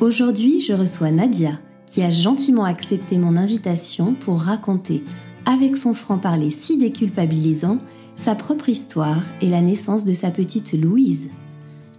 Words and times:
Aujourd'hui, 0.00 0.62
je 0.62 0.72
reçois 0.72 1.10
Nadia, 1.10 1.60
qui 1.84 2.00
a 2.00 2.08
gentiment 2.08 2.64
accepté 2.64 3.18
mon 3.18 3.36
invitation 3.36 4.14
pour 4.14 4.40
raconter, 4.40 5.04
avec 5.44 5.76
son 5.76 5.92
franc-parler 5.92 6.48
si 6.48 6.78
déculpabilisant, 6.78 7.76
sa 8.14 8.34
propre 8.34 8.70
histoire 8.70 9.22
et 9.42 9.50
la 9.50 9.60
naissance 9.60 10.06
de 10.06 10.14
sa 10.14 10.30
petite 10.30 10.72
Louise. 10.72 11.30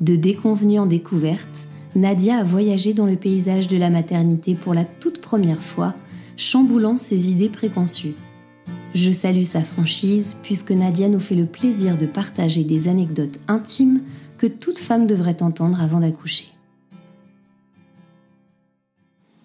De 0.01 0.15
déconvenue 0.15 0.79
en 0.79 0.87
découverte, 0.87 1.67
Nadia 1.95 2.37
a 2.37 2.43
voyagé 2.43 2.95
dans 2.95 3.05
le 3.05 3.17
paysage 3.17 3.67
de 3.67 3.77
la 3.77 3.91
maternité 3.91 4.55
pour 4.55 4.73
la 4.73 4.85
toute 4.85 5.21
première 5.21 5.61
fois, 5.61 5.93
chamboulant 6.37 6.97
ses 6.97 7.29
idées 7.29 7.49
préconçues. 7.49 8.15
Je 8.95 9.11
salue 9.11 9.43
sa 9.43 9.61
franchise 9.61 10.39
puisque 10.41 10.71
Nadia 10.71 11.07
nous 11.07 11.19
fait 11.19 11.35
le 11.35 11.45
plaisir 11.45 11.99
de 11.99 12.07
partager 12.07 12.63
des 12.63 12.87
anecdotes 12.87 13.39
intimes 13.47 14.01
que 14.39 14.47
toute 14.47 14.79
femme 14.79 15.05
devrait 15.05 15.43
entendre 15.43 15.79
avant 15.79 15.99
d'accoucher. 15.99 16.47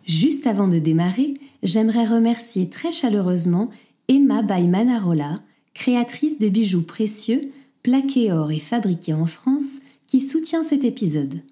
Juste 0.06 0.46
avant 0.46 0.68
de 0.68 0.78
démarrer, 0.78 1.34
j'aimerais 1.64 2.06
remercier 2.06 2.70
très 2.70 2.92
chaleureusement 2.92 3.70
Emma 4.06 4.42
by 4.42 4.68
Manarola, 4.68 5.40
créatrice 5.74 6.38
de 6.38 6.48
bijoux 6.48 6.82
précieux, 6.82 7.50
plaqués 7.82 8.32
or 8.32 8.52
et 8.52 8.60
fabriqués 8.60 9.14
en 9.14 9.26
France, 9.26 9.80
qui 10.06 10.20
soutient 10.20 10.62
cet 10.62 10.84
épisode. 10.84 11.42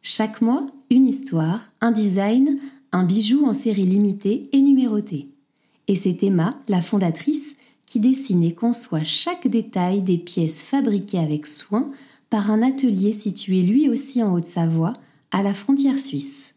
Chaque 0.00 0.40
mois, 0.40 0.66
une 0.90 1.06
histoire, 1.06 1.60
un 1.82 1.92
design, 1.92 2.58
un 2.92 3.04
bijou 3.04 3.44
en 3.44 3.52
série 3.52 3.84
limitée 3.84 4.48
et 4.52 4.60
numéroté. 4.62 5.28
Et 5.86 5.94
c'est 5.94 6.22
Emma, 6.22 6.58
la 6.66 6.80
fondatrice, 6.80 7.56
qui 7.84 8.00
dessine 8.00 8.42
et 8.42 8.54
conçoit 8.54 9.04
chaque 9.04 9.48
détail 9.48 10.00
des 10.00 10.18
pièces 10.18 10.62
fabriquées 10.62 11.18
avec 11.18 11.46
soin 11.46 11.90
par 12.30 12.50
un 12.50 12.62
atelier 12.62 13.12
situé 13.12 13.62
lui 13.62 13.90
aussi 13.90 14.22
en 14.22 14.32
Haute-Savoie, 14.34 14.94
à 15.30 15.42
la 15.42 15.52
frontière 15.52 15.98
suisse. 15.98 16.54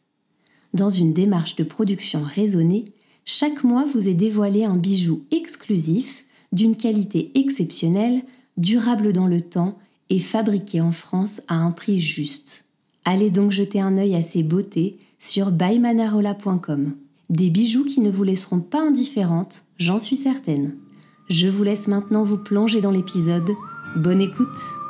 Dans 0.74 0.90
une 0.90 1.14
démarche 1.14 1.56
de 1.56 1.64
production 1.64 2.24
raisonnée, 2.24 2.94
chaque 3.26 3.64
mois 3.64 3.86
vous 3.86 4.08
est 4.08 4.14
dévoilé 4.14 4.64
un 4.64 4.78
bijou 4.78 5.24
exclusif, 5.32 6.26
d'une 6.52 6.76
qualité 6.76 7.32
exceptionnelle, 7.36 8.24
durable 8.58 9.14
dans 9.14 9.28
le 9.28 9.42
temps 9.42 9.78
et 10.10 10.20
fabriqué 10.20 10.82
en 10.82 10.92
France 10.92 11.42
à 11.48 11.56
un 11.56 11.72
prix 11.72 12.00
juste. 12.00 12.66
Allez 13.06 13.32
donc 13.32 13.52
jeter 13.52 13.80
un 13.80 13.98
œil 13.98 14.16
à 14.16 14.22
ces 14.22 14.44
beautés 14.44 14.98
sur 15.20 15.52
bymanarola.com. 15.52 16.94
Des 17.30 17.50
bijoux 17.50 17.86
qui 17.86 18.02
ne 18.02 18.12
vous 18.12 18.24
laisseront 18.24 18.60
pas 18.60 18.82
indifférentes, 18.82 19.64
j'en 19.78 20.00
suis 20.00 20.18
certaine. 20.18 20.76
Je 21.30 21.48
vous 21.48 21.64
laisse 21.64 21.88
maintenant 21.88 22.24
vous 22.24 22.38
plonger 22.38 22.82
dans 22.82 22.92
l'épisode. 22.92 23.52
Bonne 23.96 24.22
écoute! 24.22 24.81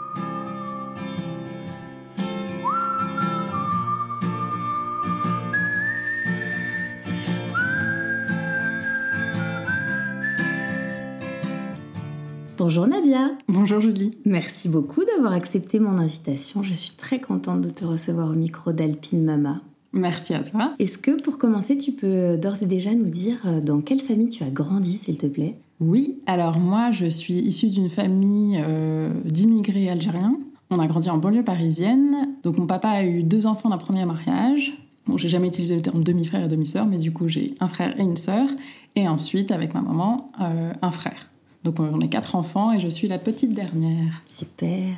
Bonjour 12.63 12.85
Nadia. 12.85 13.31
Bonjour 13.47 13.79
Julie. 13.79 14.11
Merci 14.23 14.69
beaucoup 14.69 15.03
d'avoir 15.03 15.33
accepté 15.33 15.79
mon 15.79 15.97
invitation. 15.97 16.61
Je 16.61 16.75
suis 16.75 16.91
très 16.91 17.19
contente 17.19 17.61
de 17.61 17.71
te 17.71 17.83
recevoir 17.83 18.29
au 18.29 18.35
micro 18.35 18.71
d'Alpine 18.71 19.23
Mama. 19.23 19.61
Merci 19.93 20.35
à 20.35 20.43
toi. 20.43 20.75
Est-ce 20.77 20.99
que 20.99 21.19
pour 21.19 21.39
commencer, 21.39 21.79
tu 21.79 21.91
peux 21.91 22.37
d'ores 22.37 22.61
et 22.61 22.67
déjà 22.67 22.93
nous 22.93 23.09
dire 23.09 23.39
euh, 23.45 23.61
dans 23.61 23.81
quelle 23.81 23.99
famille 23.99 24.29
tu 24.29 24.43
as 24.43 24.51
grandi, 24.51 24.99
s'il 24.99 25.17
te 25.17 25.25
plaît? 25.25 25.57
Oui, 25.79 26.19
alors 26.27 26.59
moi 26.59 26.91
je 26.91 27.07
suis 27.07 27.33
issue 27.33 27.69
d'une 27.69 27.89
famille 27.89 28.61
euh, 28.63 29.11
d'immigrés 29.25 29.89
algériens. 29.89 30.37
On 30.69 30.77
a 30.77 30.85
grandi 30.85 31.09
en 31.09 31.17
banlieue 31.17 31.43
parisienne. 31.43 32.29
Donc 32.43 32.59
mon 32.59 32.67
papa 32.67 32.89
a 32.89 33.03
eu 33.03 33.23
deux 33.23 33.47
enfants 33.47 33.69
d'un 33.69 33.79
premier 33.79 34.05
mariage. 34.05 34.77
Bon, 35.07 35.17
j'ai 35.17 35.29
jamais 35.29 35.47
utilisé 35.47 35.75
le 35.75 35.81
terme 35.81 36.03
demi-frère 36.03 36.45
et 36.45 36.47
demi-sœur, 36.47 36.85
mais 36.85 36.99
du 36.99 37.11
coup 37.11 37.27
j'ai 37.27 37.55
un 37.59 37.67
frère 37.67 37.99
et 37.99 38.03
une 38.03 38.17
sœur. 38.17 38.47
Et 38.95 39.07
ensuite, 39.07 39.51
avec 39.51 39.73
ma 39.73 39.81
maman, 39.81 40.31
euh, 40.39 40.73
un 40.79 40.91
frère. 40.91 41.31
Donc 41.63 41.79
on 41.79 41.99
est 41.99 42.09
quatre 42.09 42.35
enfants 42.35 42.71
et 42.71 42.79
je 42.79 42.87
suis 42.87 43.07
la 43.07 43.19
petite 43.19 43.53
dernière. 43.53 44.21
Super. 44.27 44.95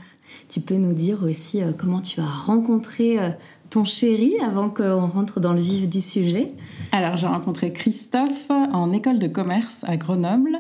Tu 0.50 0.62
peux 0.62 0.76
nous 0.76 0.94
dire 0.94 1.24
aussi 1.24 1.62
euh, 1.62 1.72
comment 1.78 2.02
tu 2.02 2.20
as 2.20 2.26
rencontré 2.26 3.20
euh, 3.20 3.30
ton 3.70 3.86
chéri 3.86 4.34
avant 4.42 4.70
qu'on 4.70 5.06
rentre 5.08 5.40
dans 5.40 5.54
le 5.54 5.62
vif 5.62 5.90
du 5.90 6.02
sujet? 6.02 6.54
Alors 6.92 7.18
j'ai 7.18 7.28
rencontré 7.28 7.74
Christophe 7.74 8.50
en 8.50 8.92
école 8.92 9.20
de 9.20 9.28
commerce 9.28 9.84
à 9.88 9.98
Grenoble 9.98 10.58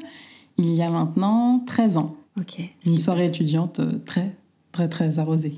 il 0.57 0.75
y 0.75 0.81
a 0.81 0.89
maintenant 0.89 1.63
13 1.65 1.97
ans. 1.97 2.15
Ok. 2.39 2.61
Une 2.85 2.97
soirée 2.97 3.27
étudiante 3.27 3.79
euh, 3.79 3.99
très 4.05 4.35
très 4.71 4.89
très 4.89 5.19
arrosée. 5.19 5.53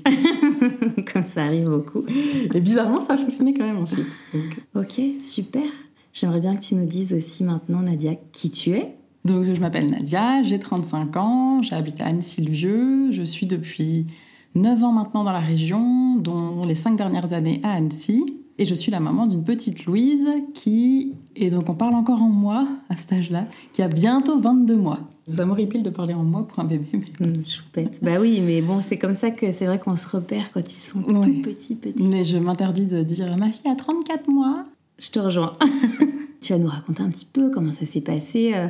Comme 1.12 1.24
ça 1.24 1.44
arrive 1.44 1.68
beaucoup. 1.68 2.04
Et 2.54 2.60
bizarrement 2.60 3.00
ça 3.00 3.14
a 3.14 3.16
fonctionné 3.16 3.54
quand 3.54 3.64
même 3.64 3.78
ensuite. 3.78 4.06
Ok, 4.74 5.00
super. 5.20 5.64
J'aimerais 6.12 6.40
bien 6.40 6.56
que 6.56 6.62
tu 6.62 6.74
nous 6.76 6.86
dises 6.86 7.12
aussi 7.12 7.44
maintenant, 7.44 7.82
Nadia, 7.82 8.14
qui 8.32 8.50
tu 8.50 8.70
es? 8.70 8.96
Donc 9.26 9.52
je 9.52 9.60
m'appelle 9.60 9.90
Nadia, 9.90 10.42
j'ai 10.42 10.58
35 10.58 11.16
ans, 11.16 11.62
j'habite 11.62 12.00
à 12.00 12.06
Annecy-le-Vieux, 12.06 13.12
je 13.12 13.22
suis 13.22 13.46
depuis 13.46 14.06
9 14.54 14.84
ans 14.84 14.92
maintenant 14.92 15.24
dans 15.24 15.32
la 15.32 15.40
région, 15.40 16.16
dont 16.16 16.64
les 16.64 16.74
5 16.74 16.96
dernières 16.96 17.32
années 17.32 17.60
à 17.62 17.72
Annecy. 17.72 18.24
Et 18.58 18.64
je 18.64 18.74
suis 18.74 18.90
la 18.90 19.00
maman 19.00 19.26
d'une 19.26 19.44
petite 19.44 19.84
Louise 19.84 20.26
qui, 20.54 21.12
et 21.34 21.50
donc 21.50 21.68
on 21.68 21.74
parle 21.74 21.94
encore 21.94 22.22
en 22.22 22.30
mois 22.30 22.66
à 22.88 22.96
cet 22.96 23.12
âge-là, 23.12 23.44
qui 23.74 23.82
a 23.82 23.88
bientôt 23.88 24.40
22 24.40 24.76
mois. 24.76 25.00
Ça 25.30 25.44
m'horripile 25.44 25.82
de 25.82 25.90
parler 25.90 26.14
en 26.14 26.22
mois 26.22 26.46
pour 26.46 26.60
un 26.60 26.64
bébé. 26.64 26.86
Mais... 27.20 27.26
Mmh, 27.26 27.46
choupette. 27.46 27.98
bah 28.02 28.18
oui, 28.18 28.40
mais 28.40 28.62
bon, 28.62 28.80
c'est 28.80 28.96
comme 28.96 29.12
ça 29.12 29.30
que 29.30 29.50
c'est 29.50 29.66
vrai 29.66 29.78
qu'on 29.78 29.96
se 29.96 30.08
repère 30.08 30.50
quand 30.54 30.72
ils 30.72 30.78
sont 30.78 31.02
tout 31.02 31.42
petits, 31.42 31.74
petits. 31.74 32.08
Mais 32.08 32.24
je 32.24 32.38
m'interdis 32.38 32.86
de 32.86 33.02
dire 33.02 33.36
ma 33.36 33.50
fille 33.50 33.70
a 33.70 33.74
34 33.74 34.28
mois. 34.28 34.64
Je 34.98 35.10
te 35.10 35.18
rejoins. 35.18 35.52
tu 36.40 36.54
vas 36.54 36.58
nous 36.58 36.68
raconter 36.68 37.02
un 37.02 37.10
petit 37.10 37.26
peu 37.30 37.50
comment 37.50 37.72
ça 37.72 37.84
s'est 37.84 38.00
passé. 38.00 38.52
Euh, 38.54 38.68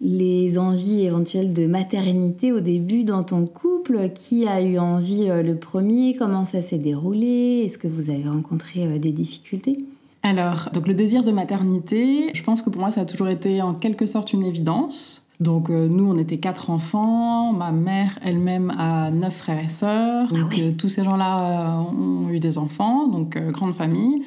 les 0.00 0.58
envies 0.58 1.02
éventuelles 1.02 1.52
de 1.52 1.66
maternité 1.66 2.52
au 2.52 2.60
début 2.60 3.04
dans 3.04 3.24
ton 3.24 3.46
couple 3.46 4.10
Qui 4.14 4.46
a 4.46 4.62
eu 4.62 4.78
envie 4.78 5.28
euh, 5.28 5.42
le 5.42 5.56
premier? 5.56 6.14
Comment 6.14 6.44
ça 6.44 6.60
s'est 6.62 6.78
déroulé? 6.78 7.62
Est-ce 7.64 7.78
que 7.78 7.88
vous 7.88 8.10
avez 8.10 8.28
rencontré 8.28 8.84
euh, 8.84 8.98
des 8.98 9.12
difficultés? 9.12 9.78
Alors, 10.22 10.70
donc 10.72 10.86
le 10.86 10.94
désir 10.94 11.24
de 11.24 11.32
maternité, 11.32 12.30
je 12.34 12.42
pense 12.42 12.62
que 12.62 12.70
pour 12.70 12.80
moi 12.80 12.90
ça 12.90 13.02
a 13.02 13.04
toujours 13.04 13.28
été 13.28 13.62
en 13.62 13.74
quelque 13.74 14.06
sorte 14.06 14.32
une 14.32 14.44
évidence. 14.44 15.28
Donc 15.40 15.70
euh, 15.70 15.88
nous, 15.88 16.04
on 16.04 16.18
était 16.18 16.38
quatre 16.38 16.70
enfants. 16.70 17.52
Ma 17.52 17.72
mère 17.72 18.18
elle-même 18.24 18.72
a 18.76 19.10
neuf 19.10 19.36
frères 19.36 19.62
et 19.62 19.68
sœurs. 19.68 20.28
Ah 20.32 20.36
donc 20.36 20.76
tous 20.76 20.88
ces 20.88 21.02
gens-là 21.02 21.80
ont 21.80 22.28
eu 22.28 22.40
des 22.40 22.58
enfants, 22.58 23.08
donc 23.08 23.38
grande 23.52 23.74
famille. 23.74 24.22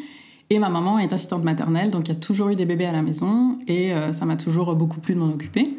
Et 0.52 0.60
ma 0.60 0.68
maman 0.68 1.00
est 1.00 1.14
assistante 1.14 1.46
maternelle, 1.46 1.92
donc 1.92 2.10
il 2.10 2.12
y 2.14 2.18
a 2.18 2.20
toujours 2.20 2.50
eu 2.50 2.58
des 2.58 2.66
bébés 2.66 2.86
à 2.86 2.92
la 2.92 3.02
maison 3.02 3.58
et 3.70 3.94
euh, 3.94 4.12
ça 4.12 4.26
m'a 4.26 4.36
toujours 4.36 4.76
beaucoup 4.76 5.00
plu 5.00 5.14
de 5.14 5.20
m'en 5.20 5.30
occuper. 5.30 5.78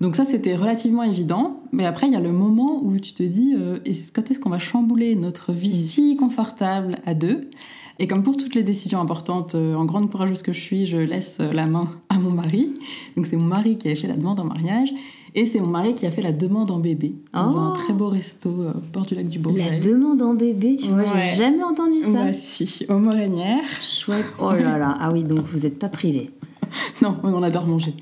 Donc 0.00 0.16
ça, 0.16 0.24
c'était 0.24 0.56
relativement 0.56 1.02
évident. 1.02 1.60
Mais 1.70 1.84
après, 1.84 2.06
il 2.06 2.14
y 2.14 2.16
a 2.16 2.20
le 2.20 2.32
moment 2.32 2.80
où 2.82 2.98
tu 2.98 3.12
te 3.12 3.22
dis, 3.22 3.54
euh, 3.54 3.76
quand 4.14 4.30
est-ce 4.30 4.40
qu'on 4.40 4.48
va 4.48 4.58
chambouler 4.58 5.16
notre 5.16 5.52
vie 5.52 5.68
mm. 5.68 5.86
si 5.86 6.16
confortable 6.16 6.96
à 7.04 7.12
deux? 7.12 7.50
Et 7.98 8.06
comme 8.06 8.22
pour 8.22 8.38
toutes 8.38 8.54
les 8.54 8.62
décisions 8.62 9.02
importantes, 9.02 9.54
euh, 9.54 9.74
en 9.74 9.84
grande 9.84 10.10
courageuse 10.10 10.40
que 10.40 10.54
je 10.54 10.60
suis, 10.60 10.86
je 10.86 10.96
laisse 10.96 11.38
la 11.38 11.66
main 11.66 11.90
à 12.08 12.18
mon 12.18 12.30
mari. 12.30 12.72
Donc 13.18 13.26
c'est 13.26 13.36
mon 13.36 13.44
mari 13.44 13.76
qui 13.76 13.90
a 13.90 13.96
fait 13.96 14.08
la 14.08 14.16
demande 14.16 14.40
en 14.40 14.44
mariage. 14.44 14.94
Et 15.34 15.46
c'est 15.46 15.60
mon 15.60 15.66
mari 15.66 15.94
qui 15.94 16.06
a 16.06 16.10
fait 16.10 16.22
la 16.22 16.32
demande 16.32 16.70
en 16.70 16.78
bébé 16.78 17.14
dans 17.32 17.56
un 17.56 17.70
oh. 17.70 17.74
très 17.74 17.92
beau 17.92 18.08
resto 18.08 18.48
euh, 18.48 18.72
au 18.72 18.92
bord 18.92 19.06
du 19.06 19.14
lac 19.14 19.28
du 19.28 19.38
Bourget. 19.38 19.70
La 19.70 19.80
demande 19.80 20.22
en 20.22 20.34
bébé, 20.34 20.76
tu 20.76 20.88
vois, 20.88 21.04
j'ai 21.16 21.36
jamais 21.36 21.62
entendu 21.62 22.00
ça. 22.00 22.10
Moi 22.10 22.32
si, 22.32 22.86
au 22.88 22.98
Morinière. 22.98 23.64
Chouette. 23.82 24.24
Oh 24.38 24.52
là 24.52 24.78
là. 24.78 24.96
Ah 25.00 25.10
oui, 25.12 25.24
donc 25.24 25.40
vous 25.52 25.60
n'êtes 25.60 25.78
pas 25.78 25.88
privé. 25.88 26.30
non, 27.02 27.16
on 27.22 27.42
adore 27.42 27.66
manger. 27.66 27.94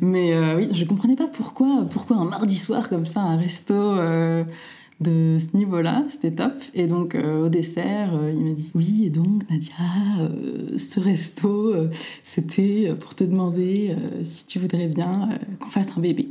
Mais 0.00 0.34
euh, 0.34 0.56
oui, 0.56 0.68
je 0.72 0.84
comprenais 0.84 1.16
pas 1.16 1.28
pourquoi, 1.28 1.86
pourquoi 1.90 2.16
un 2.16 2.24
mardi 2.24 2.56
soir 2.56 2.88
comme 2.88 3.06
ça, 3.06 3.20
un 3.20 3.36
resto 3.36 3.74
euh, 3.74 4.44
de 5.00 5.36
ce 5.38 5.56
niveau-là, 5.56 6.04
c'était 6.08 6.32
top. 6.32 6.54
Et 6.74 6.86
donc 6.86 7.14
au 7.16 7.48
dessert, 7.48 8.10
il 8.32 8.44
m'a 8.44 8.54
dit 8.54 8.72
oui, 8.74 9.04
et 9.04 9.10
donc 9.10 9.48
Nadia, 9.50 9.74
ce 10.76 11.00
resto, 11.00 11.74
c'était 12.24 12.94
pour 12.98 13.14
te 13.14 13.24
demander 13.24 13.94
si 14.22 14.46
tu 14.46 14.58
voudrais 14.58 14.88
bien 14.88 15.28
qu'on 15.60 15.70
fasse 15.70 15.88
un 15.96 16.00
bébé. 16.00 16.26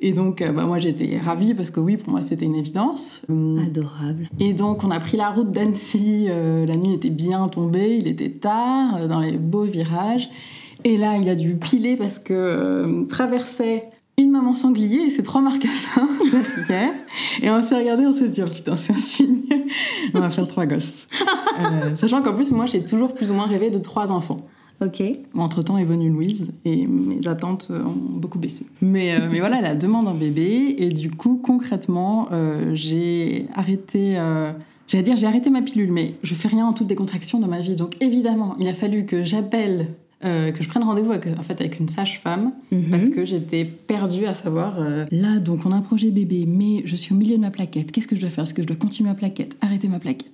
Et 0.00 0.12
donc, 0.12 0.42
euh, 0.42 0.52
bah, 0.52 0.64
moi, 0.64 0.78
j'étais 0.78 1.18
ravie 1.18 1.54
parce 1.54 1.70
que 1.70 1.80
oui, 1.80 1.96
pour 1.96 2.10
moi, 2.10 2.22
c'était 2.22 2.46
une 2.46 2.54
évidence. 2.54 3.22
Hum, 3.28 3.58
Adorable. 3.58 4.28
Et 4.38 4.52
donc, 4.52 4.84
on 4.84 4.90
a 4.90 5.00
pris 5.00 5.16
la 5.16 5.30
route 5.30 5.50
d'Annecy. 5.50 6.26
euh, 6.28 6.66
la 6.66 6.76
nuit 6.76 6.94
était 6.94 7.10
bien 7.10 7.48
tombée, 7.48 7.96
il 7.98 8.06
était 8.06 8.30
tard, 8.30 8.96
euh, 8.96 9.08
dans 9.08 9.20
les 9.20 9.36
beaux 9.38 9.64
virages. 9.64 10.30
Et 10.84 10.96
là, 10.96 11.16
il 11.16 11.28
a 11.28 11.34
dû 11.34 11.56
piler 11.56 11.96
parce 11.96 12.18
que 12.20 12.32
euh, 12.32 13.04
traversait 13.06 13.90
une 14.16 14.30
maman 14.32 14.54
sanglier 14.54 15.02
et 15.06 15.10
ses 15.10 15.22
trois 15.22 15.40
marcassins 15.40 16.08
derrière. 16.68 16.92
Et 17.42 17.50
on 17.50 17.62
s'est 17.62 17.76
regardé, 17.76 18.04
on 18.06 18.12
s'est 18.12 18.28
dit, 18.28 18.42
oh 18.42 18.48
putain, 18.48 18.76
c'est 18.76 18.92
un 18.92 18.96
signe. 18.96 19.42
on 20.14 20.20
va 20.20 20.30
faire 20.30 20.46
trois 20.48 20.66
gosses. 20.66 21.08
Euh, 21.58 21.94
sachant 21.96 22.22
qu'en 22.22 22.34
plus, 22.34 22.50
moi, 22.50 22.66
j'ai 22.66 22.84
toujours 22.84 23.14
plus 23.14 23.30
ou 23.30 23.34
moins 23.34 23.46
rêvé 23.46 23.70
de 23.70 23.78
trois 23.78 24.10
enfants. 24.12 24.38
Ok. 24.80 25.02
Entre 25.34 25.62
temps 25.62 25.76
est 25.76 25.84
venue 25.84 26.08
Louise 26.08 26.52
et 26.64 26.86
mes 26.86 27.26
attentes 27.26 27.68
euh, 27.70 27.82
ont 27.84 27.94
beaucoup 28.20 28.38
baissé. 28.38 28.64
Mais, 28.80 29.12
euh, 29.12 29.28
mais 29.30 29.40
voilà, 29.40 29.60
la 29.60 29.74
demande 29.74 30.04
d'un 30.06 30.14
bébé 30.14 30.76
et 30.78 30.90
du 30.90 31.10
coup 31.10 31.36
concrètement 31.42 32.28
euh, 32.32 32.70
j'ai 32.74 33.46
arrêté. 33.54 34.18
euh, 34.18 34.52
J'allais 34.86 35.02
dire 35.02 35.16
j'ai 35.16 35.26
arrêté 35.26 35.50
ma 35.50 35.62
pilule, 35.62 35.90
mais 35.92 36.14
je 36.22 36.34
fais 36.34 36.48
rien 36.48 36.64
en 36.66 36.72
toute 36.72 36.86
décontraction 36.86 37.40
dans 37.40 37.48
ma 37.48 37.60
vie. 37.60 37.74
Donc 37.76 37.96
évidemment, 38.00 38.54
il 38.60 38.68
a 38.68 38.72
fallu 38.72 39.04
que 39.04 39.22
j'appelle, 39.24 39.88
euh, 40.24 40.50
que 40.52 40.62
je 40.62 40.68
prenne 40.68 40.82
rendez-vous 40.84 41.10
avec, 41.12 41.26
en 41.38 41.42
fait, 41.42 41.60
avec 41.60 41.78
une 41.80 41.88
sage-femme 41.88 42.52
Mhm. 42.70 42.84
parce 42.90 43.08
que 43.08 43.24
j'étais 43.24 43.64
perdue 43.64 44.26
à 44.26 44.32
savoir. 44.34 44.80
euh, 44.80 45.04
là, 45.10 45.38
donc 45.40 45.66
on 45.66 45.72
a 45.72 45.74
un 45.76 45.82
projet 45.82 46.10
bébé, 46.10 46.44
mais 46.46 46.82
je 46.86 46.94
suis 46.96 47.12
au 47.12 47.18
milieu 47.18 47.36
de 47.36 47.40
ma 47.42 47.50
plaquette. 47.50 47.90
Qu'est-ce 47.92 48.06
que 48.08 48.14
je 48.16 48.20
dois 48.20 48.30
faire? 48.30 48.44
Est-ce 48.44 48.54
que 48.54 48.62
je 48.62 48.66
dois 48.68 48.76
continuer 48.76 49.10
ma 49.10 49.14
plaquette? 49.16 49.56
Arrêter 49.60 49.88
ma 49.88 49.98
plaquette? 49.98 50.30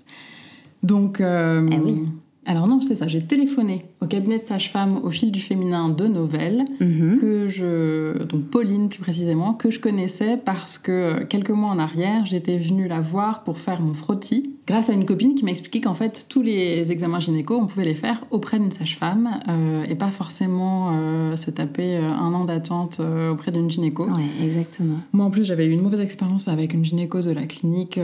Donc. 0.83 1.21
euh, 1.21 1.69
Ah 1.73 1.77
oui. 1.83 2.03
Alors 2.47 2.67
non, 2.67 2.81
c'est 2.83 2.97
ça. 2.97 3.09
J'ai 3.09 3.23
téléphoné 3.23 3.85
au 4.03 4.07
cabinet 4.07 4.39
de 4.39 4.45
sage-femme 4.45 5.01
au 5.03 5.11
fil 5.11 5.33
du 5.33 5.41
féminin 5.41 5.89
de 5.89 6.07
Novelle, 6.07 6.65
Mhm. 6.81 7.19
que 7.21 7.49
je, 7.49 8.23
donc 8.25 8.43
Pauline 8.51 8.89
plus 8.91 9.01
précisément, 9.01 9.55
que 9.55 9.71
je 9.71 9.81
connaissais 9.81 10.37
parce 10.37 10.77
que 10.79 10.93
euh, 10.93 11.25
quelques 11.27 11.51
mois 11.51 11.71
en 11.71 11.79
arrière, 11.79 12.27
j'étais 12.27 12.59
venue 12.59 12.87
la 12.87 13.01
voir 13.01 13.45
pour 13.45 13.59
faire 13.59 13.81
mon 13.81 13.95
frottis, 13.95 14.55
grâce 14.67 14.91
à 14.91 14.93
une 14.93 15.07
copine 15.07 15.35
qui 15.35 15.45
m'a 15.45 15.51
expliqué 15.53 15.81
qu'en 15.81 15.95
fait 15.95 16.27
tous 16.29 16.43
les 16.43 16.93
examens 16.93 17.19
gynéco, 17.21 17.57
on 17.59 17.67
pouvait 17.67 17.85
les 17.87 17.95
faire 17.95 18.25
auprès 18.31 18.59
d'une 18.59 18.71
sage-femme 18.71 19.41
euh, 19.49 19.85
et 19.89 19.95
pas 19.95 20.11
forcément 20.11 20.91
euh, 20.93 21.37
se 21.37 21.51
taper 21.51 21.97
un 21.97 22.35
an 22.35 22.45
d'attente 22.45 22.99
euh, 23.01 23.33
auprès 23.33 23.53
d'une 23.53 23.71
gynéco. 23.71 24.05
Ouais, 24.07 24.45
exactement. 24.45 24.97
Moi 25.13 25.25
en 25.25 25.31
plus 25.31 25.45
j'avais 25.45 25.67
eu 25.67 25.71
une 25.71 25.81
mauvaise 25.83 26.01
expérience 26.01 26.49
avec 26.49 26.75
une 26.75 26.85
gynéco 26.85 27.23
de 27.23 27.31
la 27.31 27.47
clinique, 27.47 27.99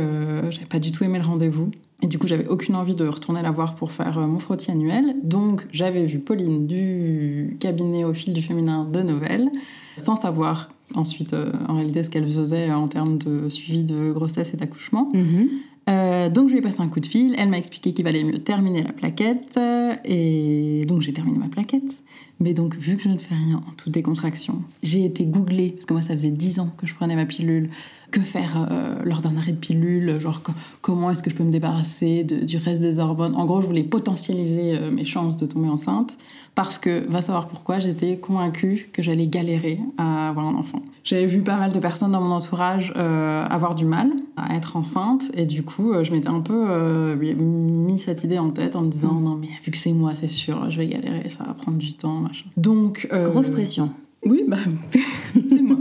j'avais 0.50 0.66
pas 0.66 0.78
du 0.78 0.92
tout 0.92 1.04
aimé 1.04 1.18
le 1.18 1.24
rendez-vous. 1.26 1.70
Et 2.02 2.06
du 2.06 2.18
coup 2.18 2.26
j'avais 2.26 2.48
aucune 2.48 2.76
envie 2.76 2.94
de 2.94 3.06
retourner 3.06 3.42
la 3.42 3.50
voir 3.50 3.74
pour 3.74 3.92
faire 3.92 4.18
euh, 4.18 4.26
mon 4.26 4.38
frottis 4.38 4.70
annuel. 4.70 5.16
Donc 5.22 5.66
j'avais 5.72 6.04
vu 6.04 6.18
Pauline 6.18 6.66
du 6.66 7.56
cabinet 7.60 8.04
au 8.04 8.14
fil 8.14 8.32
du 8.32 8.42
féminin 8.42 8.84
de 8.84 9.02
Novelle, 9.02 9.50
sans 9.98 10.16
savoir 10.16 10.70
ensuite 10.94 11.34
euh, 11.34 11.52
en 11.68 11.74
réalité 11.74 12.02
ce 12.02 12.10
qu'elle 12.10 12.28
faisait 12.28 12.72
en 12.72 12.88
termes 12.88 13.18
de 13.18 13.48
suivi 13.48 13.84
de 13.84 14.12
grossesse 14.12 14.54
et 14.54 14.56
d'accouchement. 14.56 15.10
Mhm. 15.12 15.48
Euh, 15.88 16.28
donc 16.28 16.48
je 16.48 16.52
lui 16.52 16.58
ai 16.60 16.62
passé 16.62 16.80
un 16.80 16.88
coup 16.88 17.00
de 17.00 17.06
fil, 17.06 17.34
elle 17.38 17.48
m'a 17.48 17.58
expliqué 17.58 17.92
qu'il 17.92 18.04
valait 18.04 18.22
mieux 18.22 18.38
terminer 18.38 18.82
la 18.82 18.92
plaquette, 18.92 19.56
euh, 19.56 19.94
et 20.04 20.84
donc 20.86 21.00
j'ai 21.00 21.12
terminé 21.12 21.38
ma 21.38 21.48
plaquette. 21.48 22.04
Mais 22.38 22.54
donc 22.54 22.76
vu 22.76 22.96
que 22.96 23.02
je 23.02 23.08
ne 23.08 23.18
fais 23.18 23.34
rien 23.34 23.56
en 23.56 23.72
toute 23.76 23.92
décontraction, 23.92 24.62
j'ai 24.82 25.04
été 25.04 25.24
googlée, 25.24 25.70
parce 25.70 25.86
que 25.86 25.92
moi 25.92 26.02
ça 26.02 26.14
faisait 26.14 26.30
10 26.30 26.60
ans 26.60 26.70
que 26.76 26.86
je 26.86 26.94
prenais 26.94 27.16
ma 27.16 27.26
pilule, 27.26 27.70
que 28.10 28.20
faire 28.20 28.66
euh, 28.70 28.94
lors 29.04 29.20
d'un 29.20 29.36
arrêt 29.36 29.52
de 29.52 29.56
pilule, 29.56 30.18
genre 30.20 30.42
co- 30.42 30.52
comment 30.82 31.10
est-ce 31.10 31.22
que 31.22 31.30
je 31.30 31.34
peux 31.36 31.44
me 31.44 31.50
débarrasser 31.52 32.24
de- 32.24 32.44
du 32.44 32.56
reste 32.56 32.80
des 32.80 32.98
hormones? 32.98 33.34
En 33.36 33.46
gros 33.46 33.60
je 33.62 33.66
voulais 33.66 33.84
potentialiser 33.84 34.76
euh, 34.76 34.90
mes 34.90 35.04
chances 35.04 35.36
de 35.36 35.46
tomber 35.46 35.68
enceinte, 35.68 36.16
parce 36.54 36.78
que, 36.78 37.06
va 37.08 37.22
savoir 37.22 37.46
pourquoi, 37.48 37.78
j'étais 37.78 38.18
convaincue 38.18 38.90
que 38.92 39.02
j'allais 39.02 39.26
galérer 39.28 39.78
à 39.98 40.28
avoir 40.28 40.48
un 40.48 40.54
enfant. 40.54 40.82
J'avais 41.04 41.26
vu 41.26 41.40
pas 41.42 41.56
mal 41.56 41.72
de 41.72 41.78
personnes 41.78 42.12
dans 42.12 42.20
mon 42.20 42.34
entourage 42.34 42.92
euh, 42.96 43.44
avoir 43.48 43.74
du 43.74 43.84
mal 43.84 44.10
à 44.36 44.56
être 44.56 44.76
enceinte, 44.76 45.30
et 45.34 45.46
du 45.46 45.62
coup, 45.62 45.92
je 46.02 46.10
m'étais 46.12 46.28
un 46.28 46.40
peu 46.40 47.14
mis 47.36 47.98
cette 47.98 48.24
idée 48.24 48.38
en 48.38 48.50
tête 48.50 48.76
en 48.76 48.82
me 48.82 48.90
disant 48.90 49.14
non, 49.14 49.36
mais 49.36 49.48
vu 49.64 49.70
que 49.70 49.78
c'est 49.78 49.92
moi, 49.92 50.14
c'est 50.14 50.28
sûr, 50.28 50.70
je 50.70 50.78
vais 50.78 50.86
galérer, 50.88 51.28
ça 51.28 51.44
va 51.44 51.54
prendre 51.54 51.78
du 51.78 51.92
temps, 51.94 52.14
machin. 52.20 52.46
Donc. 52.56 53.08
Grosse 53.12 53.50
pression. 53.50 53.90
Oui, 54.26 54.42
bah, 54.46 54.58
c'est 55.50 55.62
moi. 55.62 55.78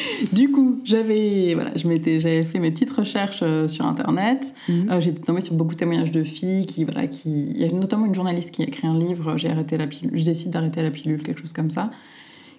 Du 0.32 0.50
coup, 0.50 0.80
j'avais 0.84 1.54
voilà, 1.54 1.72
je 1.76 1.86
m'étais, 1.88 2.20
j'avais 2.20 2.44
fait 2.44 2.58
mes 2.58 2.70
petites 2.70 2.90
recherches 2.90 3.40
euh, 3.42 3.68
sur 3.68 3.86
internet. 3.86 4.54
Mhm. 4.68 4.90
Euh, 4.90 5.00
j'étais 5.00 5.22
tombée 5.22 5.40
sur 5.40 5.54
beaucoup 5.54 5.74
de 5.74 5.78
témoignages 5.78 6.12
de 6.12 6.22
filles 6.22 6.66
qui 6.66 6.84
voilà, 6.84 7.06
qui 7.06 7.50
il 7.50 7.58
y 7.58 7.64
a 7.64 7.72
notamment 7.72 8.06
une 8.06 8.14
journaliste 8.14 8.52
qui 8.52 8.62
a 8.62 8.66
écrit 8.66 8.86
un 8.86 8.98
livre. 8.98 9.36
J'ai 9.36 9.50
arrêté 9.50 9.76
la 9.76 9.86
pilule, 9.86 10.12
je 10.14 10.24
décide 10.24 10.50
d'arrêter 10.50 10.82
la 10.82 10.90
pilule, 10.90 11.22
quelque 11.22 11.40
chose 11.40 11.52
comme 11.52 11.70
ça, 11.70 11.90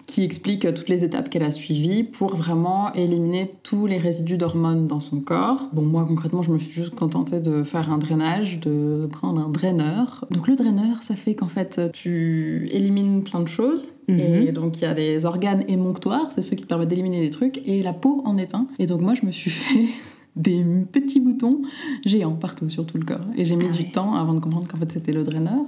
qui 0.06 0.22
explique 0.22 0.72
toutes 0.74 0.88
les 0.88 1.04
étapes 1.04 1.30
qu'elle 1.30 1.42
a 1.42 1.50
suivies 1.50 2.04
pour 2.04 2.36
vraiment 2.36 2.92
éliminer 2.92 3.54
tous 3.62 3.86
les 3.86 3.98
résidus 3.98 4.36
d'hormones 4.36 4.86
dans 4.86 5.00
son 5.00 5.20
corps. 5.20 5.68
Bon, 5.72 5.82
moi 5.82 6.04
concrètement, 6.06 6.42
je 6.42 6.50
me 6.50 6.58
suis 6.58 6.72
juste 6.72 6.94
contentée 6.94 7.40
de 7.40 7.62
faire 7.62 7.90
un 7.90 7.98
drainage, 7.98 8.60
de 8.60 9.08
prendre 9.10 9.40
un 9.40 9.48
draineur. 9.48 10.26
Donc 10.30 10.48
le 10.48 10.56
draineur, 10.56 11.02
ça 11.02 11.14
fait 11.14 11.34
qu'en 11.34 11.48
fait, 11.48 11.80
tu 11.92 12.68
élimines 12.70 13.22
plein 13.22 13.40
de 13.40 13.48
choses. 13.48 13.88
Mhm. 14.08 14.18
Et 14.18 14.52
donc 14.52 14.78
il 14.78 14.82
y 14.82 14.86
a 14.86 14.94
les 14.94 15.26
organes 15.26 15.64
émonctoires, 15.68 16.30
c'est 16.34 16.42
ceux 16.42 16.56
qui 16.56 16.66
permettent 16.66 16.88
d'éliminer 16.90 17.22
des 17.22 17.30
trucs, 17.30 17.66
et 17.66 17.82
la 17.82 17.92
peau 17.92 18.22
en 18.24 18.36
est 18.36 18.54
un. 18.54 18.66
Et 18.78 18.86
donc 18.86 19.00
moi, 19.00 19.14
je 19.14 19.24
me 19.24 19.30
suis 19.30 19.50
fait 19.50 19.86
des 20.36 20.64
petits 20.92 21.20
boutons 21.20 21.62
géants 22.04 22.34
partout 22.34 22.68
sur 22.68 22.84
tout 22.86 22.98
le 22.98 23.04
corps. 23.04 23.26
Et 23.36 23.44
j'ai 23.44 23.56
mis 23.56 23.66
Ah 23.68 23.76
du 23.76 23.90
temps 23.90 24.14
avant 24.14 24.34
de 24.34 24.40
comprendre 24.40 24.68
qu'en 24.68 24.76
fait 24.76 24.92
c'était 24.92 25.12
le 25.12 25.22
draineur. 25.22 25.64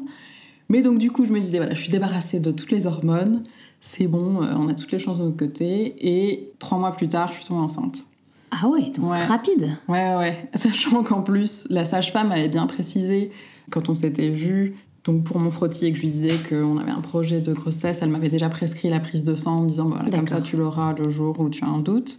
Mais 0.69 0.81
donc 0.81 0.99
du 0.99 1.11
coup, 1.11 1.25
je 1.25 1.33
me 1.33 1.41
disais, 1.41 1.59
voilà, 1.59 1.75
je 1.75 1.81
suis 1.81 1.93
débarrassée 1.93 2.41
de 2.41 2.51
toutes 2.51 2.73
les 2.73 2.87
hormones, 2.87 3.45
c'est 3.81 4.07
bon, 4.07 4.43
euh, 4.43 4.55
on 4.57 4.69
a 4.69 4.75
toutes 4.75 4.93
les 4.93 4.99
chances 4.99 5.19
de 5.19 5.25
notre 5.25 5.37
côté. 5.37 5.95
Et 6.01 6.51
trois 6.59 6.79
mois 6.79 6.93
plus 6.93 7.09
tard, 7.09 7.29
je 7.29 7.35
suis 7.39 7.45
tombée 7.45 7.61
enceinte. 7.61 8.05
Ah 8.51 8.69
ouais, 8.69 8.91
donc 8.91 9.11
Ouais. 9.13 9.19
rapide. 9.25 9.77
Ouais, 9.89 10.09
ouais, 10.09 10.17
ouais. 10.17 10.49
Sachant 10.55 11.03
qu'en 11.03 11.23
plus, 11.23 11.67
la 11.71 11.85
sage-femme 11.85 12.33
avait 12.33 12.49
bien 12.49 12.67
précisé 12.67 13.31
quand 13.71 13.89
on 13.89 13.95
s'était 13.95 14.29
vu, 14.31 14.77
donc 15.05 15.25
pour 15.25 15.39
mon 15.39 15.51
frottis 15.51 15.87
et 15.87 15.91
que 15.93 15.97
je 15.99 16.03
lui 16.03 16.09
disais 16.11 16.35
qu'on 16.49 16.79
avait 16.79 16.91
un 16.93 17.01
projet 17.01 17.41
de 17.41 17.53
grossesse, 17.53 17.99
elle 18.03 18.09
m'avait 18.11 18.29
déjà 18.29 18.49
prescrit 18.49 18.89
la 18.89 19.01
prise 19.01 19.25
de 19.25 19.35
sang 19.35 19.59
en 19.59 19.63
me 19.63 19.69
disant 19.69 19.87
voilà, 19.87 20.09
comme 20.11 20.27
ça 20.29 20.41
tu 20.41 20.57
l'auras 20.57 20.95
le 20.95 21.11
jour 21.11 21.39
où 21.41 21.49
tu 21.49 21.65
as 21.65 21.69
un 21.69 21.79
doute. 21.81 22.19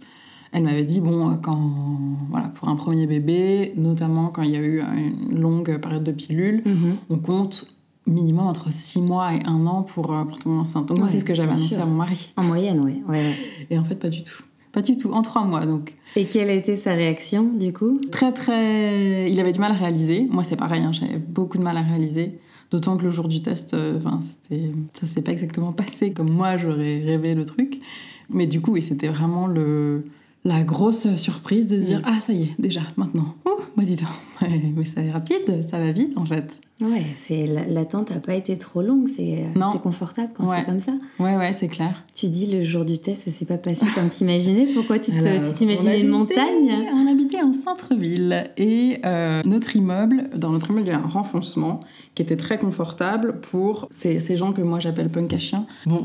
Elle 0.52 0.62
m'avait 0.62 0.84
dit 0.84 1.00
bon, 1.00 1.30
euh, 1.30 1.34
quand, 1.34 1.98
voilà, 2.30 2.48
pour 2.48 2.68
un 2.68 2.76
premier 2.76 3.06
bébé, 3.06 3.72
notamment 3.76 4.28
quand 4.28 4.42
il 4.42 4.50
y 4.50 4.56
a 4.56 4.60
eu 4.60 4.80
une 4.80 5.38
longue 5.38 5.76
période 5.78 6.04
de 6.04 6.12
pilule, 6.12 6.62
Mhm. 6.64 6.96
on 7.10 7.18
compte 7.18 7.66
minimum 8.08 8.46
entre 8.46 8.72
6 8.72 9.00
mois 9.00 9.34
et 9.34 9.40
1 9.46 9.66
an 9.66 9.82
pour, 9.82 10.12
euh, 10.12 10.24
pour 10.24 10.38
tomber 10.38 10.58
enceinte. 10.58 10.86
Donc 10.86 10.98
moi, 10.98 11.08
c'est 11.08 11.20
ce 11.20 11.24
que 11.24 11.34
j'avais 11.34 11.52
annoncé 11.52 11.74
sûr. 11.74 11.82
à 11.82 11.86
mon 11.86 11.94
mari. 11.96 12.32
En 12.36 12.42
moyenne, 12.42 12.80
ouais. 12.80 13.02
ouais, 13.08 13.14
ouais. 13.14 13.36
Et 13.70 13.78
en 13.78 13.84
fait, 13.84 13.94
pas 13.96 14.08
du 14.08 14.22
tout. 14.22 14.42
Pas 14.72 14.82
du 14.82 14.96
tout, 14.96 15.12
en 15.12 15.22
3 15.22 15.44
mois 15.44 15.64
donc. 15.66 15.94
Et 16.16 16.24
quelle 16.24 16.50
a 16.50 16.52
été 16.52 16.76
sa 16.76 16.92
réaction, 16.92 17.44
du 17.44 17.72
coup? 17.72 18.00
Très 18.10 18.32
très. 18.32 19.30
Il 19.30 19.40
avait 19.40 19.52
du 19.52 19.60
mal 19.60 19.72
à 19.72 19.74
réaliser. 19.74 20.26
Moi, 20.30 20.44
c'est 20.44 20.56
pareil, 20.56 20.82
hein, 20.82 20.92
j'avais 20.92 21.18
beaucoup 21.18 21.58
de 21.58 21.62
mal 21.62 21.76
à 21.76 21.82
réaliser. 21.82 22.38
D'autant 22.70 22.98
que 22.98 23.04
le 23.04 23.10
jour 23.10 23.28
du 23.28 23.40
test, 23.40 23.72
euh, 23.72 23.96
enfin, 23.96 24.20
c'était, 24.20 24.70
ça 25.00 25.06
s'est 25.06 25.22
pas 25.22 25.32
exactement 25.32 25.72
passé 25.72 26.12
comme 26.12 26.30
moi 26.30 26.58
j'aurais 26.58 27.00
rêvé 27.00 27.34
le 27.34 27.46
truc. 27.46 27.80
Mais 28.28 28.46
du 28.46 28.60
coup, 28.60 28.72
oui, 28.72 28.82
c'était 28.82 29.08
vraiment 29.08 29.46
le, 29.46 30.04
la 30.44 30.64
grosse 30.64 31.14
surprise 31.14 31.66
de 31.66 31.78
se 31.78 31.84
dire 31.86 32.00
Mm. 32.00 32.04
Ah, 32.04 32.20
ça 32.20 32.32
y 32.34 32.42
est, 32.42 32.60
déjà, 32.60 32.82
maintenant. 32.98 33.34
Oh, 33.46 33.58
bah 33.76 33.84
dis 33.84 33.96
donc. 33.96 34.08
Ouais, 34.42 34.62
mais 34.76 34.84
ça 34.84 35.00
est 35.00 35.10
rapide, 35.10 35.62
ça 35.68 35.78
va 35.78 35.90
vite 35.92 36.16
en 36.16 36.24
fait. 36.24 36.58
Ouais, 36.80 37.02
c'est 37.16 37.44
l'attente 37.68 38.10
n'a 38.12 38.20
pas 38.20 38.36
été 38.36 38.56
trop 38.56 38.82
longue, 38.82 39.08
c'est 39.08 39.46
c'est 39.72 39.80
confortable 39.82 40.28
quand 40.34 40.46
Ouais. 40.48 40.58
c'est 40.60 40.64
comme 40.64 40.78
ça. 40.78 40.92
Ouais, 41.18 41.36
ouais, 41.36 41.52
c'est 41.52 41.66
clair. 41.66 42.04
Tu 42.14 42.28
dis 42.28 42.46
le 42.46 42.62
jour 42.62 42.84
du 42.84 42.98
test, 42.98 43.24
ça 43.24 43.32
s'est 43.32 43.46
pas 43.46 43.56
passé 43.58 43.84
comme 43.96 44.08
t'imaginais. 44.08 44.66
Pourquoi 44.72 45.00
tu 45.00 45.10
t'imaginais 45.56 46.00
une 46.00 46.06
montagne? 46.08 46.72
On 46.94 47.10
habitait 47.10 47.42
en 47.42 47.52
centre-ville 47.52 48.44
et 48.56 48.98
euh, 49.04 49.42
notre 49.44 49.74
immeuble, 49.74 50.30
dans 50.36 50.50
notre 50.50 50.70
immeuble, 50.70 50.86
il 50.86 50.90
y 50.90 50.94
a 50.94 50.98
un 51.00 51.08
renfoncement 51.08 51.80
qui 52.14 52.22
était 52.22 52.36
très 52.36 52.58
confortable 52.58 53.40
pour 53.40 53.88
ces, 53.90 54.20
ces 54.20 54.36
gens 54.36 54.52
que 54.52 54.62
moi 54.62 54.78
j'appelle 54.78 55.08
punk 55.08 55.32
à 55.34 55.38
chiens. 55.38 55.66
Bon, 55.84 56.04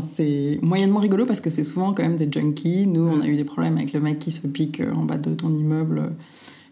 c'est 0.00 0.58
moyennement 0.62 1.00
rigolo 1.00 1.26
parce 1.26 1.40
que 1.40 1.50
c'est 1.50 1.64
souvent 1.64 1.92
quand 1.92 2.02
même 2.02 2.16
des 2.16 2.30
junkies. 2.32 2.86
Nous, 2.86 3.02
on 3.02 3.20
a 3.20 3.26
eu 3.26 3.36
des 3.36 3.44
problèmes 3.44 3.76
avec 3.76 3.92
le 3.92 4.00
mec 4.00 4.20
qui 4.20 4.30
se 4.30 4.46
pique 4.46 4.80
euh, 4.80 4.94
en 4.94 5.04
bas 5.04 5.18
de 5.18 5.34
ton 5.34 5.54
immeuble. 5.54 6.12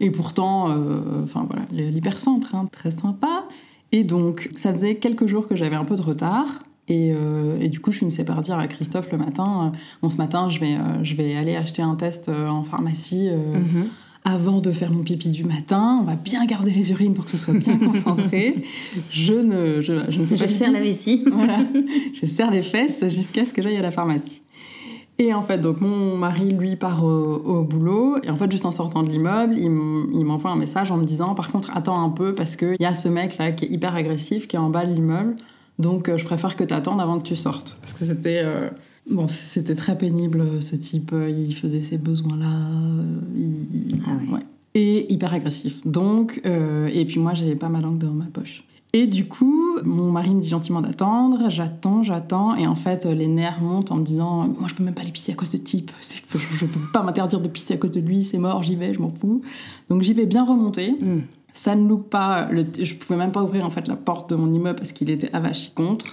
Et 0.02 0.10
pourtant, 0.10 0.68
euh, 0.70 1.22
enfin 1.24 1.46
voilà, 1.48 1.64
l'hypercentre, 1.72 2.54
hein, 2.54 2.68
très 2.70 2.90
sympa. 2.90 3.44
Et 3.92 4.04
donc, 4.04 4.50
ça 4.56 4.70
faisait 4.72 4.96
quelques 4.96 5.26
jours 5.26 5.48
que 5.48 5.56
j'avais 5.56 5.76
un 5.76 5.84
peu 5.84 5.96
de 5.96 6.02
retard. 6.02 6.64
Et, 6.88 7.12
euh, 7.14 7.56
et 7.60 7.68
du 7.68 7.78
coup, 7.78 7.92
je 7.92 7.98
finissais 7.98 8.24
par 8.24 8.40
dire 8.42 8.58
à 8.58 8.66
Christophe 8.66 9.12
le 9.12 9.18
matin, 9.18 9.70
euh, 9.72 9.78
bon, 10.02 10.10
ce 10.10 10.16
matin, 10.16 10.50
je 10.50 10.58
vais, 10.60 10.74
euh, 10.74 11.04
je 11.04 11.14
vais 11.14 11.36
aller 11.36 11.54
acheter 11.54 11.80
un 11.82 11.94
test 11.94 12.28
en 12.28 12.64
pharmacie 12.64 13.28
Mhm. 13.30 13.84
avant 14.24 14.60
de 14.60 14.72
faire 14.72 14.90
mon 14.92 15.02
pipi 15.04 15.30
du 15.30 15.44
matin. 15.44 15.98
On 16.00 16.04
va 16.04 16.16
bien 16.16 16.44
garder 16.46 16.72
les 16.72 16.90
urines 16.90 17.14
pour 17.14 17.24
que 17.26 17.30
ce 17.30 17.36
soit 17.36 17.54
bien 17.54 17.78
concentré. 17.84 18.64
je, 19.10 19.34
ne, 19.34 19.80
je, 19.80 20.10
je 20.10 20.18
ne 20.20 20.26
fais 20.26 20.36
Je 20.36 20.42
pas 20.42 20.48
de 20.48 20.52
serre 20.52 20.72
la 20.72 20.80
vessie. 20.80 21.24
Voilà. 21.30 21.58
Je 22.12 22.26
serre 22.26 22.50
les 22.50 22.62
fesses 22.62 23.04
jusqu'à 23.08 23.44
ce 23.46 23.52
que 23.52 23.62
j'aille 23.62 23.76
à 23.78 23.82
la 23.82 23.90
pharmacie. 23.92 24.42
Et 25.24 25.34
en 25.34 25.42
fait, 25.42 25.58
donc 25.58 25.80
mon 25.80 26.16
mari, 26.16 26.50
lui, 26.50 26.76
part 26.76 27.04
au, 27.04 27.08
au 27.44 27.62
boulot. 27.62 28.16
Et 28.24 28.30
en 28.30 28.36
fait, 28.36 28.50
juste 28.50 28.64
en 28.64 28.70
sortant 28.70 29.02
de 29.02 29.10
l'immeuble, 29.10 29.54
il 29.56 29.70
m'envoie 30.24 30.50
un 30.50 30.56
message 30.56 30.90
en 30.90 30.96
me 30.96 31.04
disant 31.04 31.34
Par 31.34 31.50
contre, 31.52 31.70
attends 31.74 32.02
un 32.02 32.10
peu 32.10 32.34
parce 32.34 32.56
qu'il 32.56 32.76
y 32.80 32.84
a 32.84 32.94
ce 32.94 33.08
mec-là 33.08 33.52
qui 33.52 33.66
est 33.66 33.68
hyper 33.68 33.94
agressif, 33.94 34.48
qui 34.48 34.56
est 34.56 34.58
en 34.58 34.70
bas 34.70 34.84
de 34.86 34.92
l'immeuble. 34.92 35.36
Donc, 35.78 36.08
euh, 36.08 36.16
je 36.18 36.24
préfère 36.24 36.56
que 36.56 36.64
tu 36.64 36.74
attendes 36.74 37.00
avant 37.00 37.18
que 37.18 37.24
tu 37.24 37.36
sortes. 37.36 37.78
Parce 37.80 37.92
que 37.92 38.00
c'était. 38.04 38.42
euh, 38.44 38.68
Bon, 39.10 39.26
c'était 39.26 39.74
très 39.74 39.98
pénible, 39.98 40.62
ce 40.62 40.76
type. 40.76 41.12
Il 41.28 41.52
faisait 41.56 41.82
ses 41.82 41.98
besoins-là. 41.98 42.46
il- 43.36 44.00
Ah 44.06 44.32
ouais. 44.32 44.40
Et 44.74 45.12
hyper 45.12 45.34
agressif. 45.34 45.84
Donc, 45.86 46.40
euh, 46.46 46.88
et 46.92 47.04
puis 47.04 47.18
moi, 47.18 47.34
j'avais 47.34 47.56
pas 47.56 47.68
ma 47.68 47.80
langue 47.80 47.98
dans 47.98 48.12
ma 48.12 48.26
poche. 48.26 48.64
Et 48.94 49.06
du 49.06 49.26
coup, 49.26 49.78
mon 49.84 50.10
mari 50.12 50.34
me 50.34 50.40
dit 50.40 50.50
gentiment 50.50 50.82
d'attendre, 50.82 51.48
j'attends, 51.48 52.02
j'attends, 52.02 52.54
et 52.56 52.66
en 52.66 52.74
fait, 52.74 53.06
les 53.06 53.26
nerfs 53.26 53.62
montent 53.62 53.90
en 53.90 53.96
me 53.96 54.04
disant 54.04 54.46
Moi, 54.58 54.68
je 54.68 54.74
peux 54.74 54.84
même 54.84 54.92
pas 54.94 55.00
aller 55.02 55.12
pisser 55.12 55.32
à 55.32 55.34
cause 55.34 55.50
de 55.52 55.56
ce 55.56 55.62
type, 55.62 55.90
je, 56.34 56.38
je 56.38 56.66
peux 56.66 56.80
pas 56.92 57.02
m'interdire 57.02 57.40
de 57.40 57.48
pisser 57.48 57.74
à 57.74 57.76
cause 57.78 57.90
de 57.92 58.00
lui, 58.00 58.22
c'est 58.22 58.36
mort, 58.38 58.62
j'y 58.62 58.76
vais, 58.76 58.92
je 58.92 59.00
m'en 59.00 59.08
fous. 59.10 59.40
Donc, 59.88 60.02
j'y 60.02 60.12
vais 60.12 60.26
bien 60.26 60.44
remonter. 60.44 60.92
Mm. 60.92 61.20
Ça 61.54 61.74
ne 61.74 61.86
loupe 61.88 62.08
pas, 62.10 62.48
le, 62.50 62.66
je 62.82 62.94
pouvais 62.94 63.18
même 63.18 63.32
pas 63.32 63.42
ouvrir 63.42 63.64
en 63.66 63.70
fait 63.70 63.86
la 63.88 63.96
porte 63.96 64.30
de 64.30 64.36
mon 64.36 64.50
immeuble 64.52 64.76
parce 64.76 64.92
qu'il 64.92 65.08
était 65.10 65.30
avachi 65.34 65.70
contre. 65.74 66.06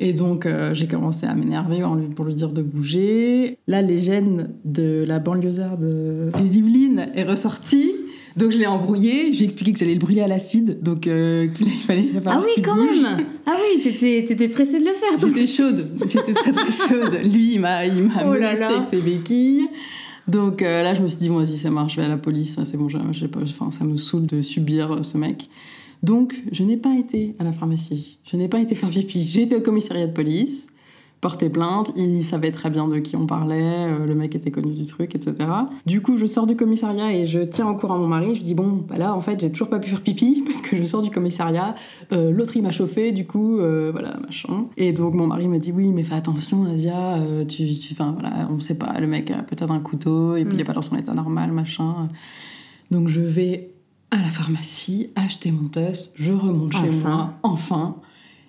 Et 0.00 0.12
donc, 0.12 0.46
euh, 0.46 0.74
j'ai 0.74 0.86
commencé 0.86 1.26
à 1.26 1.34
m'énerver 1.34 1.82
pour 2.14 2.24
lui 2.24 2.34
dire 2.34 2.50
de 2.52 2.62
bouger. 2.62 3.58
Là, 3.66 3.82
les 3.82 3.98
gènes 3.98 4.50
de 4.64 5.04
la 5.06 5.18
banlieusarde 5.18 5.80
de- 5.80 6.30
des 6.38 6.58
Yvelines 6.58 7.08
est 7.16 7.24
ressortie. 7.24 7.90
Donc, 8.36 8.52
je 8.52 8.58
l'ai 8.58 8.66
embrouillé. 8.66 9.32
Je 9.32 9.38
lui 9.38 9.42
ai 9.42 9.44
expliqué 9.44 9.72
que 9.72 9.78
j'allais 9.78 9.94
le 9.94 9.98
brûler 9.98 10.20
à 10.20 10.28
l'acide. 10.28 10.82
Donc, 10.82 11.06
euh, 11.06 11.48
qu'il 11.48 11.68
fallait, 11.86 12.02
il 12.02 12.10
fallait 12.10 12.26
Ah 12.26 12.42
oui, 12.44 12.62
quand 12.62 12.76
bouge. 12.76 13.02
même 13.02 13.26
Ah 13.46 13.56
oui, 13.56 13.80
t'étais 13.80 14.24
t'étais 14.26 14.48
pressée 14.48 14.80
de 14.80 14.86
le 14.86 14.92
faire. 14.92 15.18
J'étais 15.18 15.46
chaude. 15.46 15.84
J'étais 16.06 16.32
très, 16.32 16.52
très 16.52 16.70
chaude. 16.70 17.20
Lui, 17.24 17.54
il 17.54 17.60
m'a, 17.60 17.86
il 17.86 18.04
m'a 18.04 18.24
Oh 18.24 18.32
menacé 18.32 18.62
avec 18.62 18.84
ses 18.84 19.00
béquilles. 19.00 19.68
Donc 20.28 20.60
euh, 20.60 20.82
là, 20.82 20.94
je 20.94 21.02
me 21.02 21.08
suis 21.08 21.20
dit, 21.20 21.28
bon, 21.30 21.38
vas-y, 21.38 21.56
ça 21.56 21.70
marche, 21.70 21.94
je 21.94 22.00
vais 22.00 22.06
à 22.06 22.08
la 22.10 22.18
police. 22.18 22.58
C'est 22.64 22.76
bon, 22.76 22.88
sais 22.90 23.28
pas, 23.28 23.40
enfin, 23.40 23.70
ça 23.70 23.84
me 23.84 23.96
saoule 23.96 24.26
de 24.26 24.42
subir 24.42 24.92
euh, 24.92 25.02
ce 25.02 25.16
mec. 25.16 25.48
Donc, 26.02 26.34
je 26.52 26.62
n'ai 26.62 26.76
pas 26.76 26.94
été 26.96 27.34
à 27.38 27.44
la 27.44 27.52
pharmacie. 27.52 28.18
Je 28.24 28.36
n'ai 28.36 28.46
pas 28.46 28.60
été 28.60 28.74
faire 28.74 28.90
pipi. 28.90 29.24
J'ai 29.24 29.42
été 29.42 29.56
au 29.56 29.60
commissariat 29.60 30.06
de 30.06 30.12
police, 30.12 30.68
porter 31.20 31.50
plainte. 31.50 31.90
Il 31.96 32.22
savait 32.22 32.52
très 32.52 32.70
bien 32.70 32.86
de 32.88 32.98
qui 32.98 33.16
on 33.16 33.26
parlait. 33.26 33.86
euh, 33.88 34.06
le 34.06 34.14
mec 34.14 34.34
était 34.34 34.50
connu 34.50 34.74
du 34.74 34.84
truc, 34.86 35.14
etc. 35.14 35.34
Du 35.86 36.00
coup, 36.00 36.16
je 36.16 36.26
sors 36.26 36.46
du 36.46 36.54
commissariat 36.56 37.12
et 37.12 37.26
je 37.26 37.40
tiens 37.40 37.68
au 37.68 37.76
courant 37.76 37.98
mon 37.98 38.06
mari. 38.06 38.34
Je 38.36 38.42
dis, 38.42 38.54
bon, 38.54 38.84
bah 38.88 38.98
là, 38.98 39.14
en 39.14 39.20
fait, 39.20 39.40
j'ai 39.40 39.50
toujours 39.50 39.68
pas 39.68 39.78
pu 39.78 39.90
faire 39.90 40.00
pipi 40.02 40.42
parce 40.46 40.60
que 40.60 40.76
je 40.76 40.84
sors 40.84 41.02
du 41.02 41.10
commissariat. 41.10 41.74
Euh, 42.12 42.30
L'autre, 42.30 42.56
il 42.56 42.62
m'a 42.62 42.70
chauffé, 42.70 43.12
du 43.12 43.26
coup, 43.26 43.58
euh, 43.58 43.90
voilà, 43.92 44.16
machin. 44.18 44.66
Et 44.76 44.92
donc, 44.92 45.14
mon 45.14 45.26
mari 45.26 45.48
me 45.48 45.58
dit, 45.58 45.72
oui, 45.72 45.92
mais 45.92 46.04
fais 46.04 46.14
attention, 46.14 46.62
Nadia. 46.62 47.16
euh, 47.16 47.44
tu, 47.44 47.66
enfin, 47.92 48.12
voilà, 48.18 48.48
on 48.50 48.60
sait 48.60 48.74
pas, 48.76 48.98
le 49.00 49.06
mec 49.06 49.30
a 49.30 49.42
peut-être 49.42 49.70
un 49.70 49.80
couteau 49.80 50.36
et 50.36 50.44
puis 50.44 50.54
il 50.56 50.60
est 50.60 50.64
pas 50.64 50.72
dans 50.72 50.82
son 50.82 50.96
état 50.96 51.14
normal, 51.14 51.52
machin. 51.52 52.08
Donc, 52.90 53.08
je 53.08 53.20
vais 53.20 53.70
à 54.10 54.16
la 54.16 54.22
pharmacie, 54.22 55.10
acheter 55.16 55.50
mon 55.50 55.68
test, 55.68 56.12
je 56.16 56.32
remonte 56.32 56.72
chez 56.72 56.88
moi, 56.90 57.34
enfin. 57.42 57.96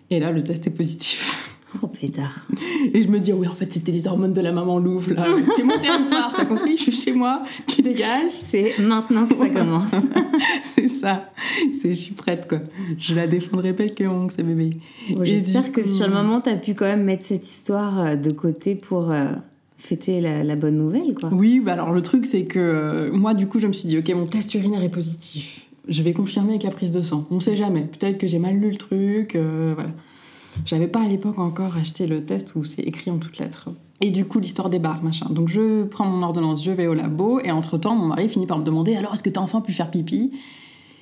Et 0.09 0.19
là, 0.19 0.31
le 0.31 0.43
test 0.43 0.65
est 0.67 0.71
positif. 0.71 1.45
Oh 1.83 1.87
pétard. 1.87 2.45
Et 2.93 3.03
je 3.03 3.07
me 3.09 3.19
dis, 3.19 3.31
ah 3.31 3.35
oui, 3.35 3.47
en 3.47 3.53
fait, 3.53 3.71
c'était 3.71 3.91
les 3.91 4.07
hormones 4.07 4.33
de 4.33 4.41
la 4.41 4.51
maman 4.51 4.79
louve, 4.79 5.13
là. 5.13 5.27
C'est 5.55 5.63
mon 5.63 5.77
territoire, 5.77 6.33
t'as 6.35 6.45
compris? 6.45 6.75
Je 6.77 6.83
suis 6.83 6.91
chez 6.91 7.13
moi, 7.13 7.43
tu 7.67 7.81
dégages. 7.83 8.31
C'est 8.31 8.73
maintenant 8.79 9.25
que 9.27 9.35
ça 9.35 9.49
commence. 9.49 9.93
C'est 10.75 10.87
ça. 10.87 11.31
C'est, 11.73 11.89
je 11.93 11.99
suis 11.99 12.13
prête, 12.15 12.47
quoi. 12.49 12.59
Je 12.97 13.13
la 13.13 13.27
défendrai 13.27 13.73
pas 13.73 13.87
que 13.89 14.03
honte, 14.03 14.31
ce 14.31 14.41
bébé. 14.41 14.77
Bon, 15.11 15.23
J'espère 15.23 15.71
que 15.71 15.81
coup- 15.81 15.87
sur 15.87 16.07
le 16.07 16.13
moment, 16.13 16.41
t'as 16.41 16.55
pu 16.55 16.73
quand 16.73 16.85
même 16.85 17.03
mettre 17.03 17.23
cette 17.23 17.45
histoire 17.45 17.99
euh, 17.99 18.15
de 18.15 18.31
côté 18.31 18.73
pour 18.75 19.11
euh, 19.11 19.25
fêter 19.77 20.21
la, 20.21 20.43
la 20.43 20.55
bonne 20.55 20.75
nouvelle, 20.77 21.13
quoi. 21.13 21.29
Oui, 21.31 21.59
bah 21.59 21.73
alors 21.73 21.91
le 21.91 22.01
truc, 22.01 22.25
c'est 22.25 22.45
que 22.45 22.59
euh, 22.59 23.11
moi, 23.11 23.33
du 23.35 23.47
coup, 23.47 23.59
je 23.59 23.67
me 23.67 23.73
suis 23.73 23.87
dit, 23.87 23.97
ok, 23.97 24.09
mon 24.15 24.25
test 24.25 24.53
urinaire 24.55 24.83
est 24.83 24.89
positif. 24.89 25.67
Je 25.87 26.01
vais 26.03 26.13
confirmer 26.13 26.49
avec 26.49 26.63
la 26.63 26.71
prise 26.71 26.91
de 26.91 27.01
sang. 27.01 27.25
On 27.31 27.39
sait 27.39 27.55
jamais. 27.55 27.81
Peut-être 27.81 28.17
que 28.17 28.27
j'ai 28.27 28.39
mal 28.39 28.55
lu 28.55 28.71
le 28.71 28.77
truc. 28.77 29.35
euh, 29.35 29.73
voilà. 29.75 29.91
J'avais 30.65 30.87
pas 30.87 31.01
à 31.01 31.07
l'époque 31.07 31.39
encore 31.39 31.75
acheté 31.77 32.07
le 32.07 32.23
test 32.25 32.55
où 32.55 32.63
c'est 32.63 32.81
écrit 32.83 33.11
en 33.11 33.17
toutes 33.17 33.37
lettres. 33.37 33.69
Et 34.01 34.11
du 34.11 34.25
coup, 34.25 34.39
l'histoire 34.39 34.69
débarque, 34.69 35.03
machin. 35.03 35.27
Donc, 35.29 35.49
je 35.49 35.83
prends 35.83 36.05
mon 36.05 36.23
ordonnance, 36.23 36.63
je 36.63 36.71
vais 36.71 36.87
au 36.87 36.93
labo, 36.93 37.39
et 37.41 37.51
entre-temps, 37.51 37.95
mon 37.95 38.07
mari 38.07 38.29
finit 38.29 38.45
par 38.47 38.57
me 38.57 38.63
demander 38.63 38.95
Alors, 38.95 39.13
est-ce 39.13 39.23
que 39.23 39.29
t'as 39.29 39.41
enfin 39.41 39.61
pu 39.61 39.73
faire 39.73 39.91
pipi? 39.91 40.31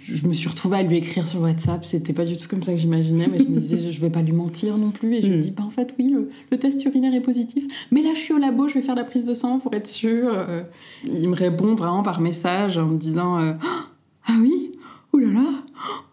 Je 0.03 0.25
me 0.25 0.31
suis 0.33 0.47
retrouvée 0.47 0.77
à 0.77 0.83
lui 0.83 0.95
écrire 0.97 1.27
sur 1.27 1.41
WhatsApp. 1.41 1.83
C'était 1.83 2.13
pas 2.13 2.23
du 2.23 2.37
tout 2.37 2.47
comme 2.47 2.63
ça 2.63 2.71
que 2.71 2.77
j'imaginais, 2.77 3.27
mais 3.29 3.39
je 3.39 3.43
me 3.43 3.59
disais 3.59 3.91
Je 3.91 3.99
vais 4.01 4.09
pas 4.09 4.21
lui 4.21 4.31
mentir 4.31 4.77
non 4.77 4.89
plus. 4.91 5.15
Et 5.15 5.21
je 5.21 5.27
lui 5.31 5.37
Mm. 5.37 5.41
dis 5.41 5.51
Bah, 5.51 5.63
en 5.65 5.69
fait, 5.69 5.93
oui, 5.99 6.09
le, 6.09 6.29
le 6.49 6.57
test 6.57 6.83
urinaire 6.85 7.13
est 7.13 7.19
positif. 7.21 7.65
Mais 7.91 8.01
là, 8.01 8.11
je 8.15 8.19
suis 8.19 8.33
au 8.33 8.37
labo, 8.37 8.67
je 8.69 8.75
vais 8.75 8.81
faire 8.81 8.95
la 8.95 9.03
prise 9.03 9.25
de 9.25 9.33
sang 9.33 9.59
pour 9.59 9.73
être 9.73 9.87
sûre. 9.87 10.29
Euh, 10.31 10.63
Il 11.05 11.27
me 11.29 11.35
répond 11.35 11.75
vraiment 11.75 12.03
par 12.03 12.21
message 12.21 12.77
en 12.77 12.85
me 12.85 12.97
disant 12.97 13.37
euh, 13.39 13.53
Ah 14.27 14.33
oui? 14.39 14.71
Ouh 15.13 15.17
là 15.19 15.27
là 15.33 15.49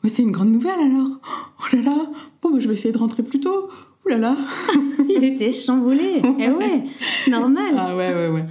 mais 0.02 0.08
c'est 0.08 0.22
une 0.22 0.30
grande 0.30 0.50
nouvelle 0.52 0.78
alors 0.78 1.08
Oh 1.60 1.76
là 1.76 1.82
là 1.82 2.06
Bon, 2.42 2.50
bah, 2.52 2.58
je 2.60 2.68
vais 2.68 2.74
essayer 2.74 2.92
de 2.92 2.98
rentrer 2.98 3.22
plus 3.22 3.40
tôt. 3.40 3.68
Ouh 4.04 4.08
là 4.08 4.18
là 4.18 4.36
Il 5.08 5.24
était 5.24 5.50
chamboulé. 5.52 6.20
Eh 6.38 6.50
ouais, 6.50 6.84
normal. 7.30 7.74
Ah 7.78 7.96
ouais, 7.96 8.12
ouais, 8.12 8.28
ouais. 8.28 8.44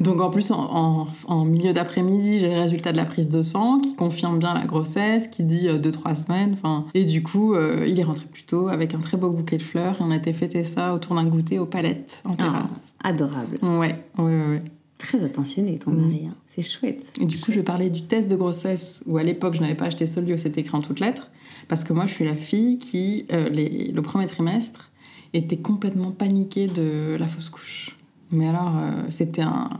Donc 0.00 0.20
en 0.20 0.30
plus, 0.30 0.50
en, 0.52 0.58
en- 0.60 1.06
en 1.26 1.44
milieu 1.44 1.72
d'après-midi, 1.72 2.38
j'ai 2.38 2.48
le 2.48 2.58
résultat 2.60 2.92
de 2.92 2.96
la 2.96 3.04
prise 3.04 3.28
de 3.28 3.42
sang 3.42 3.80
qui 3.80 3.94
confirme 3.96 4.38
bien 4.38 4.54
la 4.54 4.64
grossesse, 4.66 5.26
qui 5.28 5.42
dit 5.42 5.66
2-3 5.68 6.14
semaines. 6.14 6.52
Enfin, 6.54 6.86
Et 6.94 7.04
du 7.04 7.22
coup, 7.22 7.54
euh, 7.54 7.84
il 7.86 7.98
est 8.00 8.04
rentré 8.04 8.24
plus 8.30 8.44
tôt 8.44 8.68
avec 8.68 8.94
un 8.94 8.98
très 9.00 9.16
beau 9.16 9.30
bouquet 9.30 9.58
de 9.58 9.62
fleurs. 9.62 9.96
Et 10.00 10.02
on 10.04 10.10
a 10.12 10.16
été 10.16 10.32
fêter 10.32 10.62
ça 10.64 10.94
autour 10.94 11.16
d'un 11.16 11.24
goûter 11.26 11.58
aux 11.58 11.66
palettes 11.66 12.22
en 12.24 12.30
Ah, 12.34 12.36
terrasse. 12.36 12.94
adorable. 13.02 13.58
Ouais, 13.62 14.04
ouais, 14.18 14.24
ouais. 14.24 14.46
ouais. 14.48 14.62
Très 15.00 15.24
attentionné, 15.24 15.78
ton 15.78 15.90
Mm. 15.92 16.00
mari. 16.02 16.26
hein. 16.28 16.34
C'est 16.46 16.62
chouette. 16.62 17.12
Et 17.20 17.24
du 17.24 17.38
coup, 17.40 17.52
je 17.52 17.60
parlais 17.62 17.88
du 17.90 18.02
test 18.02 18.30
de 18.30 18.36
grossesse 18.36 19.02
où 19.06 19.16
à 19.16 19.22
l'époque, 19.22 19.54
je 19.54 19.60
n'avais 19.62 19.74
pas 19.74 19.86
acheté 19.86 20.04
où 20.04 20.36
c'était 20.36 20.60
écrit 20.60 20.76
en 20.76 20.82
toutes 20.82 21.00
lettres. 21.00 21.30
Parce 21.68 21.84
que 21.84 21.92
moi, 21.94 22.04
je 22.06 22.12
suis 22.12 22.24
la 22.24 22.36
fille 22.36 22.78
qui, 22.78 23.24
euh, 23.32 23.48
les- 23.48 23.90
le 23.92 24.02
premier 24.02 24.26
trimestre, 24.26 24.90
était 25.32 25.56
complètement 25.56 26.10
paniquée 26.10 26.66
de 26.66 27.16
la 27.18 27.26
fausse 27.26 27.48
couche. 27.48 27.96
Mais 28.30 28.46
alors, 28.48 28.76
euh, 28.76 28.90
c'était 29.08 29.42
un, 29.42 29.70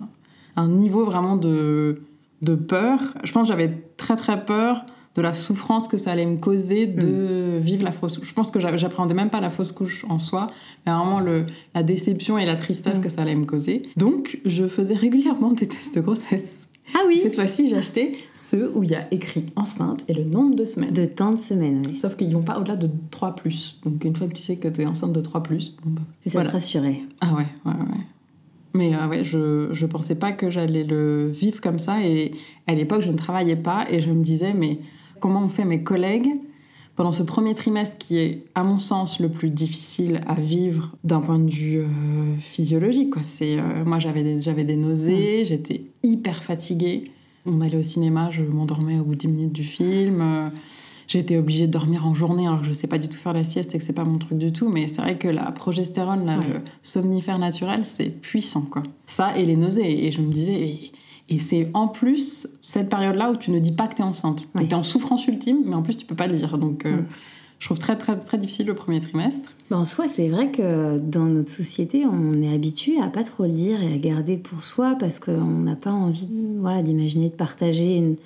un 0.56 0.68
niveau 0.68 1.04
vraiment 1.04 1.36
de, 1.36 2.02
de 2.42 2.54
peur. 2.54 2.98
Je 3.24 3.32
pense 3.32 3.48
que 3.48 3.52
j'avais 3.52 3.82
très 3.98 4.16
très 4.16 4.44
peur 4.44 4.86
de 5.16 5.22
la 5.22 5.32
souffrance 5.32 5.88
que 5.88 5.98
ça 5.98 6.12
allait 6.12 6.26
me 6.26 6.36
causer 6.36 6.86
de 6.86 7.58
vivre 7.60 7.82
la 7.84 7.90
fausse 7.92 8.18
couche. 8.18 8.28
Je 8.28 8.34
pense 8.34 8.50
que 8.50 8.60
j'appréhendais 8.60 9.14
même 9.14 9.30
pas 9.30 9.40
la 9.40 9.50
fausse 9.50 9.72
couche 9.72 10.04
en 10.08 10.18
soi, 10.18 10.46
mais 10.86 10.92
vraiment 10.92 11.18
le, 11.20 11.46
la 11.74 11.82
déception 11.82 12.38
et 12.38 12.46
la 12.46 12.54
tristesse 12.56 12.98
Mm. 12.98 13.02
que 13.02 13.08
ça 13.08 13.22
allait 13.22 13.34
me 13.34 13.44
causer. 13.44 13.82
Donc, 13.96 14.40
je 14.44 14.66
faisais 14.68 14.94
régulièrement 14.94 15.50
des 15.52 15.66
tests 15.66 15.96
de 15.96 16.00
grossesse. 16.00 16.68
Ah 16.94 17.00
oui 17.06 17.18
Cette 17.22 17.34
fois-ci, 17.36 17.68
j'ai 17.68 17.76
acheté 17.76 18.12
ceux 18.32 18.72
où 18.74 18.82
il 18.82 18.90
y 18.90 18.94
a 18.96 19.06
écrit 19.12 19.46
enceinte 19.56 20.04
et 20.08 20.12
le 20.14 20.24
nombre 20.24 20.54
de 20.56 20.64
semaines. 20.64 20.92
De 20.92 21.04
tant 21.04 21.30
de 21.30 21.36
semaines, 21.38 21.82
oui. 21.86 21.94
Sauf 21.94 22.16
qu'ils 22.16 22.32
vont 22.32 22.42
pas 22.42 22.58
au-delà 22.58 22.74
de 22.76 22.90
3 23.12 23.36
plus. 23.36 23.78
Donc 23.84 24.04
une 24.04 24.16
fois 24.16 24.26
que 24.26 24.34
tu 24.34 24.42
sais 24.42 24.56
que 24.56 24.66
tu 24.68 24.80
es 24.82 24.86
enceinte 24.86 25.12
de 25.12 25.20
3 25.20 25.42
plus, 25.44 25.76
bon 25.84 25.90
bah, 25.90 26.02
ça 26.26 26.32
voilà. 26.32 26.48
te 26.48 26.54
rassurait. 26.54 27.00
Ah 27.20 27.34
ouais, 27.34 27.46
ouais, 27.64 27.72
ouais. 27.78 28.00
Mais 28.74 28.94
euh, 28.94 29.06
ouais, 29.08 29.22
je, 29.24 29.68
je 29.72 29.86
pensais 29.86 30.16
pas 30.18 30.32
que 30.32 30.50
j'allais 30.50 30.82
le 30.84 31.28
vivre 31.28 31.60
comme 31.60 31.78
ça. 31.78 32.04
Et 32.04 32.32
à 32.66 32.74
l'époque, 32.74 33.02
je 33.02 33.10
ne 33.10 33.16
travaillais 33.16 33.56
pas 33.56 33.86
et 33.88 34.00
je 34.00 34.10
me 34.10 34.22
disais, 34.22 34.52
mais 34.52 34.78
comment 35.20 35.42
ont 35.42 35.48
fait 35.48 35.64
mes 35.64 35.82
collègues 35.82 36.30
pendant 36.96 37.12
ce 37.12 37.22
premier 37.22 37.54
trimestre 37.54 37.96
qui 37.98 38.18
est, 38.18 38.44
à 38.54 38.62
mon 38.62 38.78
sens, 38.78 39.20
le 39.20 39.28
plus 39.30 39.48
difficile 39.50 40.20
à 40.26 40.34
vivre 40.34 40.96
d'un 41.04 41.20
point 41.20 41.38
de 41.38 41.48
vue 41.50 41.78
euh, 41.78 41.86
physiologique. 42.38 43.10
Quoi. 43.10 43.22
C'est, 43.22 43.58
euh, 43.58 43.84
moi, 43.86 43.98
j'avais 43.98 44.22
des, 44.22 44.42
j'avais 44.42 44.64
des 44.64 44.76
nausées, 44.76 45.44
j'étais 45.46 45.82
hyper 46.02 46.42
fatiguée. 46.42 47.10
On 47.46 47.62
allait 47.62 47.78
au 47.78 47.82
cinéma, 47.82 48.28
je 48.30 48.42
m'endormais 48.42 48.98
au 48.98 49.04
bout 49.04 49.14
de 49.14 49.20
10 49.20 49.28
minutes 49.28 49.52
du 49.52 49.64
film. 49.64 50.20
Euh, 50.20 50.48
J'étais 51.08 51.36
obligée 51.38 51.66
de 51.66 51.72
dormir 51.72 52.06
en 52.06 52.14
journée 52.14 52.46
alors 52.46 52.60
que 52.60 52.66
je 52.68 52.72
sais 52.72 52.86
pas 52.86 52.96
du 52.98 53.08
tout 53.08 53.16
faire 53.16 53.32
la 53.32 53.42
sieste 53.42 53.74
et 53.74 53.78
que 53.78 53.82
c'est 53.82 53.92
pas 53.92 54.04
mon 54.04 54.18
truc 54.18 54.38
du 54.38 54.52
tout. 54.52 54.68
Mais 54.68 54.86
c'est 54.86 55.02
vrai 55.02 55.18
que 55.18 55.26
la 55.26 55.50
progestérone, 55.50 56.24
là, 56.24 56.38
Ouais. 56.38 56.44
le 56.46 56.60
somnifère 56.82 57.40
naturel, 57.40 57.84
c'est 57.84 58.10
puissant, 58.10 58.60
quoi. 58.60 58.84
Ça 59.06 59.36
et 59.36 59.44
les 59.44 59.56
nausées. 59.56 60.06
Et 60.06 60.12
je 60.12 60.20
me 60.20 60.32
disais, 60.32 60.52
et, 60.60 60.92
et 61.30 61.38
c'est 61.38 61.70
en 61.74 61.88
plus 61.88 62.48
cette 62.60 62.88
période-là 62.90 63.30
où 63.30 63.36
tu 63.36 63.50
ne 63.50 63.58
dis 63.58 63.72
pas 63.72 63.86
que 63.88 63.94
tu 63.94 64.02
es 64.02 64.04
enceinte. 64.04 64.48
Oui. 64.54 64.62
Tu 64.66 64.70
es 64.70 64.74
en 64.74 64.82
souffrance 64.82 65.26
ultime, 65.26 65.62
mais 65.64 65.74
en 65.74 65.82
plus 65.82 65.96
tu 65.96 66.04
peux 66.04 66.16
pas 66.16 66.26
le 66.26 66.34
dire. 66.34 66.58
Donc 66.58 66.84
euh, 66.84 66.96
Mm. 66.96 67.06
je 67.60 67.64
trouve 67.66 67.78
très, 67.78 67.96
très, 67.96 68.18
très 68.18 68.36
difficile 68.38 68.66
le 68.66 68.74
premier 68.74 69.00
trimestre. 69.00 69.50
Bah, 69.70 69.78
en 69.78 69.84
soi, 69.84 70.08
c'est 70.08 70.28
vrai 70.28 70.50
que 70.50 70.98
dans 70.98 71.26
notre 71.26 71.50
société, 71.50 72.04
on 72.06 72.42
est 72.42 72.52
habitué 72.52 73.00
à 73.00 73.06
pas 73.08 73.22
trop 73.22 73.44
le 73.44 73.50
dire 73.50 73.82
et 73.82 73.94
à 73.94 73.98
garder 73.98 74.36
pour 74.36 74.62
soi 74.62 74.96
parce 74.98 75.18
qu'on 75.20 75.44
n'a 75.44 75.76
pas 75.76 75.92
envie 75.92 76.28
voilà, 76.58 76.82
d'imaginer 76.82 77.28
de 77.28 77.34
partager 77.34 77.96
une, 77.96 78.16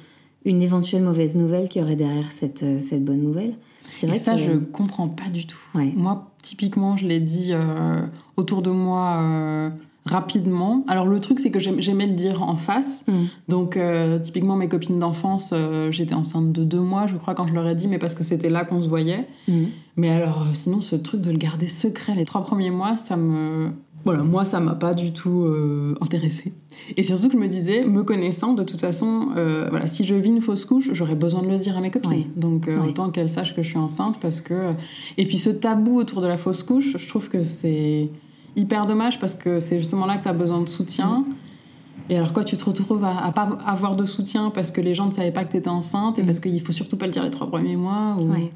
une 0.46 0.62
éventuelle 0.62 1.02
mauvaise 1.02 1.36
nouvelle 1.36 1.68
qui 1.68 1.80
aurait 1.82 1.96
derrière 1.96 2.32
cette, 2.32 2.62
euh, 2.62 2.80
cette 2.80 3.04
bonne 3.04 3.22
nouvelle. 3.22 3.54
C'est 3.90 4.06
Et 4.06 4.10
vrai 4.10 4.18
ça, 4.18 4.32
que... 4.34 4.40
je 4.40 4.52
comprends 4.52 5.08
pas 5.08 5.28
du 5.28 5.46
tout. 5.46 5.58
Ouais. 5.74 5.92
Moi, 5.94 6.30
typiquement, 6.40 6.96
je 6.96 7.06
l'ai 7.06 7.20
dit 7.20 7.48
euh, 7.50 8.00
autour 8.36 8.62
de 8.62 8.70
moi 8.70 9.18
euh, 9.22 9.70
rapidement. 10.06 10.84
Alors, 10.88 11.06
le 11.06 11.18
truc, 11.20 11.40
c'est 11.40 11.50
que 11.50 11.58
j'aim- 11.58 11.76
j'aimais 11.78 12.06
le 12.06 12.14
dire 12.14 12.42
en 12.42 12.56
face. 12.56 13.04
Mm. 13.08 13.12
Donc, 13.48 13.76
euh, 13.76 14.18
typiquement, 14.18 14.56
mes 14.56 14.68
copines 14.68 14.98
d'enfance, 14.98 15.50
euh, 15.52 15.90
j'étais 15.90 16.14
enceinte 16.14 16.52
de 16.52 16.62
deux 16.64 16.80
mois, 16.80 17.06
je 17.06 17.16
crois, 17.16 17.34
quand 17.34 17.46
je 17.46 17.54
leur 17.54 17.66
ai 17.66 17.74
dit, 17.74 17.88
mais 17.88 17.98
parce 17.98 18.14
que 18.14 18.22
c'était 18.24 18.50
là 18.50 18.64
qu'on 18.64 18.80
se 18.82 18.88
voyait. 18.88 19.26
Mm. 19.48 19.62
Mais 19.96 20.10
alors, 20.10 20.42
euh, 20.42 20.54
sinon, 20.54 20.80
ce 20.80 20.96
truc 20.96 21.20
de 21.20 21.30
le 21.30 21.38
garder 21.38 21.66
secret 21.66 22.14
les 22.14 22.24
trois 22.24 22.42
premiers 22.42 22.70
mois, 22.70 22.96
ça 22.96 23.16
me. 23.16 23.70
Voilà, 24.04 24.22
moi, 24.22 24.44
ça 24.44 24.60
m'a 24.60 24.74
pas 24.74 24.92
du 24.92 25.14
tout 25.14 25.44
euh, 25.44 25.94
intéressée. 26.02 26.52
Et 26.98 27.02
surtout 27.04 27.28
que 27.28 27.32
je 27.32 27.38
me 27.38 27.48
disais, 27.48 27.86
me 27.86 28.02
connaissant, 28.02 28.52
de 28.52 28.62
toute 28.62 28.82
façon, 28.82 29.28
voilà, 29.70 29.86
si 29.86 30.04
je 30.04 30.14
vis 30.14 30.28
une 30.28 30.42
fausse 30.42 30.66
couche, 30.66 30.90
j'aurais 30.92 31.14
besoin 31.14 31.40
de 31.42 31.48
le 31.48 31.56
dire 31.56 31.78
à 31.78 31.80
mes 31.80 31.90
copines. 31.90 32.24
Donc, 32.36 32.66
Ouais. 32.66 32.76
autant 32.86 33.08
qu'elles 33.08 33.30
sachent 33.30 33.56
que 33.56 33.62
je 33.62 33.68
suis 33.70 33.78
enceinte, 33.78 34.20
parce 34.20 34.42
que. 34.42 34.72
Et 35.16 35.24
puis, 35.24 35.38
ce 35.38 35.48
tabou 35.48 35.96
autour 35.96 36.20
de 36.20 36.26
la 36.26 36.36
fausse 36.36 36.62
couche, 36.62 36.98
je 36.98 37.08
trouve 37.08 37.30
que 37.30 37.40
c'est 37.40 38.10
hyper 38.56 38.86
dommage 38.86 39.18
parce 39.20 39.34
que 39.34 39.60
c'est 39.60 39.78
justement 39.78 40.06
là 40.06 40.16
que 40.16 40.22
tu 40.22 40.28
as 40.28 40.32
besoin 40.32 40.60
de 40.60 40.68
soutien. 40.68 41.24
Et 42.10 42.16
alors 42.16 42.32
quoi, 42.32 42.44
tu 42.44 42.56
te 42.56 42.64
retrouves 42.64 43.02
à, 43.04 43.24
à 43.24 43.32
pas 43.32 43.58
avoir 43.66 43.96
de 43.96 44.04
soutien 44.04 44.50
parce 44.50 44.70
que 44.70 44.80
les 44.80 44.94
gens 44.94 45.06
ne 45.06 45.10
savaient 45.10 45.32
pas 45.32 45.44
que 45.44 45.50
tu 45.52 45.56
étais 45.56 45.68
enceinte 45.70 46.18
et 46.18 46.22
Mm. 46.22 46.26
parce 46.26 46.40
qu'il 46.40 46.60
faut 46.60 46.72
surtout 46.72 46.96
pas 46.96 47.06
le 47.06 47.12
dire 47.12 47.22
les 47.24 47.30
trois 47.30 47.48
premiers 47.48 47.76
mois. 47.76 48.16
ou- 48.20 48.30
Ouais. 48.30 48.52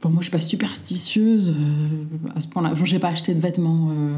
Bon, 0.00 0.08
moi, 0.10 0.18
je 0.20 0.28
suis 0.28 0.32
pas 0.36 0.40
superstitieuse 0.40 1.50
euh, 1.58 2.30
à 2.34 2.40
ce 2.40 2.48
point-là. 2.48 2.74
Bon, 2.74 2.84
j'ai 2.84 2.98
pas 2.98 3.08
acheté 3.08 3.34
de 3.34 3.40
vêtements. 3.40 3.88
euh, 3.92 4.14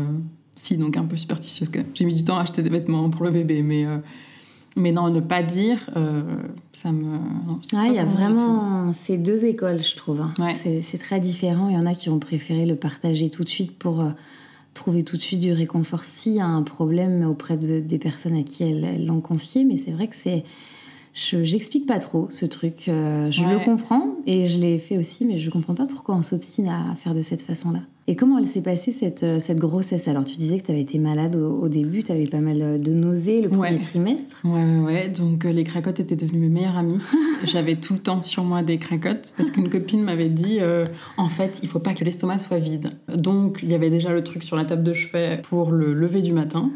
Si, 0.57 0.77
donc 0.79 0.97
un 0.97 1.05
peu 1.05 1.17
superstitieuse 1.17 1.69
quand 1.69 1.81
même. 1.81 1.89
J'ai 1.95 2.05
mis 2.05 2.15
du 2.15 2.23
temps 2.25 2.37
à 2.39 2.43
acheter 2.43 2.63
des 2.63 2.71
vêtements 2.71 3.11
pour 3.11 3.25
le 3.25 3.31
bébé, 3.33 3.63
mais, 3.63 3.85
euh, 3.85 3.99
mais 4.77 4.93
non, 4.93 5.11
ne 5.11 5.21
pas 5.21 5.43
dire, 5.43 5.79
euh, 5.97 6.23
ça 6.73 6.91
me. 6.93 7.05
Ouais, 7.75 7.89
il 7.89 7.95
y 7.95 7.99
a 7.99 8.05
vraiment 8.05 8.93
ces 8.93 9.19
deux 9.19 9.45
écoles, 9.47 9.83
je 9.83 9.97
trouve. 9.97 10.21
hein. 10.23 10.33
Ouais. 10.39 10.55
C'est 10.55 10.99
très 10.99 11.21
différent. 11.21 11.69
Il 11.69 11.75
y 11.75 11.79
en 11.79 11.87
a 11.87 11.95
qui 11.95 12.09
ont 12.09 12.19
préféré 12.21 12.65
le 12.67 12.77
partager 12.77 13.29
tout 13.31 13.45
de 13.45 13.49
suite 13.49 13.77
pour 13.79 14.01
trouver 14.75 15.05
tout 15.05 15.17
de 15.17 15.23
suite 15.23 15.41
du 15.41 15.53
réconfort 15.53 16.05
s'il 16.05 16.35
y 16.35 16.41
a 16.41 16.47
un 16.47 16.63
problème 16.63 17.25
auprès 17.27 17.57
de- 17.57 17.81
des 17.81 17.99
personnes 17.99 18.37
à 18.37 18.43
qui 18.43 18.65
elles 18.65 19.05
l'ont 19.07 19.21
confié. 19.21 19.65
Mais 19.65 19.77
c'est 19.77 19.93
vrai 19.93 20.09
que 20.09 20.17
c'est. 20.17 20.45
Je- 21.15 21.43
J'explique 21.45 21.87
pas 21.87 21.99
trop 21.99 22.27
ce 22.31 22.45
truc. 22.45 22.89
Euh, 22.89 23.31
je 23.31 23.43
Ouais. 23.43 23.55
le 23.55 23.59
comprends 23.61 24.17
et 24.27 24.47
je 24.49 24.59
l'ai 24.59 24.79
fait 24.79 24.99
aussi, 24.99 25.25
mais 25.25 25.39
je 25.39 25.49
comprends 25.51 25.75
pas 25.75 25.87
pourquoi 25.87 26.15
on 26.17 26.23
s'obstine 26.23 26.69
à 26.69 26.95
faire 26.97 27.15
de 27.15 27.23
cette 27.23 27.43
façon-là. 27.43 27.81
Et 28.07 28.17
comment 28.17 28.37
elle 28.39 28.47
s'est 28.49 28.61
passée 28.63 28.93
cette, 28.93 29.23
euh, 29.23 29.41
cette 29.41 29.59
grossesse? 29.59 30.09
Alors, 30.09 30.27
tu 30.27 30.37
disais 30.37 30.59
que 30.59 30.67
tu 30.67 30.73
avais 30.73 30.83
été 30.83 30.99
malade 30.99 31.37
au, 31.37 31.63
au 31.63 31.69
début, 31.71 32.03
tu 32.03 32.13
avais 32.13 32.27
pas 32.27 32.41
mal 32.41 32.61
euh, 32.61 32.77
de 32.79 32.93
nausées 32.93 33.41
le 33.41 33.49
premier 33.49 33.71
Ouais. 33.71 33.79
trimestre. 33.79 34.43
Ouais, 34.45 34.63
ouais, 34.63 34.81
ouais. 34.81 35.09
Donc 35.09 35.47
euh, 35.47 35.53
les 35.53 35.65
cracottes 35.65 36.01
étaient 36.01 36.17
devenues 36.17 36.41
mes 36.41 36.49
meilleures 36.51 36.77
amies. 36.77 36.99
J'avais 37.45 37.77
tout 37.77 37.95
le 37.95 38.01
temps 38.01 38.23
sur 38.23 38.45
moi 38.45 38.63
des 38.63 38.77
cracottes 38.77 39.33
parce 39.39 39.51
qu'une 39.51 39.71
copine 39.71 40.03
m'avait 40.03 40.29
dit 40.29 40.59
euh, 40.61 40.85
en 41.17 41.29
fait, 41.29 41.61
il 41.63 41.69
faut 41.71 41.79
pas 41.79 41.95
que 41.95 42.05
l'estomac 42.05 42.41
soit 42.41 42.59
vide. 42.59 42.91
Donc 43.17 43.61
il 43.63 43.71
y 43.71 43.75
avait 43.75 43.89
déjà 43.91 44.11
le 44.13 44.23
truc 44.23 44.43
sur 44.43 44.57
la 44.57 44.67
table 44.67 44.83
de 44.83 44.93
chevet 44.93 45.41
pour 45.43 45.71
le 45.71 45.95
lever 45.95 46.21
du 46.21 46.33
matin. 46.33 46.71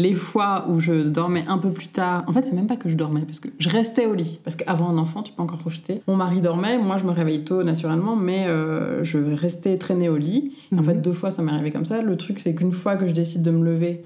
Les 0.00 0.14
fois 0.14 0.64
où 0.68 0.80
je 0.80 1.08
dormais 1.08 1.44
un 1.46 1.58
peu 1.58 1.70
plus 1.70 1.88
tard, 1.88 2.24
en 2.26 2.32
fait, 2.32 2.42
c'est 2.44 2.54
même 2.54 2.66
pas 2.66 2.76
que 2.76 2.88
je 2.88 2.94
dormais 2.96 3.20
parce 3.20 3.38
que 3.38 3.48
je 3.58 3.68
restais 3.68 4.06
au 4.06 4.14
lit. 4.14 4.38
Parce 4.44 4.56
qu'avant 4.56 4.88
un 4.88 4.96
enfant, 4.96 5.22
tu 5.22 5.32
peux 5.32 5.42
encore 5.42 5.58
profiter. 5.58 6.00
Mon 6.08 6.16
mari 6.16 6.40
dormait, 6.40 6.78
moi 6.78 6.96
je 6.96 7.04
me 7.04 7.10
réveille 7.10 7.44
tôt 7.44 7.62
naturellement, 7.62 8.16
mais 8.16 8.46
euh, 8.46 9.04
je 9.04 9.18
restais 9.18 9.76
traîner 9.76 10.08
au 10.08 10.16
lit. 10.16 10.52
En 10.72 10.76
Mhm. 10.76 10.84
fait, 10.84 10.94
deux 11.02 11.12
fois 11.12 11.30
ça 11.30 11.42
m'est 11.42 11.52
arrivé 11.52 11.70
comme 11.70 11.84
ça. 11.84 12.00
Le 12.00 12.16
truc, 12.16 12.38
c'est 12.40 12.54
qu'une 12.54 12.72
fois 12.72 12.96
que 12.96 13.06
je 13.06 13.12
décide 13.12 13.42
de 13.42 13.50
me 13.50 13.62
lever, 13.64 14.02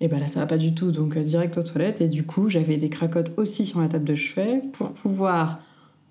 et 0.00 0.06
ben 0.08 0.20
là, 0.20 0.28
ça 0.28 0.38
va 0.40 0.46
pas 0.46 0.56
du 0.58 0.72
tout, 0.74 0.92
donc 0.92 1.16
euh, 1.16 1.22
direct 1.24 1.58
aux 1.58 1.62
toilettes. 1.62 2.00
Et 2.00 2.08
du 2.08 2.24
coup, 2.24 2.48
j'avais 2.48 2.76
des 2.76 2.88
cracottes 2.88 3.32
aussi 3.36 3.66
sur 3.66 3.80
la 3.80 3.88
table 3.88 4.04
de 4.04 4.14
chevet 4.14 4.62
pour 4.72 4.92
pouvoir 4.92 5.58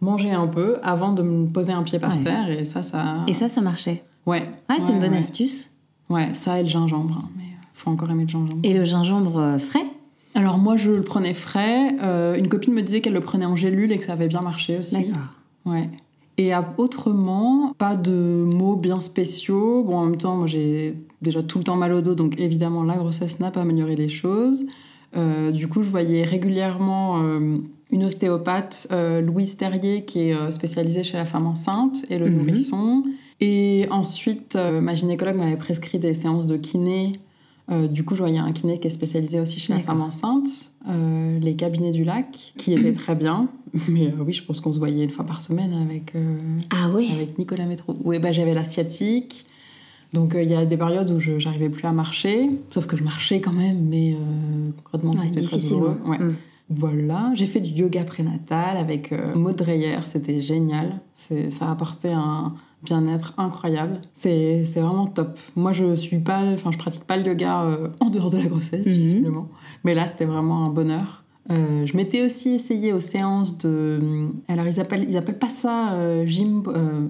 manger 0.01 0.32
un 0.32 0.48
peu 0.48 0.77
avant 0.84 1.13
de 1.13 1.22
me 1.22 1.48
poser 1.48 1.72
un 1.72 1.84
pied 1.84 1.98
par 2.00 2.13
Ouais. 2.18 2.24
terre. 2.24 2.50
Et 2.50 2.65
ça, 2.65 2.84
ça. 2.84 3.24
Et 3.27 3.34
ça, 3.34 3.48
ça 3.48 3.62
marchait. 3.62 4.03
Ouais. 4.25 4.50
Ah, 4.68 4.75
c'est 4.80 4.92
une 4.92 5.00
bonne 5.00 5.12
ouais. 5.12 5.18
astuce. 5.20 5.72
Ouais, 6.10 6.34
ça 6.34 6.60
et 6.60 6.63
le 6.63 6.70
gingembre. 6.70 7.22
hein, 7.24 7.30
mais 7.38 7.44
faut 7.84 7.90
encore 7.92 8.10
aimer 8.12 8.24
le 8.24 8.30
gingembre. 8.30 8.60
Et 8.63 8.74
le 8.74 8.84
gingembre 8.84 9.38
euh, 9.38 9.58
frais? 9.60 9.86
Alors, 10.36 10.58
moi, 10.58 10.78
je 10.78 10.92
le 10.92 11.02
prenais 11.04 11.34
frais. 11.34 11.96
Euh, 12.02 12.36
une 12.36 12.48
copine 12.50 12.74
me 12.74 12.82
disait 12.82 13.02
qu'elle 13.02 13.13
le 13.13 13.20
prenait 13.20 13.46
en 13.46 13.56
gélule 13.56 13.92
et 13.92 13.98
que 13.98 14.04
ça 14.06 14.13
avait 14.13 14.28
bien 14.28 14.42
marché 14.42 14.80
aussi. 14.80 14.96
D'accord. 14.96 15.28
Ouais. 15.66 15.90
Et 16.40 16.52
autrement, 16.80 17.74
pas 17.78 17.96
de 17.96 18.44
mots 18.44 18.75
bien 18.75 19.00
spéciaux. 19.00 19.84
Bon, 19.84 19.98
en 19.98 20.06
même 20.06 20.18
temps, 20.18 20.36
moi 20.36 20.48
j'ai 20.48 20.96
déjà 21.22 21.44
tout 21.44 21.60
le 21.60 21.63
temps 21.63 21.75
mal 21.75 21.94
au 21.94 22.02
dos, 22.02 22.16
donc 22.16 22.40
évidemment 22.40 22.84
la 22.84 22.98
grossesse 22.98 23.40
n'a 23.40 23.52
pas 23.52 23.62
amélioré 23.62 23.96
les 23.96 24.10
choses. 24.10 24.66
Euh, 25.16 25.52
du 25.52 25.68
coup, 25.68 25.84
je 25.84 25.90
voyais 25.90 26.24
régulièrement 26.24 27.22
euh, 27.22 27.58
une 27.92 28.06
ostéopathe, 28.06 28.88
euh, 28.92 29.22
Louise 29.22 29.58
Terrier, 29.58 30.06
qui 30.06 30.22
est 30.30 30.52
spécialisée 30.52 31.04
chez 31.04 31.18
la 31.18 31.25
femme 31.25 31.46
enceinte 31.46 31.98
et 32.10 32.18
le 32.18 32.28
Mhm. 32.28 32.38
nourrisson. 32.38 33.04
Et 33.40 33.86
ensuite, 33.92 34.58
ma 34.82 34.96
gynécologue 34.96 35.36
m'avait 35.36 35.56
prescrit 35.58 36.00
des 36.00 36.16
séances 36.16 36.48
de 36.48 36.58
kiné. 36.58 37.20
Euh, 37.72 37.88
du 37.88 38.03
coup, 38.03 38.15
je 38.15 38.20
voyais 38.22 38.39
un 38.39 38.51
kiné 38.51 38.77
qui 38.79 38.88
est 38.88 38.91
spécialisé 38.91 39.39
aussi 39.39 39.60
chez 39.60 39.74
la 39.74 39.79
femme 39.79 40.01
enceinte, 40.01 40.48
euh, 40.89 41.39
les 41.39 41.55
cabinets 41.55 41.91
du 41.91 42.03
lac, 42.03 42.53
qui 42.58 42.74
étaient 42.74 42.91
très 42.91 43.15
bien. 43.15 43.48
Mais 43.88 44.08
euh, 44.08 44.24
oui, 44.25 44.34
je 44.34 44.43
pense 44.43 44.60
qu'on 44.60 44.74
se 44.74 44.79
voyait 44.79 45.03
une 45.03 45.10
fois 45.10 45.25
par 45.25 45.41
semaine 45.41 45.74
avec, 45.74 46.13
Ah 46.72 46.89
oui 46.93 47.10
avec 47.13 47.38
Nicolas 47.38 47.65
Métro. 47.65 47.95
Oui, 48.04 48.19
bah, 48.19 48.32
j'avais 48.32 48.54
la 48.54 48.63
sciatique. 48.63 49.45
Donc 50.12 50.36
il 50.39 50.47
y 50.49 50.54
a 50.54 50.63
des 50.65 50.78
périodes 50.78 51.10
où 51.10 51.17
je 51.19 51.39
j'arrivais 51.39 51.69
plus 51.69 51.88
à 51.88 51.91
marcher. 51.91 52.49
Sauf 52.69 52.86
que 52.86 52.95
je 52.97 53.04
marchais 53.04 53.41
quand 53.41 53.54
même, 53.54 53.88
mais 53.88 54.15
concrètement, 54.84 55.12
Ouais, 55.12 55.30
c'était 55.34 55.41
très 55.41 55.58
douloureux. 55.58 55.97
Ouais. 56.06 56.19
Mm. 56.19 56.36
Voilà, 56.69 57.32
j'ai 57.36 57.45
fait 57.45 57.60
du 57.62 57.69
yoga 57.71 58.04
prénatal 58.04 58.78
avec 58.78 59.12
Maud 59.36 59.56
Dreyer, 59.56 59.97
c'était 60.04 60.39
génial. 60.39 60.99
C'est- 61.15 61.49
Ça 61.49 61.67
a 61.67 61.71
apporté 61.71 62.12
un 62.12 62.54
bien-être 62.84 63.34
incroyable. 63.38 64.02
C'est 64.13 64.65
c'est 64.65 64.80
vraiment 64.82 65.08
top. 65.08 65.38
Moi, 65.56 65.72
je 65.72 65.96
suis 65.96 66.19
pas, 66.19 66.41
enfin, 66.54 66.72
je 66.72 66.78
pratique 66.78 67.04
pas 67.06 67.17
le 67.17 67.26
yoga 67.26 67.63
euh, 67.63 67.88
en 68.00 68.10
dehors 68.10 68.30
de 68.30 68.38
la 68.38 68.46
grossesse, 68.46 68.86
Mhm. 68.86 68.93
visiblement. 68.93 69.48
Mais 69.84 69.93
là, 69.93 70.08
c'était 70.08 70.26
vraiment 70.26 70.65
un 70.65 70.69
bonheur. 70.69 71.24
Euh, 71.52 71.86
je 71.86 71.98
m'étais 71.98 72.24
aussi 72.26 72.52
essayée 72.56 72.93
aux 72.93 73.00
séances 73.02 73.58
de. 73.58 74.00
Alors, 74.48 74.65
ils 74.67 74.80
appellent, 74.80 75.06
ils 75.10 75.17
appellent 75.17 75.39
pas 75.39 75.50
ça 75.50 75.93
euh, 75.93 76.26
gym. 76.26 76.63
euh, 76.67 77.08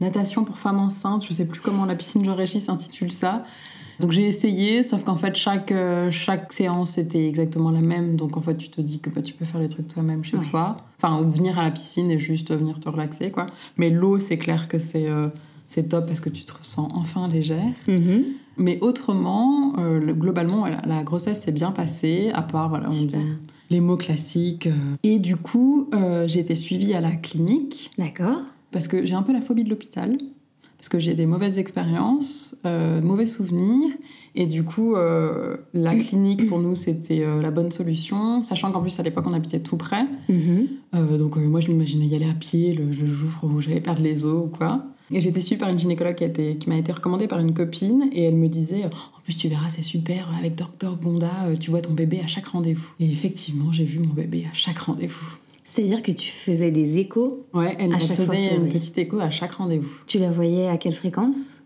natation 0.00 0.44
pour 0.44 0.58
femmes 0.58 0.80
enceintes, 0.80 1.24
je 1.24 1.32
sais 1.32 1.46
plus 1.46 1.60
comment 1.60 1.84
la 1.84 1.94
piscine 1.94 2.24
Jean 2.24 2.34
Régis 2.34 2.68
intitule 2.68 3.12
ça. 3.12 3.44
Donc 4.00 4.10
j'ai 4.12 4.26
essayé, 4.26 4.82
sauf 4.82 5.04
qu'en 5.04 5.16
fait 5.16 5.36
chaque, 5.36 5.72
euh, 5.72 6.10
chaque 6.10 6.52
séance 6.52 6.98
était 6.98 7.26
exactement 7.26 7.70
la 7.70 7.80
même. 7.80 8.16
Donc 8.16 8.36
en 8.36 8.40
fait 8.40 8.56
tu 8.56 8.68
te 8.68 8.80
dis 8.80 8.98
que 9.00 9.10
bah, 9.10 9.22
tu 9.22 9.34
peux 9.34 9.44
faire 9.44 9.60
les 9.60 9.68
trucs 9.68 9.88
toi-même 9.88 10.24
chez 10.24 10.36
Ouais. 10.36 10.42
toi. 10.44 10.76
Enfin, 11.02 11.20
ou 11.22 11.28
venir 11.28 11.58
à 11.58 11.62
la 11.62 11.70
piscine 11.70 12.10
et 12.10 12.18
juste 12.18 12.52
venir 12.52 12.80
te 12.80 12.88
relaxer 12.88 13.30
quoi. 13.30 13.46
Mais 13.76 13.90
l'eau 13.90 14.18
c'est 14.18 14.38
clair 14.38 14.68
que 14.68 14.78
c'est 14.78 15.08
euh, 15.08 15.28
c'est 15.66 15.88
top 15.88 16.06
parce 16.06 16.20
que 16.20 16.28
tu 16.30 16.44
te 16.44 16.52
ressens 16.52 16.88
enfin 16.94 17.28
légère. 17.28 17.72
Mhm. 17.88 18.24
Mais 18.58 18.78
autrement, 18.82 19.72
euh, 19.78 19.98
le- 19.98 20.12
globalement, 20.12 20.66
la, 20.66 20.82
la 20.86 21.02
grossesse 21.02 21.40
s'est 21.42 21.52
bien 21.52 21.70
passée, 21.70 22.30
à 22.34 22.42
part 22.42 22.68
voilà, 22.68 22.88
on 22.90 23.08
les 23.70 23.80
mots 23.80 23.96
classiques. 23.96 24.68
Et 25.02 25.18
du 25.18 25.36
coup, 25.36 25.88
euh, 25.94 26.28
j'ai 26.28 26.40
été 26.40 26.54
suivie 26.54 26.92
à 26.92 27.00
la 27.00 27.12
clinique 27.12 27.90
D'accord. 27.96 28.42
parce 28.70 28.86
que 28.88 29.06
j'ai 29.06 29.14
un 29.14 29.22
peu 29.22 29.32
la 29.32 29.40
phobie 29.40 29.64
de 29.64 29.70
l'hôpital, 29.70 30.18
parce 30.82 30.88
que 30.88 30.98
j'ai 30.98 31.14
des 31.14 31.26
mauvaises 31.26 31.60
expériences, 31.60 32.56
euh, 32.66 33.00
mauvais 33.00 33.24
souvenirs, 33.24 33.92
et 34.34 34.46
du 34.46 34.64
coup, 34.64 34.96
euh, 34.96 35.56
la 35.74 35.94
clinique 35.94 36.46
pour 36.46 36.58
nous 36.58 36.74
c'était 36.74 37.22
euh, 37.22 37.40
la 37.40 37.52
bonne 37.52 37.70
solution, 37.70 38.42
sachant 38.42 38.72
qu'en 38.72 38.80
plus 38.80 38.98
à 38.98 39.04
l'époque 39.04 39.24
on 39.28 39.32
habitait 39.32 39.60
tout 39.60 39.76
près, 39.76 40.04
Mhm. 40.28 40.66
Donc 41.18 41.36
moi 41.36 41.60
je 41.60 41.68
m'imaginais 41.68 42.06
y 42.06 42.16
aller 42.16 42.28
à 42.28 42.34
pied 42.34 42.74
le, 42.74 42.86
le 42.86 43.06
jour 43.06 43.30
où 43.44 43.60
j'allais 43.60 43.80
perdre 43.80 44.02
les 44.02 44.24
os 44.24 44.46
ou 44.46 44.48
quoi. 44.48 44.84
Et 45.12 45.18
été 45.18 45.40
suivie 45.40 45.58
par 45.58 45.68
une 45.68 45.78
gynécologue 45.78 46.16
qui, 46.16 46.56
qui 46.56 46.68
m'a 46.68 46.76
été 46.76 46.90
recommandée 46.90 47.28
par 47.28 47.38
une 47.38 47.54
copine 47.54 48.08
et 48.12 48.24
elle 48.24 48.34
me 48.34 48.48
disait 48.48 48.84
En 48.84 49.20
plus, 49.22 49.36
tu 49.36 49.48
verras, 49.48 49.68
c'est 49.68 49.82
super, 49.82 50.34
avec 50.36 50.56
Dr 50.56 50.96
Gonda, 51.00 51.30
tu 51.60 51.70
vois 51.70 51.82
ton 51.82 51.92
bébé 51.92 52.20
à 52.24 52.26
chaque 52.26 52.46
rendez-vous. 52.46 52.88
Et 52.98 53.10
effectivement, 53.10 53.70
j'ai 53.72 53.84
vu 53.84 54.00
mon 54.00 54.14
bébé 54.14 54.46
à 54.50 54.54
chaque 54.54 54.78
rendez-vous. 54.78 55.36
C'est-à-dire 55.74 56.02
que 56.02 56.12
tu 56.12 56.30
faisais 56.30 56.70
des 56.70 56.98
échos. 56.98 57.46
Ouais, 57.54 57.74
elle 57.78 57.94
À 57.94 57.98
chaque 57.98 58.18
faisait 58.18 58.54
une 58.56 58.68
petite 58.68 58.98
écho 58.98 59.18
à 59.20 59.30
chaque 59.30 59.52
rendez-vous. 59.52 59.88
Tu 60.06 60.18
la 60.18 60.30
voyais 60.30 60.68
à 60.68 60.76
quelle 60.76 60.92
fréquence? 60.92 61.62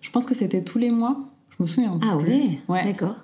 Je 0.00 0.10
pense 0.10 0.24
que 0.24 0.34
c'était 0.34 0.62
tous 0.62 0.78
les 0.78 0.90
mois. 0.90 1.18
Je 1.50 1.62
me 1.62 1.66
souviens. 1.68 2.00
Ah 2.00 2.16
plus. 2.16 2.30
ouais, 2.32 2.58
Ouais. 2.68 2.84
D'accord. 2.84 3.16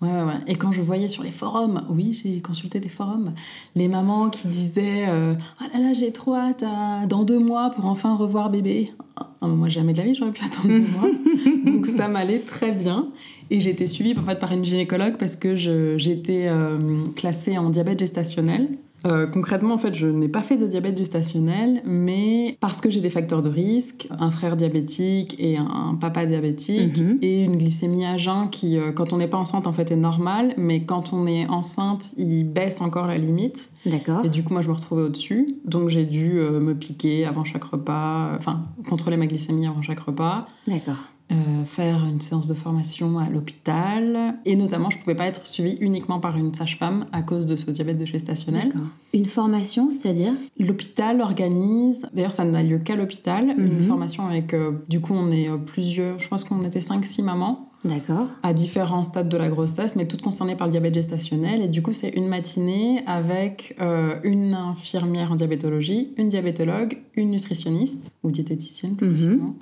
Ouais, 0.00 0.08
ouais, 0.10 0.22
ouais. 0.24 0.40
Et 0.46 0.54
quand 0.54 0.72
je 0.72 0.80
voyais 0.80 1.06
sur 1.06 1.22
les 1.22 1.30
forums, 1.30 1.84
oui, 1.90 2.18
j'ai 2.22 2.40
consulté 2.40 2.80
des 2.80 2.88
forums, 2.88 3.34
les 3.74 3.88
mamans 3.88 4.30
qui 4.30 4.48
disaient 4.48 5.04
euh, 5.08 5.34
Oh 5.60 5.64
là 5.74 5.80
là, 5.80 5.92
j'ai 5.92 6.12
trop 6.12 6.34
hâte 6.34 6.62
à- 6.66 7.04
dans 7.04 7.22
deux 7.22 7.38
mois 7.38 7.68
pour 7.70 7.84
enfin 7.84 8.16
revoir 8.16 8.48
bébé. 8.48 8.90
Ah, 9.16 9.46
moi, 9.46 9.68
jamais 9.68 9.92
de 9.92 9.98
la 9.98 10.04
vie, 10.04 10.14
j'aurais 10.14 10.32
pu 10.32 10.42
attendre 10.46 10.68
deux 10.68 10.80
mois. 10.80 11.10
Donc 11.66 11.84
ça 11.84 12.08
m'allait 12.08 12.38
très 12.40 12.72
bien. 12.72 13.08
Et 13.50 13.58
été 13.68 13.86
suivie 13.86 14.14
en 14.18 14.22
fait, 14.22 14.38
par 14.38 14.50
une 14.52 14.64
gynécologue 14.64 15.18
parce 15.18 15.36
que 15.36 15.56
j'étais 15.56 16.46
euh, 16.48 17.04
classée 17.16 17.58
en 17.58 17.68
diabète 17.68 17.98
gestationnel. 18.00 18.78
Euh, 19.06 19.26
concrètement, 19.26 19.74
en 19.74 19.78
fait, 19.78 19.94
je 19.94 20.06
n'ai 20.06 20.28
pas 20.28 20.42
fait 20.42 20.56
de 20.56 20.66
diabète 20.66 20.96
gestationnel, 20.96 21.82
mais 21.84 22.56
parce 22.60 22.80
que 22.80 22.88
j'ai 22.90 23.00
des 23.00 23.10
facteurs 23.10 23.42
de 23.42 23.48
risque, 23.48 24.08
un 24.10 24.30
frère 24.30 24.56
diabétique 24.56 25.34
et 25.38 25.56
un 25.56 25.96
papa 26.00 26.24
diabétique, 26.26 26.98
Mhm. 26.98 27.18
et 27.22 27.42
une 27.44 27.56
glycémie 27.56 28.04
à 28.04 28.16
jeun 28.18 28.48
qui, 28.50 28.78
euh, 28.78 28.92
quand 28.92 29.12
on 29.12 29.16
n'est 29.16 29.26
pas 29.28 29.38
enceinte, 29.38 29.66
en 29.66 29.72
fait, 29.72 29.90
est 29.90 29.96
normale, 29.96 30.54
mais 30.56 30.84
quand 30.84 31.12
on 31.12 31.26
est 31.26 31.48
enceinte, 31.48 32.12
il 32.16 32.44
baisse 32.44 32.80
encore 32.80 33.06
la 33.06 33.18
limite. 33.18 33.70
D'accord. 33.86 34.24
Et 34.24 34.28
du 34.28 34.44
coup, 34.44 34.52
moi, 34.52 34.62
je 34.62 34.68
me 34.68 34.74
retrouvais 34.74 35.02
au-dessus. 35.02 35.56
Donc, 35.64 35.88
j'ai 35.88 36.04
dû 36.04 36.38
euh, 36.38 36.60
me 36.60 36.74
piquer 36.74 37.24
avant 37.24 37.44
chaque 37.44 37.64
repas, 37.64 38.34
enfin, 38.38 38.62
contrôler 38.88 39.16
ma 39.16 39.26
glycémie 39.26 39.66
avant 39.66 39.82
chaque 39.82 40.00
repas, 40.00 40.46
D'accord. 40.68 40.96
Euh, 41.32 41.64
faire 41.64 42.04
une 42.04 42.20
séance 42.20 42.46
de 42.46 42.54
formation 42.54 43.18
à 43.18 43.28
l'hôpital. 43.28 44.34
Et 44.44 44.54
notamment, 44.56 44.90
je 44.90 44.98
pouvais 44.98 45.14
pas 45.14 45.26
être 45.26 45.46
suivie 45.46 45.76
uniquement 45.80 46.20
par 46.20 46.36
une 46.36 46.52
sage-femme 46.54 47.06
à 47.12 47.22
cause 47.22 47.46
de 47.46 47.56
ce 47.56 47.70
diabète 47.70 47.98
de 47.98 48.04
gestationnel. 48.04 48.72
Une 49.14 49.26
formation, 49.26 49.90
c'est-à-dire? 49.90 50.32
L'hôpital 50.58 51.20
organise, 51.20 52.06
d'ailleurs 52.14 52.32
ça 52.32 52.44
n'a 52.44 52.62
lieu 52.62 52.78
qu'à 52.78 52.96
l'hôpital, 52.96 53.54
une 53.56 53.76
Mhm. 53.78 53.82
formation 53.82 54.26
avec, 54.26 54.54
euh, 54.54 54.72
du 54.88 55.00
coup 55.00 55.14
on 55.14 55.30
est 55.30 55.48
euh, 55.48 55.56
plusieurs, 55.58 56.18
je 56.18 56.28
pense 56.28 56.44
qu'on 56.44 56.62
était 56.64 56.80
5-6 56.80 57.22
mamans 57.22 57.68
D'accord. 57.84 58.28
à 58.42 58.54
différents 58.54 59.02
stades 59.02 59.28
de 59.28 59.36
la 59.36 59.48
grossesse, 59.48 59.96
mais 59.96 60.06
toutes 60.06 60.22
concernées 60.22 60.56
par 60.56 60.66
le 60.66 60.70
diabète 60.70 60.94
gestationnel. 60.94 61.62
Et 61.62 61.68
du 61.68 61.82
coup 61.82 61.92
c'est 61.92 62.10
une 62.10 62.28
matinée 62.28 63.02
avec 63.06 63.76
euh, 63.80 64.14
une 64.24 64.54
infirmière 64.54 65.32
en 65.32 65.34
diabétologie, 65.36 66.12
une 66.16 66.28
diabétologue, 66.28 66.98
une 67.16 67.30
nutritionniste, 67.32 68.10
ou 68.22 68.30
diététicienne 68.30 68.96
plus 68.96 69.08
précisément. 69.08 69.54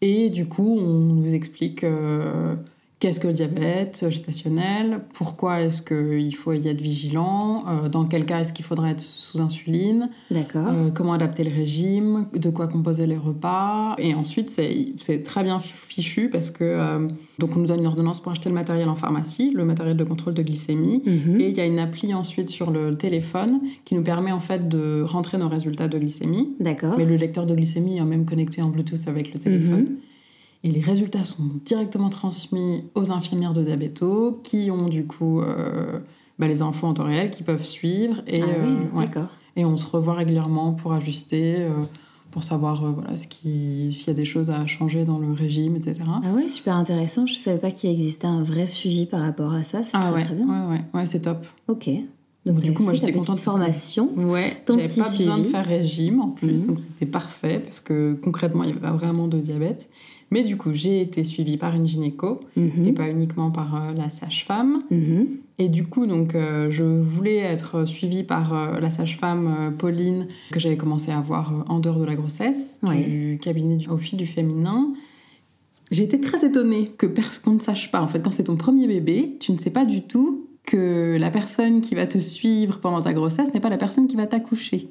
Et 0.00 0.30
du 0.30 0.46
coup 0.48 0.78
on 0.78 1.00
nous 1.00 1.34
explique... 1.34 1.84
qu'est-ce 2.98 3.20
que 3.20 3.26
le 3.26 3.34
diabète 3.34 4.06
gestationnel, 4.08 5.00
pourquoi 5.12 5.60
est-ce 5.60 5.82
qu'il 5.82 6.34
faut 6.34 6.52
y 6.54 6.66
être 6.66 6.80
vigilant, 6.80 7.64
euh, 7.68 7.88
dans 7.88 8.06
quel 8.06 8.24
cas 8.24 8.40
est-ce 8.40 8.52
qu'il 8.54 8.64
faudrait 8.64 8.92
être 8.92 9.00
sous 9.00 9.40
insuline, 9.40 10.08
D'accord. 10.30 10.68
euh, 10.68 10.90
comment 10.90 11.12
adapter 11.12 11.44
le 11.44 11.54
régime, 11.54 12.26
de 12.32 12.48
quoi 12.48 12.68
composer 12.68 13.06
les 13.06 13.16
repas? 13.18 13.94
Et 13.98 14.14
ensuite, 14.14 14.48
c'est 14.50 15.22
très 15.22 15.42
bien 15.42 15.60
fichu 15.60 16.30
parce 16.30 16.50
que 16.50 16.64
euh, 16.64 17.06
donc 17.38 17.54
on 17.56 17.60
nous 17.60 17.66
donne 17.66 17.80
une 17.80 17.86
ordonnance 17.86 18.20
pour 18.20 18.32
acheter 18.32 18.48
le 18.48 18.54
matériel 18.54 18.88
en 18.88 18.96
pharmacie, 18.96 19.52
le 19.54 19.64
matériel 19.66 19.96
de 19.96 20.04
contrôle 20.04 20.32
de 20.32 20.42
glycémie. 20.42 21.02
Mhm. 21.04 21.40
Et 21.40 21.48
il 21.50 21.56
y 21.56 21.60
a 21.60 21.66
une 21.66 21.78
appli 21.78 22.14
ensuite 22.14 22.48
sur 22.48 22.70
le 22.70 22.96
téléphone 22.96 23.60
qui 23.84 23.94
nous 23.94 24.02
permet 24.02 24.32
en 24.32 24.40
fait 24.40 24.68
de 24.68 25.02
rentrer 25.02 25.36
nos 25.36 25.48
résultats 25.48 25.88
de 25.88 25.98
glycémie. 25.98 26.54
D'accord. 26.60 26.94
Mais 26.96 27.04
le 27.04 27.16
lecteur 27.16 27.44
de 27.44 27.54
glycémie 27.54 27.98
est 27.98 28.04
même 28.04 28.24
connecté 28.24 28.62
en 28.62 28.68
Bluetooth 28.68 29.06
avec 29.06 29.34
le 29.34 29.38
téléphone. 29.38 29.80
Mhm. 29.80 29.96
Et 30.64 30.70
les 30.70 30.80
résultats 30.80 31.24
sont 31.24 31.44
directement 31.64 32.08
transmis 32.08 32.84
aux 32.94 33.12
infirmières 33.12 33.52
de 33.52 33.62
diabéto 33.62 34.40
qui 34.42 34.70
ont 34.70 34.88
du 34.88 35.06
coup 35.06 35.40
euh, 35.40 36.00
bah, 36.38 36.48
les 36.48 36.62
infos 36.62 36.86
en 36.86 36.94
temps 36.94 37.04
réel 37.04 37.30
qui 37.30 37.42
peuvent 37.42 37.64
suivre. 37.64 38.22
Et, 38.26 38.42
ah 38.42 38.46
oui, 38.64 38.74
euh, 38.94 38.98
ouais. 38.98 39.08
et 39.56 39.64
on 39.64 39.76
se 39.76 39.86
revoit 39.86 40.14
régulièrement 40.14 40.72
pour 40.72 40.92
ajuster, 40.92 41.56
euh, 41.60 41.70
pour 42.32 42.42
savoir 42.42 42.84
euh, 42.84 42.90
voilà, 42.90 43.16
ce 43.16 43.26
qui- 43.28 43.92
s'il 43.92 44.08
y 44.08 44.10
a 44.10 44.14
des 44.14 44.24
choses 44.24 44.50
à 44.50 44.66
changer 44.66 45.04
dans 45.04 45.18
le 45.18 45.32
régime, 45.32 45.76
etc. 45.76 46.00
Ah 46.24 46.32
ouais, 46.34 46.48
super 46.48 46.74
intéressant. 46.76 47.26
Je 47.26 47.36
savais 47.36 47.58
pas 47.58 47.70
qu'il 47.70 47.90
existait 47.90 48.26
un 48.26 48.42
vrai 48.42 48.66
suivi 48.66 49.06
par 49.06 49.20
rapport 49.20 49.52
à 49.54 49.62
ça. 49.62 49.84
C'est 49.84 49.92
Ah 49.94 50.10
très 50.10 50.12
ouais, 50.12 50.24
très 50.24 50.34
bien. 50.34 50.46
ouais, 50.48 50.74
ouais, 50.76 50.84
ouais, 50.94 51.06
c'est 51.06 51.20
top. 51.20 51.46
Ok. 51.68 51.88
Donc, 52.44 52.56
Donc 52.56 52.64
du 52.64 52.72
coup, 52.74 52.82
moi, 52.84 52.92
ta 52.92 52.98
j'étais 53.00 53.12
contente 53.12 53.26
parce 53.28 53.40
que- 53.40 53.44
formation. 53.44 54.10
Ouais, 54.16 54.62
j'avais 54.68 54.88
pas 54.88 55.08
besoin 55.10 55.38
de 55.38 55.44
faire 55.44 55.64
régime 55.64 56.20
en 56.20 56.28
plus, 56.28 56.62
Mhm. 56.62 56.66
donc 56.68 56.78
c'était 56.78 57.06
parfait 57.06 57.58
parce 57.60 57.80
que 57.80 58.14
concrètement, 58.22 58.62
il 58.62 58.66
n'y 58.66 58.72
avait 58.72 58.80
pas 58.82 58.92
vraiment 58.92 59.26
de 59.28 59.38
diabète. 59.40 59.88
Mais 60.32 60.42
du 60.42 60.56
coup, 60.56 60.72
j'ai 60.72 61.00
été 61.00 61.22
suivie 61.22 61.56
par 61.56 61.74
une 61.76 61.86
gynéco 61.86 62.40
Mhm. 62.56 62.86
et 62.88 62.92
pas 62.92 63.08
uniquement 63.08 63.50
par 63.52 63.76
euh, 63.76 63.92
la 63.94 64.10
sage-femme. 64.10 64.82
Mhm. 64.90 65.26
Et 65.58 65.68
du 65.68 65.84
coup, 65.84 66.06
donc, 66.06 66.34
euh, 66.34 66.68
je 66.70 66.82
voulais 66.82 67.36
être 67.36 67.84
suivie 67.86 68.24
par 68.24 68.52
euh, 68.52 68.80
la 68.80 68.90
sage-femme 68.90 69.74
Pauline 69.78 70.26
que 70.50 70.58
j'avais 70.60 70.76
commencé 70.76 71.12
à 71.12 71.20
voir 71.20 71.64
en 71.68 71.78
dehors 71.78 71.98
de 72.00 72.04
la 72.04 72.16
grossesse, 72.16 72.78
Ouais. 72.82 73.02
du 73.04 73.38
cabinet 73.40 73.76
du, 73.76 73.88
au 73.88 73.98
fil 73.98 74.18
du 74.18 74.26
féminin. 74.26 74.92
J'ai 75.92 76.02
été 76.02 76.20
très 76.20 76.44
étonnée 76.44 76.90
que 76.98 77.06
qu'on 77.44 77.52
ne 77.52 77.60
sache 77.60 77.92
pas. 77.92 78.02
En 78.02 78.08
fait, 78.08 78.20
quand 78.20 78.32
c'est 78.32 78.44
ton 78.44 78.56
premier 78.56 78.88
bébé, 78.88 79.36
tu 79.38 79.52
ne 79.52 79.58
sais 79.58 79.70
pas 79.70 79.84
du 79.84 80.02
tout 80.02 80.46
que 80.64 81.16
la 81.16 81.30
personne 81.30 81.80
qui 81.80 81.94
va 81.94 82.06
te 82.08 82.18
suivre 82.18 82.80
pendant 82.80 83.00
ta 83.00 83.12
grossesse 83.14 83.54
n'est 83.54 83.60
pas 83.60 83.68
la 83.70 83.76
personne 83.76 84.08
qui 84.08 84.16
va 84.16 84.26
t'accoucher. 84.26 84.88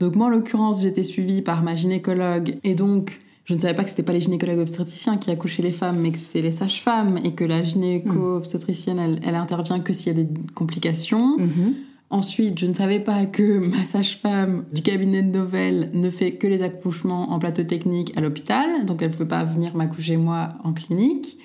Donc 0.00 0.16
moi, 0.16 0.26
en 0.26 0.30
l'occurrence, 0.30 0.80
j'étais 0.82 1.02
suivie 1.02 1.42
par 1.42 1.62
ma 1.62 1.74
gynécologue 1.76 2.56
et 2.64 2.74
donc 2.74 3.20
je 3.44 3.54
ne 3.54 3.58
savais 3.58 3.74
pas 3.74 3.84
que 3.84 3.90
c'était 3.90 4.02
pas 4.02 4.12
les 4.12 4.20
gynécologues 4.20 4.60
obstétriciens 4.60 5.18
qui 5.18 5.30
accouchaient 5.30 5.62
les 5.62 5.72
femmes, 5.72 5.98
mais 6.00 6.12
que 6.12 6.18
c'est 6.18 6.40
les 6.40 6.50
sages-femmes 6.50 7.18
et 7.24 7.32
que 7.32 7.44
la 7.44 7.62
gynéco-obstétricienne, 7.62 8.98
elle, 8.98 9.20
elle 9.22 9.34
intervient 9.34 9.80
que 9.80 9.92
s'il 9.92 10.16
y 10.16 10.20
a 10.20 10.22
des 10.24 10.28
complications. 10.54 11.38
Mhm. 11.38 11.74
Ensuite, 12.08 12.58
je 12.58 12.66
ne 12.66 12.72
savais 12.72 13.00
pas 13.00 13.26
que 13.26 13.58
ma 13.58 13.84
sage-femme 13.84 14.64
du 14.72 14.82
cabinet 14.82 15.22
de 15.22 15.36
Novel 15.36 15.90
ne 15.92 16.10
fait 16.10 16.32
que 16.32 16.46
les 16.46 16.62
accouchements 16.62 17.32
en 17.32 17.38
plateau 17.38 17.64
technique 17.64 18.16
à 18.16 18.20
l'hôpital, 18.20 18.86
donc 18.86 19.02
elle 19.02 19.08
ne 19.08 19.12
pouvait 19.12 19.28
pas 19.28 19.44
venir 19.44 19.76
m'accoucher 19.76 20.16
moi 20.16 20.50
en 20.62 20.72
clinique. 20.72 21.38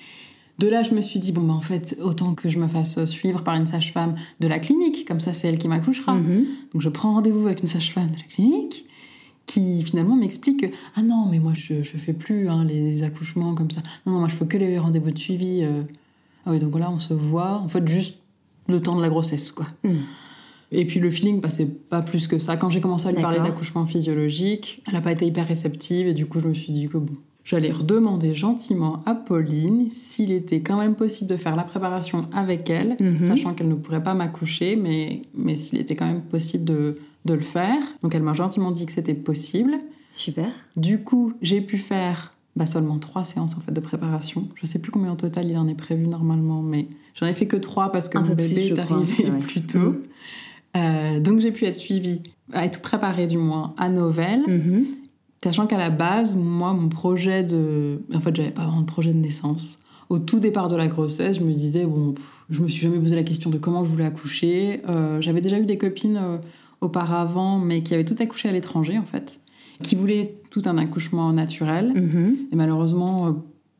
De 0.58 0.68
là, 0.68 0.82
je 0.82 0.94
me 0.94 1.02
suis 1.02 1.18
dit, 1.18 1.32
bon, 1.32 1.42
bah, 1.42 1.54
en 1.54 1.60
fait, 1.60 1.98
autant 2.02 2.34
que 2.34 2.48
je 2.48 2.58
me 2.58 2.68
fasse 2.68 3.02
suivre 3.06 3.42
par 3.42 3.54
une 3.56 3.66
sage-femme 3.66 4.14
de 4.40 4.46
la 4.46 4.58
clinique, 4.58 5.06
comme 5.08 5.20
ça, 5.20 5.32
c'est 5.32 5.48
elle 5.48 5.58
qui 5.58 5.68
m'accouchera. 5.68 6.14
Mhm. 6.14 6.44
Donc, 6.72 6.82
je 6.82 6.88
prends 6.88 7.14
rendez-vous 7.14 7.46
avec 7.46 7.62
une 7.62 7.68
sage-femme 7.68 8.10
de 8.10 8.16
la 8.16 8.24
clinique 8.24 8.86
qui 9.50 9.82
finalement 9.82 10.14
m'explique 10.16 10.60
que, 10.60 10.66
ah 10.94 11.02
non, 11.02 11.26
mais 11.30 11.40
moi, 11.40 11.52
je 11.56 11.74
ne 11.74 11.82
fais 11.82 12.12
plus 12.12 12.48
hein, 12.48 12.64
les 12.64 13.02
accouchements 13.02 13.54
comme 13.54 13.70
ça. 13.70 13.80
Non, 14.06 14.12
non, 14.12 14.18
moi, 14.20 14.28
je 14.28 14.34
fais 14.34 14.46
que 14.46 14.56
les 14.56 14.78
rendez-vous 14.78 15.10
de 15.10 15.18
suivi. 15.18 15.62
euh. 15.62 15.82
Ah 16.46 16.52
oui, 16.52 16.60
donc 16.60 16.78
là, 16.78 16.90
on 16.90 16.98
se 16.98 17.14
voit, 17.14 17.54
en 17.58 17.68
fait, 17.68 17.86
juste 17.88 18.18
le 18.68 18.80
temps 18.80 18.94
de 18.96 19.02
la 19.02 19.08
grossesse, 19.08 19.50
quoi. 19.50 19.66
Mhm. 19.84 19.96
Et 20.72 20.84
puis 20.86 21.00
le 21.00 21.10
feeling 21.10 21.40
passait 21.40 21.66
pas 21.66 22.00
plus 22.00 22.28
que 22.28 22.38
ça. 22.38 22.56
Quand 22.56 22.70
j'ai 22.70 22.80
commencé 22.80 23.08
à 23.08 23.12
lui 23.12 23.20
parler 23.20 23.40
d'accouchement 23.40 23.86
physiologique, 23.86 24.82
elle 24.86 24.94
n'a 24.94 25.00
pas 25.00 25.10
été 25.10 25.26
hyper 25.26 25.48
réceptive 25.48 26.06
et 26.06 26.14
du 26.14 26.26
coup 26.26 26.38
je 26.40 26.46
me 26.46 26.54
suis 26.54 26.72
dit 26.72 26.86
que 26.86 26.96
bon, 26.98 27.14
j'allais 27.42 27.72
redemander 27.72 28.34
gentiment 28.34 28.98
à 29.04 29.16
Pauline 29.16 29.90
s'il 29.90 30.30
était 30.30 30.60
quand 30.60 30.78
même 30.78 30.94
possible 30.94 31.28
de 31.28 31.36
faire 31.36 31.56
la 31.56 31.64
préparation 31.64 32.20
avec 32.32 32.70
elle, 32.70 32.96
Mhm. 33.00 33.26
sachant 33.26 33.54
qu'elle 33.54 33.68
ne 33.68 33.74
pourrait 33.74 34.04
pas 34.04 34.14
m'accoucher, 34.14 34.76
mais, 34.76 35.22
mais 35.34 35.56
s'il 35.56 35.80
était 35.80 35.96
quand 35.96 36.06
même 36.06 36.22
possible 36.22 36.64
de, 36.64 36.96
de 37.24 37.34
le 37.34 37.40
faire. 37.40 37.82
Donc 38.02 38.14
elle 38.14 38.22
m'a 38.22 38.32
gentiment 38.32 38.70
dit 38.70 38.86
que 38.86 38.92
c'était 38.92 39.14
possible. 39.14 39.72
Super. 40.12 40.50
Du 40.76 41.02
coup, 41.02 41.32
j'ai 41.42 41.60
pu 41.60 41.78
faire 41.78 42.34
bah, 42.56 42.66
seulement 42.66 42.98
trois 42.98 43.24
séances 43.24 43.56
en 43.56 43.60
fait 43.60 43.72
de 43.72 43.80
préparation. 43.80 44.48
Je 44.54 44.66
sais 44.66 44.80
plus 44.80 44.90
combien 44.90 45.12
au 45.12 45.16
total 45.16 45.48
il 45.48 45.56
en 45.56 45.68
est 45.68 45.74
prévu 45.74 46.06
normalement, 46.08 46.62
mais 46.62 46.88
j'en 47.14 47.26
ai 47.26 47.34
fait 47.34 47.46
que 47.46 47.56
trois 47.56 47.92
parce 47.92 48.08
que 48.08 48.18
Un 48.18 48.22
mon 48.22 48.26
plus, 48.34 48.48
bébé 48.48 48.66
est 48.68 48.78
arrivé 48.78 49.30
plus 49.46 49.62
tôt. 49.62 49.78
Mhm. 49.78 50.02
Euh, 50.76 51.20
donc 51.20 51.40
j'ai 51.40 51.52
pu 51.52 51.64
être 51.64 51.76
suivie, 51.76 52.22
être 52.54 52.80
préparée 52.80 53.26
du 53.26 53.38
moins 53.38 53.74
à 53.76 53.88
Novel, 53.88 54.42
Mhm. 54.46 54.84
sachant 55.42 55.66
qu'à 55.66 55.78
la 55.78 55.90
base, 55.90 56.34
moi, 56.36 56.72
mon 56.72 56.88
projet 56.88 57.42
de... 57.44 58.02
En 58.14 58.20
fait, 58.20 58.34
j'avais 58.36 58.50
pas 58.50 58.64
vraiment 58.64 58.80
de 58.82 58.86
projet 58.86 59.12
de 59.12 59.18
naissance. 59.18 59.80
Au 60.08 60.18
tout 60.18 60.40
départ 60.40 60.68
de 60.68 60.76
la 60.76 60.88
grossesse, 60.88 61.38
je 61.38 61.44
me 61.44 61.52
disais, 61.52 61.84
bon, 61.84 62.14
je 62.50 62.62
me 62.62 62.68
suis 62.68 62.80
jamais 62.82 62.98
posé 62.98 63.14
la 63.14 63.22
question 63.22 63.48
de 63.50 63.58
comment 63.58 63.84
je 63.84 63.90
voulais 63.90 64.04
accoucher. 64.04 64.80
Euh, 64.88 65.20
j'avais 65.20 65.40
déjà 65.40 65.58
eu 65.58 65.64
des 65.66 65.78
copines 65.78 66.16
euh, 66.16 66.36
auparavant, 66.80 67.58
mais 67.58 67.82
qui 67.82 67.94
avaient 67.94 68.04
tout 68.04 68.16
accouché 68.18 68.48
à 68.48 68.52
l'étranger, 68.52 68.98
en 68.98 69.04
fait, 69.04 69.40
qui 69.82 69.94
voulaient 69.96 70.34
tout 70.50 70.62
un 70.66 70.78
accouchement 70.78 71.32
naturel. 71.32 71.92
Mhm. 71.94 72.36
Et 72.52 72.56
malheureusement, 72.56 73.26
euh, 73.28 73.32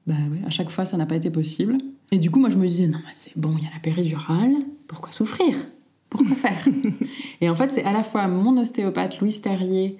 bah 0.06 0.14
ouais, 0.30 0.40
à 0.46 0.50
chaque 0.50 0.70
fois, 0.70 0.84
ça 0.84 0.96
n'a 0.96 1.06
pas 1.06 1.16
été 1.16 1.30
possible. 1.30 1.78
Et 2.12 2.18
du 2.18 2.30
coup, 2.30 2.40
moi, 2.40 2.50
je 2.50 2.56
me 2.56 2.66
disais, 2.66 2.86
non, 2.88 2.98
mais 3.04 3.12
c'est 3.14 3.36
bon, 3.36 3.54
il 3.58 3.64
y 3.64 3.66
a 3.66 3.70
la 3.72 3.80
péridurale, 3.80 4.52
pourquoi 4.88 5.12
souffrir? 5.12 5.54
Pourquoi 6.08 6.34
faire? 6.34 6.66
Et 7.40 7.48
en 7.48 7.54
fait, 7.54 7.72
c'est 7.72 7.84
à 7.84 7.92
la 7.92 8.02
fois 8.02 8.26
mon 8.26 8.56
ostéopathe, 8.60 9.20
Louis 9.20 9.40
Terrier, 9.40 9.96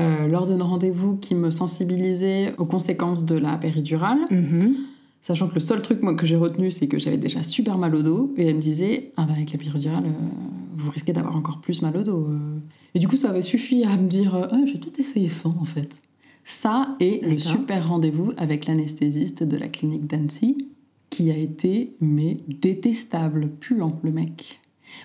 euh, 0.00 0.26
lors 0.26 0.46
de 0.48 0.54
nos 0.54 0.64
rendez-vous, 0.64 1.16
qui 1.16 1.34
me 1.36 1.50
sensibilisait 1.50 2.54
aux 2.58 2.64
conséquences 2.64 3.24
de 3.24 3.36
la 3.36 3.56
péridurale, 3.58 4.18
Mhm. 4.30 4.74
Sachant 5.22 5.48
que 5.48 5.54
le 5.54 5.60
seul 5.60 5.80
truc 5.80 6.02
moi, 6.02 6.14
que 6.14 6.26
j'ai 6.26 6.36
retenu, 6.36 6.70
c'est 6.70 6.88
que 6.88 6.98
j'avais 6.98 7.16
déjà 7.16 7.42
super 7.42 7.78
mal 7.78 7.94
au 7.94 8.02
dos, 8.02 8.34
et 8.36 8.46
elle 8.46 8.56
me 8.56 8.60
disait, 8.60 9.12
ah 9.16 9.24
bah 9.24 9.32
avec 9.34 9.52
la 9.52 9.58
péridurale, 9.58 10.04
euh, 10.04 10.28
vous 10.76 10.90
risquez 10.90 11.12
d'avoir 11.12 11.36
encore 11.36 11.60
plus 11.60 11.80
mal 11.80 11.96
au 11.96 12.02
dos. 12.02 12.26
euh. 12.28 12.58
Et 12.94 12.98
du 12.98 13.08
coup, 13.08 13.16
ça 13.16 13.30
avait 13.30 13.42
suffi 13.42 13.84
à 13.84 13.96
me 13.96 14.08
dire, 14.08 14.34
euh, 14.34 14.46
ah, 14.50 14.60
j'ai 14.66 14.78
peut-être 14.78 15.00
essayé 15.00 15.28
sans, 15.28 15.56
en 15.58 15.64
fait. 15.64 16.02
Ça 16.44 16.86
et 16.98 17.20
le 17.20 17.38
super 17.38 17.88
rendez-vous 17.88 18.32
avec 18.36 18.66
l'anesthésiste 18.66 19.44
de 19.44 19.56
la 19.56 19.68
clinique 19.68 20.06
d'Annecy, 20.06 20.68
qui 21.08 21.30
a 21.30 21.36
été, 21.36 21.94
mais 22.00 22.38
détestable, 22.48 23.48
puant, 23.60 24.00
le 24.02 24.10
mec. 24.10 24.60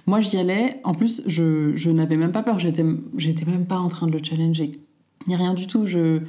Moi, 0.06 0.20
j'y 0.20 0.38
allais. 0.38 0.80
En 0.84 0.94
plus, 0.94 1.22
je, 1.28 1.76
je 1.76 1.92
n'avais 1.92 2.18
même 2.18 2.32
pas 2.32 2.44
peur. 2.44 2.60
J'étais, 2.60 2.84
j'étais 3.18 3.46
même 3.46 3.66
pas 3.66 3.78
en 3.78 3.88
train 3.88 4.08
de 4.08 4.12
le 4.12 4.24
challenger. 4.24 4.80
Ni 5.28 5.36
rien 5.36 5.54
du 5.54 5.68
tout. 5.68 5.86
Je, 5.86 6.22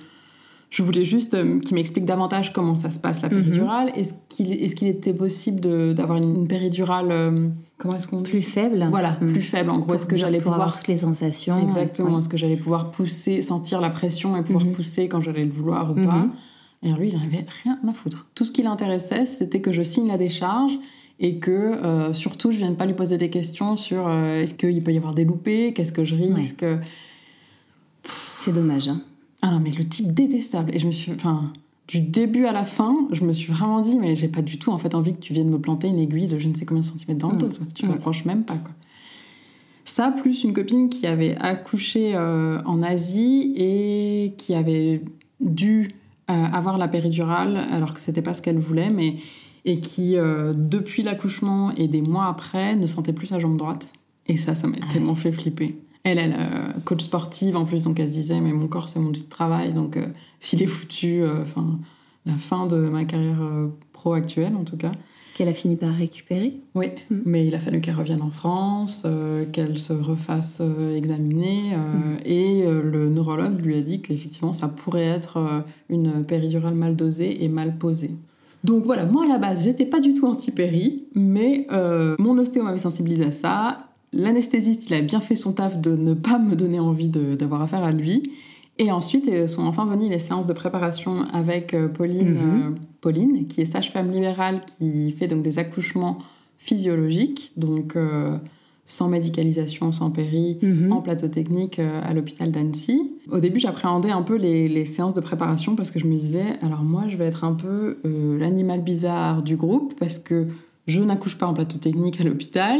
je 0.70 0.82
voulais 0.82 1.04
juste 1.04 1.34
euh, 1.34 1.58
qu'il 1.60 1.74
m'explique 1.76 2.04
davantage 2.04 2.52
comment 2.52 2.74
ça 2.74 2.90
se 2.90 2.98
passe, 2.98 3.22
la 3.22 3.28
Mhm. 3.30 3.42
péridurale. 3.42 3.90
Est-ce 3.94 4.14
qu'il 4.28 4.52
est, 4.52 4.74
qu'il 4.74 4.88
était 4.88 5.14
possible 5.14 5.60
de- 5.60 5.92
d'avoir 5.94 6.18
une, 6.18 6.34
une 6.42 6.46
péridurale... 6.48 7.08
euh, 7.10 7.48
comment 7.78 7.94
est-ce 7.94 8.06
qu'on 8.06 8.20
dit 8.20 8.30
Plus 8.30 8.42
faible. 8.42 8.86
Voilà, 8.90 9.16
Mhm. 9.20 9.32
plus 9.32 9.40
faible. 9.42 9.70
En 9.70 9.78
gros, 9.78 9.94
est-ce 9.94 10.04
que 10.06 10.16
j'allais 10.16 10.38
pouvoir... 10.38 10.56
avoir 10.60 10.76
toutes 10.76 10.88
les 10.88 10.96
sensations. 10.96 11.58
Exactement. 11.62 12.10
ouais. 12.12 12.18
Est-ce 12.18 12.28
que 12.28 12.36
j'allais 12.36 12.56
pouvoir 12.56 12.90
pousser, 12.90 13.40
sentir 13.40 13.80
la 13.80 13.88
pression 13.90 14.36
et 14.36 14.42
pouvoir 14.42 14.64
Mhm. 14.66 14.72
pousser 14.72 15.08
quand 15.08 15.20
j'allais 15.22 15.44
le 15.44 15.50
vouloir 15.52 15.90
ou 15.92 15.94
pas 15.94 16.26
Et 16.82 16.92
lui, 16.92 17.08
il 17.08 17.16
n'en 17.16 17.24
avait 17.24 17.46
rien 17.64 17.78
à 17.88 17.92
foutre. 17.92 18.26
Tout 18.34 18.44
ce 18.44 18.52
qui 18.52 18.62
l'intéressait, 18.62 19.24
c'était 19.26 19.60
que 19.60 19.72
je 19.72 19.82
signe 19.82 20.06
la 20.08 20.18
décharge 20.18 20.72
et 21.18 21.38
que 21.38 21.50
euh, 21.50 22.12
surtout, 22.12 22.52
je 22.52 22.58
vienne 22.58 22.76
pas 22.76 22.84
lui 22.86 22.94
poser 22.94 23.16
des 23.18 23.30
questions 23.30 23.76
sur 23.76 24.08
est-ce 24.10 24.54
qu'il 24.54 24.82
peut 24.84 24.92
y 24.92 24.96
avoir 24.98 25.14
des 25.14 25.24
loupés, 25.24 25.72
qu'est-ce 25.72 25.92
que 25.92 26.04
je 26.04 26.14
risque. 26.14 26.64
C'est 28.38 28.52
dommage. 28.52 28.88
hein. 28.88 29.00
Ah 29.42 29.50
non, 29.50 29.60
mais 29.60 29.70
le 29.70 29.86
type 29.86 30.12
détestable. 30.12 30.74
Et 30.74 30.78
je 30.78 30.86
me 30.86 30.92
suis. 30.92 31.12
Enfin. 31.12 31.52
Du 31.86 32.02
début 32.02 32.44
à 32.44 32.52
la 32.52 32.66
fin, 32.66 32.94
je 33.12 33.24
me 33.24 33.32
suis 33.32 33.50
vraiment 33.50 33.80
dit, 33.80 33.96
mais 33.98 34.14
j'ai 34.14 34.28
pas 34.28 34.42
du 34.42 34.58
tout 34.58 34.70
en 34.70 34.76
fait 34.76 34.94
envie 34.94 35.14
que 35.14 35.20
tu 35.20 35.32
viennes 35.32 35.48
me 35.48 35.58
planter 35.58 35.88
une 35.88 35.98
aiguille 35.98 36.26
de 36.26 36.38
je 36.38 36.46
ne 36.46 36.52
sais 36.52 36.66
combien 36.66 36.82
de 36.82 36.84
centimètres 36.84 37.20
dans 37.20 37.30
le 37.30 37.36
Mhm. 37.36 37.40
dos. 37.40 37.48
Toi. 37.48 37.66
Tu 37.74 37.86
Mhm. 37.86 37.92
m'approches 37.92 38.26
même 38.26 38.42
pas. 38.44 38.56
Quoi. 38.56 38.72
Ça, 39.86 40.10
plus 40.10 40.44
une 40.44 40.52
copine 40.52 40.90
qui 40.90 41.06
avait 41.06 41.34
accouché 41.36 42.12
euh, 42.14 42.60
en 42.66 42.82
Asie 42.82 43.54
et 43.56 44.34
qui 44.36 44.54
avait 44.54 45.02
dû 45.40 45.90
euh, 46.30 46.44
avoir 46.52 46.76
la 46.76 46.88
péridurale 46.88 47.56
alors 47.70 47.94
que 47.94 48.02
c'était 48.02 48.20
pas 48.20 48.34
ce 48.34 48.42
qu'elle 48.42 48.58
voulait, 48.58 48.90
mais 48.90 49.14
et 49.64 49.80
qui, 49.80 50.16
euh, 50.18 50.52
depuis 50.54 51.02
l'accouchement 51.02 51.70
et 51.74 51.88
des 51.88 52.02
mois 52.02 52.26
après, 52.26 52.76
ne 52.76 52.86
sentait 52.86 53.14
plus 53.14 53.28
sa 53.28 53.38
jambe 53.38 53.56
droite. 53.56 53.94
Et 54.26 54.36
ça, 54.36 54.54
ça 54.54 54.66
m'a 54.66 54.76
Ah 54.82 54.92
tellement 54.92 55.14
fait 55.14 55.32
flipper. 55.32 55.74
Elle, 56.04 56.18
elle, 56.18 56.32
euh, 56.38 56.72
coach 56.84 57.02
sportive 57.02 57.56
en 57.56 57.64
plus, 57.64 57.84
donc 57.84 57.98
elle 58.00 58.06
se 58.08 58.12
disait, 58.12 58.40
mais 58.40 58.52
mon 58.52 58.68
corps, 58.68 58.88
c'est 58.88 59.00
mon 59.00 59.08
outil 59.10 59.24
de 59.24 59.28
travail, 59.28 59.72
donc 59.72 59.96
euh, 59.96 60.06
s'il 60.40 60.62
est 60.62 60.66
foutu, 60.66 61.22
euh, 61.22 61.42
enfin, 61.42 61.78
la 62.24 62.34
fin 62.34 62.66
de 62.66 62.76
ma 62.76 63.04
carrière 63.04 63.42
euh, 63.42 63.68
pro 63.92 64.12
actuelle 64.14 64.54
en 64.56 64.64
tout 64.64 64.76
cas. 64.76 64.92
Qu'elle 65.34 65.48
a 65.48 65.54
fini 65.54 65.76
par 65.76 65.94
récupérer. 65.94 66.54
Oui, 66.74 66.86
Mm. 67.10 67.16
mais 67.24 67.46
il 67.46 67.54
a 67.54 67.60
fallu 67.60 67.80
qu'elle 67.80 67.94
revienne 67.94 68.22
en 68.22 68.30
France, 68.30 69.06
qu'elle 69.52 69.78
se 69.78 69.92
refasse 69.92 70.60
examiner, 70.96 71.74
euh, 71.74 72.16
et 72.24 72.62
le 72.66 73.08
neurologue 73.08 73.60
lui 73.60 73.76
a 73.76 73.82
dit 73.82 74.00
qu'effectivement 74.00 74.52
ça 74.52 74.68
pourrait 74.68 75.04
être 75.06 75.64
une 75.90 76.24
péridurale 76.24 76.74
mal 76.74 76.96
dosée 76.96 77.44
et 77.44 77.48
mal 77.48 77.76
posée. 77.76 78.10
Donc 78.64 78.82
voilà, 78.84 79.04
moi 79.06 79.24
à 79.24 79.28
la 79.28 79.38
base, 79.38 79.62
j'étais 79.64 79.86
pas 79.86 80.00
du 80.00 80.14
tout 80.14 80.26
anti-péri, 80.26 81.04
mais 81.14 81.66
euh, 81.70 82.16
mon 82.18 82.36
ostéo 82.38 82.64
m'avait 82.64 82.78
sensibilisé 82.78 83.24
à 83.24 83.32
ça. 83.32 83.87
L'anesthésiste, 84.12 84.88
il 84.88 84.94
a 84.94 85.00
bien 85.02 85.20
fait 85.20 85.36
son 85.36 85.52
taf 85.52 85.80
de 85.80 85.94
ne 85.96 86.14
pas 86.14 86.38
me 86.38 86.56
donner 86.56 86.80
envie 86.80 87.08
d'avoir 87.08 87.62
affaire 87.62 87.84
à 87.84 87.92
lui. 87.92 88.32
Et 88.80 88.92
ensuite 88.92 89.26
euh, 89.28 89.46
sont 89.48 89.64
enfin 89.66 89.84
venues 89.86 90.08
les 90.08 90.20
séances 90.20 90.46
de 90.46 90.52
préparation 90.52 91.22
avec 91.32 91.74
euh, 91.74 91.88
Pauline, 91.88 92.34
Mhm. 92.34 92.74
Pauline, 93.00 93.46
qui 93.48 93.60
est 93.60 93.64
sage-femme 93.64 94.10
libérale, 94.10 94.60
qui 94.78 95.10
fait 95.12 95.26
donc 95.26 95.42
des 95.42 95.58
accouchements 95.58 96.18
physiologiques, 96.58 97.52
donc 97.56 97.96
euh, 97.96 98.36
sans 98.86 99.08
médicalisation, 99.08 99.90
sans 99.90 100.10
péri, 100.10 100.58
Mhm. 100.62 100.92
en 100.92 101.00
plateau 101.02 101.26
technique 101.28 101.78
euh, 101.80 102.00
à 102.04 102.14
l'hôpital 102.14 102.50
d'Annecy. 102.52 103.10
Au 103.30 103.38
début, 103.40 103.58
j'appréhendais 103.58 104.10
un 104.10 104.22
peu 104.22 104.36
les, 104.36 104.68
les 104.68 104.84
séances 104.84 105.14
de 105.14 105.20
préparation 105.20 105.74
parce 105.74 105.90
que 105.90 105.98
je 105.98 106.06
me 106.06 106.16
disais, 106.16 106.44
alors 106.62 106.82
moi, 106.82 107.04
je 107.08 107.16
vais 107.16 107.26
être 107.26 107.42
un 107.44 107.54
peu 107.54 107.98
euh, 108.04 108.38
l'animal 108.38 108.80
bizarre 108.82 109.42
du 109.42 109.56
groupe 109.56 109.94
parce 109.98 110.18
que 110.18 110.46
je 110.86 111.00
n'accouche 111.02 111.36
pas 111.36 111.46
en 111.46 111.52
plateau 111.54 111.78
technique 111.78 112.20
à 112.20 112.24
l'hôpital, 112.24 112.78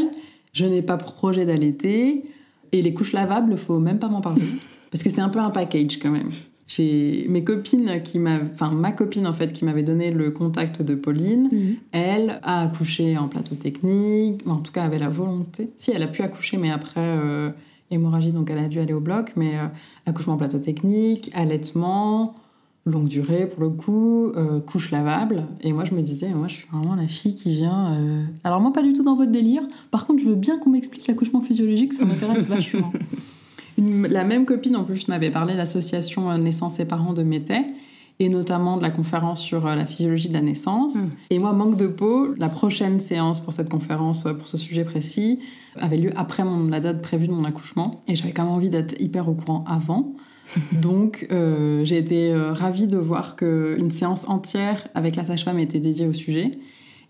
je 0.59 0.65
n'ai 0.65 0.81
pas 0.81 0.97
pour 0.97 1.13
projet 1.13 1.45
d'allaiter, 1.45 2.23
et 2.71 2.81
les 2.81 2.93
couches 2.93 3.13
lavables, 3.13 3.57
faut 3.57 3.79
même 3.79 3.97
pas 3.99 4.09
m'en 4.09 4.21
parler 4.21 4.41
parce 4.91 5.01
que 5.03 5.09
c'est 5.09 5.21
un 5.21 5.29
peu 5.29 5.39
un 5.39 5.51
package 5.51 5.97
quand 6.01 6.11
même. 6.11 6.29
J'ai 6.67 7.25
mes 7.29 7.43
copines 7.43 8.01
qui 8.03 8.19
m'a, 8.19 8.37
enfin 8.53 8.69
ma 8.71 8.91
copine 8.91 9.25
en 9.25 9.33
fait 9.33 9.53
qui 9.53 9.65
m'avait 9.65 9.81
donné 9.81 10.11
le 10.11 10.29
contact 10.29 10.81
de 10.83 10.93
Pauline, 10.95 11.49
Mhm. 11.51 11.75
elle 11.93 12.39
a 12.43 12.61
accouché 12.61 13.17
en 13.17 13.27
plateau 13.27 13.55
technique, 13.55 14.41
en 14.45 14.57
tout 14.57 14.71
cas 14.71 14.83
avait 14.83 14.99
la 14.99 15.09
volonté. 15.09 15.69
Si, 15.77 15.91
elle 15.91 16.03
a 16.03 16.07
pu 16.07 16.21
accoucher, 16.21 16.57
mais 16.57 16.69
après 16.69 17.01
euh, 17.01 17.49
hémorragie, 17.89 18.31
donc 18.31 18.51
elle 18.51 18.59
a 18.59 18.67
dû 18.67 18.79
aller 18.79 18.93
au 18.93 18.99
bloc, 18.99 19.31
mais 19.35 19.53
euh, 19.55 19.65
accouchement 20.05 20.33
en 20.33 20.37
plateau 20.37 20.59
technique, 20.59 21.31
allaitement, 21.33 22.35
longue 22.89 23.07
durée 23.07 23.47
pour 23.47 23.61
le 23.61 23.69
coup, 23.69 24.27
euh, 24.35 24.59
couche 24.59 24.91
lavable. 24.91 25.45
Et 25.61 25.71
moi, 25.73 25.85
je 25.85 25.93
me 25.93 26.01
disais, 26.01 26.29
moi, 26.33 26.47
je 26.47 26.55
suis 26.55 26.67
vraiment 26.71 26.95
la 26.95 27.07
fille 27.07 27.35
qui 27.35 27.51
vient. 27.53 27.93
euh, 27.93 28.23
Alors, 28.43 28.59
moi, 28.61 28.73
pas 28.73 28.83
du 28.83 28.93
tout 28.93 29.03
dans 29.03 29.15
votre 29.15 29.31
délire. 29.31 29.61
Par 29.91 30.05
contre, 30.07 30.21
je 30.21 30.29
veux 30.29 30.35
bien 30.35 30.57
qu'on 30.59 30.69
m'explique 30.71 31.07
l'accouchement 31.07 31.41
physiologique, 31.41 31.93
ça 31.93 32.05
m'intéresse 32.05 32.45
vachement. 32.47 32.91
Une- 33.77 34.07
la 34.07 34.23
même 34.23 34.45
copine, 34.45 34.75
en 34.75 34.83
plus, 34.83 35.07
m'avait 35.07 35.31
parlé 35.31 35.53
de 35.53 35.57
l'association 35.57 36.29
euh, 36.31 36.37
Naissance 36.37 36.79
et 36.79 36.85
Parents 36.85 37.13
de 37.13 37.23
Métais 37.23 37.65
et 38.21 38.27
notamment 38.27 38.75
de 38.75 38.81
la 38.81 38.89
conférence 38.91 39.39
sur 39.41 39.65
la 39.65 39.85
physiologie 39.85 40.27
de 40.27 40.33
la 40.33 40.41
naissance. 40.41 40.95
Mm. 40.95 41.11
Et 41.29 41.39
moi, 41.39 41.53
manque 41.53 41.77
de 41.77 41.87
peau, 41.87 42.33
la 42.37 42.49
prochaine 42.49 42.99
séance 42.99 43.39
pour 43.39 43.53
cette 43.53 43.69
conférence, 43.69 44.23
pour 44.37 44.45
ce 44.45 44.57
sujet 44.57 44.83
précis, 44.83 45.39
avait 45.77 45.95
lieu 45.95 46.09
après 46.17 46.43
mon, 46.43 46.67
la 46.67 46.81
date 46.81 47.01
prévue 47.01 47.27
de 47.29 47.31
mon 47.31 47.45
accouchement. 47.45 48.03
Et 48.09 48.17
j'avais 48.17 48.33
quand 48.33 48.43
même 48.43 48.51
envie 48.51 48.69
d'être 48.69 48.99
hyper 48.99 49.29
au 49.29 49.35
courant 49.35 49.63
avant. 49.65 50.15
Donc, 50.81 51.27
euh, 51.31 51.83
j'ai 51.85 51.97
été 51.97 52.31
euh, 52.33 52.53
ravie 52.53 52.87
de 52.87 52.97
voir 52.97 53.35
qu'une 53.35 53.91
séance 53.91 54.27
entière 54.27 54.87
avec 54.95 55.15
la 55.15 55.23
sage-femme 55.23 55.59
était 55.59 55.79
dédiée 55.79 56.07
au 56.07 56.13
sujet. 56.13 56.59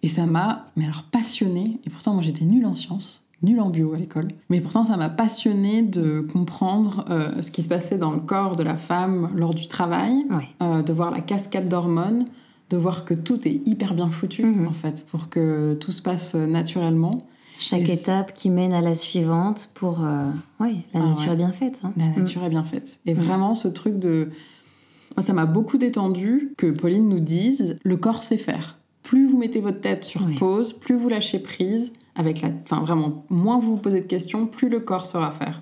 Et 0.04 0.08
ça 0.08 0.26
m'a, 0.26 0.68
mais 0.78 0.86
alors, 0.86 1.04
passionnée. 1.04 1.80
Et 1.86 1.90
pourtant, 1.90 2.14
moi, 2.14 2.22
j'étais 2.24 2.46
nulle 2.46 2.66
en 2.66 2.76
sciences, 2.76 3.26
nulle 3.44 3.60
en 3.60 3.70
bio 3.70 3.94
à 3.94 3.98
l'école. 3.98 4.30
Mais 4.50 4.62
pourtant, 4.62 4.86
ça 4.86 4.96
m'a 4.98 5.10
passionnée 5.10 5.82
de 5.82 6.22
comprendre 6.22 7.06
euh, 7.10 7.42
ce 7.42 7.52
qui 7.52 7.64
se 7.64 7.70
passait 7.70 7.98
dans 7.98 8.12
le 8.12 8.20
corps 8.20 8.56
de 8.56 8.64
la 8.64 8.76
femme 8.76 9.30
lors 9.36 9.54
du 9.54 9.68
travail, 9.68 10.26
Ouais. 10.30 10.84
de 10.84 10.94
voir 10.94 11.12
la 11.12 11.20
cascade 11.22 11.68
d'hormones, 11.68 12.26
de 12.70 12.78
voir 12.78 13.04
que 13.04 13.14
tout 13.14 13.46
est 13.48 13.62
hyper 13.66 13.94
bien 13.94 14.10
foutu, 14.12 14.44
Mhm. 14.46 14.68
en 14.68 14.74
fait, 14.74 15.06
pour 15.10 15.30
que 15.30 15.74
tout 15.80 15.92
se 15.92 16.02
passe 16.02 16.36
naturellement. 16.36 17.26
Chaque 17.60 17.90
étape 17.90 18.34
qui 18.34 18.50
mène 18.50 18.74
à 18.74 18.82
la 18.82 18.96
suivante 18.96 19.70
pour. 19.76 20.04
euh, 20.04 20.30
Oui, 20.60 20.82
la 20.94 21.02
Ah 21.02 21.08
nature 21.08 21.28
ouais. 21.28 21.34
est 21.34 21.38
bien 21.38 21.52
faite. 21.52 21.80
hein. 21.84 21.92
La 21.98 22.06
Mm. 22.06 22.20
nature 22.20 22.44
est 22.44 22.50
bien 22.50 22.64
faite. 22.64 23.00
Et 23.06 23.14
Mm. 23.14 23.18
vraiment, 23.20 23.56
ce 23.56 23.68
truc 23.68 24.00
de. 24.00 24.30
Moi, 25.18 25.22
ça 25.24 25.34
m'a 25.34 25.46
beaucoup 25.46 25.78
détendu 25.78 26.54
que 26.58 26.72
Pauline 26.72 27.10
nous 27.10 27.20
dise 27.20 27.78
le 27.84 27.98
corps 27.98 28.24
sait 28.24 28.38
faire. 28.38 28.78
Plus 29.04 29.26
vous 29.28 29.38
mettez 29.38 29.60
votre 29.60 29.82
tête 29.82 30.06
sur 30.06 30.22
Oui. 30.26 30.36
pause, 30.36 30.74
plus 30.74 30.96
vous 30.96 31.10
lâchez 31.10 31.40
prise, 31.40 31.94
avec 32.16 32.42
la. 32.42 32.50
Enfin, 32.64 32.82
vraiment, 32.82 33.26
moins 33.30 33.60
vous 33.60 33.72
vous 33.72 33.78
posez 33.78 34.02
de 34.02 34.06
questions, 34.08 34.46
plus 34.48 34.70
le 34.70 34.80
corps 34.80 35.06
saura 35.06 35.32
faire. 35.32 35.62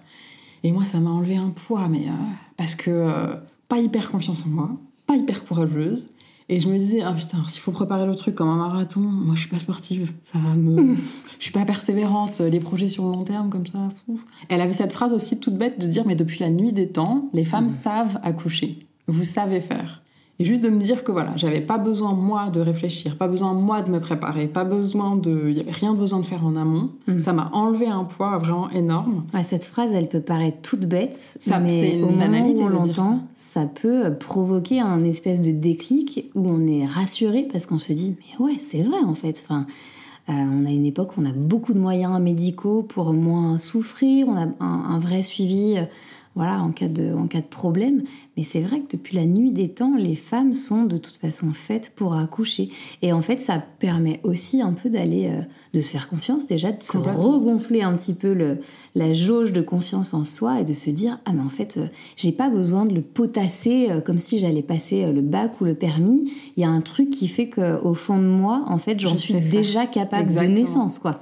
Et 0.63 0.71
moi, 0.71 0.83
ça 0.85 0.99
m'a 0.99 1.09
enlevé 1.11 1.37
un 1.37 1.49
poids, 1.49 1.87
mais. 1.89 2.07
euh, 2.07 2.11
parce 2.57 2.75
que. 2.75 2.91
euh, 2.91 3.35
pas 3.69 3.79
hyper 3.79 4.11
confiance 4.11 4.45
en 4.45 4.49
moi, 4.49 4.69
pas 5.07 5.15
hyper 5.17 5.43
courageuse. 5.43 6.11
Et 6.49 6.61
je 6.61 6.69
me 6.69 6.77
disais, 6.77 7.01
ah 7.01 7.13
putain, 7.13 7.43
s'il 7.49 7.61
faut 7.61 7.71
préparer 7.71 8.05
le 8.05 8.15
truc 8.15 8.35
comme 8.35 8.47
un 8.47 8.55
marathon, 8.55 9.01
moi 9.01 9.35
je 9.35 9.41
suis 9.41 9.49
pas 9.49 9.59
sportive, 9.59 10.13
ça 10.23 10.39
va 10.39 10.55
me. 10.55 10.95
je 11.39 11.43
suis 11.43 11.51
pas 11.51 11.65
persévérante, 11.65 12.39
les 12.39 12.59
projets 12.59 12.87
sur 12.87 13.05
le 13.05 13.11
long 13.11 13.25
terme 13.25 13.49
comme 13.49 13.65
ça. 13.65 13.89
fou. 14.05 14.19
Elle 14.47 14.61
avait 14.61 14.71
cette 14.71 14.93
phrase 14.93 15.13
aussi 15.13 15.39
toute 15.39 15.57
bête 15.57 15.79
de 15.79 15.87
dire, 15.87 16.03
mais 16.05 16.15
depuis 16.15 16.39
la 16.39 16.49
nuit 16.49 16.71
des 16.71 16.87
temps, 16.87 17.29
les 17.33 17.43
femmes 17.43 17.69
savent 17.69 18.19
accoucher, 18.23 18.87
vous 19.07 19.25
savez 19.25 19.59
faire. 19.59 20.01
Et 20.39 20.45
juste 20.45 20.61
de 20.63 20.69
me 20.69 20.79
dire 20.79 21.03
que 21.03 21.11
voilà, 21.11 21.31
j'avais 21.35 21.61
pas 21.61 21.79
besoin 21.79 22.13
moi 22.13 22.49
de 22.49 22.59
réfléchir, 22.59 23.17
pas 23.17 23.27
besoin 23.27 23.53
moi 23.53 23.81
de 23.81 23.89
me 23.89 23.99
préparer, 23.99 24.45
pas 24.47 24.63
besoin 24.65 25.15
de. 25.15 25.45
Il 25.49 25.57
y 25.57 25.61
avait 25.61 25.71
rien 25.71 25.95
besoin 25.95 26.19
de 26.19 26.25
faire 26.25 26.45
en 26.45 26.55
amont. 26.55 26.91
Mm. 27.07 27.17
Ça 27.17 27.33
m'a 27.33 27.49
enlevé 27.53 27.87
un 27.87 28.03
poids 28.03 28.37
vraiment 28.37 28.69
énorme. 28.69 29.23
Ouais, 29.33 29.41
cette 29.41 29.63
phrase, 29.63 29.93
elle 29.93 30.07
peut 30.09 30.21
paraître 30.21 30.59
toute 30.61 30.85
bête, 30.85 31.15
Ça, 31.39 31.59
mais 31.59 32.03
au 32.03 32.09
moment 32.11 32.45
où 32.45 32.61
on 32.61 32.69
l'entend, 32.69 33.19
ça. 33.33 33.65
peut 33.65 34.13
provoquer 34.19 34.79
un 34.79 35.03
espèce 35.03 35.41
de 35.41 35.51
déclic 35.51 36.29
où 36.35 36.47
on 36.47 36.67
est 36.67 36.85
rassuré 36.85 37.47
parce 37.51 37.65
qu'on 37.65 37.79
se 37.79 37.91
dit 37.93 38.15
mais 38.19 38.45
ouais, 38.45 38.57
c'est 38.59 38.83
vrai 38.83 38.99
en 39.03 39.15
fait. 39.15 39.41
Enfin, 39.43 39.65
euh, 40.29 40.33
on 40.33 40.65
a 40.67 40.69
une 40.69 40.85
époque 40.85 41.17
où 41.17 41.21
on 41.21 41.25
a 41.25 41.31
beaucoup 41.33 41.73
de 41.73 41.79
moyens 41.79 42.19
médicaux 42.19 42.83
pour 42.83 43.11
moins 43.13 43.57
souffrir, 43.57 44.27
on 44.27 44.35
a 44.35 44.45
un, 44.59 44.65
un 44.91 44.99
vrai 44.99 45.23
suivi. 45.23 45.77
euh, 45.77 45.85
voilà, 46.37 46.61
en 46.61 46.71
cas, 46.71 46.87
de, 46.87 47.13
en 47.13 47.27
cas 47.27 47.41
de 47.41 47.47
problème. 47.47 48.03
Mais 48.37 48.43
c'est 48.43 48.61
vrai 48.61 48.79
que 48.79 48.95
depuis 48.95 49.15
la 49.17 49.25
nuit 49.25 49.51
des 49.51 49.69
temps, 49.69 49.95
les 49.97 50.15
femmes 50.15 50.53
sont 50.53 50.83
de 50.83 50.97
toute 50.97 51.17
façon 51.17 51.51
faites 51.51 51.93
pour 51.95 52.15
accoucher. 52.15 52.69
Et 53.01 53.11
en 53.11 53.21
fait, 53.21 53.41
ça 53.41 53.61
permet 53.79 54.21
aussi 54.23 54.61
un 54.61 54.71
peu 54.73 54.89
d'aller, 54.89 55.27
euh, 55.27 55.41
de 55.73 55.81
se 55.81 55.91
faire 55.91 56.07
confiance, 56.07 56.47
déjà 56.47 56.71
de 56.71 56.81
se 56.81 56.97
regonfler 56.97 57.81
un 57.81 57.95
petit 57.95 58.13
peu 58.13 58.33
le, 58.33 58.59
la 58.97 59.13
jauge 59.13 59.53
de 59.53 59.61
confiance 59.61 60.13
en 60.13 60.23
soi 60.23 60.61
et 60.61 60.63
de 60.65 60.73
se 60.73 60.89
dire 60.89 61.19
ah 61.25 61.31
mais 61.33 61.41
en 61.41 61.49
fait 61.49 61.77
euh, 61.77 61.87
j'ai 62.15 62.31
pas 62.31 62.49
besoin 62.49 62.85
de 62.85 62.93
le 62.93 63.01
potasser 63.01 63.87
euh, 63.89 64.01
comme 64.01 64.19
si 64.19 64.39
j'allais 64.39 64.63
passer 64.63 65.03
euh, 65.03 65.11
le 65.11 65.21
bac 65.21 65.61
ou 65.61 65.65
le 65.65 65.75
permis 65.75 66.31
il 66.55 66.61
y 66.61 66.65
a 66.65 66.69
un 66.69 66.81
truc 66.81 67.11
qui 67.11 67.27
fait 67.27 67.47
que 67.47 67.81
au 67.83 67.93
fond 67.93 68.17
de 68.17 68.27
moi 68.27 68.65
en 68.67 68.79
fait 68.79 68.99
j'en 68.99 69.09
Je 69.09 69.17
suis 69.17 69.35
déjà 69.35 69.85
capable 69.85 70.23
Exactement. 70.23 70.53
de 70.53 70.59
naissance 70.59 70.99
quoi 70.99 71.19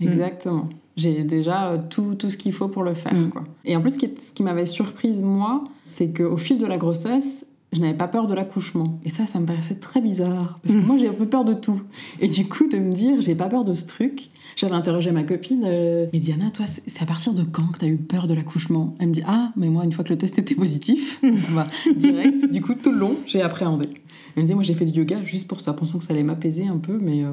Exactement. 0.00 0.68
J'ai 0.96 1.24
déjà 1.24 1.72
euh, 1.72 1.78
tout, 1.90 2.14
tout 2.14 2.30
ce 2.30 2.36
qu'il 2.36 2.52
faut 2.52 2.68
pour 2.68 2.82
le 2.82 2.94
faire. 2.94 3.14
Mm. 3.14 3.30
Quoi. 3.30 3.44
Et 3.64 3.76
en 3.76 3.80
plus, 3.80 3.92
ce 3.92 3.98
qui, 3.98 4.08
qui 4.08 4.42
m'avait 4.42 4.66
surprise, 4.66 5.22
moi, 5.22 5.64
c'est 5.84 6.08
qu'au 6.16 6.36
fil 6.36 6.58
de 6.58 6.66
la 6.66 6.78
grossesse, 6.78 7.44
je 7.72 7.80
n'avais 7.80 7.96
pas 7.96 8.08
peur 8.08 8.26
de 8.26 8.32
l'accouchement. 8.34 8.98
Et 9.04 9.10
ça, 9.10 9.26
ça 9.26 9.38
me 9.38 9.44
paraissait 9.46 9.74
très 9.74 10.00
bizarre. 10.00 10.58
Parce 10.62 10.74
que 10.74 10.80
Mm. 10.80 10.86
moi, 10.86 10.96
j'ai 10.98 11.08
un 11.08 11.12
peu 11.12 11.26
peur 11.26 11.44
de 11.44 11.52
tout. 11.54 11.80
Et 12.20 12.28
du 12.28 12.46
coup, 12.48 12.66
de 12.68 12.78
me 12.78 12.92
dire, 12.92 13.20
j'ai 13.20 13.34
pas 13.34 13.48
peur 13.48 13.64
de 13.64 13.74
ce 13.74 13.86
truc. 13.86 14.30
J'avais 14.56 14.74
interrogé 14.74 15.10
ma 15.10 15.22
copine, 15.22 15.64
euh, 15.66 16.06
mais 16.14 16.18
Diana, 16.18 16.50
toi, 16.50 16.64
c'est 16.66 16.82
c'est 16.86 17.02
à 17.02 17.06
partir 17.06 17.34
de 17.34 17.42
quand 17.42 17.66
que 17.72 17.78
t'as 17.80 17.88
eu 17.88 17.96
peur 17.96 18.26
de 18.26 18.32
l'accouchement? 18.32 18.94
Elle 18.98 19.08
me 19.08 19.12
dit, 19.12 19.22
ah, 19.26 19.52
mais 19.56 19.68
moi, 19.68 19.84
une 19.84 19.92
fois 19.92 20.02
que 20.02 20.08
le 20.08 20.16
test 20.16 20.38
était 20.38 20.54
positif, 20.54 21.20
bah, 21.54 21.66
direct, 21.94 22.50
du 22.50 22.62
coup, 22.62 22.72
tout 22.74 22.90
le 22.90 22.98
long, 22.98 23.16
j'ai 23.26 23.42
appréhendé. 23.42 23.88
Elle 24.34 24.44
me 24.44 24.46
dit, 24.48 24.54
moi, 24.54 24.62
j'ai 24.62 24.72
fait 24.72 24.86
du 24.86 24.98
yoga 25.00 25.22
juste 25.22 25.46
pour 25.46 25.60
ça, 25.60 25.74
pensant 25.74 25.98
que 25.98 26.04
ça 26.04 26.14
allait 26.14 26.22
m'apaiser 26.22 26.66
un 26.68 26.78
peu, 26.78 26.98
mais. 27.02 27.22
euh, 27.22 27.32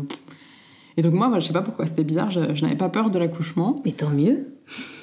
et 0.98 1.02
donc, 1.02 1.14
moi, 1.14 1.30
bah, 1.30 1.40
je 1.40 1.48
sais 1.48 1.54
pas 1.54 1.62
pourquoi, 1.62 1.86
c'était 1.86 2.04
bizarre, 2.04 2.32
je, 2.32 2.54
je 2.54 2.62
n'avais 2.64 2.78
pas 2.78 2.90
peur 2.90 3.10
de 3.10 3.20
l'accouchement. 3.20 3.82
mais 3.86 3.92
tant 3.92 4.10
mieux 4.10 4.48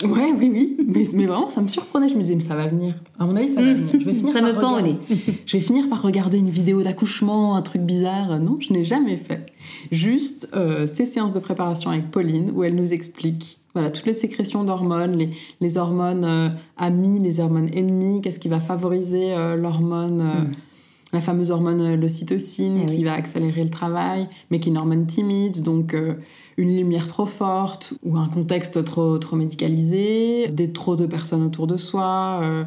Ouais, 0.03 0.33
oui, 0.39 0.51
oui, 0.53 0.77
mais, 0.87 1.07
mais 1.13 1.27
vraiment, 1.27 1.49
ça 1.49 1.61
me 1.61 1.69
surprenait. 1.69 2.09
Je 2.09 2.15
me 2.15 2.21
disais, 2.21 2.35
mais 2.35 2.41
ça 2.41 2.57
va 2.57 2.67
venir. 2.67 2.95
À 3.19 3.27
mon 3.27 3.37
avis, 3.37 3.49
ça 3.49 3.61
va 3.61 3.75
venir. 3.75 3.93
Je 3.93 4.05
vais 4.05 4.15
finir 4.15 4.33
ça 4.33 4.41
par 4.41 4.55
me 4.55 4.59
pend 4.59 4.79
au 4.79 4.81
nez 4.81 4.97
je 5.47 5.57
vais 5.57 5.63
finir 5.63 5.89
par 5.89 6.01
regarder 6.03 6.39
une 6.39 6.49
vidéo 6.49 6.83
d'accouchement, 6.83 7.57
un 7.57 7.63
truc 7.63 7.83
bizarre. 7.83 8.41
Non, 8.41 8.57
je 8.61 8.73
n'ai 8.73 8.85
jamais 8.85 9.17
fait. 9.17 9.53
Juste 9.93 10.49
euh, 10.55 10.87
ces 10.87 11.05
séances 11.05 11.33
de 11.33 11.39
préparation 11.39 11.91
avec 11.91 12.11
Pauline 12.11 12.53
où 12.55 12.65
elle 12.65 12.75
nous 12.75 12.93
explique 12.95 13.59
voilà, 13.75 13.91
toutes 13.91 14.07
les 14.07 14.15
sécrétions 14.15 14.65
d'hormones, 14.65 15.17
les, 15.17 15.31
les 15.61 15.79
hormones 15.79 16.25
euh, 16.25 16.49
amies, 16.77 17.21
les 17.21 17.39
hormones 17.39 17.69
ennemies, 17.73 18.21
qu'est-ce 18.21 18.41
qui 18.41 18.49
va 18.49 18.59
favoriser 18.59 19.33
euh, 19.33 19.55
l'hormone, 19.57 20.23
Mm. 20.23 20.53
La 21.13 21.21
fameuse 21.21 21.51
hormone 21.51 21.81
euh, 21.81 21.97
l'ocytocine 21.97 22.81
Eh 22.83 22.87
qui 22.87 22.97
oui. 22.99 23.05
va 23.05 23.15
accélérer 23.15 23.65
le 23.65 23.71
travail, 23.71 24.29
mais 24.51 24.61
qui 24.61 24.69
est 24.69 24.73
une 24.73 24.79
hormone 24.79 25.07
timide, 25.07 25.63
donc 25.63 25.95
euh, 25.95 26.15
une 26.57 26.77
lumière 26.77 27.07
trop 27.07 27.27
forte 27.27 27.95
ou 28.05 28.17
un 28.17 28.29
contexte 28.29 28.85
trop, 28.85 29.19
trop 29.19 29.37
médicalisé, 29.37 30.49
des 30.49 30.73
trop 30.73 30.97
de 30.97 31.07
personnes 31.07 31.43
autour 31.45 31.67
de 31.67 31.77
soi. 31.77 32.41
euh, 32.43 32.65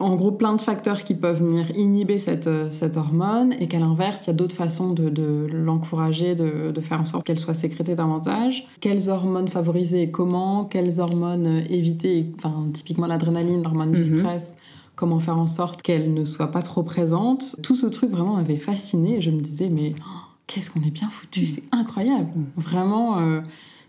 en 0.00 0.16
gros, 0.16 0.32
plein 0.32 0.56
de 0.56 0.60
facteurs 0.60 1.04
qui 1.04 1.14
peuvent 1.14 1.38
venir 1.38 1.70
inhiber 1.76 2.18
cette, 2.18 2.48
cette 2.72 2.96
hormone 2.96 3.54
et 3.60 3.68
qu'à 3.68 3.78
l'inverse, 3.78 4.24
il 4.24 4.28
y 4.28 4.30
a 4.30 4.32
d'autres 4.32 4.56
façons 4.56 4.90
de, 4.92 5.08
de 5.10 5.46
l'encourager, 5.52 6.34
de, 6.34 6.72
de 6.72 6.80
faire 6.80 7.00
en 7.00 7.04
sorte 7.04 7.24
qu'elle 7.24 7.38
soit 7.38 7.54
sécrétée 7.54 7.94
davantage. 7.94 8.66
Quelles 8.80 9.08
hormones 9.10 9.46
favoriser 9.46 10.02
et 10.02 10.10
comment? 10.10 10.64
Quelles 10.64 10.98
hormones 10.98 11.62
éviter? 11.70 12.32
Enfin, 12.36 12.64
typiquement 12.72 13.06
l'adrénaline, 13.06 13.62
l'hormone 13.62 13.92
du 13.92 14.00
Mhm. 14.00 14.18
stress. 14.18 14.56
Comment 15.02 15.18
faire 15.18 15.36
en 15.36 15.48
sorte 15.48 15.82
qu'elle 15.82 16.14
ne 16.14 16.22
soit 16.22 16.52
pas 16.52 16.62
trop 16.62 16.84
présente 16.84 17.56
Tout 17.60 17.74
ce 17.74 17.86
truc 17.86 18.12
vraiment 18.12 18.36
m'avait 18.36 18.56
fascinée 18.56 19.16
et 19.16 19.20
je 19.20 19.32
me 19.32 19.40
disais, 19.40 19.68
mais 19.68 19.94
oh, 19.98 20.20
qu'est-ce 20.46 20.70
qu'on 20.70 20.80
est 20.82 20.92
bien 20.92 21.10
foutu, 21.10 21.44
c'est 21.44 21.64
incroyable. 21.72 22.28
Mhm. 22.36 22.46
Vraiment, 22.56 23.18
euh, 23.18 23.40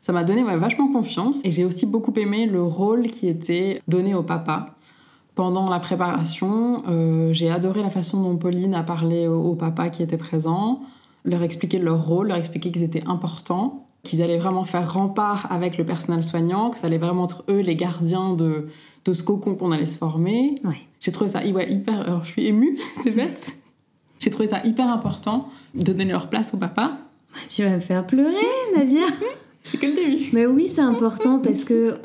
ça 0.01 0.11
m'a 0.11 0.23
donné 0.23 0.43
ouais, 0.43 0.57
vachement 0.57 0.91
confiance 0.91 1.41
et 1.45 1.51
j'ai 1.51 1.65
aussi 1.65 1.85
beaucoup 1.85 2.13
aimé 2.15 2.47
le 2.47 2.63
rôle 2.63 3.11
qui 3.11 3.27
était 3.27 3.79
donné 3.87 4.15
au 4.15 4.23
papa. 4.23 4.73
Pendant 5.35 5.69
la 5.69 5.79
préparation, 5.79 6.81
euh, 6.87 7.31
j'ai 7.31 7.51
adoré 7.51 7.83
la 7.83 7.91
façon 7.91 8.23
dont 8.23 8.35
Pauline 8.35 8.73
a 8.73 8.81
parlé 8.81 9.27
au, 9.27 9.39
au 9.39 9.53
papa 9.53 9.89
qui 9.91 10.01
était 10.01 10.17
présent. 10.17 10.81
leur 11.25 11.43
expliquer 11.43 11.77
leur 11.77 12.03
rôle, 12.03 12.29
leur 12.29 12.37
expliquer 12.37 12.71
qu'ils 12.71 12.81
étaient 12.81 13.07
importants, 13.07 13.85
qu'ils 14.01 14.23
allaient 14.23 14.39
vraiment 14.39 14.65
faire 14.65 14.91
rempart 14.91 15.45
avec 15.51 15.77
le 15.77 15.85
personnel 15.85 16.23
soignant, 16.23 16.71
que 16.71 16.79
ça 16.79 16.87
allait 16.87 16.97
vraiment 16.97 17.25
être 17.25 17.43
eux 17.49 17.59
les 17.59 17.75
gardiens 17.75 18.33
de, 18.33 18.67
de 19.05 19.13
ce 19.13 19.21
cocon 19.21 19.53
qu'on 19.53 19.71
allait 19.71 19.85
se 19.85 19.99
former. 19.99 20.55
J'ai 21.03 21.11
trouvé 21.11 21.29
ça 21.29 21.43
hyper... 21.43 22.01
Alors, 22.01 22.23
je 22.23 22.31
suis 22.31 22.47
émue, 22.47 22.79
c'est 23.03 23.11
bête. 23.11 23.57
J'ai 24.19 24.29
trouvé 24.29 24.47
ça 24.47 24.61
hyper 24.63 24.87
important 24.87 25.51
de 25.75 25.91
donner 25.91 26.11
leur 26.11 26.29
place 26.29 26.53
au 26.53 26.57
papa. 26.57 26.97
Tu 27.49 27.63
vas 27.63 27.71
me 27.71 27.81
faire 27.81 28.07
pleurer, 28.07 28.33
Nadia 28.75 29.01
C'est 29.65 29.77
que 29.77 29.85
le 29.85 29.93
début. 29.93 30.29
Mais 30.33 30.45
oui, 30.45 30.67
c'est 30.67 30.81
important 30.81 31.39
parce 31.39 31.63
que 31.63 31.95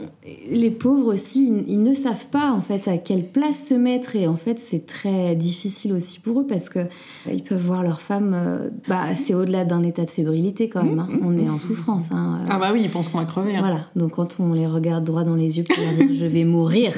les 0.50 0.70
pauvres 0.70 1.12
aussi, 1.12 1.64
ils 1.66 1.82
ne 1.82 1.92
savent 1.92 2.26
pas 2.30 2.52
en 2.52 2.60
fait 2.60 2.86
à 2.88 2.98
quelle 2.98 3.30
place 3.30 3.68
se 3.68 3.74
mettre 3.74 4.14
et 4.14 4.28
en 4.28 4.36
fait 4.36 4.60
c'est 4.60 4.86
très 4.86 5.34
difficile 5.34 5.92
aussi 5.92 6.20
pour 6.20 6.40
eux 6.40 6.46
parce 6.46 6.68
que 6.68 6.78
euh, 6.78 7.32
ils 7.32 7.42
peuvent 7.42 7.64
voir 7.64 7.82
leur 7.82 8.00
femme. 8.00 8.32
Euh, 8.34 8.70
bah, 8.88 9.14
c'est 9.16 9.34
au-delà 9.34 9.64
d'un 9.64 9.82
état 9.82 10.04
de 10.04 10.10
fébrilité 10.10 10.68
quand 10.68 10.84
même. 10.84 11.00
Hein. 11.00 11.08
On 11.22 11.36
est 11.36 11.48
en 11.48 11.58
souffrance. 11.58 12.12
Hein. 12.12 12.40
Ah 12.48 12.58
bah 12.58 12.70
oui, 12.72 12.82
ils 12.84 12.90
pensent 12.90 13.08
qu'on 13.08 13.18
va 13.18 13.24
crever. 13.24 13.56
Hein. 13.56 13.60
Voilà. 13.60 13.86
Donc 13.96 14.12
quand 14.12 14.38
on 14.38 14.52
les 14.52 14.66
regarde 14.66 15.02
droit 15.02 15.24
dans 15.24 15.34
les 15.34 15.58
yeux 15.58 15.64
pour 15.64 15.82
leur 15.82 15.94
dire 15.94 16.08
je 16.12 16.26
vais 16.26 16.44
mourir, 16.44 16.94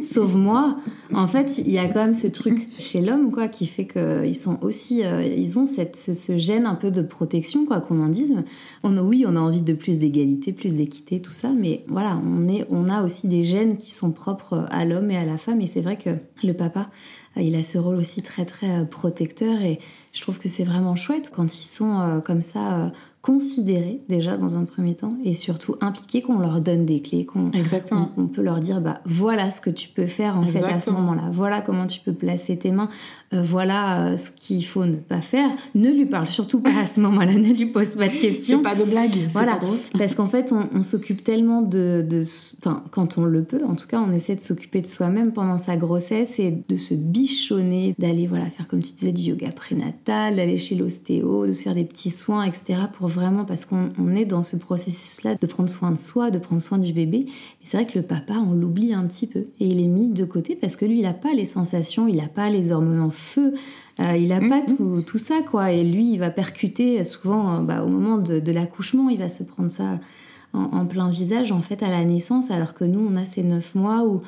sauve-moi. 0.00 0.76
En 1.12 1.26
fait, 1.26 1.58
il 1.58 1.70
y 1.70 1.78
a 1.78 1.86
quand 1.86 2.02
même 2.04 2.14
ce 2.14 2.28
truc 2.28 2.68
chez 2.78 3.00
l'homme 3.00 3.32
quoi 3.32 3.48
qui 3.48 3.66
fait 3.66 3.86
qu'ils 3.86 4.36
sont 4.36 4.58
aussi, 4.62 5.04
euh, 5.04 5.24
ils 5.24 5.58
ont 5.58 5.66
cette, 5.66 5.96
ce, 5.96 6.38
gène 6.38 6.66
un 6.66 6.74
peu 6.74 6.90
de 6.90 7.02
protection 7.02 7.66
quoi 7.66 7.80
qu'on 7.80 8.00
en 8.00 8.08
dise. 8.08 8.36
On 8.82 8.94
oui, 8.98 9.24
on 9.26 9.36
a 9.36 9.40
envie 9.40 9.62
de 9.62 9.72
plus 9.72 9.98
d'égalité, 10.04 10.52
plus 10.52 10.74
d'équité, 10.74 11.20
tout 11.20 11.32
ça, 11.32 11.50
mais 11.50 11.84
voilà, 11.88 12.20
on, 12.24 12.48
est, 12.48 12.66
on 12.70 12.88
a 12.88 13.02
aussi 13.02 13.28
des 13.28 13.42
gènes 13.42 13.76
qui 13.76 13.90
sont 13.90 14.12
propres 14.12 14.66
à 14.70 14.84
l'homme 14.84 15.10
et 15.10 15.16
à 15.16 15.24
la 15.24 15.38
femme, 15.38 15.60
et 15.60 15.66
c'est 15.66 15.80
vrai 15.80 15.96
que 15.96 16.10
le 16.46 16.52
papa, 16.52 16.90
euh, 17.36 17.42
il 17.42 17.54
a 17.54 17.62
ce 17.62 17.78
rôle 17.78 17.96
aussi 17.96 18.22
très 18.22 18.44
très 18.44 18.80
euh, 18.80 18.84
protecteur, 18.84 19.62
et 19.62 19.78
je 20.12 20.20
trouve 20.20 20.38
que 20.38 20.48
c'est 20.48 20.64
vraiment 20.64 20.96
chouette 20.96 21.32
quand 21.34 21.58
ils 21.58 21.64
sont 21.64 22.00
euh, 22.00 22.20
comme 22.20 22.42
ça 22.42 22.92
considérés 23.22 24.02
déjà 24.10 24.36
dans 24.36 24.58
un 24.58 24.64
premier 24.64 24.94
temps. 24.94 25.16
Et 25.24 25.32
surtout 25.32 25.76
impliqués, 25.80 26.20
qu'on 26.20 26.38
leur 26.38 26.60
donne 26.60 26.84
des 26.84 27.00
clés, 27.00 27.24
qu'on 27.24 27.50
Exactement. 27.52 28.12
On, 28.18 28.26
peut 28.26 28.42
leur 28.42 28.60
dire 28.60 28.82
bah 28.82 29.00
voilà 29.06 29.50
ce 29.50 29.62
que 29.62 29.70
tu 29.70 29.88
peux 29.88 30.06
faire 30.06 30.36
en 30.36 30.46
fait 30.46 30.62
à 30.62 30.78
ce 30.78 30.90
moment-là, 30.90 31.30
voilà 31.32 31.62
comment 31.62 31.86
tu 31.86 32.00
peux 32.00 32.12
placer 32.12 32.58
tes 32.58 32.70
mains, 32.70 32.90
euh, 33.34 33.42
voilà 33.42 34.06
euh, 34.06 34.16
ce 34.16 34.30
qu'il 34.30 34.64
faut 34.64 34.84
ne 34.84 34.96
pas 34.96 35.20
faire. 35.20 35.50
Ne 35.74 35.90
lui 35.90 36.06
parle 36.06 36.26
surtout 36.26 36.60
pas 36.60 36.78
à 36.80 36.86
ce 36.86 37.00
moment-là, 37.00 37.32
ne 37.38 37.52
lui 37.52 37.66
pose 37.66 37.96
pas 37.96 38.08
de 38.08 38.16
questions. 38.16 38.62
pas 38.62 38.74
de 38.74 38.84
blague, 38.84 39.26
voilà, 39.30 39.54
pas 39.56 39.66
drôle. 39.66 39.78
parce 39.98 40.14
qu'en 40.14 40.28
fait 40.28 40.52
on, 40.52 40.82
s'occupe 40.82 41.24
tellement 41.24 41.62
de, 41.62 42.22
enfin 42.58 42.84
quand 42.90 43.16
on 43.18 43.24
le 43.24 43.42
peut, 43.42 43.62
en 43.66 43.74
tout 43.74 43.86
cas 43.86 43.98
on 43.98 44.12
essaie 44.12 44.36
de 44.36 44.40
s'occuper 44.40 44.80
de 44.80 44.86
soi-même 44.86 45.32
pendant 45.32 45.58
sa 45.58 45.76
grossesse 45.76 46.38
et 46.38 46.62
de 46.68 46.76
se 46.76 46.94
bichonner, 46.94 47.94
d'aller 47.98 48.26
voilà 48.26 48.46
faire 48.46 48.68
comme 48.68 48.82
tu 48.82 48.92
disais 48.92 49.12
du 49.12 49.22
yoga 49.22 49.50
prénatal, 49.50 50.36
d'aller 50.36 50.58
chez 50.58 50.74
l'ostéo, 50.74 51.46
de 51.46 51.52
se 51.52 51.62
faire 51.62 51.74
des 51.74 51.84
petits 51.84 52.10
soins, 52.10 52.44
etc. 52.44 52.80
pour 52.96 53.08
vraiment 53.08 53.44
parce 53.44 53.64
qu'on 53.64 54.14
est 54.14 54.26
dans 54.26 54.42
ce 54.42 54.56
processus-là 54.56 55.36
de 55.40 55.46
prendre 55.46 55.70
soin 55.70 55.90
de 55.90 55.98
soi, 55.98 56.30
de 56.30 56.38
prendre 56.38 56.60
soin 56.60 56.78
du 56.78 56.92
bébé. 56.92 57.26
Mais 57.64 57.70
c'est 57.70 57.78
vrai 57.78 57.86
que 57.86 57.98
le 57.98 58.04
papa, 58.04 58.34
on 58.34 58.52
l'oublie 58.52 58.92
un 58.92 59.06
petit 59.06 59.26
peu 59.26 59.46
et 59.58 59.66
il 59.66 59.80
est 59.80 59.86
mis 59.86 60.08
de 60.08 60.26
côté 60.26 60.54
parce 60.54 60.76
que 60.76 60.84
lui, 60.84 60.98
il 60.98 61.04
n'a 61.04 61.14
pas 61.14 61.32
les 61.32 61.46
sensations, 61.46 62.06
il 62.06 62.16
n'a 62.16 62.28
pas 62.28 62.50
les 62.50 62.72
hormones 62.72 63.00
en 63.00 63.08
feu, 63.08 63.54
euh, 64.00 64.16
il 64.18 64.28
n'a 64.28 64.40
pas 64.40 64.60
mhm. 64.68 65.02
tout, 65.02 65.16
ça, 65.16 65.40
quoi. 65.40 65.72
Et 65.72 65.82
lui, 65.82 66.12
il 66.12 66.18
va 66.18 66.28
percuter 66.28 67.02
souvent 67.04 67.62
bah, 67.62 67.82
au 67.82 67.88
moment 67.88 68.18
de, 68.18 68.52
l'accouchement, 68.52 69.08
il 69.08 69.18
va 69.18 69.30
se 69.30 69.44
prendre 69.44 69.70
ça 69.70 69.98
en, 70.52 70.84
plein 70.84 71.08
visage, 71.08 71.52
en 71.52 71.62
fait, 71.62 71.82
à 71.82 71.88
la 71.88 72.04
naissance, 72.04 72.50
alors 72.50 72.74
que 72.74 72.84
nous, 72.84 73.00
on 73.00 73.16
a 73.16 73.24
ces 73.24 73.42
neuf 73.42 73.74
mois 73.74 74.06
où 74.06 74.20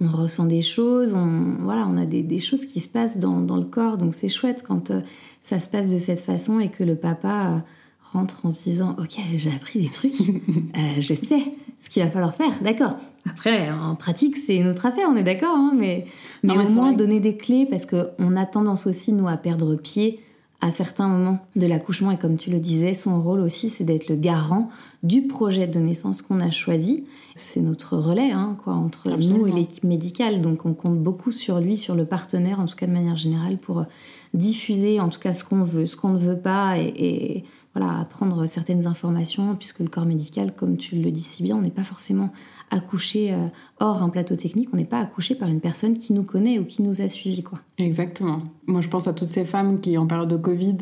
on 0.00 0.12
ressent 0.12 0.46
des 0.46 0.62
choses, 0.62 1.14
on, 1.14 1.56
voilà, 1.64 1.88
on 1.90 1.96
a 1.96 2.06
des, 2.06 2.38
choses 2.38 2.64
qui 2.64 2.80
se 2.80 2.88
passent 2.88 3.18
dans, 3.18 3.56
le 3.56 3.64
corps. 3.64 3.98
Donc 3.98 4.14
c'est 4.14 4.28
chouette 4.28 4.62
quand 4.64 4.92
euh, 4.92 5.00
ça 5.40 5.58
se 5.58 5.68
passe 5.68 5.90
de 5.92 5.98
cette 5.98 6.20
façon 6.20 6.60
et 6.60 6.68
que 6.68 6.84
le 6.84 6.94
papa 6.94 7.64
rentre 8.12 8.46
en 8.46 8.52
se 8.52 8.62
disant 8.62 8.94
Ok, 9.00 9.18
j'ai 9.34 9.50
appris 9.50 9.80
des 9.80 9.90
trucs, 9.90 10.20
euh, 10.20 11.00
je 11.00 11.14
sais 11.14 11.42
ce 11.84 11.90
qu'il 11.90 12.02
va 12.02 12.10
falloir 12.10 12.34
faire, 12.34 12.52
d'accord. 12.62 12.96
Après, 13.30 13.70
en 13.70 13.94
pratique, 13.94 14.38
c'est 14.38 14.56
une 14.56 14.68
autre 14.68 14.86
affaire, 14.86 15.06
on 15.10 15.16
est 15.16 15.22
d'accord, 15.22 15.54
hein, 15.54 15.72
mais, 15.76 16.06
mais 16.42 16.56
au 16.56 16.70
moins 16.70 16.92
donner 16.92 17.20
des 17.20 17.36
clés 17.36 17.66
parce 17.66 17.84
qu'on 17.84 18.36
a 18.36 18.46
tendance 18.46 18.86
aussi, 18.86 19.12
nous, 19.12 19.28
à 19.28 19.36
perdre 19.36 19.74
pied 19.76 20.20
à 20.62 20.70
certains 20.70 21.08
moments 21.08 21.40
de 21.56 21.66
l'accouchement. 21.66 22.10
Et 22.10 22.16
comme 22.16 22.38
tu 22.38 22.50
le 22.50 22.58
disais, 22.58 22.94
son 22.94 23.20
rôle 23.20 23.40
aussi, 23.40 23.68
c'est 23.68 23.84
d'être 23.84 24.08
le 24.08 24.16
garant 24.16 24.70
du 25.02 25.26
projet 25.26 25.66
de 25.66 25.78
naissance 25.78 26.22
qu'on 26.22 26.40
a 26.40 26.50
choisi. 26.50 27.04
C'est 27.34 27.60
notre 27.60 27.98
relais 27.98 28.30
hein, 28.30 28.56
quoi, 28.64 28.72
entre 28.72 29.10
nous 29.10 29.46
et 29.46 29.52
l'équipe 29.52 29.84
médicale. 29.84 30.40
Donc 30.40 30.64
on 30.64 30.72
compte 30.72 30.98
beaucoup 30.98 31.32
sur 31.32 31.60
lui, 31.60 31.76
sur 31.76 31.94
le 31.94 32.06
partenaire, 32.06 32.60
en 32.60 32.64
tout 32.64 32.76
cas 32.76 32.86
de 32.86 32.92
manière 32.92 33.16
générale, 33.16 33.58
pour 33.58 33.84
diffuser 34.32 35.00
en 35.00 35.10
tout 35.10 35.20
cas 35.20 35.34
ce 35.34 35.44
qu'on 35.44 35.62
veut, 35.62 35.84
ce 35.84 35.96
qu'on 35.96 36.14
ne 36.14 36.18
veut 36.18 36.38
pas 36.38 36.78
et 36.78 37.44
voilà, 37.74 37.98
apprendre 37.98 38.46
certaines 38.46 38.86
informations, 38.86 39.56
puisque 39.56 39.80
le 39.80 39.88
corps 39.88 40.06
médical, 40.06 40.54
comme 40.54 40.76
tu 40.76 40.96
le 40.96 41.10
dis 41.10 41.22
si 41.22 41.42
bien, 41.42 41.56
on 41.56 41.60
n'est 41.60 41.70
pas 41.70 41.82
forcément 41.82 42.30
accouché 42.70 43.32
euh, 43.32 43.48
hors 43.80 44.02
un 44.02 44.08
plateau 44.08 44.36
technique, 44.36 44.68
on 44.72 44.76
n'est 44.76 44.84
pas 44.84 45.00
accouché 45.00 45.34
par 45.34 45.48
une 45.48 45.60
personne 45.60 45.96
qui 45.98 46.12
nous 46.12 46.22
connaît 46.22 46.58
ou 46.58 46.64
qui 46.64 46.82
nous 46.82 47.00
a 47.00 47.08
suivis. 47.08 47.42
Quoi. 47.42 47.60
Exactement. 47.78 48.42
Moi, 48.66 48.80
je 48.80 48.88
pense 48.88 49.08
à 49.08 49.12
toutes 49.12 49.28
ces 49.28 49.44
femmes 49.44 49.80
qui, 49.80 49.98
en 49.98 50.06
période 50.06 50.28
de 50.28 50.36
Covid, 50.36 50.76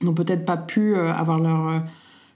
n'ont 0.00 0.14
peut-être 0.14 0.44
pas 0.46 0.56
pu 0.56 0.94
euh, 0.94 1.12
avoir 1.12 1.40
leur, 1.40 1.68
euh, 1.68 1.78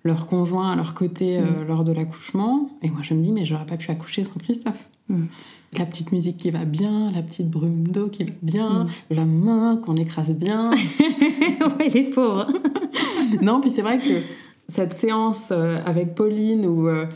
leur 0.05 0.27
conjoint 0.27 0.73
à 0.73 0.77
leur 0.77 0.93
côté 0.93 1.41
mm. 1.41 1.67
lors 1.67 1.85
de 1.85 1.93
l'accouchement. 1.93 2.71
Et 2.83 2.91
moi, 2.91 3.01
je 3.03 3.15
me 3.15 3.23
dis, 3.23 3.33
mais 3.33 3.45
j'aurais 3.45 3.67
pas 3.67 3.79
pu 3.79 3.91
accoucher 3.91 4.25
sans 4.25 4.39
Christophe. 4.39 4.89
Mm. 5.09 5.25
La 5.79 5.87
petite 5.87 6.13
musique 6.13 6.39
qui 6.39 6.51
va 6.51 6.65
bien, 6.65 7.11
la 7.11 7.23
petite 7.23 7.51
brume 7.51 7.89
d'eau 7.89 8.09
qui 8.09 8.25
va 8.25 8.33
bien, 8.43 8.85
mm. 8.85 8.89
la 9.11 9.25
main 9.25 9.77
qu'on 9.77 9.97
écrase 9.97 10.31
bien. 10.31 10.71
ouais, 11.79 11.89
les 11.89 12.11
pauvres. 12.11 12.49
non, 13.43 13.61
puis 13.61 13.71
c'est 13.71 13.83
vrai 13.83 13.99
que 13.99 14.23
cette 14.69 14.93
séance 14.93 15.51
euh, 15.51 15.79
avec 15.85 16.15
Pauline 16.15 16.67
où, 16.67 16.89
euh, 16.89 17.07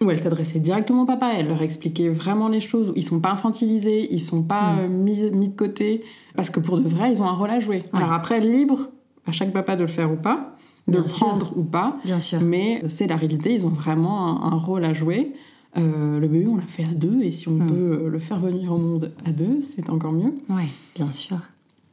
où 0.00 0.10
elle 0.10 0.18
s'adressait 0.18 0.60
directement 0.60 1.02
au 1.02 1.06
papa, 1.06 1.32
elle 1.36 1.48
leur 1.48 1.62
expliquait 1.62 2.08
vraiment 2.08 2.48
les 2.48 2.60
choses, 2.60 2.92
ils 2.96 3.02
sont 3.02 3.20
pas 3.20 3.30
infantilisés, 3.32 4.12
ils 4.12 4.20
sont 4.20 4.42
pas 4.42 4.74
mm. 4.74 4.78
euh, 4.78 4.88
mis, 4.88 5.30
mis, 5.30 5.48
de 5.48 5.56
côté, 5.56 6.04
parce 6.34 6.50
que 6.50 6.60
pour 6.60 6.78
de 6.78 6.88
vrai, 6.88 7.10
ils 7.12 7.22
ont 7.22 7.28
un 7.28 7.34
rôle 7.34 7.50
à 7.50 7.60
jouer. 7.60 7.82
Alors 7.92 8.12
après, 8.12 8.40
libre 8.40 8.88
à 9.26 9.32
chaque 9.32 9.52
papa 9.52 9.76
de 9.76 9.82
le 9.82 9.88
faire 9.88 10.12
ou 10.12 10.16
pas, 10.16 10.56
de 10.88 10.98
le 10.98 11.04
prendre 11.04 11.52
ou 11.56 11.64
pas, 11.64 11.98
Bien 12.04 12.20
sûr. 12.20 12.40
mais 12.40 12.82
c'est 12.86 13.08
la 13.08 13.16
réalité, 13.16 13.52
ils 13.52 13.66
ont 13.66 13.70
vraiment 13.70 14.44
un, 14.44 14.56
rôle 14.56 14.84
à 14.84 14.94
jouer. 14.94 15.32
le 15.74 16.20
bébé, 16.20 16.46
on 16.46 16.56
l'a 16.56 16.62
fait 16.62 16.84
à 16.84 16.94
deux, 16.94 17.22
et 17.22 17.32
si 17.32 17.48
on 17.48 17.54
mm. 17.54 17.66
peut 17.66 18.08
le 18.08 18.18
faire 18.20 18.38
venir 18.38 18.72
au 18.72 18.78
monde 18.78 19.12
à 19.24 19.32
deux, 19.32 19.60
c'est 19.60 19.90
encore 19.90 20.12
mieux. 20.12 20.34
Oui, 20.48 20.66
bien 20.94 21.10
sûr. 21.10 21.38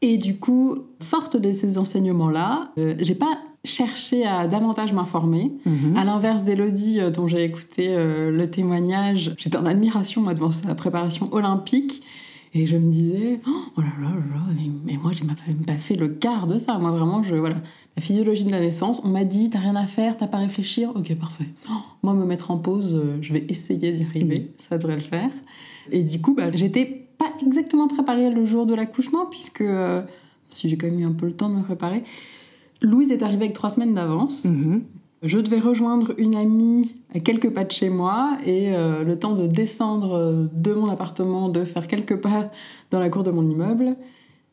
Et 0.03 0.17
du 0.17 0.35
coup, 0.35 0.79
forte 0.99 1.37
de 1.37 1.53
ces 1.53 1.77
enseignements-là, 1.77 2.73
euh, 2.77 2.93
j'ai 2.99 3.15
pas 3.15 3.39
cherché 3.65 4.25
à 4.25 4.47
davantage 4.47 4.93
m'informer. 4.93 5.51
Mhm. 5.65 5.95
À 5.95 6.03
l'inverse 6.03 6.43
d'Elodie, 6.43 6.99
euh, 6.99 7.09
dont 7.09 7.27
j'ai 7.27 7.43
écouté 7.43 7.87
euh, 7.89 8.31
le 8.31 8.49
témoignage, 8.49 9.33
j'étais 9.37 9.57
en 9.57 9.65
admiration 9.65 10.21
moi, 10.21 10.33
devant 10.33 10.51
sa 10.51 10.75
préparation 10.75 11.33
olympique. 11.33 12.03
Et 12.55 12.67
je 12.67 12.77
me 12.77 12.91
disais, 12.91 13.39
oh 13.47 13.81
là 13.81 13.87
là 13.99 14.09
là 14.09 14.35
là, 14.35 14.63
mais, 14.85 14.97
moi, 14.97 15.11
j'ai 15.11 15.25
même 15.25 15.35
pas 15.65 15.75
fait 15.75 15.95
le 15.95 16.07
quart 16.07 16.45
de 16.45 16.59
ça. 16.59 16.77
Moi, 16.77 16.91
vraiment, 16.91 17.23
je, 17.23 17.33
voilà, 17.33 17.55
la 17.97 18.03
physiologie 18.03 18.43
de 18.43 18.51
la 18.51 18.59
naissance, 18.59 19.01
on 19.03 19.07
m'a 19.07 19.23
dit, 19.23 19.49
t'as 19.49 19.57
rien 19.57 19.75
à 19.75 19.87
faire, 19.87 20.17
t'as 20.17 20.27
pas 20.27 20.37
à 20.37 20.41
réfléchir. 20.41 20.91
Ok, 20.93 21.15
parfait. 21.15 21.47
Oh, 21.67 21.73
moi, 22.03 22.13
me 22.13 22.25
mettre 22.25 22.51
en 22.51 22.59
pause, 22.59 23.01
je 23.21 23.33
vais 23.33 23.43
essayer 23.49 23.91
d'y 23.91 24.03
arriver, 24.03 24.39
mhm. 24.39 24.47
ça 24.69 24.77
devrait 24.77 24.97
le 24.97 25.01
faire. 25.01 25.31
Et 25.91 26.03
du 26.03 26.21
coup, 26.21 26.35
bah, 26.35 26.51
j'étais 26.53 27.03
exactement 27.45 27.87
préparée 27.87 28.29
le 28.29 28.45
jour 28.45 28.65
de 28.65 28.73
l'accouchement, 28.73 29.25
puisque 29.25 29.61
euh, 29.61 30.01
si 30.49 30.69
j'ai 30.69 30.77
quand 30.77 30.87
même 30.87 30.99
eu 30.99 31.05
un 31.05 31.13
peu 31.13 31.25
le 31.25 31.33
temps 31.33 31.49
de 31.49 31.55
me 31.55 31.63
préparer, 31.63 32.03
Louise 32.83 33.11
est 33.11 33.23
arrivée 33.23 33.45
avec 33.45 33.53
trois 33.53 33.69
semaines 33.69 33.93
d'avance. 33.93 34.45
Mhm. 34.45 34.83
Je 35.23 35.39
devais 35.39 35.59
rejoindre 35.59 36.13
une 36.17 36.35
amie 36.35 36.95
à 37.15 37.19
quelques 37.19 37.49
pas 37.49 37.63
de 37.63 37.71
chez 37.71 37.89
moi 37.89 38.37
et 38.45 38.75
euh, 38.75 39.05
le 39.05 39.17
temps 39.17 39.35
de 39.35 39.47
descendre 39.47 40.49
de 40.53 40.73
mon 40.73 40.89
appartement, 40.89 41.47
de 41.47 41.63
faire 41.63 41.87
quelques 41.87 42.17
pas 42.17 42.51
dans 42.91 42.99
la 42.99 43.09
cour 43.09 43.23
de 43.23 43.31
mon 43.31 43.47
immeuble, 43.47 43.95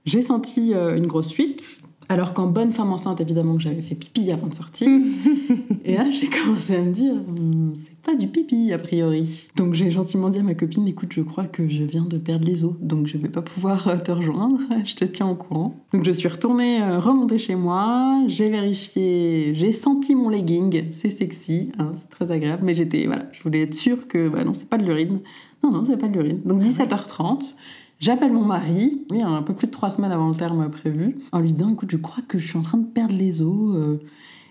j'ai 0.04 0.22
senti 0.22 0.72
euh, 0.74 0.96
une 0.96 1.06
grosse 1.06 1.32
fuite. 1.32 1.82
Alors 2.10 2.34
qu'en 2.34 2.48
bonne 2.48 2.72
femme 2.72 2.92
enceinte, 2.92 3.20
évidemment 3.20 3.54
que 3.54 3.62
j'avais 3.62 3.82
fait 3.82 3.94
pipi 3.94 4.32
avant 4.32 4.48
de 4.48 4.54
sortir. 4.54 4.88
et 5.84 5.94
là, 5.94 6.10
j'ai 6.10 6.26
commencé 6.26 6.74
à 6.74 6.82
me 6.82 6.90
dire, 6.90 7.14
hmm, 7.14 7.72
c'est 7.74 7.94
pas 8.02 8.16
du 8.16 8.26
pipi 8.26 8.72
a 8.72 8.78
priori. 8.78 9.46
Donc 9.54 9.74
j'ai 9.74 9.92
gentiment 9.92 10.28
dit 10.28 10.40
à 10.40 10.42
ma 10.42 10.56
copine, 10.56 10.88
écoute, 10.88 11.12
je 11.12 11.20
crois 11.20 11.44
que 11.44 11.68
je 11.68 11.84
viens 11.84 12.04
de 12.04 12.18
perdre 12.18 12.44
les 12.44 12.64
os, 12.64 12.74
donc 12.80 13.06
je 13.06 13.16
vais 13.16 13.28
pas 13.28 13.42
pouvoir 13.42 13.86
euh, 13.86 13.96
te 13.96 14.10
rejoindre, 14.10 14.58
je 14.84 14.96
te 14.96 15.04
tiens 15.04 15.28
au 15.28 15.36
courant. 15.36 15.76
Donc 15.92 16.04
je 16.04 16.10
suis 16.10 16.26
retournée, 16.26 16.82
euh, 16.82 16.98
remontée 16.98 17.38
chez 17.38 17.54
moi, 17.54 18.24
j'ai 18.26 18.48
vérifié, 18.48 19.52
j'ai 19.54 19.70
senti 19.70 20.16
mon 20.16 20.30
legging, 20.30 20.86
c'est 20.90 21.10
sexy, 21.10 21.70
hein, 21.78 21.92
c'est 21.94 22.10
très 22.10 22.32
agréable, 22.32 22.64
mais 22.64 22.74
j'étais, 22.74 23.06
voilà, 23.06 23.26
je 23.30 23.40
voulais 23.44 23.62
être 23.62 23.74
sûre 23.74 24.08
que, 24.08 24.28
bah 24.28 24.42
non, 24.42 24.52
c'est 24.52 24.68
pas 24.68 24.78
de 24.78 24.84
l'urine. 24.84 25.20
Non, 25.62 25.70
non, 25.70 25.84
c'est 25.86 25.96
pas 25.96 26.08
de 26.08 26.14
l'urine. 26.14 26.40
Donc 26.44 26.62
17h30, 26.62 27.56
J'appelle 28.00 28.32
mon 28.32 28.44
mari, 28.44 29.02
oui, 29.10 29.22
un 29.22 29.42
peu 29.42 29.54
plus 29.54 29.66
de 29.66 29.72
trois 29.72 29.90
semaines 29.90 30.12
avant 30.12 30.28
le 30.28 30.34
terme 30.34 30.68
prévu, 30.70 31.18
en 31.32 31.40
lui 31.40 31.52
disant 31.52 31.70
écoute, 31.70 31.90
je 31.90 31.98
crois 31.98 32.24
que 32.26 32.38
je 32.38 32.48
suis 32.48 32.58
en 32.58 32.62
train 32.62 32.78
de 32.78 32.86
perdre 32.86 33.14
les 33.14 33.42
os. 33.42 33.76
Euh. 33.76 34.00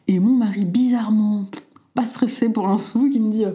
Et 0.07 0.19
mon 0.19 0.35
mari, 0.35 0.65
bizarrement, 0.65 1.45
pas 1.95 2.05
stressé 2.05 2.51
pour 2.51 2.67
l'instant, 2.67 3.09
qui 3.09 3.19
me 3.19 3.31
dit 3.31 3.45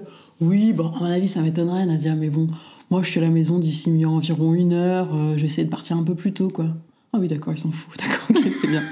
oui, 0.40 0.72
bon, 0.72 0.88
à 0.88 0.98
mon 0.98 1.06
avis, 1.06 1.28
ça 1.28 1.40
m'étonnerait, 1.40 1.86
Nadia, 1.86 2.16
mais 2.16 2.28
bon, 2.28 2.48
moi, 2.90 3.02
je 3.02 3.10
suis 3.10 3.20
à 3.20 3.22
la 3.22 3.30
maison 3.30 3.58
d'ici 3.58 4.04
environ 4.04 4.52
une 4.54 4.72
heure, 4.72 5.14
euh, 5.14 5.36
j'essaie 5.36 5.64
de 5.64 5.70
partir 5.70 5.96
un 5.96 6.02
peu 6.02 6.14
plus 6.14 6.32
tôt, 6.32 6.48
quoi. 6.48 6.66
Ah 7.12 7.18
oui, 7.20 7.28
d'accord, 7.28 7.52
ils 7.52 7.58
s'en 7.58 7.70
foutent, 7.70 7.98
d'accord, 7.98 8.24
ok, 8.30 8.50
c'est 8.50 8.66
bien. 8.66 8.82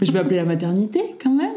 Je 0.00 0.12
vais 0.12 0.20
appeler 0.20 0.36
la 0.36 0.44
maternité 0.44 1.00
quand 1.22 1.34
même. 1.34 1.55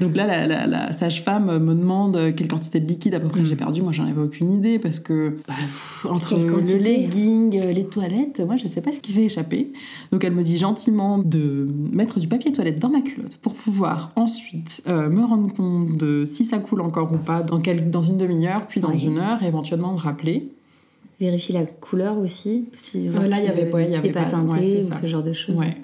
Hein. 0.00 0.06
Donc 0.06 0.16
là, 0.16 0.26
la, 0.26 0.46
la- 0.46 0.66
la 0.66 0.92
sage-femme 0.92 1.58
me 1.58 1.74
demande 1.74 2.34
quelle 2.36 2.48
quantité 2.48 2.80
de 2.80 2.86
liquide 2.88 3.14
à 3.14 3.20
peu 3.20 3.28
près 3.28 3.40
Mm. 3.40 3.46
j'ai 3.46 3.56
perdu. 3.56 3.82
Moi, 3.82 3.92
j'en 3.92 4.06
avais 4.06 4.20
aucune 4.20 4.52
idée 4.52 4.78
parce 4.78 5.00
que 5.00 5.36
bah, 5.46 5.54
pff, 5.56 6.06
entre 6.08 6.36
le 6.38 6.44
quantité 6.52 6.78
legging, 6.78 7.58
euh, 7.60 7.72
les 7.72 7.84
toilettes, 7.84 8.40
moi, 8.40 8.56
je 8.56 8.66
sais 8.66 8.80
pas 8.80 8.92
ce 8.92 9.00
qui 9.00 9.12
s'est 9.12 9.24
échappé. 9.24 9.72
Donc 10.12 10.24
elle 10.24 10.32
me 10.32 10.42
dit 10.42 10.58
gentiment 10.58 11.18
de 11.18 11.68
mettre 11.92 12.18
du 12.20 12.28
papier 12.28 12.52
toilette 12.52 12.78
dans 12.78 12.90
ma 12.90 13.00
culotte 13.02 13.36
pour 13.38 13.54
pouvoir 13.54 14.12
ensuite 14.16 14.82
euh, 14.88 15.08
me 15.08 15.24
rendre 15.24 15.52
compte 15.54 15.96
de 15.96 16.24
si 16.24 16.44
ça 16.44 16.58
coule 16.58 16.80
encore 16.80 17.12
ou 17.12 17.18
pas 17.18 17.42
dans, 17.42 17.60
quel- 17.60 17.90
dans 17.90 18.02
une 18.02 18.16
demi-heure, 18.16 18.66
puis 18.66 18.80
dans 18.80 18.90
Oui. 18.90 19.04
une 19.04 19.18
heure, 19.18 19.42
et 19.42 19.46
éventuellement 19.46 19.92
me 19.92 19.98
rappeler. 19.98 20.48
Vérifie 21.20 21.52
la 21.52 21.66
couleur 21.66 22.16
aussi. 22.16 22.64
Si, 22.76 23.08
Euh, 23.08 23.26
là, 23.28 23.38
il 23.38 23.44
y 23.44 23.48
avait- 23.48 23.70
ouais, 23.70 23.90
y 23.90 23.94
avait 23.96 24.10
pas 24.10 24.24
teinté 24.24 24.58
ouais, 24.76 24.84
ou 24.84 24.88
ça. 24.90 24.96
ce 25.02 25.06
genre 25.06 25.22
de 25.22 25.34
choses. 25.34 25.58
Ouais. 25.58 25.76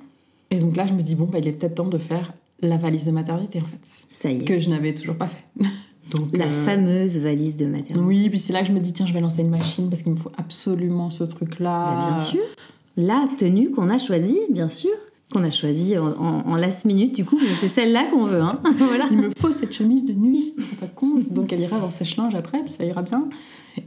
Et 0.50 0.58
donc 0.58 0.76
là, 0.76 0.86
je 0.86 0.94
me 0.94 1.02
dis, 1.02 1.14
bon, 1.14 1.28
bah, 1.30 1.38
il 1.40 1.46
est 1.46 1.52
peut-être 1.52 1.74
temps 1.74 1.88
de 1.88 1.98
faire 1.98 2.32
la 2.60 2.76
valise 2.76 3.04
de 3.04 3.10
maternité, 3.10 3.60
en 3.60 3.64
fait. 3.64 3.80
Ça 4.08 4.30
y 4.30 4.38
est. 4.38 4.44
Que 4.44 4.58
je 4.58 4.70
n'avais 4.70 4.94
toujours 4.94 5.16
pas 5.16 5.28
fait. 5.28 5.44
Donc, 6.14 6.36
La 6.36 6.46
euh, 6.46 6.64
fameuse 6.64 7.18
valise 7.18 7.56
de 7.56 7.66
maternité. 7.66 7.98
Oui, 7.98 8.28
puis 8.28 8.38
c'est 8.38 8.52
là 8.52 8.62
que 8.62 8.68
je 8.68 8.72
me 8.72 8.80
dis, 8.80 8.92
tiens, 8.92 9.06
je 9.06 9.12
vais 9.12 9.20
lancer 9.20 9.42
une 9.42 9.50
machine 9.50 9.88
parce 9.90 10.02
qu'il 10.02 10.12
me 10.12 10.16
faut 10.16 10.30
absolument 10.36 11.10
ce 11.10 11.24
truc-là. 11.24 12.00
Bah, 12.00 12.06
bien 12.08 12.24
sûr. 12.24 12.42
La 12.96 13.28
tenue 13.36 13.70
qu'on 13.70 13.90
a 13.90 13.98
choisie, 13.98 14.38
bien 14.50 14.68
sûr. 14.68 14.92
Qu'on 15.32 15.42
a 15.42 15.50
choisie 15.50 15.98
en, 15.98 16.06
en- 16.06 16.46
en 16.46 16.54
last 16.54 16.84
minute, 16.84 17.14
du 17.16 17.24
coup, 17.24 17.36
mais 17.42 17.54
c'est 17.56 17.66
celle-là 17.68 18.04
qu'on 18.12 18.24
veut. 18.26 18.40
Hein. 18.40 18.60
voilà. 18.78 19.06
Il 19.10 19.16
me 19.18 19.30
faut 19.36 19.50
cette 19.50 19.72
chemise 19.72 20.04
de 20.06 20.12
nuit, 20.12 20.54
pas 20.80 20.86
compte. 20.86 21.32
Donc 21.32 21.52
elle 21.52 21.60
ira 21.60 21.80
dans 21.80 21.90
sèche-linge 21.90 22.34
après, 22.36 22.60
puis 22.60 22.70
ça 22.70 22.84
ira 22.84 23.02
bien. 23.02 23.28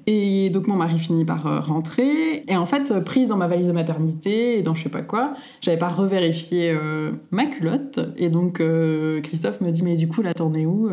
Et 0.06 0.50
donc 0.50 0.68
mon 0.68 0.76
mari 0.76 1.00
finit 1.00 1.24
par 1.24 1.48
euh, 1.48 1.62
rentrer. 1.62 2.44
Et 2.50 2.58
en 2.58 2.66
fait, 2.66 2.92
euh, 2.92 3.00
prise 3.00 3.30
dans 3.30 3.38
ma 3.38 3.48
valise 3.48 3.68
de 3.68 3.72
maternité 3.72 4.60
et 4.60 4.62
dans 4.62 4.76
je 4.76 4.84
sais 4.84 4.90
pas 4.90 5.02
quoi, 5.02 5.34
j'avais 5.62 5.78
pas 5.80 5.88
revérifié 5.88 6.72
euh, 6.72 7.12
ma 7.32 7.46
culotte. 7.46 8.00
Et 8.18 8.28
donc 8.30 8.60
euh, 8.60 9.22
Christophe 9.22 9.62
me 9.62 9.72
dit, 9.72 9.82
mais 9.82 9.96
du 9.96 10.10
coup, 10.10 10.22
là, 10.22 10.34
t'en 10.34 10.54
es 10.54 10.66
où 10.66 10.90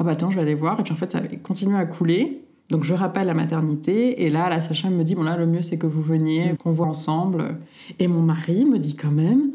Ah 0.00 0.04
bah 0.04 0.10
attends, 0.10 0.30
je 0.30 0.34
vais 0.36 0.42
aller 0.42 0.54
voir. 0.54 0.80
Et 0.80 0.82
puis 0.82 0.92
en 0.92 0.96
fait, 0.96 1.12
ça 1.12 1.18
avait 1.18 1.36
continué 1.36 1.76
à 1.78 1.86
couler. 1.86 2.42
Donc 2.70 2.82
je 2.82 2.92
rappelle 2.94 3.28
la 3.28 3.34
maternité. 3.34 4.24
Et 4.24 4.30
là, 4.30 4.50
la 4.50 4.58
sage-femme 4.60 4.96
me 4.96 5.04
dit, 5.04 5.14
bon 5.14 5.22
là, 5.22 5.36
le 5.36 5.46
mieux 5.46 5.62
c'est 5.62 5.78
que 5.78 5.86
vous 5.86 6.02
veniez, 6.02 6.54
qu'on 6.60 6.72
voit 6.72 6.88
ensemble. 6.88 7.56
Et 8.00 8.08
mon 8.08 8.20
mari 8.20 8.64
me 8.64 8.78
dit 8.80 8.96
quand 8.96 9.12
même, 9.12 9.52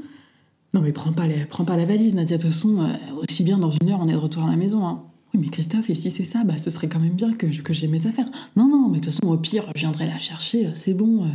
non 0.74 0.82
mais 0.82 0.92
prends 0.92 1.12
pas, 1.14 1.28
les- 1.28 1.46
prends 1.46 1.66
pas 1.66 1.76
la 1.76 1.86
valise, 1.86 2.16
Nadia. 2.16 2.38
De 2.38 2.42
toute 2.44 2.52
façon, 2.52 2.80
euh, 2.82 3.22
aussi 3.24 3.44
bien 3.44 3.58
dans 3.58 3.70
une 3.72 3.90
heure, 3.90 4.00
on 4.02 4.08
est 4.08 4.14
de 4.14 4.18
retour 4.18 4.44
à 4.46 4.50
la 4.50 4.56
maison. 4.58 4.86
hein. 4.86 5.04
Oui, 5.34 5.40
mais 5.44 5.50
Christophe, 5.50 5.90
et 5.90 5.96
si 5.96 6.12
c'est 6.12 6.26
ça, 6.26 6.44
bah, 6.44 6.58
ce 6.58 6.70
serait 6.70 6.88
quand 6.90 7.00
même 7.00 7.14
bien 7.14 7.34
que, 7.34 7.46
que 7.62 7.74
j'ai 7.74 7.88
mes 7.88 8.06
affaires. 8.08 8.30
Non, 8.58 8.68
non, 8.68 8.88
mais 8.90 9.00
de 9.00 9.06
toute 9.06 9.14
façon, 9.14 9.28
au 9.32 9.38
pire, 9.38 9.64
je 9.76 9.80
viendrai 9.80 10.06
la 10.08 10.20
chercher, 10.20 10.68
euh, 10.68 10.72
c'est 10.74 10.94
bon. 10.94 11.24
euh. 11.24 11.28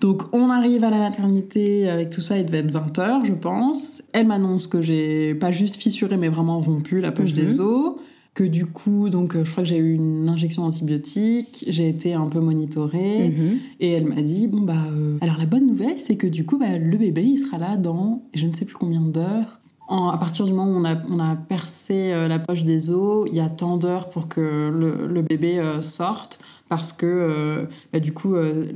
Donc, 0.00 0.22
on 0.32 0.50
arrive 0.50 0.84
à 0.84 0.90
la 0.90 0.98
maternité 0.98 1.88
avec 1.88 2.10
tout 2.10 2.20
ça, 2.20 2.38
il 2.38 2.46
devait 2.46 2.58
être 2.58 2.70
20h, 2.72 3.24
je 3.24 3.32
pense. 3.32 4.02
Elle 4.12 4.28
m'annonce 4.28 4.66
que 4.68 4.80
j'ai 4.80 5.34
pas 5.34 5.50
juste 5.50 5.74
fissuré, 5.76 6.16
mais 6.16 6.28
vraiment 6.28 6.60
rompu 6.60 7.00
la 7.00 7.10
poche 7.12 7.30
Mhm. 7.30 7.36
des 7.36 7.60
os. 7.60 7.94
Que 8.38 8.44
du 8.44 8.66
coup, 8.66 9.08
donc, 9.08 9.34
euh, 9.34 9.44
je 9.44 9.50
crois 9.50 9.64
que 9.64 9.68
j'ai 9.68 9.78
eu 9.78 9.94
une 9.94 10.28
injection 10.28 10.62
antibiotique, 10.62 11.64
j'ai 11.66 11.88
été 11.88 12.14
un 12.14 12.26
peu 12.28 12.38
monitorée. 12.38 13.30
Mhm. 13.30 13.58
Et 13.80 13.90
elle 13.90 14.04
m'a 14.04 14.22
dit 14.22 14.46
bon 14.46 14.60
bah 14.60 14.74
euh, 14.92 15.18
alors 15.20 15.38
la 15.38 15.46
bonne 15.46 15.66
nouvelle 15.66 15.98
c'est 15.98 16.14
que 16.14 16.28
du 16.28 16.46
coup 16.46 16.56
bah, 16.56 16.78
le 16.78 16.96
bébé 16.96 17.24
il 17.24 17.38
sera 17.38 17.58
là 17.58 17.76
dans 17.76 18.22
je 18.34 18.46
ne 18.46 18.52
sais 18.52 18.64
plus 18.64 18.76
combien 18.76 19.00
d'heures. 19.00 19.58
En- 19.88 20.10
à 20.10 20.18
partir 20.18 20.44
du 20.44 20.52
moment 20.52 20.70
où 20.70 20.76
on 20.76 20.84
a, 20.84 20.94
on 21.10 21.18
a 21.18 21.34
percé 21.34 22.12
euh, 22.12 22.28
la 22.28 22.38
poche 22.38 22.62
des 22.62 22.90
os, 22.90 23.26
il 23.28 23.34
y 23.36 23.40
a 23.40 23.48
tant 23.48 23.76
d'heures 23.76 24.08
pour 24.08 24.28
que 24.28 24.70
le, 24.72 25.08
le 25.08 25.22
bébé 25.22 25.58
euh, 25.58 25.80
sorte 25.80 26.38
parce 26.68 26.92
que 26.92 27.06
euh, 27.06 27.64
bah, 27.92 28.00
du 28.00 28.12
coup 28.12 28.34
euh, 28.34 28.66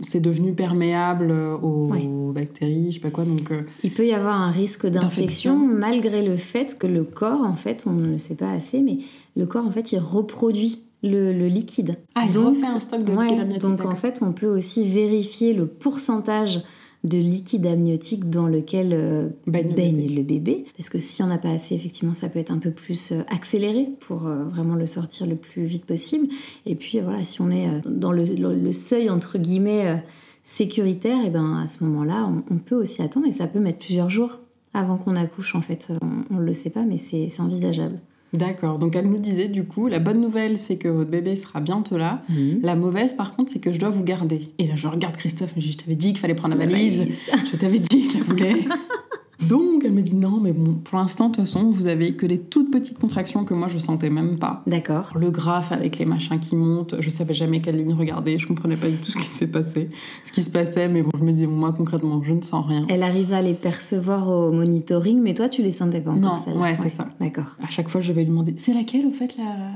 c'est 0.00 0.20
devenu 0.20 0.52
perméable 0.52 1.30
euh, 1.30 1.56
aux 1.56 1.88
Ouais. 1.90 2.06
bactéries, 2.34 2.88
je 2.90 2.94
sais 2.96 3.00
pas 3.00 3.10
quoi 3.10 3.24
donc 3.24 3.50
euh, 3.50 3.62
Il 3.82 3.90
peut 3.92 4.06
y 4.06 4.12
avoir 4.12 4.40
un 4.40 4.50
risque 4.50 4.86
d'infection 4.86 5.56
malgré 5.56 6.26
le 6.26 6.36
fait 6.36 6.76
que 6.78 6.86
le 6.86 7.04
corps, 7.04 7.42
en 7.42 7.56
fait, 7.56 7.84
on 7.86 7.92
ne 7.92 8.12
le 8.12 8.18
sait 8.18 8.34
pas 8.34 8.50
assez, 8.50 8.80
mais 8.80 8.98
le 9.36 9.46
corps, 9.46 9.66
en 9.66 9.70
fait, 9.70 9.92
il 9.92 9.98
reproduit 9.98 10.80
le, 11.02 11.32
le 11.32 11.46
liquide. 11.46 11.96
ah 12.14 12.24
il 12.26 12.32
Donc, 12.32 12.54
refait 12.56 12.66
un 12.66 12.80
stock 12.80 13.04
de 13.04 13.12
Ouais, 13.14 13.24
liquide 13.24 13.40
amniotique, 13.40 13.62
donc 13.62 13.84
en 13.84 13.94
fait, 13.94 14.18
on 14.22 14.32
peut 14.32 14.46
aussi 14.46 14.86
vérifier 14.88 15.52
le 15.54 15.66
pourcentage 15.66 16.62
de 17.06 17.16
liquide 17.18 17.66
amniotique 17.66 18.28
dans 18.28 18.46
lequel 18.48 18.90
euh, 18.92 19.28
Baigne 19.46 19.74
baigne, 19.74 20.08
le 20.08 20.14
le, 20.16 20.22
bébé. 20.22 20.64
Parce 20.76 20.90
que 20.90 20.98
s'il 21.00 21.24
n'y 21.24 21.32
en 21.32 21.34
a 21.34 21.38
pas 21.38 21.50
assez, 21.50 21.74
effectivement, 21.74 22.12
ça 22.14 22.28
peut 22.28 22.38
être 22.38 22.50
un 22.50 22.58
peu 22.58 22.70
plus 22.70 23.12
euh, 23.12 23.22
accéléré 23.28 23.88
pour 24.00 24.26
euh, 24.26 24.44
vraiment 24.44 24.74
le 24.74 24.86
sortir 24.86 25.26
le 25.26 25.36
plus 25.36 25.64
vite 25.64 25.84
possible. 25.86 26.28
Et 26.66 26.74
puis 26.74 27.00
voilà, 27.00 27.24
si 27.24 27.40
on 27.40 27.50
est 27.50 27.68
dans 27.86 28.12
le, 28.12 28.24
le- 28.24 28.54
le 28.54 28.72
seuil, 28.72 29.08
entre 29.08 29.38
guillemets, 29.38 30.02
sécuritaire, 30.42 31.24
et 31.24 31.30
ben 31.30 31.58
à 31.62 31.66
ce 31.66 31.82
moment-là, 31.84 32.28
on, 32.28 32.54
on 32.54 32.58
peut 32.58 32.76
aussi 32.76 33.02
attendre 33.02 33.26
et 33.26 33.32
ça 33.32 33.46
peut 33.46 33.60
mettre 33.60 33.78
plusieurs 33.78 34.10
jours 34.10 34.38
avant 34.74 34.96
qu'on 34.98 35.16
accouche, 35.16 35.54
en 35.54 35.60
fait. 35.60 35.90
On 36.30 36.34
ne 36.36 36.44
le 36.44 36.54
sait 36.54 36.70
pas, 36.70 36.82
mais 36.84 36.98
c'est 36.98 37.28
envisageable. 37.40 37.98
D'accord, 38.32 38.78
donc 38.78 38.96
elle 38.96 39.08
nous 39.08 39.18
disait 39.18 39.48
du 39.48 39.64
coup 39.64 39.86
la 39.86 39.98
bonne 39.98 40.20
nouvelle 40.20 40.58
c'est 40.58 40.76
que 40.76 40.88
votre 40.88 41.10
bébé 41.10 41.36
sera 41.36 41.60
bientôt 41.60 41.96
là. 41.96 42.22
La 42.62 42.74
mauvaise, 42.74 43.14
par 43.14 43.34
contre, 43.34 43.52
c'est 43.52 43.60
que 43.60 43.72
je 43.72 43.78
dois 43.78 43.90
vous 43.90 44.04
garder. 44.04 44.50
Et 44.58 44.66
là, 44.66 44.74
je 44.76 44.86
regarde 44.88 45.16
Christophe, 45.16 45.54
dis, 45.54 45.72
je 45.72 45.76
t'avais 45.76 45.94
dit 45.94 46.08
qu'il 46.08 46.18
fallait 46.18 46.34
prendre 46.34 46.54
la 46.54 46.66
valise. 46.66 47.08
Je 47.52 47.56
t'avais 47.56 47.78
dit 47.78 48.02
que 48.02 48.12
je 48.12 48.18
la 48.18 48.24
voulais. 48.24 48.64
Donc, 49.48 49.82
elle 49.84 49.92
me 49.92 50.00
dit, 50.00 50.16
non, 50.16 50.40
mais 50.40 50.52
bon, 50.52 50.74
pour 50.74 50.98
l'instant, 50.98 51.28
de 51.28 51.34
toute 51.34 51.44
façon, 51.44 51.70
vous 51.70 51.86
avez 51.86 52.14
que 52.14 52.24
des 52.24 52.38
toutes 52.38 52.70
petites 52.70 52.98
contractions 52.98 53.44
que 53.44 53.52
moi, 53.52 53.68
je 53.68 53.78
sentais 53.78 54.08
même 54.08 54.38
pas. 54.38 54.62
D'accord. 54.66 55.12
Le 55.18 55.30
graphe 55.30 55.72
avec 55.72 55.98
les 55.98 56.06
machins 56.06 56.40
qui 56.40 56.56
montent, 56.56 56.94
je 57.00 57.10
savais 57.10 57.34
jamais 57.34 57.60
quelle 57.60 57.76
ligne 57.76 57.92
regarder, 57.92 58.38
je 58.38 58.46
comprenais 58.46 58.76
pas 58.76 58.88
du 58.88 58.96
tout 58.96 59.10
ce 59.10 59.18
qui 59.18 59.24
s'est 59.26 59.50
passé, 59.50 59.90
ce 60.24 60.32
qui 60.32 60.42
se 60.42 60.50
passait, 60.50 60.88
mais 60.88 61.02
bon, 61.02 61.10
je 61.18 61.22
me 61.22 61.32
bon, 61.32 61.52
moi, 61.52 61.72
concrètement, 61.72 62.22
je 62.22 62.32
ne 62.32 62.40
sens 62.40 62.64
rien. 62.66 62.86
Elle 62.88 63.02
arrive 63.02 63.32
à 63.32 63.42
les 63.42 63.54
percevoir 63.54 64.28
au 64.30 64.52
monitoring, 64.52 65.20
mais 65.20 65.34
toi, 65.34 65.48
tu 65.50 65.62
les 65.62 65.70
sentais 65.70 66.00
pas 66.00 66.12
encore, 66.12 66.32
Non, 66.32 66.38
celle-là. 66.38 66.60
ouais, 66.60 66.74
c'est 66.74 66.88
ça. 66.90 67.08
D'accord. 67.20 67.56
À 67.62 67.68
chaque 67.68 67.88
fois, 67.90 68.00
je 68.00 68.12
vais 68.12 68.22
lui 68.22 68.30
demander, 68.30 68.54
c'est 68.56 68.72
laquelle, 68.72 69.06
au 69.06 69.12
fait, 69.12 69.36
la... 69.36 69.70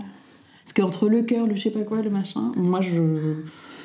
Parce 0.65 0.73
qu'entre 0.75 1.09
le 1.09 1.23
cœur, 1.23 1.47
le 1.47 1.57
je 1.57 1.63
sais 1.63 1.71
pas 1.71 1.83
quoi, 1.83 2.01
le 2.01 2.11
machin, 2.11 2.53
moi, 2.57 2.81
je... 2.81 3.35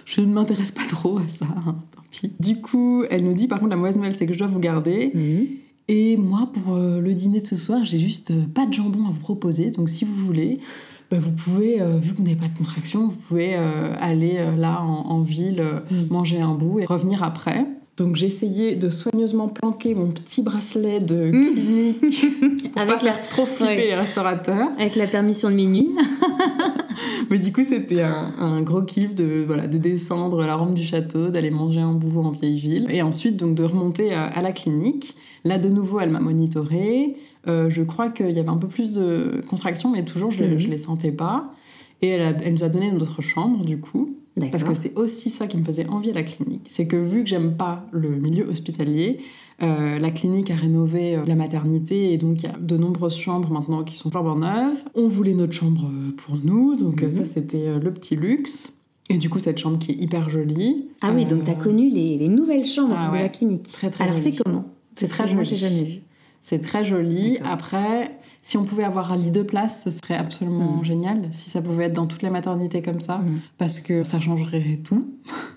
Je 0.05 0.21
ne 0.21 0.31
m'intéresse 0.31 0.71
pas 0.71 0.85
trop 0.87 1.17
à 1.17 1.27
ça, 1.27 1.47
hein, 1.65 1.75
tant 1.95 2.01
pis. 2.11 2.31
Du 2.39 2.61
coup, 2.61 3.03
elle 3.09 3.23
nous 3.25 3.33
dit, 3.33 3.47
par 3.47 3.59
contre, 3.59 3.71
la 3.71 3.75
mauvaise 3.75 3.95
nouvelle, 3.97 4.15
c'est 4.15 4.27
que 4.27 4.33
je 4.33 4.37
dois 4.37 4.47
vous 4.47 4.59
garder. 4.59 5.11
Mhm. 5.15 5.47
Et 5.87 6.17
moi, 6.17 6.49
pour 6.51 6.75
euh, 6.75 6.99
le 6.99 7.13
dîner 7.13 7.39
de 7.41 7.45
ce 7.45 7.57
soir, 7.57 7.83
j'ai 7.83 7.99
juste 7.99 8.31
euh, 8.31 8.41
pas 8.53 8.65
de 8.65 8.73
jambon 8.73 9.05
à 9.07 9.11
vous 9.11 9.19
proposer. 9.19 9.69
Donc, 9.69 9.87
si 9.89 10.03
vous 10.03 10.15
voulez, 10.15 10.59
bah, 11.11 11.17
vous 11.19 11.31
pouvez, 11.31 11.79
euh, 11.79 11.97
vu 11.97 12.13
que 12.13 12.17
vous 12.17 12.23
n'avez 12.23 12.35
pas 12.35 12.47
de 12.47 12.57
contraction, 12.57 13.05
vous 13.07 13.11
pouvez 13.27 13.55
euh, 13.55 13.93
aller 13.99 14.35
euh, 14.37 14.55
là 14.55 14.81
en, 14.81 15.11
en 15.11 15.21
ville, 15.21 15.63
Mm. 15.91 15.95
manger 16.09 16.41
un 16.41 16.55
bout 16.55 16.79
et 16.79 16.85
revenir 16.85 17.21
après. 17.23 17.65
Donc, 17.97 18.15
j'ai 18.17 18.25
essayé 18.25 18.75
de 18.75 18.89
soigneusement 18.89 19.47
planquer 19.47 19.93
mon 19.95 20.07
petit 20.07 20.41
bracelet 20.41 20.99
de 21.01 21.31
Mm. 21.31 21.53
clinique 21.53 22.25
pour 22.73 22.81
Avec 22.81 22.97
pas 22.99 23.05
la- 23.05 23.13
faire 23.13 23.29
trop 23.29 23.45
flipper 23.45 23.75
Ouais. 23.75 23.85
les 23.85 23.95
restaurateurs. 23.95 24.69
Avec 24.79 24.95
la 24.95 25.05
permission 25.05 25.49
de 25.51 25.55
minuit. 25.55 25.91
Mais 27.29 27.37
du 27.39 27.51
coup, 27.53 27.63
c'était 27.63 28.01
un, 28.01 28.33
un 28.39 28.61
gros 28.63 28.81
kiff 28.81 29.13
de, 29.15 29.43
voilà, 29.45 29.67
de 29.67 29.77
descendre 29.77 30.43
la 30.45 30.55
rampe 30.55 30.73
du 30.73 30.83
château, 30.83 31.29
d'aller 31.29 31.51
manger 31.51 31.81
un 31.81 31.93
bout 31.93 32.19
en 32.21 32.31
vieille 32.31 32.57
ville. 32.57 32.87
Et 32.89 33.01
ensuite, 33.01 33.37
donc, 33.37 33.53
de 33.55 33.63
remonter 33.63 34.13
à, 34.13 34.25
à 34.25 34.41
la 34.41 34.51
clinique. 34.51 35.15
Là, 35.45 35.59
de 35.59 35.69
nouveau, 35.69 35.99
elle 35.99 36.09
m'a 36.11 36.19
monitorée. 36.19 37.15
Euh, 37.47 37.69
je 37.69 37.83
crois 37.83 38.09
qu'il 38.09 38.31
y 38.31 38.39
avait 38.39 38.49
un 38.49 38.57
peu 38.57 38.67
plus 38.67 38.91
de 38.91 39.43
contractions, 39.47 39.91
mais 39.91 40.03
toujours, 40.03 40.31
je 40.31 40.43
ne 40.43 40.55
Mhm. 40.55 40.69
les 40.71 40.77
sentais 40.79 41.11
pas. 41.11 41.53
Et 42.01 42.07
elle, 42.07 42.21
a- 42.23 42.37
elle 42.43 42.53
nous 42.53 42.63
a 42.63 42.69
donné 42.69 42.91
notre 42.91 43.21
chambre, 43.21 43.63
du 43.63 43.77
coup. 43.79 44.15
Parce 44.51 44.65
que 44.65 44.73
c'est 44.73 44.93
aussi 44.97 45.29
ça 45.29 45.47
qui 45.47 45.55
me 45.57 45.63
faisait 45.63 45.87
envie 45.87 46.09
à 46.09 46.13
la 46.13 46.23
clinique. 46.23 46.65
C'est 46.67 46.87
que 46.87 46.97
vu 46.97 47.23
que 47.23 47.29
j'aime 47.29 47.53
pas 47.55 47.85
le 47.93 48.09
milieu 48.09 48.45
hospitalier, 48.49 49.19
euh, 49.63 49.97
la 49.97 50.11
clinique 50.11 50.51
a 50.51 50.55
rénové 50.55 51.15
euh, 51.15 51.23
la 51.25 51.35
maternité 51.35 52.11
et 52.11 52.17
donc 52.17 52.43
il 52.43 52.49
y 52.49 52.49
a 52.49 52.57
de 52.59 52.75
nombreuses 52.75 53.15
chambres 53.15 53.49
maintenant 53.49 53.83
qui 53.85 53.95
sont 53.95 54.11
flambant 54.11 54.35
neuves. 54.35 54.83
On 54.93 55.07
voulait 55.07 55.35
notre 55.35 55.53
chambre 55.53 55.89
pour 56.17 56.35
nous, 56.43 56.75
donc 56.75 57.01
Mhm. 57.03 57.11
ça 57.11 57.23
c'était 57.23 57.79
le 57.81 57.93
petit 57.93 58.17
luxe. 58.17 58.77
Et 59.09 59.17
du 59.17 59.29
coup 59.29 59.39
cette 59.39 59.57
chambre 59.57 59.79
qui 59.79 59.91
est 59.91 60.01
hyper 60.01 60.29
jolie. 60.29 60.89
Ah 60.99 61.13
oui, 61.15 61.25
donc 61.25 61.45
tu 61.45 61.51
as 61.51 61.55
connu 61.55 61.89
les, 61.89 62.17
les 62.17 62.27
nouvelles 62.27 62.65
chambres 62.65 62.95
Ah 62.97 63.11
de 63.11 63.15
la 63.17 63.29
clinique. 63.29 63.71
Très, 63.71 63.89
très 63.89 64.03
Alors 64.03 64.17
c'est 64.17 64.33
comment? 64.35 64.65
C'est 64.95 65.07
très 65.07 65.25
que 65.25 65.33
Moi, 65.33 65.43
joli. 65.43 65.55
j'ai 65.57 65.67
jamais 65.69 65.83
vu. 65.83 66.01
C'est 66.41 66.59
très 66.59 66.85
joli. 66.85 67.37
Après, 67.43 68.17
si 68.43 68.57
on 68.57 68.63
pouvait 68.65 68.83
avoir 68.83 69.11
un 69.11 69.17
lit 69.17 69.31
de 69.31 69.41
place, 69.41 69.83
ce 69.83 69.89
serait 69.89 70.15
absolument 70.15 70.77
Mhm. 70.77 70.83
génial. 70.83 71.27
Si 71.31 71.49
ça 71.49 71.61
pouvait 71.61 71.85
être 71.85 71.93
dans 71.93 72.05
toutes 72.05 72.21
les 72.21 72.29
maternités 72.29 72.81
comme 72.81 73.01
ça. 73.01 73.17
Mhm. 73.17 73.39
parce 73.57 73.79
que 73.79 74.03
ça 74.03 74.19
changerait 74.19 74.77
tout. 74.83 75.07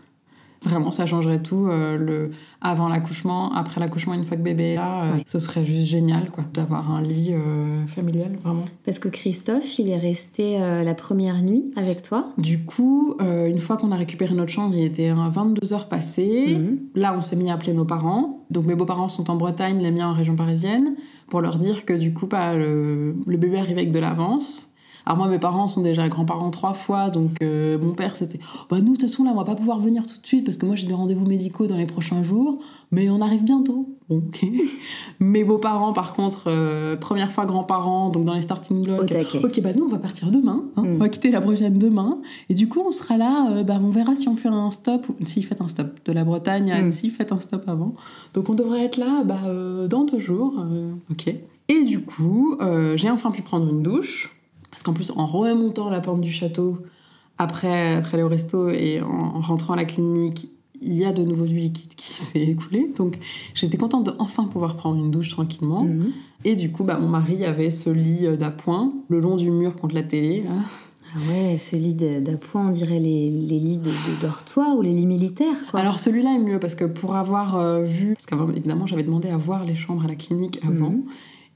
Vraiment, 0.65 0.91
ça 0.91 1.07
changerait 1.07 1.41
tout. 1.43 1.67
euh, 1.69 1.97
le 1.97 2.31
avant 2.61 2.89
l'accouchement, 2.89 3.53
après 3.55 3.79
l'accouchement, 3.81 4.15
une 4.15 4.25
fois 4.25 4.37
que 4.37 4.43
bébé 4.43 4.71
est 4.71 4.75
là, 4.75 5.05
euh, 5.05 5.19
ce 5.27 5.39
serait 5.39 5.65
juste 5.65 5.89
génial, 5.89 6.31
quoi, 6.33 6.43
d'avoir 6.53 6.91
un 6.91 7.01
lit 7.01 7.31
euh, 7.33 7.87
familial, 7.87 8.37
vraiment. 8.43 8.65
Parce 8.85 8.99
que 8.99 9.09
Christophe, 9.09 9.79
il 9.79 9.89
est 9.89 9.99
resté 9.99 10.59
la 10.59 10.95
première 10.95 11.41
nuit 11.43 11.71
avec 11.77 12.03
toi. 12.03 12.33
Du 12.39 12.65
coup, 12.65 13.17
une 13.21 13.59
fois 13.59 13.77
qu'on 13.77 13.93
a 13.93 13.97
récupéré 13.97 14.35
notre 14.35 14.51
chambre, 14.53 14.75
il 14.75 14.85
était 14.85 15.11
euh, 15.11 15.29
22 15.31 15.73
heures 15.73 15.89
passées. 15.89 16.57
Mhm. 16.59 16.79
Là, 16.97 17.15
on 17.17 17.23
s'est 17.23 17.37
mis 17.37 17.51
à 17.51 17.55
appeler 17.55 17.73
nos 17.73 17.85
parents. 17.85 18.45
Donc, 18.51 18.67
mes 18.67 18.75
beaux-parents 18.75 19.09
sont 19.09 19.31
en 19.31 19.37
Bretagne, 19.37 19.79
les 19.81 19.91
miens 19.93 20.09
en 20.09 20.15
région 20.15 20.35
parisienne, 20.35 20.97
pour 21.29 21.41
leur 21.41 21.57
dire 21.59 21.85
que 21.85 21.93
du 21.93 22.13
coup, 22.13 22.27
bah, 22.27 22.55
le, 22.55 23.15
le 23.27 23.37
bébé 23.37 23.59
arrivait 23.59 23.83
avec 23.83 23.93
de 23.93 23.99
l'avance. 24.01 24.75
Alors 25.09 25.17
moi, 25.17 25.29
mes 25.29 25.39
parents 25.39 25.69
sont 25.69 25.81
déjà 25.81 26.07
grands-parents 26.11 26.51
trois 26.51 26.75
fois, 26.75 27.09
donc 27.09 27.39
euh, 27.41 27.79
mon 27.79 27.95
père 27.95 28.15
c'était, 28.15 28.39
bah 28.69 28.77
nous 28.77 28.93
de 28.93 28.99
toute 28.99 29.09
façon 29.09 29.25
là, 29.25 29.31
on 29.33 29.37
va 29.37 29.45
pas 29.45 29.55
pouvoir 29.55 29.79
venir 29.79 30.07
tout 30.07 30.21
de 30.21 30.27
suite 30.27 30.45
parce 30.45 30.59
que 30.59 30.67
moi 30.67 30.77
j'ai 30.77 30.87
des 30.87 30.93
rendez-vous 30.93 31.25
médicaux 31.25 31.67
dans 31.67 31.79
les 31.79 31.87
prochains 31.87 32.23
jours, 32.23 32.59
mais 32.91 33.09
on 33.09 33.23
arrive 33.23 33.43
bientôt. 33.43 33.89
Bon, 34.11 34.19
ok. 34.19 34.45
Mes 35.21 35.45
beaux-parents, 35.45 35.95
par 35.95 36.13
contre, 36.13 36.49
euh, 36.49 36.95
première 36.95 37.33
fois 37.33 37.47
grands-parents, 37.47 38.11
donc 38.11 38.27
dans 38.27 38.35
les 38.35 38.43
starting 38.43 38.83
blocks. 38.83 39.11
Ok, 39.43 39.63
bah 39.63 39.71
nous 39.75 39.85
on 39.87 39.89
va 39.89 39.97
partir 39.97 40.31
demain, 40.31 40.65
hein. 40.77 40.83
on 40.85 40.99
va 40.99 41.07
mm. 41.07 41.11
quitter 41.11 41.31
la 41.31 41.41
Bretagne 41.41 41.79
demain, 41.79 42.19
et 42.51 42.55
du 42.55 42.69
coup 42.69 42.83
on 42.87 42.91
sera 42.91 43.17
là, 43.17 43.51
euh, 43.51 43.63
bah 43.63 43.81
on 43.83 43.89
verra 43.89 44.15
si 44.15 44.29
on 44.29 44.37
fait 44.37 44.51
un 44.51 44.71
stop, 44.71 45.07
si 45.25 45.41
faites 45.41 45.63
un 45.63 45.69
stop 45.69 45.89
de 46.05 46.13
la 46.13 46.25
Bretagne 46.25 46.71
à 46.71 46.77
mm. 46.77 46.81
Annecy, 46.81 47.09
faites 47.09 47.33
un 47.33 47.41
stop 47.41 47.67
avant. 47.67 47.95
Donc 48.35 48.51
on 48.51 48.55
devrait 48.55 48.85
être 48.85 48.99
là, 48.99 49.23
bah 49.25 49.41
dans 49.89 50.05
deux 50.05 50.19
jours, 50.19 50.63
ok. 51.11 51.35
Et 51.71 51.85
du 51.85 52.01
coup, 52.03 52.59
j'ai 52.97 53.09
enfin 53.09 53.31
pu 53.31 53.41
prendre 53.41 53.71
une 53.71 53.83
douche. 53.83 54.35
Parce 54.79 54.85
qu'en 54.85 54.93
plus, 54.93 55.11
en 55.17 55.27
remontant 55.27 55.91
la 55.91 55.99
porte 55.99 56.21
du 56.21 56.31
château, 56.31 56.79
après 57.37 57.97
être 57.97 58.15
allé 58.15 58.23
au 58.23 58.29
resto 58.29 58.71
et 58.71 59.03
en 59.03 59.41
rentrant 59.41 59.73
à 59.73 59.77
la 59.77 59.85
clinique, 59.85 60.53
il 60.81 60.95
y 60.95 61.05
a 61.05 61.13
de 61.13 61.25
nouveau 61.25 61.47
du 61.47 61.57
liquide 61.57 61.97
qui 61.97 62.15
s'est 62.15 62.43
écoulé. 62.43 62.89
Donc 62.97 63.19
j'étais 63.55 63.77
contente 63.77 64.07
de 64.07 64.13
enfin 64.21 64.45
pouvoir 64.45 64.77
prendre 64.77 65.03
une 65.05 65.11
douche 65.11 65.31
tranquillement. 65.31 65.83
Mhm. 65.83 66.13
Et 66.45 66.55
du 66.55 66.71
coup, 66.71 66.85
bah, 66.85 66.97
mon 66.97 67.09
mari 67.09 67.45
avait 67.45 67.71
ce 67.71 67.91
lit 67.91 68.25
euh, 68.25 68.37
d'appoint 68.37 68.93
le 69.09 69.19
long 69.19 69.35
du 69.35 69.51
mur 69.51 69.75
contre 69.75 69.97
la 69.97 70.05
télé. 70.05 70.45
Là. 70.45 70.51
Ah 71.13 71.19
ouais, 71.29 71.59
ce 71.59 71.75
lit 71.75 71.95
d'appoint, 71.95 72.69
on 72.69 72.71
dirait 72.71 73.01
les, 73.01 73.31
les 73.31 73.59
lits 73.59 73.79
de, 73.79 73.91
de, 73.91 74.21
dortoir 74.21 74.77
ou 74.77 74.83
les 74.83 74.93
lits 74.93 75.07
militaires. 75.07 75.57
Quoi. 75.73 75.81
Alors 75.81 75.99
celui-là 75.99 76.37
est 76.37 76.39
mieux 76.39 76.61
parce 76.61 76.77
que 76.77 76.85
pour 76.85 77.17
avoir 77.17 77.57
euh, 77.57 77.83
vu, 77.83 78.15
parce 78.15 78.27
qu'avant 78.27 78.49
évidemment 78.49 78.87
j'avais 78.87 79.03
demandé 79.03 79.29
à 79.29 79.37
voir 79.37 79.65
les 79.65 79.75
chambres 79.75 80.05
à 80.05 80.07
la 80.07 80.15
clinique 80.15 80.61
avant, 80.63 80.91
mhm. 80.91 81.03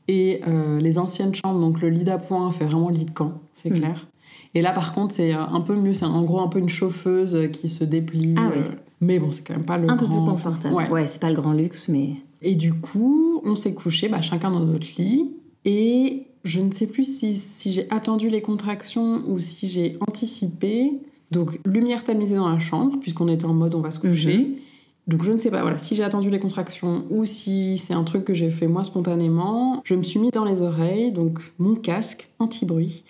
Et 0.09 0.41
euh, 0.49 0.79
les 0.79 0.99
anciennes 0.99 1.35
chambres, 1.35 1.61
donc 1.61 1.81
le 1.81 1.89
lit 1.89 2.05
d'appoint 2.05 2.51
fait 2.51 2.65
vraiment 2.65 2.89
lit 2.89 3.05
de 3.05 3.11
camp, 3.11 3.35
c'est 3.55 3.71
hmm. 3.71 3.79
clair. 3.79 4.09
Et 4.55 4.61
là, 4.61 4.73
par 4.73 4.93
contre, 4.95 5.15
c'est 5.15 5.35
euh, 5.35 5.41
un 5.41 5.61
peu 5.61 5.77
mieux. 5.77 5.95
C'est 5.95 6.05
en 6.05 6.23
gros 6.23 6.41
un 6.41 6.49
peu 6.49 6.59
une 6.59 6.69
chauffeuse 6.69 7.51
qui 7.53 7.69
se 7.69 7.85
déplie. 7.85 8.35
Ah 8.37 8.51
euh, 8.55 8.69
mais 9.01 9.19
bon, 9.19 9.31
c'est 9.31 9.47
quand 9.47 9.55
même 9.55 9.65
pas 9.65 9.79
le 9.79 9.89
un 9.89 9.97
grand... 9.97 10.07
peu 10.07 10.13
plus 10.13 10.31
confortable. 10.31 10.75
Ouais, 10.91 11.07
c'est 11.07 11.21
pas 11.21 11.31
le 11.31 11.37
grand 11.37 11.53
luxe, 11.53 11.89
mais... 11.89 12.11
Et 12.43 12.55
du 12.57 12.75
coup, 12.75 13.41
on 13.45 13.55
s'est 13.55 13.75
couché, 13.75 14.09
bah, 14.09 14.21
chacun 14.21 14.51
dans 14.51 14.61
notre 14.61 14.89
lit. 14.99 15.31
Et 15.65 16.27
je 16.45 16.61
ne 16.61 16.73
sais 16.73 16.87
plus 16.87 17.05
si, 17.05 17.37
si 17.37 17.73
j'ai 17.73 17.91
attendu 17.91 18.29
les 18.29 18.43
contractions 18.43 19.23
ou 19.29 19.39
si 19.39 19.69
j'ai 19.69 19.97
anticipé. 20.01 20.93
Donc, 21.31 21.61
lumière 21.65 22.05
tamisée 22.05 22.35
dans 22.35 22.51
la 22.51 22.59
chambre, 22.59 22.99
puisqu'on 23.01 23.29
était 23.29 23.47
en 23.47 23.55
mode 23.55 23.75
on 23.75 23.81
va 23.81 23.93
se 23.93 24.01
coucher. 24.01 24.39
Mhm. 24.39 24.55
Donc 25.07 25.23
je 25.25 25.33
ne 25.33 25.39
sais 25.39 25.51
pas, 25.51 25.63
voilà, 25.63 25.79
si 25.79 25.97
j'ai 25.97 26.05
attendu 26.05 26.31
les 26.31 26.39
contractions 26.39 27.05
ou 27.11 27.25
si 27.25 27.77
c'est 27.77 27.95
un 27.95 28.05
truc 28.05 28.25
que 28.25 28.35
j'ai 28.35 28.51
fait 28.51 28.69
moi 28.69 28.85
spontanément, 28.85 29.83
je 29.85 29.95
me 29.95 30.03
suis 30.03 30.21
mis 30.21 30.31
dans 30.31 30.45
les 30.45 30.63
oreilles, 30.63 31.11
donc 31.11 31.41
mon 31.59 31.75
casque 31.75 32.31
anti-bruit, 32.39 33.03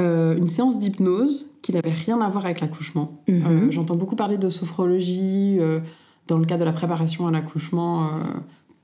euh, 0.00 0.36
une 0.36 0.46
séance 0.46 0.78
d'hypnose 0.78 1.50
qui 1.62 1.72
n'avait 1.72 1.90
rien 1.90 2.20
à 2.20 2.28
voir 2.28 2.44
avec 2.44 2.60
l'accouchement. 2.60 3.20
Mhm. 3.26 3.44
Euh, 3.44 3.70
j'entends 3.70 3.96
beaucoup 3.96 4.16
parler 4.16 4.38
de 4.38 4.50
sophrologie 4.50 5.56
euh, 5.58 5.80
dans 6.28 6.38
le 6.38 6.46
cadre 6.46 6.60
de 6.60 6.66
la 6.66 6.72
préparation 6.72 7.26
à 7.26 7.32
l'accouchement 7.32 8.10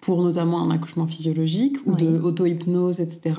pour 0.01 0.23
notamment 0.23 0.61
un 0.61 0.71
accouchement 0.71 1.07
physiologique 1.07 1.77
ou 1.87 1.95
de 1.95 2.19
auto-hypnose, 2.21 3.01
etc. 3.01 3.35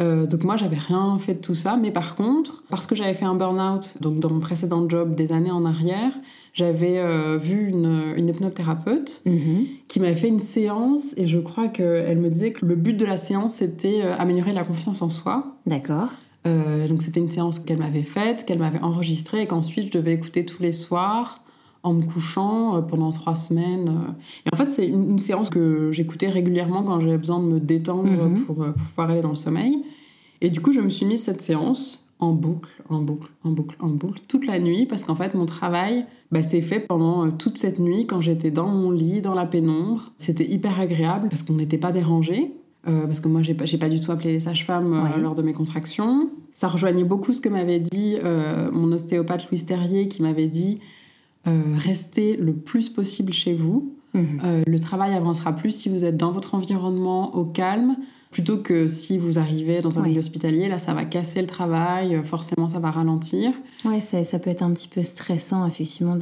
Euh, 0.00 0.26
donc 0.26 0.44
moi, 0.44 0.56
j'avais 0.56 0.78
rien 0.78 1.18
fait 1.18 1.34
de 1.34 1.40
tout 1.40 1.54
ça, 1.54 1.76
mais 1.76 1.90
par 1.90 2.14
contre, 2.14 2.62
parce 2.70 2.86
que 2.86 2.94
j'avais 2.94 3.14
fait 3.14 3.24
un 3.24 3.34
burn-out 3.34 3.96
donc 4.00 4.18
dans 4.20 4.30
mon 4.30 4.40
précédent 4.40 4.88
job 4.88 5.14
des 5.14 5.32
années 5.32 5.50
en 5.50 5.64
arrière, 5.64 6.12
j'avais 6.52 6.98
euh, 6.98 7.36
vu 7.36 7.68
une, 7.68 8.14
une 8.16 8.28
hypnothérapeute 8.28 9.22
mhm. 9.24 9.66
qui 9.88 10.00
m'avait 10.00 10.16
fait 10.16 10.28
une 10.28 10.40
séance 10.40 11.14
et 11.16 11.26
je 11.26 11.38
crois 11.38 11.68
qu'elle 11.68 12.18
me 12.18 12.28
disait 12.28 12.52
que 12.52 12.66
le 12.66 12.74
but 12.74 12.96
de 12.96 13.04
la 13.04 13.16
séance 13.16 13.54
c'était 13.54 14.02
euh, 14.02 14.16
améliorer 14.16 14.52
la 14.52 14.64
confiance 14.64 15.02
en 15.02 15.10
soi. 15.10 15.56
D'accord. 15.66 16.08
donc 16.44 17.02
c'était 17.02 17.20
une 17.20 17.30
séance 17.30 17.58
qu'elle 17.58 17.78
m'avait 17.78 18.02
faite, 18.02 18.44
qu'elle 18.46 18.58
m'avait 18.58 18.80
enregistrée 18.80 19.42
et 19.42 19.46
qu'ensuite 19.46 19.92
je 19.92 19.98
devais 19.98 20.14
écouter 20.14 20.44
tous 20.44 20.62
les 20.62 20.72
soirs 20.72 21.42
en 21.82 21.94
me 21.94 22.02
couchant 22.02 22.82
pendant 22.82 23.10
trois 23.12 23.34
semaines. 23.34 24.14
Et 24.44 24.50
en 24.52 24.56
fait, 24.56 24.70
c'est 24.70 24.86
une, 24.86 25.18
séance 25.18 25.48
que 25.48 25.90
j'écoutais 25.92 26.28
régulièrement 26.28 26.82
quand 26.82 27.00
j'avais 27.00 27.16
besoin 27.16 27.38
de 27.38 27.46
me 27.46 27.60
détendre 27.60 28.10
mhm. 28.10 28.44
pour, 28.44 28.56
pour, 28.56 28.72
pouvoir 28.72 29.10
aller 29.10 29.22
dans 29.22 29.30
le 29.30 29.34
sommeil. 29.34 29.82
Et 30.40 30.50
du 30.50 30.60
coup, 30.60 30.72
je 30.72 30.80
me 30.80 30.88
suis 30.88 31.06
mis 31.06 31.18
cette 31.18 31.40
séance 31.40 32.10
en 32.18 32.32
boucle, 32.32 32.70
en 32.88 33.00
boucle, 33.00 33.30
en 33.44 33.50
boucle, 33.50 33.76
en 33.80 33.88
boucle, 33.88 34.20
toute 34.28 34.46
la 34.46 34.58
nuit, 34.58 34.86
parce 34.86 35.04
qu'en 35.04 35.14
fait, 35.14 35.34
mon 35.34 35.46
travail 35.46 36.06
bah, 36.32 36.42
s'est 36.42 36.60
fait 36.60 36.80
pendant 36.80 37.26
euh, 37.26 37.30
toute 37.30 37.58
cette 37.58 37.78
nuit 37.78 38.06
quand 38.06 38.20
j'étais 38.20 38.50
dans 38.50 38.68
mon 38.68 38.90
lit, 38.90 39.20
dans 39.20 39.34
la 39.34 39.46
pénombre. 39.46 40.12
C'était 40.16 40.48
hyper 40.48 40.78
agréable 40.78 41.28
parce 41.28 41.42
qu'on 41.42 41.54
n'était 41.54 41.78
pas 41.78 41.92
dérangé. 41.92 42.52
Euh, 42.88 43.06
parce 43.06 43.20
que 43.20 43.28
moi, 43.28 43.42
j'ai 43.42 43.54
pas, 43.54 43.66
pas 43.78 43.88
du 43.88 44.00
tout 44.00 44.10
appelé 44.10 44.32
les 44.32 44.40
sages-femmes 44.40 44.94
euh, 44.94 45.20
lors 45.20 45.34
de 45.34 45.42
mes 45.42 45.52
contractions. 45.52 46.30
Ça 46.54 46.68
rejoignait 46.68 47.04
beaucoup 47.04 47.34
ce 47.34 47.40
que 47.40 47.48
m'avait 47.48 47.80
dit 47.80 48.16
mon 48.72 48.92
ostéopathe 48.92 49.50
Louis 49.50 49.64
Terrier, 49.64 50.08
qui 50.08 50.22
m'avait 50.22 50.46
dit 50.46 50.80
restez 51.44 52.36
le 52.36 52.54
plus 52.54 52.88
possible 52.88 53.32
chez 53.32 53.54
vous. 53.54 53.94
Mhm. 54.12 54.64
le 54.66 54.78
travail 54.80 55.14
avancera 55.14 55.54
plus 55.54 55.70
si 55.70 55.88
vous 55.88 56.04
êtes 56.04 56.16
dans 56.16 56.32
votre 56.32 56.56
environnement 56.56 57.36
au 57.36 57.44
calme, 57.44 57.96
Plutôt 58.30 58.58
que 58.58 58.86
si 58.86 59.18
vous 59.18 59.40
arrivez 59.40 59.80
dans 59.80 59.98
un 59.98 60.02
milieu 60.02 60.20
hospitalier, 60.20 60.68
là, 60.68 60.78
ça 60.78 60.94
va 60.94 61.04
casser 61.04 61.40
le 61.40 61.48
travail, 61.48 62.14
euh, 62.14 62.22
forcément, 62.22 62.68
ça 62.68 62.78
va 62.78 62.92
ralentir. 62.92 63.52
Ouais, 63.84 64.00
ça, 64.00 64.22
ça 64.22 64.38
peut 64.38 64.50
être 64.50 64.62
un 64.62 64.72
petit 64.72 64.86
peu 64.86 65.02
stressant, 65.02 65.66
effectivement, 65.66 66.16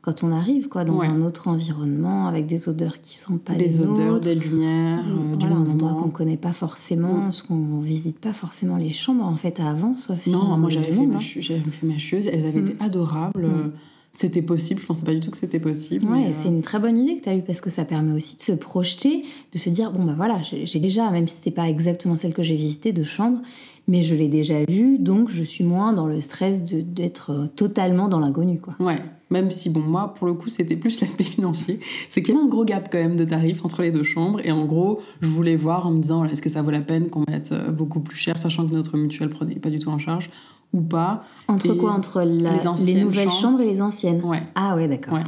quand 0.00 0.22
on 0.22 0.30
arrive 0.30 0.68
quoi, 0.68 0.84
dans 0.84 1.00
un 1.00 1.20
autre 1.20 1.48
environnement, 1.48 2.28
avec 2.28 2.46
des 2.46 2.68
odeurs 2.68 3.00
qui 3.00 3.16
sont 3.16 3.38
pas 3.38 3.54
des 3.54 3.64
les 3.64 3.80
odeurs, 3.80 4.20
des 4.20 4.36
lumières, 4.36 5.04
euh, 5.04 5.34
du 5.34 5.46
un 5.46 5.66
endroit 5.66 5.94
qu'on 5.94 6.10
connaît 6.10 6.36
pas 6.36 6.52
forcément, 6.52 7.14
mm. 7.14 7.22
parce 7.22 7.42
qu'on 7.42 7.80
visite 7.80 8.20
pas 8.20 8.32
forcément 8.32 8.76
les 8.76 8.92
chambres, 8.92 9.24
en 9.24 9.36
fait, 9.36 9.58
avant, 9.58 9.96
sauf 9.96 10.28
Non, 10.28 10.56
moi, 10.58 10.70
j'avais 10.70 10.92
fait, 10.92 11.00
hein. 11.00 11.20
fait, 11.20 11.86
ma 11.86 11.98
chieuse, 11.98 12.28
elles 12.28 12.46
avaient 12.46 12.60
mm. 12.60 12.68
été 12.68 12.76
adorables. 12.84 13.48
Mm 13.48 13.72
c'était 14.12 14.42
possible. 14.42 14.80
Je 14.80 14.86
pensais 14.86 15.04
pas 15.04 15.14
du 15.14 15.20
tout 15.20 15.30
que 15.30 15.36
c'était 15.36 15.60
possible. 15.60 16.06
Ouais, 16.10 16.32
c'est 16.32 16.48
une 16.48 16.62
très 16.62 16.78
bonne 16.78 16.98
idée 16.98 17.16
que 17.16 17.24
tu 17.24 17.28
as 17.28 17.36
eue 17.36 17.42
parce 17.42 17.60
que 17.60 17.70
ça 17.70 17.84
permet 17.84 18.12
aussi 18.12 18.36
de 18.36 18.42
se 18.42 18.52
projeter, 18.52 19.24
de 19.52 19.58
se 19.58 19.70
dire 19.70 19.92
bon 19.92 20.04
bah 20.04 20.14
voilà, 20.16 20.40
j'ai 20.42 20.80
déjà, 20.80 21.10
même 21.10 21.28
si 21.28 21.38
c'est 21.42 21.50
pas 21.50 21.68
exactement 21.68 22.16
celle 22.16 22.34
que 22.34 22.42
j'ai 22.42 22.56
visitée 22.56 22.92
de 22.92 23.04
chambre, 23.04 23.38
mais 23.86 24.02
je 24.02 24.14
l'ai 24.14 24.28
déjà 24.28 24.64
vue, 24.68 24.98
donc 24.98 25.30
je 25.30 25.42
suis 25.42 25.64
moins 25.64 25.92
dans 25.92 26.06
le 26.06 26.20
stress 26.20 26.62
d'être 26.64 27.30
euh, 27.30 27.46
totalement 27.46 28.08
dans 28.08 28.20
l'inconnu 28.20 28.60
quoi. 28.60 28.74
Ouais. 28.80 28.98
Même 29.30 29.50
si, 29.50 29.68
bon, 29.68 29.80
moi, 29.80 30.14
pour 30.14 30.26
le 30.26 30.34
coup, 30.34 30.48
c'était 30.48 30.76
plus 30.76 31.00
l'aspect 31.02 31.24
financier. 31.24 31.80
C'est 32.08 32.22
qu'il 32.22 32.34
y 32.34 32.38
a 32.38 32.40
un 32.40 32.46
gros 32.46 32.64
gap 32.64 32.88
quand 32.90 32.98
même 32.98 33.16
de 33.16 33.24
tarifs 33.24 33.64
entre 33.64 33.82
les 33.82 33.90
deux 33.90 34.02
chambres. 34.02 34.40
Et 34.44 34.50
en 34.50 34.64
gros, 34.64 35.02
je 35.20 35.28
voulais 35.28 35.56
voir 35.56 35.86
en 35.86 35.90
me 35.90 36.00
disant, 36.00 36.24
est-ce 36.24 36.40
que 36.40 36.48
ça 36.48 36.62
vaut 36.62 36.70
la 36.70 36.80
peine 36.80 37.08
qu'on 37.08 37.24
mette 37.28 37.52
euh, 37.52 37.70
beaucoup 37.70 38.00
plus 38.00 38.16
cher, 38.16 38.38
sachant 38.38 38.66
que 38.66 38.72
notre 38.72 38.96
mutuelle 38.96 39.28
prenait 39.28 39.56
pas 39.56 39.70
du 39.70 39.78
tout 39.78 39.90
en 39.90 39.98
charge? 39.98 40.30
Ou 40.72 40.80
pas. 40.80 41.24
Entre 41.46 41.72
quoi? 41.74 41.92
Entre 41.92 42.22
les, 42.22 42.94
nouvelles 42.94 43.30
chambres. 43.30 43.60
et 43.60 43.66
les 43.66 43.82
anciennes 43.82 44.22
Ouais. 44.22 44.42
Ah 44.54 44.76
ouais, 44.76 44.88
d'accord. 44.88 45.18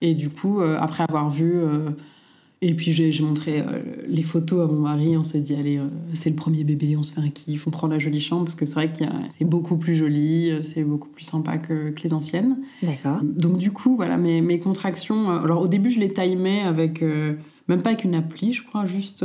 Et 0.00 0.14
du 0.14 0.28
coup, 0.28 0.60
euh, 0.60 0.76
après 0.80 1.04
avoir 1.08 1.30
vu... 1.30 1.54
Euh, 1.56 1.90
et 2.62 2.72
puis 2.72 2.94
j'ai 2.94 3.22
montré 3.22 3.60
euh, 3.60 3.82
les 4.08 4.22
photos 4.22 4.66
à 4.66 4.72
mon 4.72 4.80
mari, 4.80 5.14
on 5.16 5.22
s'est 5.22 5.40
dit, 5.40 5.54
allez, 5.54 5.78
c'est 6.14 6.30
le 6.30 6.36
premier 6.36 6.64
bébé, 6.64 6.96
on 6.96 7.02
se 7.02 7.12
fait 7.12 7.20
un 7.20 7.28
kiff, 7.28 7.66
on 7.66 7.70
prend 7.70 7.86
la 7.86 7.98
jolie 7.98 8.20
chambre, 8.20 8.44
parce 8.44 8.54
que 8.54 8.64
c'est 8.64 8.74
vrai 8.74 8.90
que 8.90 9.04
c'est 9.28 9.44
beaucoup 9.44 9.76
plus 9.76 9.94
joli, 9.94 10.50
c'est 10.62 10.82
beaucoup 10.82 11.10
plus 11.10 11.24
sympa 11.24 11.58
que, 11.58 11.90
que 11.90 12.02
les 12.02 12.14
anciennes. 12.14 12.56
D'accord. 12.82 13.20
Donc 13.22 13.58
du 13.58 13.72
coup, 13.72 13.96
voilà, 13.96 14.16
mes, 14.16 14.40
mes 14.40 14.58
contractions... 14.58 15.28
alors 15.30 15.60
au 15.60 15.68
début, 15.68 15.90
je 15.90 16.00
les 16.00 16.10
timais 16.10 16.62
avec 16.62 17.04
même 17.68 17.82
pas 17.82 17.90
avec 17.90 18.04
une 18.04 18.14
appli, 18.14 18.54
je 18.54 18.64
crois, 18.64 18.86
juste 18.86 19.18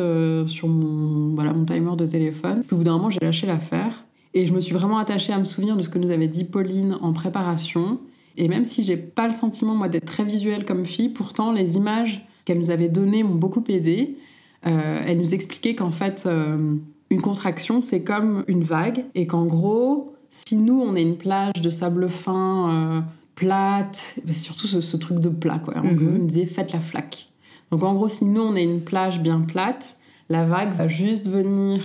sur 0.48 0.68
mon, 0.68 1.34
voilà, 1.34 1.54
mon 1.54 1.64
timer 1.64 1.96
de 1.96 2.06
téléphone. 2.06 2.64
Puis 2.68 2.76
au 2.76 2.80
bout 2.80 2.84
d'un 2.84 2.98
moment, 2.98 3.10
j'ai 3.10 3.22
lâché 3.22 3.48
l'affaire. 3.48 4.04
Et 4.34 4.48
je 4.48 4.54
me 4.54 4.62
suis 4.62 4.74
vraiment 4.74 4.98
attachée 4.98 5.34
à 5.34 5.40
me 5.40 5.44
souvenir 5.44 5.76
de 5.76 5.82
ce 5.82 5.90
que 5.90 6.00
nous 6.00 6.12
avait 6.12 6.28
dit 6.28 6.46
Pauline 6.46 6.98
en 7.02 7.12
préparation. 7.14 8.00
Et 8.38 8.48
même 8.48 8.66
si 8.66 8.84
j'ai 8.84 8.98
pas 8.98 9.28
le 9.28 9.34
sentiment, 9.34 9.76
moi, 9.76 9.90
d'être 9.90 10.06
très 10.06 10.24
visuelle 10.24 10.66
comme 10.66 10.86
fille, 10.86 11.10
pourtant, 11.10 11.52
les 11.52 11.76
images 11.76 12.26
qu'elle 12.46 12.60
nous 12.60 12.72
avait 12.72 12.90
données 12.90 13.24
m'ont 13.24 13.36
beaucoup 13.36 13.64
aidée. 13.68 14.18
Euh, 14.66 15.02
elle 15.06 15.18
nous 15.18 15.34
expliquait 15.34 15.76
qu'en 15.76 15.92
fait, 15.92 16.24
euh, 16.28 16.76
une 17.10 17.22
contraction, 17.22 17.82
c'est 17.82 18.04
comme 18.04 18.44
une 18.48 18.64
vague. 18.64 19.06
Et 19.16 19.28
qu'en 19.28 19.46
gros, 19.46 20.14
si 20.30 20.56
nous, 20.56 20.80
on 20.80 20.96
est 20.96 21.02
une 21.02 21.18
plage 21.18 21.62
de 21.62 21.70
sable 21.70 22.10
fin, 22.10 22.72
euh, 22.72 23.02
plate, 23.36 24.20
surtout 24.32 24.68
ce, 24.68 24.98
truc 24.98 25.20
de 25.20 25.30
plat, 25.30 25.60
quoi. 25.60 25.78
En 25.78 25.94
gros, 25.94 26.06
mhm. 26.06 26.18
nous 26.20 26.26
disait, 26.26 26.46
faites 26.46 26.72
la 26.72 26.80
flaque. 26.80 27.28
Donc 27.72 27.84
en 27.84 27.94
gros, 27.94 28.10
si 28.10 28.26
nous, 28.26 28.42
on 28.42 28.56
est 28.56 28.64
une 28.64 28.82
plage 28.82 29.22
bien 29.22 29.42
plate, 29.42 29.98
la 30.30 30.46
vague 30.46 30.74
va 30.74 30.88
juste 30.88 31.28
venir 31.28 31.84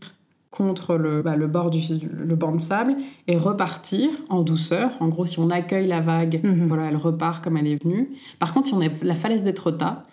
contre 0.57 0.97
le, 0.97 1.21
bah, 1.21 1.37
le, 1.37 1.47
bord 1.47 1.71
du, 1.71 1.81
le 2.01 2.35
banc 2.35 2.53
de 2.53 2.61
sable 2.61 2.97
et 3.29 3.37
repartir 3.37 4.09
en 4.31 4.43
douceur. 4.43 4.91
En 5.01 5.09
gros, 5.09 5.27
si 5.27 5.39
on 5.39 5.51
accueille 5.51 5.87
la 5.87 6.01
vague, 6.01 6.41
mhm. 6.43 6.67
voilà, 6.69 6.87
elle 6.87 6.97
repart 6.97 7.45
comme 7.45 7.59
elle 7.59 7.67
est 7.67 7.83
venue. 7.83 8.09
Par 8.39 8.55
contre, 8.55 8.69
si 8.69 8.75
on 8.75 8.81
est 8.81 9.03
la 9.03 9.15
falaise 9.15 9.45
d'Étretat 9.45 10.07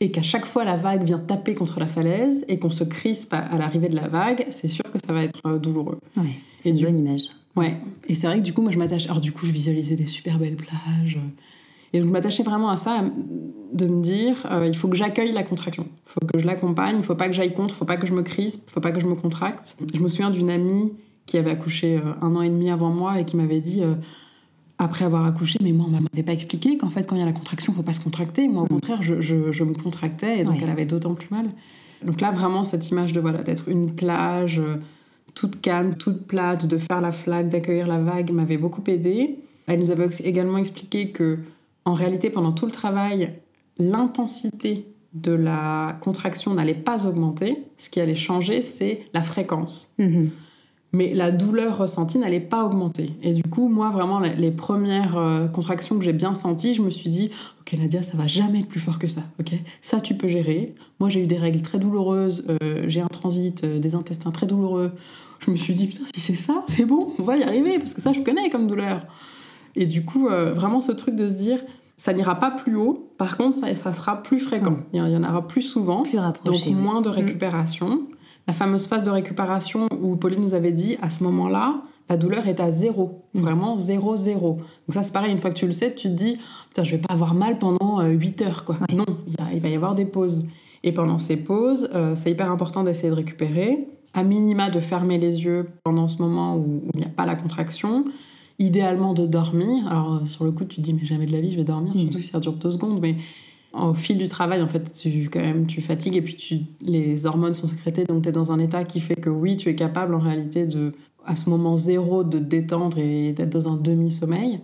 et 0.00 0.12
qu'à 0.12 0.22
chaque 0.22 0.46
fois 0.46 0.64
la 0.64 0.76
vague 0.76 1.02
vient 1.02 1.18
taper 1.18 1.56
contre 1.56 1.80
la 1.80 1.88
falaise 1.88 2.44
et 2.46 2.60
qu'on 2.60 2.70
se 2.70 2.84
crispe 2.84 3.34
à, 3.34 3.58
l'arrivée 3.58 3.88
de 3.88 3.96
la 3.96 4.06
vague, 4.06 4.46
c'est 4.50 4.68
sûr 4.68 4.84
que 4.84 4.98
ça 5.04 5.12
va 5.12 5.24
être 5.24 5.40
euh, 5.46 5.58
douloureux. 5.58 5.98
Ouais, 6.16 6.38
c'est 6.58 6.70
une 6.70 6.80
bonne 6.80 6.98
image. 6.98 7.22
Ouais, 7.56 7.74
et 8.06 8.14
c'est 8.14 8.28
vrai 8.28 8.38
que 8.38 8.44
du 8.44 8.52
coup, 8.52 8.62
moi 8.62 8.70
je 8.70 8.78
m'attache. 8.78 9.06
Alors, 9.06 9.20
du 9.20 9.32
coup, 9.32 9.46
je 9.46 9.50
visualisais 9.50 9.96
des 9.96 10.06
super 10.06 10.38
belles 10.38 10.54
plages. 10.54 11.18
Et 11.92 11.98
donc, 11.98 12.08
je 12.08 12.12
m'attachais 12.12 12.42
vraiment 12.42 12.68
à 12.68 12.76
ça, 12.76 13.02
de 13.72 13.86
me 13.86 14.02
dire, 14.02 14.46
euh, 14.50 14.66
il 14.66 14.76
faut 14.76 14.88
que 14.88 14.96
j'accueille 14.96 15.32
la 15.32 15.42
contraction. 15.42 15.86
Il 16.06 16.10
faut 16.10 16.26
que 16.26 16.38
je 16.38 16.46
l'accompagne, 16.46 16.96
il 16.98 17.04
faut 17.04 17.14
pas 17.14 17.28
que 17.28 17.34
j'aille 17.34 17.54
contre, 17.54 17.74
il 17.74 17.78
faut 17.78 17.84
pas 17.84 17.96
que 17.96 18.06
je 18.06 18.12
me 18.12 18.22
crispe, 18.22 18.68
il 18.68 18.72
faut 18.72 18.80
pas 18.80 18.92
que 18.92 19.00
je 19.00 19.06
me 19.06 19.14
contracte. 19.14 19.76
Je 19.94 20.00
me 20.00 20.08
souviens 20.08 20.30
d'une 20.30 20.50
amie 20.50 20.92
qui 21.26 21.38
avait 21.38 21.50
accouché 21.50 21.96
euh, 21.96 22.12
un 22.20 22.34
an 22.36 22.42
et 22.42 22.48
demi 22.48 22.70
avant 22.70 22.90
moi 22.90 23.20
et 23.20 23.24
qui 23.24 23.36
m'avait 23.36 23.60
dit, 23.60 23.82
euh, 23.82 23.94
après 24.78 25.04
avoir 25.04 25.26
accouché, 25.26 25.58
mais 25.62 25.72
moi, 25.72 25.86
on 25.88 25.90
m'avait 25.90 26.22
pas 26.22 26.32
expliqué 26.32 26.78
qu'en 26.78 26.90
fait, 26.90 27.06
quand 27.06 27.16
il 27.16 27.18
y 27.18 27.22
a 27.22 27.26
la 27.26 27.32
contraction, 27.32 27.72
il 27.72 27.76
faut 27.76 27.82
pas 27.82 27.92
se 27.92 28.00
contracter. 28.00 28.48
Moi, 28.48 28.62
au 28.62 28.66
mm. 28.66 28.68
contraire, 28.68 29.02
je, 29.02 29.20
je, 29.20 29.64
me 29.64 29.74
contractais 29.74 30.40
et 30.40 30.44
donc 30.44 30.62
elle 30.62 30.70
avait 30.70 30.84
d'autant 30.84 31.14
plus 31.14 31.28
mal. 31.30 31.46
Donc 32.04 32.20
là, 32.20 32.30
vraiment, 32.30 32.62
cette 32.62 32.88
image 32.90 33.12
de 33.12 33.20
voilà, 33.20 33.42
d'être 33.42 33.68
une 33.68 33.94
plage 33.94 34.60
euh, 34.60 34.76
toute 35.34 35.60
calme, 35.60 35.96
toute 35.96 36.26
plate, 36.26 36.66
de 36.66 36.78
faire 36.78 37.00
la 37.00 37.12
flaque, 37.12 37.48
d'accueillir 37.48 37.88
la 37.88 37.98
vague 37.98 38.30
m'avait 38.30 38.56
beaucoup 38.56 38.82
aidé. 38.86 39.38
Elle 39.66 39.80
nous 39.80 39.90
avait 39.90 40.08
également 40.24 40.58
expliqué 40.58 41.10
que, 41.10 41.38
en 41.88 41.94
réalité, 41.94 42.30
pendant 42.30 42.52
tout 42.52 42.66
le 42.66 42.72
travail, 42.72 43.34
l'intensité 43.78 44.86
de 45.14 45.32
la 45.32 45.96
contraction 46.00 46.54
n'allait 46.54 46.74
pas 46.74 47.06
augmenter. 47.06 47.64
Ce 47.76 47.88
qui 47.90 48.00
allait 48.00 48.14
changer, 48.14 48.62
c'est 48.62 49.06
la 49.14 49.22
fréquence. 49.22 49.94
Mm-hmm 49.98 50.28
mais 50.92 51.12
la 51.12 51.30
douleur 51.30 51.76
ressentie 51.76 52.18
n'allait 52.18 52.40
pas 52.40 52.64
augmenter. 52.64 53.12
Et 53.22 53.32
du 53.32 53.42
coup, 53.42 53.68
moi, 53.68 53.90
vraiment, 53.90 54.20
les 54.20 54.50
premières 54.50 55.18
euh, 55.18 55.46
contractions 55.46 55.98
que 55.98 56.04
j'ai 56.04 56.14
bien 56.14 56.34
senties, 56.34 56.72
je 56.72 56.80
me 56.80 56.88
suis 56.88 57.10
dit, 57.10 57.30
ok 57.60 57.78
Nadia, 57.78 58.02
ça 58.02 58.16
va 58.16 58.26
jamais 58.26 58.60
être 58.60 58.68
plus 58.68 58.80
fort 58.80 58.98
que 58.98 59.06
ça, 59.06 59.22
ok? 59.38 59.52
Ça, 59.82 60.00
tu 60.00 60.14
peux 60.14 60.28
gérer. 60.28 60.74
Moi, 60.98 61.10
j'ai 61.10 61.22
eu 61.22 61.26
des 61.26 61.36
règles 61.36 61.60
très 61.60 61.78
douloureuses, 61.78 62.46
euh, 62.48 62.84
j'ai 62.86 63.02
un 63.02 63.08
transit, 63.08 63.64
euh, 63.64 63.78
des 63.78 63.94
intestins 63.94 64.30
très 64.30 64.46
douloureux. 64.46 64.92
Je 65.40 65.50
me 65.50 65.56
suis 65.56 65.74
dit, 65.74 65.88
putain, 65.88 66.04
si 66.14 66.20
c'est 66.20 66.34
ça, 66.34 66.64
c'est 66.66 66.86
bon, 66.86 67.12
on 67.18 67.22
va 67.22 67.36
y 67.36 67.42
arriver, 67.42 67.78
parce 67.78 67.92
que 67.92 68.00
ça, 68.00 68.12
je 68.12 68.20
connais 68.20 68.48
comme 68.48 68.66
douleur. 68.66 69.06
Et 69.76 69.84
du 69.86 70.04
coup, 70.04 70.24
vraiment, 70.28 70.80
ce 70.80 70.90
truc 70.90 71.14
de 71.14 71.28
se 71.28 71.34
dire, 71.34 71.60
ça 71.98 72.14
n'ira 72.14 72.36
pas 72.36 72.50
plus 72.50 72.76
haut, 72.76 73.10
par 73.18 73.36
contre, 73.36 73.56
ça, 73.56 73.74
ça 73.74 73.92
sera 73.92 74.22
plus 74.22 74.40
fréquent. 74.40 74.70
Mm. 74.70 74.84
Il 74.94 74.98
y 75.10 75.16
en 75.16 75.24
aura 75.24 75.46
plus 75.46 75.62
souvent, 75.62 76.04
plus 76.04 76.18
rapproché, 76.18 76.70
donc 76.70 76.80
moins 76.80 77.02
de 77.02 77.10
mm. 77.10 77.12
récupération 77.12 78.08
la 78.48 78.54
fameuse 78.54 78.86
phase 78.86 79.04
de 79.04 79.10
récupération 79.10 79.86
où 80.00 80.16
Pauline 80.16 80.40
nous 80.40 80.54
avait 80.54 80.72
dit 80.72 80.96
à 81.02 81.10
ce 81.10 81.22
moment-là, 81.24 81.82
la 82.08 82.16
douleur 82.16 82.48
est 82.48 82.60
à 82.60 82.70
zéro, 82.70 83.22
mm. 83.34 83.40
vraiment 83.40 83.76
zéro, 83.76 84.16
zéro. 84.16 84.54
Donc 84.54 84.94
ça 84.94 85.02
c'est 85.02 85.12
pareil, 85.12 85.30
une 85.30 85.38
fois 85.38 85.50
que 85.50 85.58
tu 85.58 85.66
le 85.66 85.72
sais, 85.72 85.94
tu 85.94 86.08
te 86.08 86.14
dis, 86.14 86.38
putain, 86.70 86.82
je 86.82 86.92
vais 86.92 87.02
pas 87.02 87.12
avoir 87.12 87.34
mal 87.34 87.58
pendant 87.58 88.02
8 88.02 88.40
euh, 88.40 88.46
heures, 88.46 88.64
quoi. 88.64 88.76
Non, 88.90 89.04
il, 89.52 89.60
va 89.60 89.68
y 89.68 89.74
avoir 89.74 89.94
des 89.94 90.06
pauses. 90.06 90.46
Et 90.82 90.92
pendant 90.92 91.18
ces 91.18 91.36
pauses, 91.36 91.90
euh, 91.94 92.14
c'est 92.16 92.30
hyper 92.30 92.50
important 92.50 92.84
d'essayer 92.84 93.10
de 93.10 93.14
récupérer, 93.14 93.86
à 94.14 94.24
minima 94.24 94.70
de 94.70 94.80
fermer 94.80 95.18
les 95.18 95.44
yeux 95.44 95.68
pendant 95.84 96.08
ce 96.08 96.22
moment 96.22 96.56
où 96.56 96.82
il 96.94 97.00
n'y 97.00 97.06
a 97.06 97.10
pas 97.10 97.26
la 97.26 97.36
contraction, 97.36 98.06
idéalement 98.58 99.14
de 99.14 99.26
dormir. 99.26 99.86
Alors 99.88 100.14
euh, 100.22 100.26
sur 100.26 100.44
le 100.44 100.52
coup, 100.52 100.64
tu 100.64 100.76
te 100.76 100.80
dis, 100.80 100.94
mais 100.94 101.04
jamais 101.04 101.26
de 101.26 101.32
la 101.32 101.40
vie, 101.40 101.52
je 101.52 101.56
vais 101.56 101.64
dormir, 101.64 101.94
mm. 101.94 101.98
surtout 101.98 102.18
si 102.18 102.28
ça 102.28 102.40
dure 102.40 102.54
deux 102.54 102.72
secondes, 102.72 103.00
mais 103.00 103.16
au 103.72 103.94
fil 103.94 104.18
du 104.18 104.28
travail, 104.28 104.62
en 104.62 104.68
fait, 104.68 104.92
tu, 104.92 105.28
quand 105.30 105.40
même, 105.40 105.66
tu 105.66 105.80
fatigues 105.80 106.16
et 106.16 106.22
puis 106.22 106.34
tu, 106.34 106.60
les 106.80 107.26
hormones 107.26 107.54
sont 107.54 107.66
sécrétées, 107.66 108.04
donc 108.04 108.22
tu 108.22 108.28
es 108.28 108.32
dans 108.32 108.50
un 108.50 108.58
état 108.58 108.84
qui 108.84 109.00
fait 109.00 109.14
que 109.14 109.30
oui, 109.30 109.56
tu 109.56 109.68
es 109.68 109.74
capable 109.74 110.14
en 110.14 110.20
réalité 110.20 110.66
de, 110.66 110.92
à 111.26 111.36
ce 111.36 111.50
moment 111.50 111.76
zéro, 111.76 112.24
de 112.24 112.38
détendre 112.38 112.98
et 112.98 113.32
d'être 113.32 113.50
dans 113.50 113.68
un 113.68 113.76
demi-sommeil. 113.76 114.60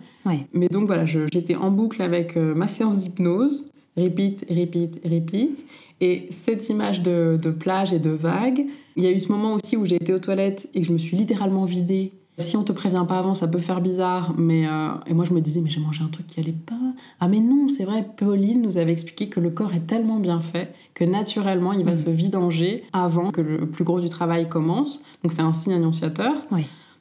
Mais 0.55 0.69
donc 0.69 0.87
voilà, 0.87 1.05
j'étais 1.05 1.55
en 1.55 1.71
boucle 1.71 2.01
avec 2.01 2.37
euh, 2.37 2.55
ma 2.55 2.67
séance 2.67 3.01
d'hypnose, 3.01 3.67
repeat, 3.97 4.47
repeat, 4.49 5.01
repeat. 5.05 5.67
Et 6.01 6.27
cette 6.31 6.69
image 6.71 7.03
de, 7.03 7.39
de 7.41 7.51
plage 7.51 7.93
et 7.93 7.99
de 7.99 8.11
vague, 8.11 8.65
il 8.97 9.05
y 9.05 9.07
a 9.07 9.13
eu 9.13 9.21
ce 9.21 9.31
moment 9.31 9.55
aussi 9.55 9.77
où 9.77 9.85
j'ai 9.85 9.97
été 9.97 10.13
aux 10.13 10.19
toilettes 10.19 10.69
et 10.75 10.81
que 10.81 10.87
je 10.87 10.93
me 10.93 10.99
suis 10.99 11.17
littéralement 11.17 11.67
vidée 11.67 12.13
si 12.37 12.57
on 12.57 12.65
te 12.65 12.73
prévient 12.73 13.05
pas 13.07 13.19
avant, 13.19 13.35
ça 13.35 13.47
peut 13.47 13.61
faire 13.61 13.81
bizarre, 13.81 14.35
mais 14.37 14.67
euh, 14.67 14.89
et 15.07 15.15
moi 15.15 15.25
je 15.25 15.33
me 15.33 15.41
disais 15.41 15.61
mais 15.61 15.71
j'ai 15.71 15.81
mangé 15.81 16.03
un 16.03 16.09
truc 16.09 16.27
qui 16.27 16.41
allait 16.41 16.53
pas. 16.53 16.75
Ah 17.21 17.29
mais 17.29 17.39
non, 17.39 17.69
c'est 17.69 17.85
vrai. 17.85 18.05
Pauline 18.17 18.61
nous 18.61 18.77
avait 18.77 18.91
expliqué 18.91 19.29
que 19.29 19.39
le 19.39 19.51
corps 19.51 19.73
est 19.73 19.87
tellement 19.87 20.19
bien 20.19 20.41
fait 20.41 20.75
que 20.95 21.05
naturellement 21.05 21.73
il 21.73 21.85
va 21.85 21.93
mm. 21.93 21.97
se 21.97 22.11
vidanger 22.11 22.85
avant 22.93 23.31
que 23.31 23.41
le 23.41 23.67
plus 23.67 23.85
gros 23.85 24.01
du 24.01 24.09
travail 24.09 24.49
commence. 24.49 25.01
Donc 25.23 25.33
c'est 25.33 25.43
un 25.43 25.53
signe 25.53 25.75
annonciateur. 25.75 26.35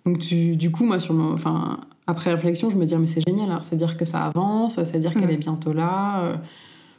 Donc 0.05 0.19
du 0.19 0.71
coup 0.71 0.85
moi 0.85 0.99
sur 0.99 1.15
enfin 1.15 1.79
après 2.05 2.31
réflexion 2.31 2.69
je 2.69 2.75
me 2.75 2.85
dis 2.85 2.93
ah, 2.93 2.99
mais 2.99 3.07
c'est 3.07 3.25
génial. 3.25 3.49
Alors 3.49 3.63
c'est 3.63 3.75
dire 3.75 3.97
que 3.97 4.05
ça 4.05 4.25
avance, 4.25 4.83
c'est 4.83 4.99
dire 4.99 5.13
qu'elle 5.13 5.27
mm. 5.27 5.31
est 5.31 5.37
bientôt 5.37 5.73
là. 5.73 6.25
Euh, 6.25 6.35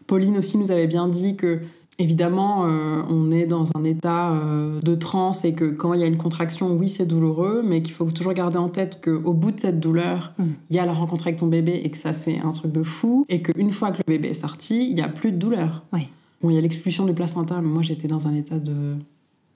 Pauline 0.08 0.36
aussi 0.38 0.58
nous 0.58 0.72
avait 0.72 0.88
bien 0.88 1.08
dit 1.08 1.36
que 1.36 1.60
Évidemment, 1.98 2.66
euh, 2.66 3.02
on 3.08 3.30
est 3.30 3.46
dans 3.46 3.64
un 3.76 3.84
état 3.84 4.32
euh, 4.32 4.80
de 4.80 4.94
transe 4.96 5.44
et 5.44 5.54
que 5.54 5.64
quand 5.66 5.94
il 5.94 6.00
y 6.00 6.02
a 6.02 6.06
une 6.06 6.16
contraction, 6.16 6.74
oui, 6.74 6.88
c'est 6.88 7.06
douloureux, 7.06 7.62
mais 7.64 7.82
qu'il 7.82 7.94
faut 7.94 8.10
toujours 8.10 8.32
garder 8.32 8.58
en 8.58 8.68
tête 8.68 9.00
qu'au 9.02 9.32
bout 9.32 9.52
de 9.52 9.60
cette 9.60 9.78
douleur, 9.78 10.32
mm. 10.38 10.44
il 10.70 10.76
y 10.76 10.78
a 10.80 10.86
la 10.86 10.92
rencontre 10.92 11.28
avec 11.28 11.38
ton 11.38 11.46
bébé 11.46 11.80
et 11.84 11.90
que 11.90 11.96
ça, 11.96 12.12
c'est 12.12 12.40
un 12.40 12.50
truc 12.50 12.72
de 12.72 12.82
fou. 12.82 13.26
Et 13.28 13.42
qu'une 13.42 13.70
fois 13.70 13.92
que 13.92 13.98
le 13.98 14.12
bébé 14.12 14.30
est 14.30 14.34
sorti, 14.34 14.88
il 14.88 14.94
n'y 14.94 15.02
a 15.02 15.08
plus 15.08 15.30
de 15.30 15.36
douleur. 15.36 15.84
Bon, 16.42 16.50
il 16.50 16.56
y 16.56 16.58
a 16.58 16.60
l'expulsion 16.60 17.04
du 17.04 17.14
placenta, 17.14 17.60
mais 17.62 17.68
moi, 17.68 17.82
j'étais 17.82 18.08
dans 18.08 18.26
un 18.26 18.34
état 18.34 18.58
de 18.58 18.96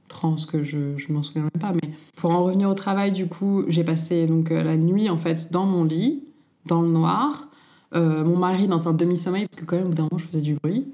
transe 0.07 0.47
que 0.47 0.63
je, 0.63 0.79
ne 0.79 1.13
m'en 1.13 1.23
souviens 1.23 1.49
pas. 1.59 1.73
Mais 1.73 1.91
pour 2.17 2.31
en 2.31 2.45
revenir 2.45 2.71
au 2.71 2.75
travail, 2.75 3.11
du 3.11 3.27
coup, 3.27 3.65
j'ai 3.69 3.85
passé 3.85 4.27
donc 4.27 4.53
euh, 4.53 4.63
la 4.63 4.77
nuit, 4.77 5.11
en 5.11 5.19
fait, 5.19 5.51
dans 5.51 5.67
mon 5.67 5.83
lit, 5.83 6.23
dans 6.67 6.83
le 6.83 6.89
noir. 6.89 7.49
mon 7.93 8.37
mari 8.37 8.69
dans 8.69 8.87
un 8.89 8.93
demi-sommeil, 8.93 9.47
parce 9.47 9.61
que 9.61 9.67
quand 9.67 9.77
même, 9.77 9.87
au 9.87 9.89
bout 9.89 9.95
d'un 9.97 10.05
moment, 10.05 10.19
je 10.19 10.27
faisais 10.27 10.41
du 10.41 10.55
bruit. 10.55 10.87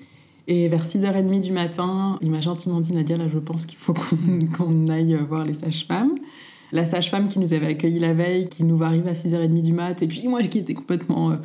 Et 0.46 0.68
vers 0.68 0.84
6h30 0.84 1.40
du 1.40 1.52
matin, 1.52 2.18
il 2.20 2.30
m'a 2.30 2.40
gentiment 2.40 2.80
dit 2.80 2.92
Nadia, 2.92 3.16
là 3.16 3.28
je 3.28 3.38
pense 3.38 3.64
qu'il 3.66 3.78
faut 3.78 3.94
qu'on 4.56 4.88
aille 4.88 5.18
voir 5.28 5.44
les 5.44 5.54
sages-femmes. 5.54 6.14
La 6.72 6.84
sage-femme 6.84 7.28
qui 7.28 7.38
nous 7.38 7.52
avait 7.52 7.66
accueillis 7.66 7.98
la 8.00 8.14
veille, 8.14 8.48
qui 8.48 8.64
nous 8.64 8.76
va 8.76 8.86
arriver 8.86 9.10
à 9.10 9.14
6h30 9.14 9.62
du 9.62 9.72
mat, 9.72 10.02
et 10.02 10.06
puis 10.06 10.26
moi 10.26 10.42
qui 10.42 10.58
étais 10.58 10.74
complètement 10.74 11.30
euh, 11.30 11.36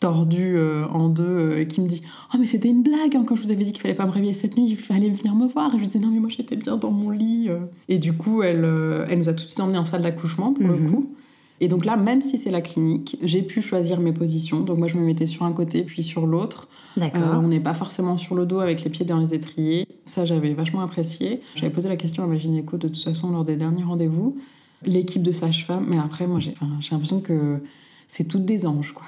tordue 0.00 0.56
euh, 0.56 0.88
en 0.88 1.08
deux, 1.08 1.24
euh, 1.24 1.64
qui 1.64 1.80
me 1.80 1.86
dit 1.86 2.02
Oh, 2.32 2.38
mais 2.40 2.46
c'était 2.46 2.68
une 2.68 2.82
blague 2.82 3.14
hein, 3.14 3.24
quand 3.26 3.36
je 3.36 3.42
vous 3.42 3.50
avais 3.50 3.64
dit 3.64 3.72
qu'il 3.72 3.80
fallait 3.80 3.94
pas 3.94 4.06
me 4.06 4.10
réveiller 4.10 4.32
cette 4.32 4.56
nuit, 4.56 4.66
il 4.66 4.76
fallait 4.76 5.10
venir 5.10 5.34
me 5.34 5.46
voir. 5.46 5.74
Et 5.74 5.78
je 5.78 5.84
disais 5.84 5.98
Non, 5.98 6.08
mais 6.08 6.20
moi 6.20 6.30
j'étais 6.30 6.56
bien 6.56 6.76
dans 6.76 6.90
mon 6.90 7.10
lit. 7.10 7.48
Et 7.88 7.98
du 7.98 8.14
coup, 8.14 8.42
elle, 8.42 8.64
elle 9.08 9.18
nous 9.18 9.28
a 9.28 9.34
tout 9.34 9.44
de 9.44 9.48
suite 9.48 9.60
emmenés 9.60 9.78
en 9.78 9.84
salle 9.84 10.02
d'accouchement 10.02 10.52
pour 10.52 10.66
le 10.66 10.76
mhm. 10.76 10.90
coup. 10.90 11.12
Et 11.60 11.68
donc 11.68 11.84
là, 11.84 11.96
même 11.96 12.22
si 12.22 12.38
c'est 12.38 12.50
la 12.50 12.60
clinique, 12.60 13.18
j'ai 13.22 13.42
pu 13.42 13.60
choisir 13.60 14.00
mes 14.00 14.12
positions. 14.12 14.60
Donc 14.60 14.78
moi, 14.78 14.86
je 14.86 14.96
me 14.96 15.04
mettais 15.04 15.26
sur 15.26 15.44
un 15.44 15.52
côté, 15.52 15.82
puis 15.82 16.02
sur 16.02 16.26
l'autre. 16.26 16.68
D'accord. 16.96 17.22
Euh, 17.22 17.40
on 17.40 17.48
n'est 17.48 17.60
pas 17.60 17.74
forcément 17.74 18.16
sur 18.16 18.34
le 18.34 18.46
dos 18.46 18.60
avec 18.60 18.84
les 18.84 18.90
pieds 18.90 19.04
dans 19.04 19.18
les 19.18 19.34
étriers. 19.34 19.86
Ça, 20.06 20.24
j'avais 20.24 20.54
vachement 20.54 20.80
apprécié. 20.80 21.40
J'avais 21.56 21.72
posé 21.72 21.88
la 21.88 21.96
question 21.96 22.22
à 22.22 22.26
ma 22.26 22.38
gynéco 22.38 22.76
de 22.76 22.88
toute 22.88 23.02
façon 23.02 23.30
lors 23.30 23.44
des 23.44 23.56
derniers 23.56 23.82
rendez-vous. 23.82 24.38
L'équipe 24.84 25.22
de 25.22 25.32
sage-femme, 25.32 25.86
mais 25.88 25.98
après, 25.98 26.28
moi, 26.28 26.38
j'ai 26.38 26.54
l'impression 26.92 27.20
que 27.20 27.58
c'est 28.06 28.24
toutes 28.24 28.44
des 28.44 28.64
anges, 28.64 28.92
quoi. 28.92 29.06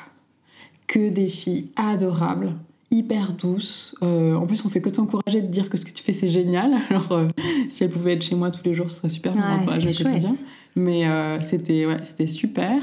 Que 0.89 1.09
des 1.09 1.29
filles 1.29 1.69
adorables 1.77 2.55
hyper 2.91 3.33
douce. 3.33 3.95
Euh, 4.03 4.35
en 4.35 4.47
plus, 4.47 4.65
on 4.65 4.69
fait 4.69 4.81
que 4.81 4.89
t'encourager 4.89 5.41
de 5.41 5.47
dire 5.47 5.71
que 5.71 5.77
ce 5.77 5.85
que 5.85 5.91
tu 5.91 6.03
fais, 6.03 6.13
c'est 6.13 6.29
génial. 6.29 6.73
Alors, 6.91 7.13
euh, 7.13 7.29
si 7.69 7.85
elle 7.85 7.91
pouvait 7.91 8.15
être 8.15 8.23
chez 8.23 8.35
moi 8.35 8.51
tous 8.51 8.65
les 8.65 8.75
jours, 8.75 8.91
ce 8.91 8.97
serait 8.97 9.09
super. 9.09 9.35
Ouais, 9.35 9.41
au 9.65 10.05
quotidien. 10.05 10.35
Mais 10.77 11.07
euh, 11.07 11.41
c'était 11.43 11.87
ouais, 11.87 11.99
c'était 12.05 12.27
super. 12.27 12.83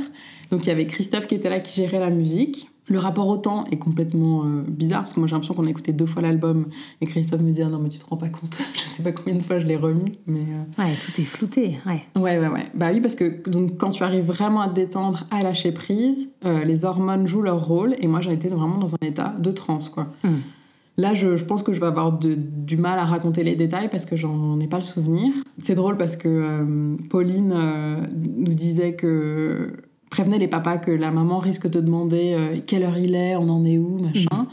Donc, 0.52 0.66
il 0.66 0.70
y 0.70 0.72
avait 0.72 0.88
Christophe 0.88 1.28
qui 1.28 1.36
était 1.36 1.50
là, 1.50 1.60
qui 1.60 1.82
gérait 1.82 2.00
la 2.00 2.10
musique. 2.10 2.70
Le 2.90 3.00
rapport 3.00 3.28
au 3.28 3.38
temps 3.38 3.66
est 3.70 3.78
complètement 3.78 4.44
euh, 4.46 4.64
bizarre 4.66 5.02
parce 5.02 5.14
que 5.14 5.20
moi 5.20 5.28
j'ai 5.28 5.34
l'impression 5.34 5.54
qu'on 5.54 5.68
a 5.68 5.70
écouté 5.70 5.92
deux 5.92 6.06
fois 6.06 6.22
l'album 6.22 6.68
et 7.02 7.06
Christophe 7.06 7.42
me 7.42 7.52
dit 7.52 7.62
ah 7.62 7.68
non 7.68 7.80
mais 7.80 7.90
tu 7.90 8.00
te 8.00 8.06
rends 8.06 8.16
pas 8.16 8.30
compte. 8.30 8.60
Je 8.74 8.80
sais 8.80 9.04
pas 9.04 9.12
combien 9.12 9.36
de 9.36 9.44
fois 9.44 9.60
je 9.60 9.68
l'ai 9.68 9.76
remis 9.76 10.14
mais 10.26 10.40
euh, 10.40 10.84
ouais 10.84 10.96
tout 11.00 11.12
est 11.20 11.26
flouté 11.26 11.80
ouais. 11.86 12.04
Ouais 12.16 12.40
ouais 12.40 12.48
ouais. 12.48 12.66
Bah 12.74 12.90
oui 12.94 13.02
parce 13.02 13.16
que 13.16 13.48
donc 13.50 13.78
quand 13.78 13.90
tu 13.90 14.04
arrives 14.04 14.26
vraiment 14.26 14.62
à 14.62 14.70
te 14.70 14.74
détendre 14.74 15.26
à 15.32 15.42
lâcher 15.42 15.72
prise 15.72 16.32
euh, 16.46 16.64
les 16.64 16.86
hormones 16.86 17.28
jouent 17.28 17.42
leur 17.42 17.66
rôle 17.66 17.96
et 18.00 18.08
moi 18.08 18.22
j'ai 18.22 18.32
été 18.32 18.48
vraiment 18.48 18.78
dans 18.78 18.96
un 18.96 19.06
état 19.06 19.36
de 19.38 19.52
transe 19.52 19.90
quoi. 19.90 20.08
Hmm. 20.24 20.38
Là, 21.00 21.14
je, 21.14 21.38
je, 21.38 21.46
pense 21.46 21.62
que 21.62 21.74
je 21.74 21.80
vais 21.80 21.86
avoir 21.86 22.12
du 22.18 22.76
mal 22.76 22.98
à 22.98 23.06
raconter 23.06 23.44
les 23.44 23.56
détails 23.56 23.88
parce 23.88 24.08
que 24.08 24.16
j'en 24.16 24.60
ai 24.60 24.66
pas 24.66 24.78
le 24.78 24.84
souvenir. 24.84 25.32
C'est 25.62 25.76
drôle 25.76 25.96
parce 25.96 26.16
que 26.16 26.98
Pauline 27.12 27.54
nous 28.36 28.56
disait 28.56 28.96
que 28.96 29.74
prévenait 30.10 30.40
les 30.40 30.48
papas 30.48 30.78
que 30.78 30.92
la 30.92 31.12
maman 31.12 31.40
risque 31.40 31.68
de 31.68 31.80
demander 31.80 32.34
euh, 32.34 32.60
quelle 32.66 32.84
heure 32.84 32.98
il 32.98 33.16
est, 33.16 33.36
on 33.36 33.50
en 33.50 33.66
est 33.66 33.78
où, 33.78 34.00
machin. 34.00 34.28
Mhm. 34.32 34.48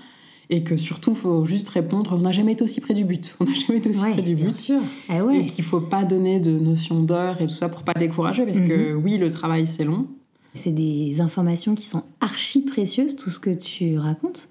Et 0.50 0.62
que 0.62 0.76
surtout, 0.76 1.14
faut 1.14 1.46
juste 1.46 1.70
répondre 1.70 2.14
on 2.14 2.18
n'a 2.18 2.32
jamais 2.32 2.52
été 2.52 2.64
aussi 2.64 2.80
près 2.80 2.92
du 2.92 3.05
but. 3.05 3.34
On 3.40 3.44
n'a 3.44 3.55
jamais 3.55 3.78
été 3.78 3.88
aussi 3.88 4.00
près 4.00 4.22
du 4.22 4.34
but. 4.34 4.44
Bien 4.44 4.52
sûr. 4.52 4.80
Eh 5.09 5.22
ouais. 5.22 5.38
Et 5.38 5.46
qu'il 5.46 5.64
faut 5.64 5.80
pas 5.80 6.05
donner 6.05 6.38
de 6.38 6.50
notion 6.50 7.00
d'heure 7.00 7.40
et 7.40 7.46
tout 7.46 7.55
ça 7.55 7.70
pour 7.70 7.82
pas 7.82 7.94
décourager 7.94 8.44
parce 8.44 8.61
que 8.61 8.92
mhm. 8.92 9.02
oui, 9.02 9.16
le 9.16 9.30
travail 9.30 9.66
c'est 9.66 9.84
long. 9.84 10.07
C'est 10.52 10.70
des 10.70 11.20
informations 11.20 11.74
qui 11.74 11.84
sont 11.84 12.05
archi 12.20 12.61
précieuses, 12.61 13.16
tout 13.16 13.30
ce 13.30 13.40
que 13.40 13.50
tu 13.50 13.98
racontes. 13.98 14.48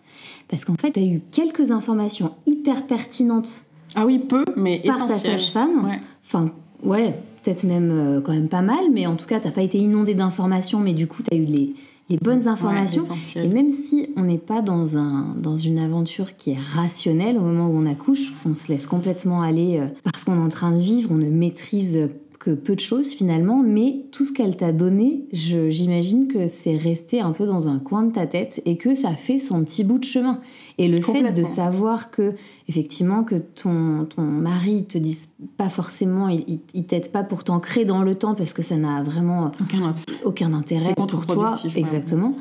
Parce 0.50 0.66
qu'en 0.66 0.76
fait, 0.76 0.92
tu 0.92 1.00
as 1.00 1.04
eu 1.04 1.22
quelques 1.32 1.72
informations 1.72 2.34
hyper 2.46 2.86
pertinentes. 2.86 3.64
Ah 3.96 4.06
oui, 4.06 4.20
peu, 4.20 4.44
mais 4.58 4.82
par 4.86 5.06
ta 5.06 5.16
sage-femme. 5.16 5.86
Ouais. 5.86 6.02
Enfin, 6.26 6.52
ouais, 6.84 7.16
peut-être 7.44 7.64
même 7.64 7.92
euh, 7.92 8.22
quand 8.22 8.34
même 8.34 8.48
pas 8.48 8.62
mal, 8.62 8.92
mais 8.92 9.06
en 9.06 9.16
tout 9.16 9.26
cas, 9.26 9.40
t'as 9.40 9.52
pas 9.52 9.62
été 9.62 9.78
inondé 9.78 10.14
d'informations, 10.14 10.80
mais 10.80 10.94
du 10.94 11.08
coup, 11.08 11.22
tu 11.24 11.36
as 11.36 11.38
eu 11.38 11.46
les, 11.46 11.74
les 12.10 12.18
bonnes 12.18 12.48
informations. 12.48 13.04
et 13.36 13.48
même 13.48 13.72
si 13.72 14.10
on 14.16 14.24
n'est 14.24 14.38
pas 14.38 14.62
dans, 14.62 14.98
un, 14.98 15.36
dans 15.38 15.56
une 15.56 15.80
aventure 15.80 16.36
qui 16.36 16.52
est 16.52 16.60
rationnelle 16.60 17.38
au 17.38 17.42
moment 17.42 17.68
où 17.68 17.78
on 17.78 17.86
accouche, 17.86 18.34
on 18.46 18.54
se 18.54 18.70
laisse 18.70 18.88
complètement 18.88 19.42
aller 19.42 19.80
euh, 19.80 19.88
parce 20.04 20.24
qu'on 20.24 20.36
est 20.36 20.46
en 20.46 20.50
train 20.50 20.72
de 20.72 20.80
vivre, 20.80 21.12
on 21.12 21.18
ne 21.18 21.30
maîtrise 21.30 22.10
que 22.44 22.52
peu 22.52 22.76
de 22.76 22.82
choses 22.82 23.12
finalement, 23.12 23.64
mais 23.64 24.04
tout 24.12 24.26
ce 24.26 24.34
qu'elle 24.34 24.58
t'a 24.58 24.74
donné, 24.74 25.24
j'imagine 25.32 26.28
que 26.28 26.46
c'est 26.46 26.76
resté 26.76 27.22
un 27.22 27.32
peu 27.32 27.46
dans 27.46 27.70
un 27.70 27.80
coin 27.80 28.04
de 28.04 28.12
ta 28.12 28.28
tête 28.28 28.62
et 28.66 28.76
que 28.76 28.96
ça 28.96 29.12
fait 29.12 29.38
son 29.38 29.64
petit 29.64 29.86
bout 29.86 29.98
de 29.98 30.04
chemin. 30.04 30.42
Et 30.78 30.90
le 30.90 31.00
fait 31.00 31.32
de 31.32 31.44
savoir 31.46 32.12
que, 32.12 32.36
effectivement, 32.68 33.24
que 33.24 33.36
ton, 33.36 34.06
ton 34.06 34.24
mari 34.24 34.84
te 34.84 34.98
dise 34.98 35.30
pas 35.56 35.70
forcément, 35.70 36.28
il, 36.28 36.60
il 36.74 36.84
t'aide 36.86 37.14
pas 37.14 37.24
pour 37.24 37.46
t'ancrer 37.46 37.86
dans 37.86 38.04
le 38.04 38.16
temps 38.16 38.36
parce 38.36 38.52
que 38.52 38.62
ça 38.62 38.76
n'a 38.76 39.04
vraiment 39.04 39.52
aucun, 39.62 39.94
aucun 40.26 40.54
intérêt 40.54 40.96
pour 40.96 41.26
toi. 41.26 41.54
Exactement. 41.78 42.34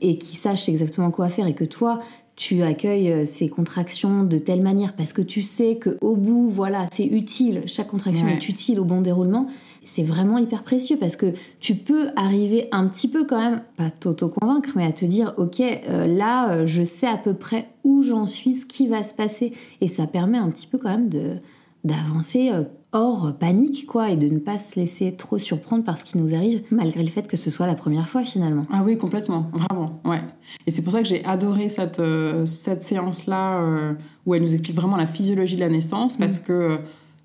Et 0.00 0.18
qu'il 0.18 0.38
sache 0.38 0.68
exactement 0.68 1.10
quoi 1.10 1.30
faire 1.30 1.48
et 1.48 1.54
que 1.54 1.64
toi, 1.64 1.98
tu 2.38 2.62
accueilles 2.62 3.10
euh, 3.10 3.26
ces 3.26 3.48
contractions 3.48 4.22
de 4.22 4.38
telle 4.38 4.62
manière 4.62 4.94
parce 4.94 5.12
que 5.12 5.22
tu 5.22 5.42
sais 5.42 5.76
que 5.76 5.98
au 6.00 6.14
bout, 6.14 6.48
voilà, 6.48 6.86
c'est 6.92 7.04
utile, 7.04 7.62
chaque 7.66 7.88
contraction 7.88 8.28
est 8.28 8.48
utile 8.48 8.78
au 8.78 8.84
bon 8.84 9.00
déroulement. 9.00 9.48
C'est 9.82 10.04
vraiment 10.04 10.38
hyper 10.38 10.62
précieux 10.62 10.96
parce 10.98 11.16
que 11.16 11.34
tu 11.58 11.74
peux 11.74 12.08
arriver 12.14 12.68
un 12.70 12.86
petit 12.86 13.08
peu 13.08 13.24
quand 13.24 13.40
même, 13.40 13.62
pas 13.76 13.90
t'auto-convaincre, 13.90 14.70
mais 14.76 14.86
à 14.86 14.92
te 14.92 15.04
dire, 15.04 15.34
ok, 15.36 15.60
euh, 15.60 16.06
là, 16.06 16.52
euh, 16.52 16.66
je 16.66 16.84
sais 16.84 17.08
à 17.08 17.16
peu 17.16 17.34
près 17.34 17.70
où 17.82 18.04
j'en 18.04 18.26
suis, 18.26 18.54
ce 18.54 18.66
qui 18.66 18.86
va 18.86 19.02
se 19.02 19.14
passer. 19.14 19.52
Et 19.80 19.88
ça 19.88 20.06
permet 20.06 20.38
un 20.38 20.50
petit 20.50 20.68
peu 20.68 20.78
quand 20.78 20.90
même 20.90 21.08
de, 21.08 21.38
d'avancer 21.84 22.50
hors 22.92 23.34
panique, 23.38 23.86
quoi, 23.86 24.10
et 24.10 24.16
de 24.16 24.28
ne 24.28 24.38
pas 24.38 24.58
se 24.58 24.78
laisser 24.80 25.12
trop 25.12 25.38
surprendre 25.38 25.84
par 25.84 25.98
ce 25.98 26.04
qui 26.04 26.16
nous 26.16 26.34
arrive, 26.34 26.62
malgré 26.70 27.02
le 27.02 27.10
fait 27.10 27.28
que 27.28 27.36
ce 27.36 27.50
soit 27.50 27.66
la 27.66 27.74
première 27.74 28.08
fois 28.08 28.24
finalement. 28.24 28.62
Ah 28.72 28.82
oui, 28.84 28.96
complètement, 28.96 29.50
vraiment, 29.52 30.00
ouais. 30.04 30.20
Et 30.66 30.70
c'est 30.70 30.82
pour 30.82 30.92
ça 30.92 31.02
que 31.02 31.08
j'ai 31.08 31.24
adoré 31.24 31.68
cette, 31.68 32.00
euh, 32.00 32.46
cette 32.46 32.82
séance-là 32.82 33.60
euh, 33.60 33.92
où 34.24 34.34
elle 34.34 34.42
nous 34.42 34.54
explique 34.54 34.76
vraiment 34.76 34.96
la 34.96 35.06
physiologie 35.06 35.56
de 35.56 35.60
la 35.60 35.68
naissance, 35.68 36.16
parce 36.16 36.40
mm. 36.40 36.44
que 36.44 36.52
euh, 36.52 36.76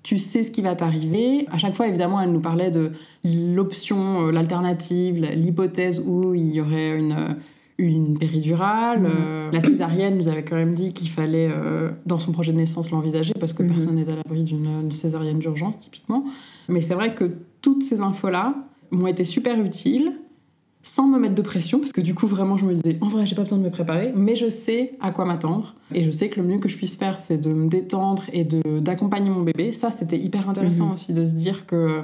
tu 0.02 0.18
sais 0.18 0.44
ce 0.44 0.50
qui 0.50 0.60
va 0.60 0.74
t'arriver. 0.74 1.46
À 1.50 1.56
chaque 1.56 1.74
fois, 1.74 1.88
évidemment, 1.88 2.20
elle 2.20 2.32
nous 2.32 2.40
parlait 2.40 2.70
de 2.70 2.92
l'option, 3.24 4.26
l'alternative, 4.26 5.24
l'hypothèse 5.34 6.04
où 6.06 6.34
il 6.34 6.54
y 6.54 6.60
aurait 6.60 6.98
une 6.98 7.36
une 7.78 8.18
péridurale. 8.18 9.00
Mm. 9.00 9.06
Euh, 9.06 9.50
la 9.50 9.60
césarienne 9.60 10.16
nous 10.16 10.28
avait 10.28 10.44
quand 10.44 10.56
même 10.56 10.74
dit 10.74 10.92
qu'il 10.92 11.08
fallait, 11.08 11.48
euh, 11.50 11.90
dans 12.06 12.18
son 12.18 12.32
projet 12.32 12.52
de 12.52 12.56
naissance, 12.56 12.90
l'envisager 12.90 13.34
parce 13.38 13.52
que 13.52 13.62
mm-hmm. 13.62 13.72
personne 13.72 13.96
n'est 13.96 14.10
à 14.10 14.16
l'abri 14.16 14.42
d'une 14.42 14.90
césarienne 14.90 15.38
d'urgence, 15.38 15.78
typiquement. 15.78 16.24
Mais 16.68 16.80
c'est 16.80 16.94
vrai 16.94 17.14
que 17.14 17.30
toutes 17.62 17.82
ces 17.82 18.00
infos-là 18.00 18.54
m'ont 18.90 19.06
été 19.06 19.24
super 19.24 19.60
utiles 19.60 20.12
sans 20.86 21.08
me 21.08 21.18
mettre 21.18 21.34
de 21.34 21.42
pression, 21.42 21.78
parce 21.78 21.92
que 21.92 22.02
du 22.02 22.14
coup, 22.14 22.26
vraiment, 22.26 22.58
je 22.58 22.66
me 22.66 22.74
disais, 22.74 22.98
en 23.00 23.08
vrai, 23.08 23.26
j'ai 23.26 23.34
pas 23.34 23.42
besoin 23.42 23.56
de 23.56 23.62
me 23.62 23.70
préparer, 23.70 24.12
mais 24.14 24.36
je 24.36 24.50
sais 24.50 24.92
à 25.00 25.12
quoi 25.12 25.24
m'attendre. 25.24 25.74
Et 25.94 26.04
je 26.04 26.10
sais 26.10 26.28
que 26.28 26.38
le 26.38 26.46
mieux 26.46 26.58
que 26.58 26.68
je 26.68 26.76
puisse 26.76 26.98
faire, 26.98 27.18
c'est 27.18 27.38
de 27.38 27.50
me 27.50 27.70
détendre 27.70 28.24
et 28.34 28.44
d'accompagner 28.44 29.30
mon 29.30 29.40
bébé. 29.40 29.72
Ça, 29.72 29.90
c'était 29.90 30.18
hyper 30.18 30.46
intéressant 30.46 30.90
mm-hmm. 30.90 30.92
aussi 30.92 31.12
de 31.14 31.24
se 31.24 31.34
dire 31.36 31.64
que 31.64 32.02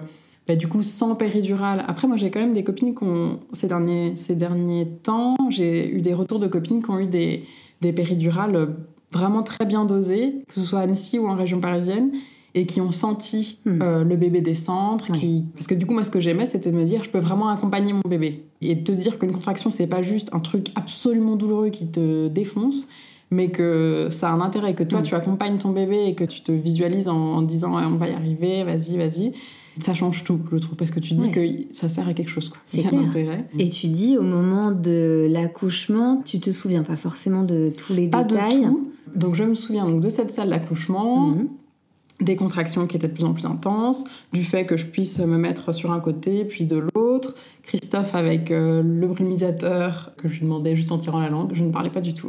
bah, 0.51 0.57
du 0.57 0.67
coup, 0.67 0.83
sans 0.83 1.15
péridurale. 1.15 1.85
Après, 1.87 2.09
moi, 2.09 2.17
j'ai 2.17 2.33
quand 2.33 2.41
même 2.41 2.55
des 2.55 2.65
copines 2.65 2.93
qui 2.93 3.05
ont, 3.05 3.39
ces 3.53 3.69
derniers, 3.69 4.17
ces 4.17 4.35
derniers 4.35 4.85
temps, 4.85 5.37
j'ai 5.49 5.89
eu 5.89 6.01
des 6.01 6.13
retours 6.13 6.41
de 6.41 6.49
copines 6.49 6.83
qui 6.83 6.91
ont 6.91 6.99
eu 6.99 7.07
des, 7.07 7.45
des 7.83 7.93
péridurales 7.93 8.75
vraiment 9.13 9.45
très 9.45 9.65
bien 9.65 9.85
dosées, 9.85 10.43
que 10.49 10.55
ce 10.55 10.61
soit 10.63 10.81
à 10.81 10.83
Annecy 10.83 11.21
ou 11.21 11.29
en 11.29 11.37
région 11.37 11.61
parisienne, 11.61 12.11
et 12.57 12.67
qui 12.67 12.81
ont 12.81 12.91
senti 12.91 13.61
hmm. 13.65 13.81
euh, 13.81 14.03
le 14.03 14.17
bébé 14.17 14.41
descendre. 14.41 15.05
Qui... 15.13 15.45
Parce 15.55 15.69
que 15.69 15.77
du 15.77 15.87
coup, 15.87 15.95
moi, 15.95 16.03
ce 16.03 16.11
que 16.11 16.19
j'aimais, 16.19 16.47
c'était 16.47 16.73
de 16.73 16.77
me 16.77 16.85
dire, 16.85 17.05
je 17.05 17.11
peux 17.11 17.21
vraiment 17.21 17.49
accompagner 17.49 17.93
mon 17.93 18.03
bébé. 18.09 18.43
Et 18.61 18.75
de 18.75 18.83
te 18.83 18.91
dire 18.91 19.21
qu'une 19.21 19.31
contraction, 19.31 19.71
c'est 19.71 19.87
pas 19.87 20.03
juste 20.03 20.31
un 20.33 20.41
truc 20.41 20.73
absolument 20.75 21.37
douloureux 21.37 21.69
qui 21.69 21.87
te 21.87 22.27
défonce, 22.27 22.89
mais 23.31 23.53
que 23.53 24.09
ça 24.11 24.31
a 24.31 24.33
un 24.33 24.41
intérêt, 24.41 24.75
que 24.75 24.83
toi, 24.83 24.99
hmm. 24.99 25.05
tu 25.05 25.15
accompagnes 25.15 25.59
ton 25.59 25.71
bébé 25.71 26.07
et 26.07 26.17
que 26.17 26.25
tu 26.25 26.41
te 26.41 26.51
visualises 26.51 27.07
en, 27.07 27.37
en 27.37 27.43
disant, 27.43 27.81
on 27.81 27.95
va 27.95 28.09
y 28.09 28.15
arriver, 28.15 28.65
vas-y, 28.65 28.97
vas-y 28.97 29.33
ça 29.79 29.95
change 29.95 30.25
tout, 30.25 30.41
je 30.53 30.59
trouve, 30.59 30.77
parce 30.77 30.91
que 30.91 31.01
tu 31.01 31.15
dis 31.15 31.31
que 31.31 31.41
ça 31.73 31.89
sert 31.89 32.09
à 32.09 32.15
quelque 32.15 32.31
chose. 32.31 32.51
C'est 32.65 32.87
un 32.87 32.99
intérêt. 32.99 33.47
Et 33.59 33.71
tu 33.71 33.87
dis 33.89 34.19
au 34.19 34.23
moment 34.23 34.73
de 34.73 35.29
l'accouchement, 35.31 36.23
tu 36.25 36.41
te 36.41 36.51
souviens 36.51 36.83
pas 36.83 36.97
forcément 36.97 37.43
de 37.43 37.73
tous 37.77 37.93
les 37.93 38.09
pas 38.09 38.25
détails. 38.25 38.61
De 38.61 38.67
tout. 38.67 38.93
Donc 39.15 39.35
je 39.35 39.45
me 39.45 39.55
souviens 39.55 39.87
donc 39.87 40.01
de 40.01 40.09
cette 40.09 40.31
salle 40.31 40.51
d'accouchement. 40.51 41.29
Mhm. 41.29 41.49
Des 42.21 42.37
contractions 42.37 42.87
qui 42.87 42.97
étaient 42.97 43.09
de 43.09 43.15
plus 43.15 43.25
en 43.25 43.33
plus 43.33 43.47
intenses, 43.47 44.05
du 44.35 44.45
fait 44.45 44.67
que 44.67 44.77
je 44.77 44.85
puisse 44.85 45.21
me 45.21 45.39
mettre 45.39 45.73
sur 45.73 45.91
un 45.91 46.01
côté 46.01 46.45
puis 46.45 46.67
de 46.67 46.85
l'autre. 46.95 47.35
Christophe 47.63 48.15
avec 48.15 48.51
euh, 48.51 48.83
le 48.83 49.07
brumisateur 49.07 50.13
que 50.19 50.29
je 50.29 50.35
lui 50.35 50.43
demandais 50.43 50.77
juste 50.77 50.93
en 50.93 50.99
tirant 50.99 51.19
la 51.19 51.31
langue. 51.31 51.53
Je 51.55 51.65
ne 51.65 51.71
parlais 51.71 51.89
pas 51.89 52.03
du 52.03 52.13
tout. 52.13 52.29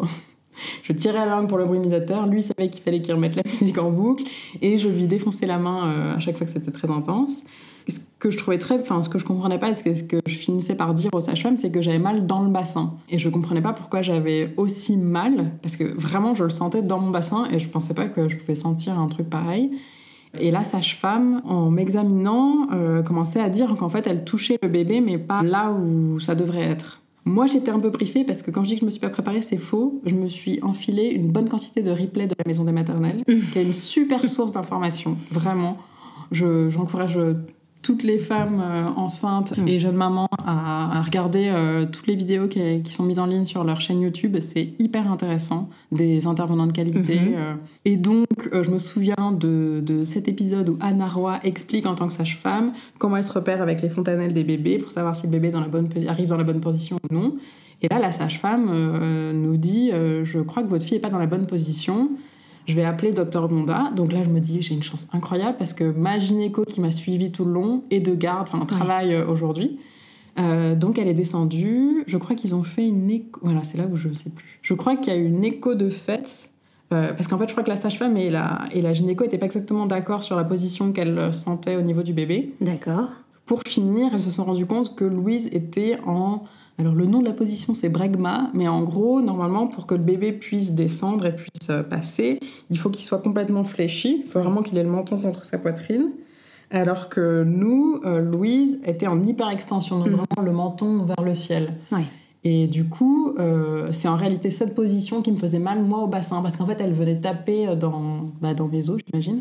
Je 0.83 0.93
tirais 0.93 1.25
la 1.25 1.35
langue 1.35 1.47
pour 1.47 1.57
le 1.57 1.65
brumisateur, 1.65 2.27
lui 2.27 2.41
savait 2.41 2.69
qu'il 2.69 2.81
fallait 2.81 3.01
qu'il 3.01 3.13
remette 3.13 3.35
la 3.35 3.43
musique 3.43 3.77
en 3.77 3.91
boucle, 3.91 4.23
et 4.61 4.77
je 4.77 4.87
lui 4.87 5.05
défonçais 5.05 5.45
la 5.45 5.57
main 5.57 5.87
euh, 5.87 6.15
à 6.15 6.19
chaque 6.19 6.37
fois 6.37 6.45
que 6.45 6.51
c'était 6.51 6.71
très 6.71 6.91
intense. 6.91 7.43
Ce 7.87 7.99
que 8.19 8.29
je 8.29 8.37
trouvais 8.37 8.59
très, 8.59 8.79
enfin 8.79 9.01
ce 9.01 9.09
que 9.09 9.17
je 9.17 9.25
comprenais 9.25 9.57
pas, 9.57 9.73
ce 9.73 9.83
que, 9.83 9.93
ce 9.93 10.03
que 10.03 10.17
je 10.27 10.35
finissais 10.35 10.75
par 10.75 10.93
dire 10.93 11.09
au 11.13 11.19
sage 11.19 11.45
c'est 11.57 11.71
que 11.71 11.81
j'avais 11.81 11.99
mal 11.99 12.27
dans 12.27 12.43
le 12.43 12.49
bassin, 12.49 12.93
et 13.09 13.17
je 13.17 13.29
comprenais 13.29 13.61
pas 13.61 13.73
pourquoi 13.73 14.01
j'avais 14.01 14.53
aussi 14.57 14.97
mal, 14.97 15.51
parce 15.61 15.75
que 15.75 15.83
vraiment 15.83 16.33
je 16.33 16.43
le 16.43 16.49
sentais 16.51 16.81
dans 16.81 16.99
mon 16.99 17.09
bassin, 17.09 17.47
et 17.51 17.59
je 17.59 17.67
pensais 17.67 17.93
pas 17.93 18.07
que 18.07 18.29
je 18.29 18.37
pouvais 18.37 18.55
sentir 18.55 18.99
un 18.99 19.07
truc 19.07 19.29
pareil. 19.29 19.71
Et 20.39 20.49
la 20.49 20.63
sage-femme, 20.63 21.41
en 21.45 21.69
m'examinant, 21.69 22.69
euh, 22.71 23.03
commençait 23.03 23.41
à 23.41 23.49
dire 23.49 23.75
qu'en 23.75 23.89
fait, 23.89 24.07
elle 24.07 24.23
touchait 24.23 24.57
le 24.61 24.69
bébé, 24.69 25.01
mais 25.01 25.17
pas 25.17 25.43
là 25.43 25.71
où 25.71 26.19
ça 26.21 26.35
devrait 26.35 26.61
être. 26.61 27.00
Moi, 27.23 27.47
j'étais 27.47 27.71
un 27.71 27.79
peu 27.79 27.89
briefée 27.89 28.23
parce 28.23 28.41
que 28.41 28.49
quand 28.49 28.63
je 28.63 28.69
dis 28.69 28.75
que 28.75 28.81
je 28.81 28.85
me 28.85 28.89
suis 28.89 28.99
pas 28.99 29.09
préparée, 29.09 29.41
c'est 29.41 29.57
faux. 29.57 30.01
Je 30.05 30.15
me 30.15 30.27
suis 30.27 30.59
enfilé 30.63 31.09
une 31.09 31.31
bonne 31.31 31.47
quantité 31.47 31.81
de 31.83 31.91
replays 31.91 32.27
de 32.27 32.35
la 32.37 32.47
maison 32.47 32.63
des 32.63 32.71
maternelles, 32.71 33.23
mmh. 33.27 33.33
qui 33.51 33.59
est 33.59 33.63
une 33.63 33.73
super 33.73 34.27
source 34.27 34.53
d'information. 34.53 35.17
Vraiment, 35.31 35.77
j'encourage 36.31 37.19
toutes 37.81 38.03
les 38.03 38.19
femmes 38.19 38.61
euh, 38.63 38.87
enceintes 38.95 39.57
mm. 39.57 39.67
et 39.67 39.79
jeunes 39.79 39.95
mamans 39.95 40.29
à, 40.45 41.01
regarder 41.01 41.49
euh, 41.49 41.85
toutes 41.85 42.07
les 42.07 42.15
vidéos 42.15 42.47
qui, 42.47 42.81
sont 42.91 43.03
mises 43.03 43.19
en 43.19 43.25
ligne 43.25 43.45
sur 43.45 43.63
leur 43.63 43.81
chaîne 43.81 44.01
YouTube. 44.01 44.37
C'est 44.39 44.69
hyper 44.79 45.11
intéressant, 45.11 45.69
des 45.91 46.27
intervenants 46.27 46.67
de 46.67 46.73
qualité. 46.73 47.15
Mm-hmm. 47.15 47.35
Euh. 47.35 47.53
Et 47.85 47.97
donc, 47.97 48.27
je 48.51 48.69
me 48.69 48.79
souviens 48.79 49.31
de, 49.31 49.81
de, 49.83 50.03
cet 50.03 50.27
épisode 50.27 50.69
où 50.69 50.77
Anna 50.79 51.07
Roy 51.07 51.39
explique 51.43 51.85
en 51.85 51.95
tant 51.95 52.07
que 52.07 52.13
sage-femme 52.13 52.73
comment 52.99 53.17
elle 53.17 53.23
se 53.23 53.33
repère 53.33 53.61
avec 53.61 53.81
les 53.81 53.89
fontanelles 53.89 54.33
des 54.33 54.43
bébés 54.43 54.77
pour 54.77 54.91
savoir 54.91 55.15
si 55.15 55.25
le 55.25 55.31
bébé 55.31 55.49
dans 55.51 55.61
la 55.61 55.67
bonne, 55.67 55.89
arrive 56.07 56.29
dans 56.29 56.37
la 56.37 56.43
bonne 56.43 56.61
position 56.61 56.97
ou 57.09 57.13
non. 57.13 57.37
Et 57.81 57.87
là, 57.87 57.99
la 57.99 58.11
sage-femme 58.11 58.69
nous 59.33 59.57
dit 59.57 59.91
Je 59.91 60.39
crois 60.39 60.61
que 60.61 60.67
votre 60.67 60.85
fille 60.85 60.97
n'est 60.97 61.01
pas 61.01 61.09
dans 61.09 61.17
la 61.17 61.25
bonne 61.25 61.47
position 61.47 62.11
je 62.67 62.75
vais 62.75 62.83
appeler 62.83 63.11
docteur 63.11 63.47
Gonda. 63.47 63.91
Donc 63.95 64.11
là, 64.11 64.23
je 64.23 64.29
me 64.29 64.39
dis, 64.39 64.61
j'ai 64.61 64.73
une 64.73 64.83
chance 64.83 65.07
incroyable 65.13 65.57
parce 65.57 65.73
que 65.73 65.83
ma 65.83 66.19
gynéco 66.19 66.63
qui 66.65 66.81
m'a 66.81 66.91
suivie 66.91 67.31
tout 67.31 67.45
le 67.45 67.51
long 67.51 67.83
est 67.89 67.99
de 67.99 68.15
garde, 68.15 68.47
enfin, 68.51 68.65
travaille 68.65 69.13
euh, 69.13 69.27
aujourd'hui. 69.27 69.79
Euh, 70.39 70.75
donc 70.75 70.97
elle 70.97 71.07
est 71.07 71.13
descendue. 71.13 72.03
Je 72.07 72.17
crois 72.17 72.35
qu'ils 72.35 72.55
ont 72.55 72.63
fait 72.63 72.87
une 72.87 73.09
écho. 73.09 73.39
Voilà, 73.43 73.63
c'est 73.63 73.77
là 73.77 73.85
où 73.91 73.97
je 73.97 74.07
ne 74.07 74.13
sais 74.13 74.29
plus. 74.29 74.59
Je 74.61 74.73
crois 74.73 74.95
qu'il 74.95 75.13
y 75.13 75.15
a 75.15 75.19
eu 75.19 75.25
une 75.25 75.43
écho 75.43 75.75
de 75.75 75.89
fait. 75.89 76.49
Euh, 76.93 77.13
parce 77.13 77.27
qu'en 77.27 77.37
fait, 77.37 77.47
je 77.47 77.53
crois 77.53 77.63
que 77.63 77.69
la 77.69 77.77
sage-femme 77.77 78.17
et 78.17 78.29
la, 78.29 78.67
et 78.73 78.81
la 78.81 78.93
gynéco 78.93 79.23
n'étaient 79.23 79.37
pas 79.37 79.45
exactement 79.45 79.85
d'accord 79.85 80.23
sur 80.23 80.35
la 80.35 80.43
position 80.43 80.91
qu'elle 80.91 81.33
sentait 81.33 81.77
au 81.77 81.81
niveau 81.81 82.03
du 82.03 82.11
bébé. 82.11 82.53
D'accord. 82.59 83.09
Pour 83.45 83.63
finir, 83.63 84.11
elles 84.13 84.21
se 84.21 84.31
sont 84.31 84.43
rendues 84.43 84.65
compte 84.65 84.95
que 84.95 85.05
Louise 85.05 85.49
était 85.53 85.97
en 86.05 86.41
alors 86.81 86.95
le 86.95 87.05
nom 87.05 87.19
de 87.19 87.25
la 87.25 87.33
position 87.33 87.73
c'est 87.73 87.89
bregma, 87.89 88.49
mais 88.53 88.67
en 88.67 88.81
gros, 88.83 89.21
normalement, 89.21 89.67
pour 89.67 89.85
que 89.85 89.93
le 89.93 90.01
bébé 90.01 90.31
puisse 90.31 90.73
descendre 90.73 91.27
et 91.27 91.35
puisse 91.35 91.69
euh, 91.69 91.83
passer, 91.83 92.39
il 92.69 92.77
faut 92.77 92.89
qu'il 92.89 93.05
soit 93.05 93.19
complètement 93.19 93.63
fléchi, 93.63 94.23
il 94.25 94.29
faut 94.29 94.39
vraiment 94.39 94.63
qu'il 94.63 94.77
ait 94.77 94.83
le 94.83 94.89
menton 94.89 95.19
contre 95.19 95.45
sa 95.45 95.59
poitrine. 95.59 96.09
Alors 96.71 97.09
que 97.09 97.43
nous, 97.43 97.99
euh, 98.05 98.19
Louise 98.19 98.81
était 98.85 99.05
en 99.05 99.21
hyper-extension, 99.21 99.99
donc 99.99 100.07
mm. 100.07 100.11
vraiment 100.11 100.41
le 100.43 100.51
menton 100.51 101.03
vers 101.05 101.23
le 101.23 101.35
ciel. 101.35 101.73
Et 102.43 102.65
du 102.65 102.85
coup, 102.85 103.35
euh, 103.37 103.89
c'est 103.91 104.07
en 104.07 104.15
réalité 104.15 104.49
cette 104.49 104.73
position 104.73 105.21
qui 105.21 105.31
me 105.31 105.37
faisait 105.37 105.59
mal, 105.59 105.83
moi, 105.83 105.99
au 105.99 106.07
bassin, 106.07 106.41
parce 106.41 106.57
qu'en 106.57 106.65
fait, 106.65 106.81
elle 106.81 106.93
venait 106.93 107.19
taper 107.19 107.75
dans, 107.75 108.31
bah, 108.41 108.55
dans 108.55 108.67
mes 108.67 108.89
os, 108.89 108.99
j'imagine. 109.05 109.39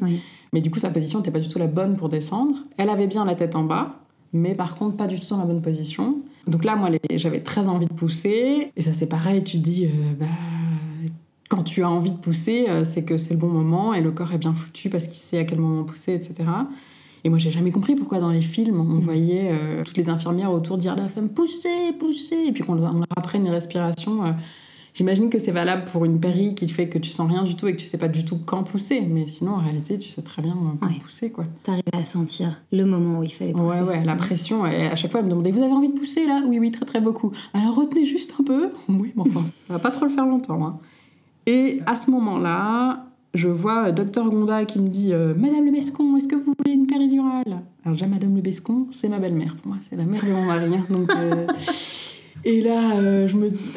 Mais 0.53 0.61
du 0.61 0.70
coup, 0.70 0.78
sa 0.78 0.91
position 0.91 1.20
n'était 1.20 1.30
pas 1.30 1.38
du 1.38 1.49
tout 1.49 1.59
la 1.59 1.68
bonne 1.68 1.97
pour 1.97 2.11
descendre. 2.11 2.57
Elle 2.76 2.91
avait 2.91 3.07
bien 3.07 3.24
la 3.24 3.34
tête 3.34 3.57
en 3.57 3.62
bas, 3.62 4.01
mais 4.34 4.55
par 4.55 4.74
contre, 4.74 4.97
pas 4.97 5.07
du 5.07 5.18
tout 5.18 5.26
dans 5.30 5.38
la 5.38 5.47
bonne 5.47 5.62
position. 5.62 6.18
Donc 6.47 6.64
là, 6.64 6.76
moi, 6.76 6.91
j'avais 7.14 7.41
très 7.41 7.68
envie 7.68 7.86
de 7.86 7.93
pousser. 7.93 8.72
Et 8.76 8.82
ça, 8.82 8.95
c'est 8.95 9.07
pareil, 9.09 9.45
tu 9.45 9.59
te 9.59 9.62
dis, 9.62 9.86
euh, 9.86 9.88
bah, 10.18 10.26
quand 11.49 11.62
tu 11.62 11.82
as 11.82 11.91
envie 11.91 12.12
de 12.12 12.16
pousser, 12.16 12.66
euh, 12.68 12.84
c'est 12.84 13.05
que 13.05 13.18
c'est 13.18 13.34
le 13.34 13.41
bon 13.41 13.49
moment 13.49 13.93
et 13.95 14.01
le 14.01 14.12
corps 14.12 14.32
est 14.32 14.38
bien 14.38 14.55
foutu 14.55 14.88
parce 14.88 15.07
qu'il 15.07 15.16
sait 15.16 15.38
à 15.38 15.45
quel 15.45 15.59
moment 15.59 15.84
pousser, 15.84 16.14
etc. 16.14 16.34
Et 17.22 17.28
moi, 17.28 17.38
j'ai 17.38 17.51
jamais 17.51 17.70
compris 17.70 17.95
pourquoi 17.95 18.18
dans 18.18 18.30
les 18.30 18.43
films, 18.43 18.80
on 18.80 18.84
mm. 18.84 19.01
voyait 19.01 19.51
euh, 19.53 19.84
toutes 19.84 19.97
les 19.97 20.09
infirmières 20.09 20.53
autour 20.53 20.78
dire 20.78 20.93
à 20.93 20.97
la 20.97 21.09
femme 21.09 21.28
poussez, 21.28 21.93
poussez, 21.99 22.47
et 22.49 22.53
puis 22.53 22.64
qu'on 22.64 22.76
leur 22.76 22.95
apprenne 23.16 23.47
une 23.47 23.53
respiration. 23.53 24.34
J'imagine 24.95 25.30
que 25.30 25.38
c'est 25.38 25.53
valable 25.53 25.84
pour 25.84 26.05
une 26.05 26.18
péri 26.20 26.55
qui 26.55 26.68
fait 26.68 26.88
que 26.88 26.99
tu 26.99 27.11
sens 27.11 27.28
rien 27.28 27.43
du 27.43 27.55
tout 27.55 27.68
et 27.68 27.72
que 27.76 27.80
tu 27.80 27.86
sais 27.86 27.99
pas 27.99 28.09
du 28.09 28.24
tout 28.24 28.38
quand 28.45 28.64
pousser. 28.64 29.01
Mais 29.03 29.26
sinon, 29.28 29.53
en 29.53 29.59
réalité, 29.59 29.99
tu 29.99 30.09
sais 30.09 30.22
très 30.22 30.43
bien 30.43 30.57
quand 30.80 30.99
pousser, 30.99 31.30
quoi. 31.30 31.45
T'arrives 31.62 31.82
à 31.93 32.05
sentir 32.05 32.61
le 32.72 32.84
moment 32.84 33.20
où 33.20 33.22
il 33.22 33.30
fallait 33.30 33.53
pousser. 33.53 33.80
Ouais, 33.80 33.99
ouais, 33.99 34.05
la 34.05 34.16
pression. 34.16 34.66
Et 34.66 34.86
à 34.86 34.97
chaque 34.97 35.11
fois, 35.11 35.20
elle 35.20 35.26
me 35.26 35.30
demandait, 35.30 35.53
vous 35.53 35.62
avez 35.62 35.72
envie 35.72 35.91
de 35.91 35.99
pousser 35.99 36.26
là? 36.26 36.43
Oui, 36.47 36.59
oui, 36.59 36.70
très 36.70 36.84
très 36.84 37.01
beaucoup. 37.01 37.32
Alors 37.55 37.74
retenez 37.76 38.05
juste 38.07 38.34
un 38.41 38.45
peu. 38.45 38.70
Oui, 38.88 39.12
mais 39.16 39.22
enfin, 39.22 39.45
ça 39.45 39.74
va 39.74 39.78
pas 39.78 39.91
trop 39.91 40.05
le 40.05 40.11
faire 40.11 40.26
longtemps. 40.26 40.66
Hein. 40.66 40.78
Et 41.47 41.80
à 41.86 41.95
ce 41.95 42.11
moment-là, 42.11 43.07
je 43.34 43.49
vois 43.49 43.86
euh, 43.88 43.93
docteur 43.93 44.28
Gonda 44.28 44.64
qui 44.64 44.80
me 44.80 44.88
dit 44.88 45.12
euh, 45.12 45.32
Madame 45.36 45.64
le 45.64 45.70
Mescon, 45.70 46.16
est-ce 46.16 46.28
que 46.28 46.36
vous 46.36 46.53
voulez 46.59 46.74
une 46.74 46.86
péridurale. 46.86 47.62
Alors 47.84 47.97
déjà, 47.97 48.07
Madame 48.07 48.34
Le 48.34 48.43
Bescon, 48.43 48.88
c'est 48.91 49.09
ma 49.09 49.18
belle-mère. 49.18 49.57
Pour 49.57 49.68
moi, 49.68 49.76
c'est 49.88 49.97
la 49.97 50.05
mère 50.05 50.22
de 50.24 50.32
mon 50.32 50.45
mari. 50.45 50.74
hein, 50.74 50.86
donc, 50.91 51.11
euh, 51.11 51.47
Et 52.45 52.62
là, 52.62 52.97
euh, 52.97 53.28
je 53.28 53.36
me 53.36 53.49
dis... 53.49 53.70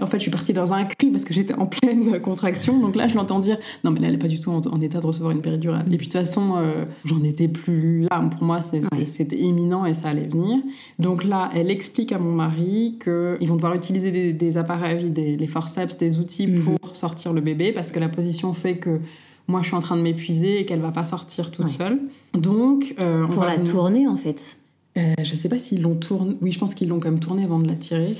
En 0.00 0.06
fait, 0.06 0.18
je 0.18 0.22
suis 0.22 0.30
partie 0.30 0.52
dans 0.52 0.72
un 0.72 0.84
cri 0.84 1.10
parce 1.10 1.24
que 1.24 1.34
j'étais 1.34 1.54
en 1.54 1.66
pleine 1.66 2.20
contraction. 2.22 2.78
Donc 2.78 2.96
là, 2.96 3.06
je 3.08 3.14
l'entends 3.14 3.38
dire 3.38 3.58
Non, 3.84 3.90
mais 3.90 4.00
là, 4.00 4.06
elle 4.06 4.14
n'est 4.14 4.18
pas 4.18 4.28
du 4.28 4.40
tout 4.40 4.50
en, 4.50 4.60
en 4.60 4.80
état 4.80 5.00
de 5.00 5.06
recevoir 5.06 5.32
une 5.32 5.40
péridurale. 5.42 5.84
Et 5.92 5.96
puis, 5.96 6.08
de 6.08 6.12
toute 6.12 6.20
façon, 6.20 6.54
euh, 6.56 6.84
j'en 7.04 7.22
étais 7.22 7.48
plus 7.48 8.00
là. 8.10 8.20
Pour 8.30 8.44
moi, 8.44 8.60
c'est- 8.60 8.80
Ouais. 8.94 9.06
c'était 9.06 9.38
imminent 9.38 9.84
et 9.86 9.94
ça 9.94 10.08
allait 10.08 10.26
venir. 10.28 10.58
Donc 10.98 11.24
là, 11.24 11.50
elle 11.54 11.70
explique 11.70 12.12
à 12.12 12.18
mon 12.18 12.32
mari 12.32 12.98
qu'ils 13.02 13.48
vont 13.48 13.56
devoir 13.56 13.74
utiliser 13.74 14.10
des, 14.12 14.32
des 14.32 14.56
appareils, 14.56 15.10
des, 15.10 15.36
les 15.36 15.46
forceps, 15.46 15.96
des 15.98 16.18
outils 16.18 16.46
Mhm. 16.46 16.64
pour 16.78 16.96
sortir 16.96 17.32
le 17.32 17.40
bébé 17.40 17.72
parce 17.72 17.90
que 17.92 18.00
la 18.00 18.08
position 18.08 18.52
fait 18.52 18.76
que 18.76 19.00
moi, 19.48 19.60
je 19.60 19.66
suis 19.66 19.76
en 19.76 19.80
train 19.80 19.96
de 19.96 20.02
m'épuiser 20.02 20.60
et 20.60 20.64
qu'elle 20.64 20.80
va 20.80 20.90
pas 20.92 21.04
sortir 21.04 21.50
toute 21.50 21.66
Ouais. 21.66 21.70
seule. 21.70 21.98
Donc, 22.32 22.94
euh, 23.02 23.24
on 23.24 23.28
Pour 23.32 23.42
va 23.42 23.48
la 23.50 23.56
venir- 23.56 23.70
tourner, 23.70 24.08
en 24.08 24.16
fait. 24.16 24.56
euh, 24.96 25.12
je 25.22 25.34
sais 25.34 25.48
pas 25.50 25.58
s'ils 25.58 25.82
l'ont 25.82 25.96
tourné. 25.96 26.36
Oui, 26.40 26.50
je 26.52 26.58
pense 26.58 26.74
qu'ils 26.74 26.88
l'ont 26.88 26.98
quand 27.00 27.10
même 27.10 27.18
tourné 27.20 27.44
avant 27.44 27.58
de 27.58 27.66
la 27.68 27.74
tirer. 27.76 28.16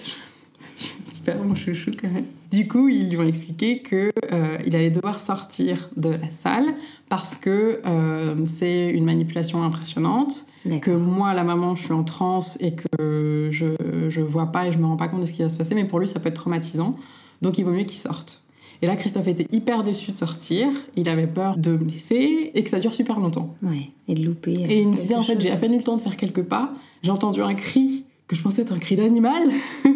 Super 1.12 1.42
mon 1.42 1.54
chouchou 1.54 1.90
quand 2.00 2.10
même. 2.10 2.24
Du 2.50 2.68
coup, 2.68 2.88
ils 2.88 3.08
lui 3.10 3.16
ont 3.16 3.26
expliqué 3.26 3.80
que 3.80 4.10
euh, 4.32 4.58
allait 4.58 4.90
devoir 4.90 5.20
sortir 5.20 5.88
de 5.96 6.10
la 6.10 6.30
salle 6.30 6.74
parce 7.08 7.34
que 7.34 7.80
euh, 7.84 8.34
c'est 8.46 8.90
une 8.90 9.04
manipulation 9.04 9.62
impressionnante. 9.62 10.46
Que 10.80 10.92
moi, 10.92 11.34
la 11.34 11.44
maman, 11.44 11.74
je 11.74 11.82
suis 11.84 11.92
en 11.92 12.04
transe 12.04 12.56
et 12.60 12.74
que 12.74 13.48
je 13.52 13.74
je 14.08 14.20
vois 14.22 14.46
pas 14.52 14.68
et 14.68 14.72
je 14.72 14.78
me 14.78 14.86
rends 14.86 14.96
pas 14.96 15.08
compte 15.08 15.20
de 15.20 15.26
ce 15.26 15.32
qui 15.32 15.42
va 15.42 15.48
se 15.48 15.56
passer. 15.58 15.74
Mais 15.74 15.84
pour 15.84 15.98
lui, 15.98 16.08
ça 16.08 16.20
peut 16.20 16.28
être 16.28 16.36
traumatisant. 16.36 16.96
Donc, 17.42 17.58
il 17.58 17.64
vaut 17.64 17.72
mieux 17.72 17.84
qu'il 17.84 17.98
sorte. 17.98 18.42
Et 18.80 18.86
là, 18.86 18.96
Christophe 18.96 19.28
était 19.28 19.46
hyper 19.52 19.82
déçu 19.82 20.12
de 20.12 20.16
sortir. 20.16 20.68
Il 20.96 21.08
avait 21.08 21.26
peur 21.26 21.56
de 21.58 21.72
me 21.76 21.84
laisser 21.90 22.50
et 22.54 22.62
que 22.64 22.70
ça 22.70 22.80
dure 22.80 22.94
super 22.94 23.18
longtemps. 23.18 23.54
Ouais. 23.62 23.90
Et 24.08 24.14
de 24.14 24.24
louper. 24.24 24.54
euh, 24.58 24.66
Et 24.68 24.80
il 24.82 24.88
me 24.88 24.96
disait, 24.96 25.14
en 25.16 25.22
fait, 25.22 25.40
j'ai 25.40 25.50
à 25.50 25.56
peine 25.56 25.72
eu 25.74 25.78
le 25.78 25.82
temps 25.82 25.96
de 25.96 26.02
faire 26.02 26.16
quelques 26.16 26.42
pas. 26.42 26.72
J'ai 27.02 27.10
entendu 27.10 27.42
un 27.42 27.54
cri 27.54 28.04
que 28.28 28.36
je 28.36 28.42
pensais 28.42 28.62
être 28.62 28.72
un 28.72 28.78
cri 28.78 28.96
d'animal. 28.96 29.48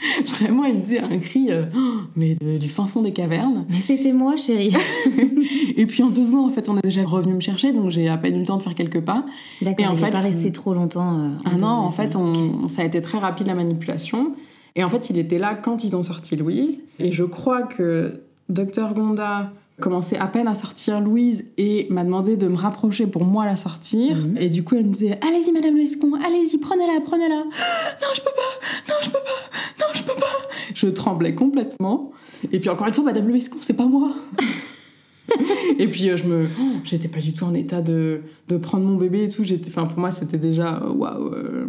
Vraiment, 0.26 0.64
il 0.64 0.76
me 0.76 0.80
disait 0.80 1.00
un 1.00 1.18
cri, 1.18 1.48
euh, 1.50 1.64
mais 2.16 2.36
de- 2.36 2.58
du 2.58 2.68
fin 2.68 2.86
fond 2.86 3.02
des 3.02 3.12
cavernes. 3.12 3.64
Mais 3.68 3.80
c'était 3.80 4.12
moi, 4.12 4.36
chérie. 4.36 4.74
Et 5.76 5.86
puis 5.86 6.02
en 6.02 6.08
deux 6.10 6.24
secondes, 6.26 6.46
en 6.48 6.52
fait, 6.52 6.68
on 6.68 6.76
est 6.78 6.82
déjà 6.84 7.04
revenu 7.04 7.34
me 7.34 7.40
chercher, 7.40 7.72
donc 7.72 7.90
j'ai 7.90 8.08
à 8.08 8.16
peine 8.16 8.36
eu 8.36 8.40
le 8.40 8.46
temps 8.46 8.56
de 8.58 8.62
faire 8.62 8.74
quelques 8.74 9.00
pas. 9.00 9.24
D'accord. 9.62 9.84
Et 9.84 9.88
en 9.88 9.92
il 9.94 9.98
fait, 9.98 10.10
pas 10.10 10.20
resté 10.20 10.48
on- 10.48 10.52
trop 10.52 10.74
longtemps. 10.74 11.18
euh, 11.18 11.28
Ah 11.44 11.56
non, 11.56 11.66
en 11.68 11.90
fait, 11.90 12.16
on, 12.16 12.68
ça 12.68 12.82
a 12.82 12.84
été 12.84 13.00
très 13.00 13.18
rapide 13.18 13.46
la 13.46 13.54
manipulation. 13.54 14.32
Et 14.76 14.84
en 14.84 14.88
fait, 14.88 15.10
il 15.10 15.18
était 15.18 15.38
là 15.38 15.54
quand 15.54 15.82
ils 15.84 15.96
ont 15.96 16.02
sorti 16.02 16.36
Louise. 16.36 16.82
Et 17.00 17.10
je 17.12 17.24
crois 17.24 17.62
que 17.62 18.20
Docteur 18.48 18.94
Gonda 18.94 19.52
commençait 19.80 20.18
à 20.18 20.26
peine 20.26 20.48
à 20.48 20.54
sortir 20.54 21.00
Louise 21.00 21.50
et 21.56 21.86
m'a 21.90 22.04
demandé 22.04 22.36
de 22.36 22.48
me 22.48 22.56
rapprocher 22.56 23.06
pour 23.06 23.24
moi 23.24 23.46
la 23.46 23.56
sortir. 23.56 24.16
Mhm. 24.16 24.36
Et 24.38 24.48
du 24.48 24.64
coup, 24.64 24.74
elle 24.76 24.86
me 24.86 24.92
disait 24.92 25.18
Allez-y, 25.26 25.52
Madame 25.52 25.76
Lescon, 25.76 26.12
allez-y, 26.24 26.58
prenez-la, 26.58 27.00
prenez-la. 27.00 27.36
non, 27.44 28.08
je 28.14 28.20
peux 28.20 28.30
pas, 28.30 28.88
non, 28.88 28.94
je 29.02 29.10
peux 29.10 29.18
pas, 29.18 29.80
non, 29.80 29.86
je 29.94 30.02
peux 30.02 30.14
pas. 30.20 30.26
Je 30.74 30.86
tremblais 30.88 31.34
complètement. 31.34 32.12
Et 32.52 32.60
puis, 32.60 32.68
encore 32.70 32.86
une 32.88 32.94
fois, 32.94 33.04
Madame 33.04 33.28
Lescon, 33.28 33.58
c'est 33.60 33.74
pas 33.76 33.86
moi. 33.86 34.12
et 35.78 35.88
puis, 35.88 36.08
euh, 36.10 36.16
je 36.16 36.24
me. 36.24 36.44
oh, 36.46 36.62
J'étais 36.84 37.08
pas 37.08 37.18
du 37.20 37.32
tout 37.32 37.44
en 37.44 37.54
état 37.54 37.80
de, 37.80 38.22
de 38.48 38.56
prendre 38.56 38.84
mon 38.84 38.96
bébé 38.96 39.24
et 39.24 39.28
tout. 39.28 39.44
J'étais- 39.44 39.68
Enfin, 39.70 39.86
pour 39.86 39.98
moi, 39.98 40.10
c'était 40.10 40.38
déjà. 40.38 40.82
Waouh. 40.86 41.34
euh, 41.34 41.66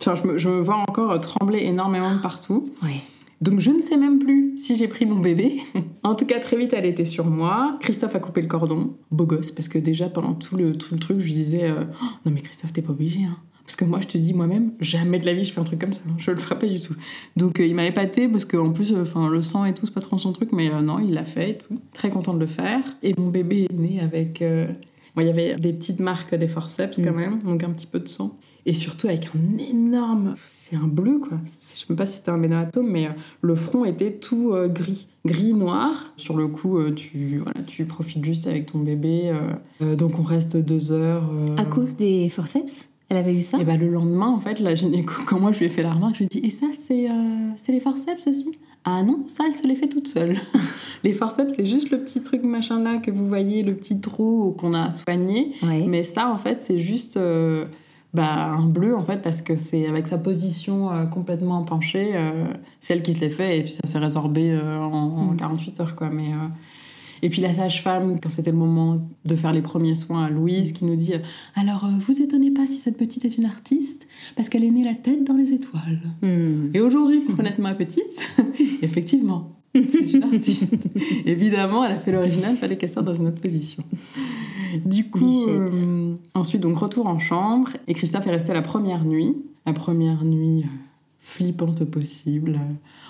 Enfin, 0.00 0.16
je 0.16 0.26
me, 0.26 0.36
je 0.38 0.48
me 0.48 0.60
vois 0.60 0.76
encore 0.88 1.12
euh, 1.12 1.18
trembler 1.18 1.60
énormément 1.60 2.12
de 2.14 2.20
partout. 2.20 2.64
Ouais. 2.82 3.00
Donc 3.42 3.58
je 3.58 3.70
ne 3.72 3.82
sais 3.82 3.96
même 3.96 4.20
plus 4.20 4.56
si 4.56 4.76
j'ai 4.76 4.86
pris 4.86 5.04
mon 5.04 5.18
bébé. 5.18 5.60
en 6.04 6.14
tout 6.14 6.24
cas, 6.26 6.38
très 6.38 6.56
vite, 6.56 6.72
elle 6.72 6.86
était 6.86 7.04
sur 7.04 7.26
moi. 7.26 7.76
Christophe 7.80 8.14
a 8.14 8.20
coupé 8.20 8.40
le 8.40 8.46
cordon. 8.46 8.96
Beau 9.10 9.26
gosse, 9.26 9.50
parce 9.50 9.68
que 9.68 9.78
déjà, 9.78 10.08
pendant 10.08 10.34
tout 10.34 10.56
le, 10.56 10.74
tout 10.78 10.94
le 10.94 11.00
truc, 11.00 11.18
je 11.18 11.24
lui 11.24 11.32
disais 11.32 11.64
euh, 11.64 11.82
Oh, 12.00 12.06
Non, 12.24 12.32
mais 12.32 12.40
Christophe, 12.40 12.72
t'es 12.72 12.82
pas 12.82 12.92
obligé. 12.92 13.24
Hein. 13.24 13.36
Parce 13.64 13.74
que 13.74 13.84
moi, 13.84 14.00
je 14.00 14.06
te 14.06 14.16
dis 14.16 14.32
moi-même, 14.32 14.72
jamais 14.80 15.18
de 15.18 15.26
la 15.26 15.34
vie 15.34 15.44
je 15.44 15.52
fais 15.52 15.60
un 15.60 15.64
truc 15.64 15.80
comme 15.80 15.92
ça. 15.92 16.02
Je 16.18 16.30
le 16.30 16.36
ferai 16.36 16.56
pas 16.56 16.66
du 16.68 16.80
tout. 16.80 16.94
Donc 17.36 17.58
euh, 17.58 17.66
il 17.66 17.74
m'a 17.74 17.86
épaté 17.86 18.28
parce 18.28 18.44
qu'en 18.44 18.70
plus, 18.70 18.92
euh, 18.92 19.28
le 19.28 19.42
sang 19.42 19.64
et 19.64 19.74
tout, 19.74 19.86
c'est 19.86 19.94
pas 19.94 20.00
trop 20.00 20.18
son 20.18 20.32
truc, 20.32 20.50
mais 20.52 20.68
non, 20.80 21.00
il 21.00 21.12
l'a 21.12 21.24
fait 21.24 21.50
et 21.50 21.58
tout. 21.58 21.80
Très 21.92 22.10
content 22.10 22.34
de 22.34 22.40
le 22.40 22.46
faire. 22.46 22.84
Et 23.02 23.12
mon 23.18 23.28
bébé 23.28 23.66
est 23.68 23.74
né 23.74 24.00
avec. 24.00 24.42
Bon, 25.14 25.20
il 25.22 25.26
y 25.26 25.30
avait 25.30 25.56
des 25.56 25.72
petites 25.72 26.00
marques 26.00 26.34
des 26.34 26.48
forceps 26.48 26.98
quand 26.98 27.12
Mm. 27.12 27.16
même, 27.16 27.42
donc 27.42 27.62
un 27.64 27.70
petit 27.70 27.86
peu 27.86 27.98
de 27.98 28.08
sang. 28.08 28.38
Et 28.64 28.74
surtout 28.74 29.08
avec 29.08 29.26
un 29.34 29.58
énorme. 29.58 30.34
C'est 30.52 30.76
un 30.76 30.86
bleu 30.86 31.18
quoi. 31.18 31.38
Je 31.44 31.50
sais 31.50 31.84
même 31.88 31.96
pas 31.96 32.06
si 32.06 32.18
c'était 32.18 32.30
un 32.30 32.38
bénoatome, 32.38 32.86
mais 32.88 33.06
euh, 33.06 33.10
le 33.40 33.54
front 33.54 33.84
était 33.84 34.12
tout 34.12 34.52
euh, 34.52 34.68
gris. 34.68 35.08
Gris-noir. 35.26 36.12
Sur 36.16 36.36
le 36.36 36.46
coup, 36.48 36.78
euh, 36.78 36.92
tu, 36.92 37.38
voilà, 37.42 37.60
tu 37.66 37.84
profites 37.84 38.24
juste 38.24 38.46
avec 38.46 38.66
ton 38.66 38.78
bébé. 38.78 39.32
euh, 39.82 39.96
donc 39.96 40.18
on 40.18 40.22
reste 40.22 40.56
deux 40.56 40.92
heures. 40.92 41.24
À 41.56 41.64
cause 41.64 41.96
des 41.96 42.28
forceps? 42.28 42.86
Elle 43.08 43.16
avait 43.18 43.34
eu 43.34 43.42
ça? 43.42 43.58
Et 43.60 43.64
bah, 43.64 43.76
le 43.76 43.88
lendemain, 43.88 44.28
en 44.28 44.40
fait, 44.40 44.58
la 44.60 44.74
gynéco, 44.74 45.12
quand 45.26 45.38
moi 45.38 45.52
je 45.52 45.58
lui 45.58 45.66
ai 45.66 45.68
fait 45.68 45.82
la 45.82 45.92
remarque, 45.92 46.14
je 46.14 46.18
lui 46.20 46.24
ai 46.26 46.28
dit 46.28 46.46
Et 46.46 46.50
ça, 46.50 46.66
c'est 46.86 47.72
les 47.72 47.80
forceps 47.80 48.26
aussi 48.26 48.52
Ah 48.84 49.02
non, 49.02 49.24
ça, 49.26 49.44
elle 49.46 49.54
se 49.54 49.66
les 49.66 49.74
fait 49.76 49.88
toute 49.88 50.08
seule. 50.08 50.36
les 51.04 51.12
forceps, 51.12 51.52
c'est 51.56 51.66
juste 51.66 51.90
le 51.90 51.98
petit 51.98 52.22
truc 52.22 52.42
machin 52.42 52.80
là 52.82 52.98
que 52.98 53.10
vous 53.10 53.26
voyez, 53.28 53.62
le 53.62 53.74
petit 53.74 54.00
trou 54.00 54.54
qu'on 54.56 54.72
a 54.72 54.90
soigné. 54.92 55.52
Ouais. 55.62 55.84
Mais 55.86 56.04
ça, 56.04 56.32
en 56.32 56.38
fait, 56.38 56.58
c'est 56.58 56.78
juste 56.78 57.18
bah, 58.14 58.52
un 58.52 58.66
bleu, 58.66 58.94
en 58.96 59.02
fait, 59.04 59.22
parce 59.22 59.40
que 59.42 59.56
c'est 59.56 59.86
avec 59.86 60.06
sa 60.06 60.18
position 60.18 60.90
euh, 60.92 61.06
complètement 61.06 61.62
penchée, 61.64 62.10
euh, 62.14 62.46
c'est 62.80 62.94
elle 62.94 63.02
qui 63.02 63.14
se 63.14 63.20
les 63.20 63.30
fait, 63.30 63.58
et 63.58 63.62
puis 63.62 63.72
ça 63.72 63.86
s'est 63.86 63.98
résorbé 63.98 64.50
euh, 64.50 64.80
en, 64.82 64.92
en 64.92 65.32
Mm. 65.32 65.36
48 65.36 65.80
heures, 65.80 65.96
quoi. 65.96 66.10
Mais, 66.10 66.28
euh, 66.28 66.48
Et 67.22 67.30
puis 67.30 67.40
la 67.40 67.54
sage-femme, 67.54 68.18
quand 68.20 68.28
c'était 68.28 68.50
le 68.50 68.56
moment 68.58 69.00
de 69.24 69.36
faire 69.36 69.52
les 69.52 69.62
premiers 69.62 69.94
soins 69.94 70.24
à 70.24 70.28
Louise, 70.30 70.72
qui 70.72 70.84
nous 70.84 70.96
dit 70.96 71.14
Alors, 71.54 71.88
vous 72.06 72.20
étonnez 72.20 72.50
pas 72.50 72.66
si 72.66 72.78
cette 72.78 72.96
petite 72.98 73.24
est 73.24 73.38
une 73.38 73.44
artiste, 73.46 74.06
parce 74.36 74.48
qu'elle 74.48 74.64
est 74.64 74.70
née 74.70 74.84
la 74.84 74.94
tête 74.94 75.24
dans 75.24 75.36
les 75.36 75.52
étoiles. 75.52 76.00
Hmm. 76.20 76.70
Et 76.74 76.80
aujourd'hui, 76.80 77.20
pour 77.20 77.36
connaître 77.36 77.60
ma 77.60 77.74
petite, 77.74 78.18
effectivement, 78.82 79.52
c'est 79.88 80.12
une 80.12 80.24
artiste. 80.24 80.74
Évidemment, 81.24 81.84
elle 81.84 81.92
a 81.92 81.98
fait 81.98 82.12
l'original, 82.12 82.56
fallait 82.56 82.76
qu'elle 82.76 82.90
sorte 82.90 83.06
dans 83.06 83.14
une 83.14 83.28
autre 83.28 83.40
position. 83.40 83.82
Du 84.84 85.08
coup, 85.08 85.48
euh, 85.48 86.14
ensuite, 86.34 86.60
donc 86.60 86.76
retour 86.76 87.06
en 87.06 87.18
chambre, 87.18 87.70
et 87.86 87.94
Christophe 87.94 88.26
est 88.26 88.30
resté 88.30 88.52
la 88.52 88.62
première 88.62 89.04
nuit. 89.04 89.36
La 89.64 89.72
première 89.72 90.24
nuit 90.24 90.62
euh, 90.64 90.68
flippante 91.20 91.84
possible. 91.84 92.58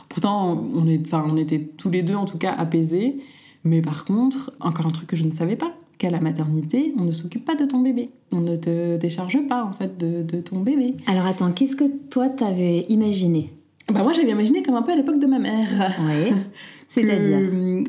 Pourtant, 0.08 0.64
on, 0.74 0.86
est, 0.86 1.12
on 1.14 1.36
était 1.36 1.60
tous 1.60 1.90
les 1.90 2.02
deux, 2.02 2.14
en 2.14 2.26
tout 2.26 2.38
cas, 2.38 2.52
apaisés. 2.52 3.16
Mais 3.64 3.80
par 3.80 4.04
contre, 4.04 4.52
encore 4.60 4.86
un 4.86 4.90
truc 4.90 5.08
que 5.08 5.16
je 5.16 5.24
ne 5.24 5.30
savais 5.30 5.56
pas, 5.56 5.72
qu'à 5.98 6.10
la 6.10 6.20
maternité, 6.20 6.92
on 6.98 7.04
ne 7.04 7.12
s'occupe 7.12 7.44
pas 7.44 7.54
de 7.54 7.64
ton 7.64 7.80
bébé. 7.80 8.10
On 8.32 8.40
ne 8.40 8.56
te 8.56 8.96
décharge 8.96 9.38
pas, 9.48 9.64
en 9.64 9.72
fait, 9.72 9.98
de, 9.98 10.22
de 10.22 10.40
ton 10.40 10.60
bébé. 10.60 10.94
Alors 11.06 11.26
attends, 11.26 11.52
qu'est-ce 11.52 11.76
que 11.76 11.84
toi 12.08 12.28
t'avais 12.28 12.86
imaginé? 12.88 13.52
Bah 13.92 14.02
moi, 14.02 14.12
j'avais 14.12 14.30
imaginé 14.30 14.62
comme 14.62 14.74
un 14.74 14.82
peu 14.82 14.92
à 14.92 14.96
l'époque 14.96 15.18
de 15.20 15.26
ma 15.26 15.38
mère. 15.38 15.68
Ouais. 16.06 16.32
C'est-à-dire 16.88 17.38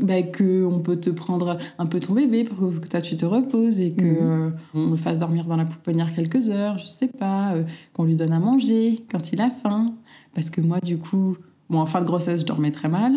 bah, 0.01 0.21
que 0.21 0.63
on 0.65 0.79
peut 0.79 0.95
te 0.95 1.09
prendre 1.09 1.57
un 1.77 1.85
peu 1.85 1.99
ton 1.99 2.13
bébé 2.13 2.45
pour 2.45 2.71
que 2.79 2.87
toi 2.87 3.01
tu 3.01 3.17
te 3.17 3.25
reposes 3.25 3.81
et 3.81 3.91
que 3.91 4.05
Mhm. 4.05 4.17
euh, 4.21 4.49
on 4.75 4.91
le 4.91 4.95
fasse 4.95 5.17
dormir 5.19 5.45
dans 5.45 5.57
la 5.57 5.65
pouponnière 5.65 6.13
quelques 6.15 6.47
heures, 6.49 6.77
je 6.77 6.85
sais 6.85 7.09
pas, 7.09 7.51
euh, 7.53 7.63
qu'on 7.93 8.05
lui 8.05 8.15
donne 8.15 8.31
à 8.31 8.39
manger 8.39 9.03
quand 9.11 9.33
il 9.33 9.41
a 9.41 9.49
faim. 9.49 9.93
Parce 10.35 10.49
que 10.49 10.61
moi, 10.61 10.79
du 10.79 10.97
coup, 10.97 11.35
bon, 11.69 11.79
en 11.79 11.85
fin 11.85 11.99
de 11.99 12.05
grossesse, 12.05 12.41
je 12.41 12.45
dormais 12.45 12.71
très 12.71 12.87
mal. 12.87 13.13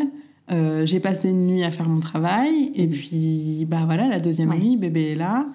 Euh, 0.50 0.84
j'ai 0.86 0.98
passé 1.00 1.30
une 1.30 1.46
nuit 1.46 1.62
à 1.62 1.70
faire 1.70 1.88
mon 1.88 2.00
travail 2.00 2.72
et 2.74 2.86
puis 2.88 3.64
bah 3.68 3.82
voilà, 3.86 4.08
la 4.08 4.18
deuxième 4.20 4.50
Ouais. 4.50 4.58
nuit, 4.58 4.76
bébé 4.76 5.12
est 5.12 5.16
là 5.16 5.46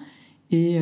et 0.50 0.78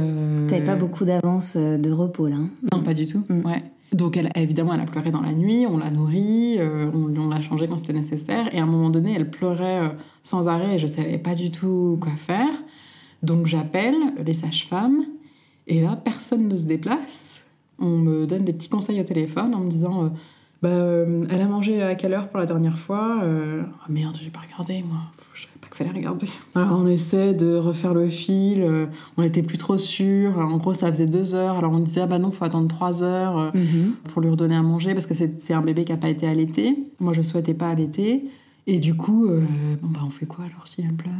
T'avais 0.48 0.64
pas 0.64 0.74
beaucoup 0.76 1.04
d'avance 1.04 1.56
de 1.56 1.90
repos 1.90 2.26
là. 2.28 2.36
hein? 2.36 2.50
Non, 2.72 2.82
pas 2.82 2.94
du 2.94 3.06
tout. 3.06 3.22
Mm. 3.28 3.46
Ouais. 3.46 3.62
Donc, 3.92 4.18
évidemment, 4.36 4.72
elle 4.74 4.80
a 4.80 4.84
pleuré 4.84 5.10
dans 5.10 5.20
la 5.20 5.32
nuit, 5.32 5.66
on 5.68 5.76
l'a 5.76 5.90
nourrie, 5.90 6.56
euh, 6.58 6.90
on, 6.94 7.28
l'a 7.28 7.40
changée 7.40 7.66
quand 7.66 7.76
c'était 7.76 7.92
nécessaire. 7.92 8.54
Et 8.54 8.60
à 8.60 8.62
un 8.62 8.66
moment 8.66 8.90
donné, 8.90 9.14
elle 9.14 9.30
pleurait 9.30 9.80
euh, 9.80 9.88
sans 10.22 10.48
arrêt 10.48 10.76
et 10.76 10.78
je 10.78 10.86
savais 10.86 11.18
pas 11.18 11.34
du 11.34 11.50
tout 11.50 11.98
quoi 12.00 12.12
faire. 12.12 12.52
Donc, 13.22 13.46
j'appelle 13.46 13.96
les 14.24 14.34
sages-femmes 14.34 15.04
et 15.66 15.80
là, 15.80 15.96
personne 15.96 16.46
ne 16.46 16.56
se 16.56 16.66
déplace. 16.66 17.44
On 17.80 17.98
me 17.98 18.26
donne 18.26 18.44
des 18.44 18.52
petits 18.52 18.68
conseils 18.68 19.00
au 19.00 19.04
téléphone 19.04 19.54
en 19.54 19.60
me 19.60 19.70
disant 19.70 20.04
euh, 20.04 20.08
bah, 20.62 21.28
Elle 21.34 21.40
a 21.40 21.46
mangé 21.48 21.82
à 21.82 21.96
quelle 21.96 22.14
heure 22.14 22.28
pour 22.28 22.38
la 22.38 22.46
dernière 22.46 22.78
fois 22.78 23.20
Ah 23.22 23.86
merde, 23.88 24.16
j'ai 24.22 24.30
pas 24.30 24.40
regardé, 24.40 24.84
moi. 24.86 25.00
Je 25.40 25.46
savais 25.46 25.58
pas 25.60 25.68
qu'il 25.68 25.76
fallait 25.86 25.98
regarder. 25.98 26.26
Alors, 26.54 26.78
on 26.78 26.86
essaie 26.86 27.32
de 27.34 27.54
refaire 27.56 27.94
le 27.94 28.08
fil. 28.08 28.60
euh, 28.62 28.86
on 29.16 29.22
n'était 29.22 29.42
plus 29.42 29.56
trop 29.56 29.76
sûr. 29.78 30.36
En 30.38 30.56
gros, 30.58 30.74
ça 30.74 30.88
faisait 30.92 31.06
deux 31.06 31.34
heures. 31.34 31.56
Alors, 31.58 31.72
on 31.72 31.78
disait 31.78 32.02
Ah 32.02 32.06
bah 32.06 32.18
non, 32.18 32.30
faut 32.30 32.44
attendre 32.44 32.68
trois 32.68 33.02
heures 33.02 33.38
euh, 33.38 33.50
Mhm. 33.54 33.92
pour 34.04 34.20
lui 34.22 34.28
redonner 34.30 34.54
à 34.56 34.62
manger 34.62 34.92
parce 34.94 35.06
que 35.06 35.14
c'est 35.14 35.52
un 35.54 35.62
bébé 35.62 35.84
qui 35.84 35.92
n'a 35.92 35.98
pas 35.98 36.10
été 36.10 36.26
allaité. 36.28 36.76
Moi, 36.98 37.12
je 37.12 37.22
souhaitais 37.22 37.54
pas 37.54 37.68
allaiter. 37.70 38.24
Et 38.66 38.78
du 38.78 38.94
coup, 38.94 39.26
euh, 39.26 39.40
bon, 39.82 39.88
bah, 39.88 40.00
on 40.06 40.10
fait 40.10 40.26
quoi 40.26 40.44
alors 40.44 40.68
si 40.68 40.82
elle 40.82 40.92
pleure 40.94 41.12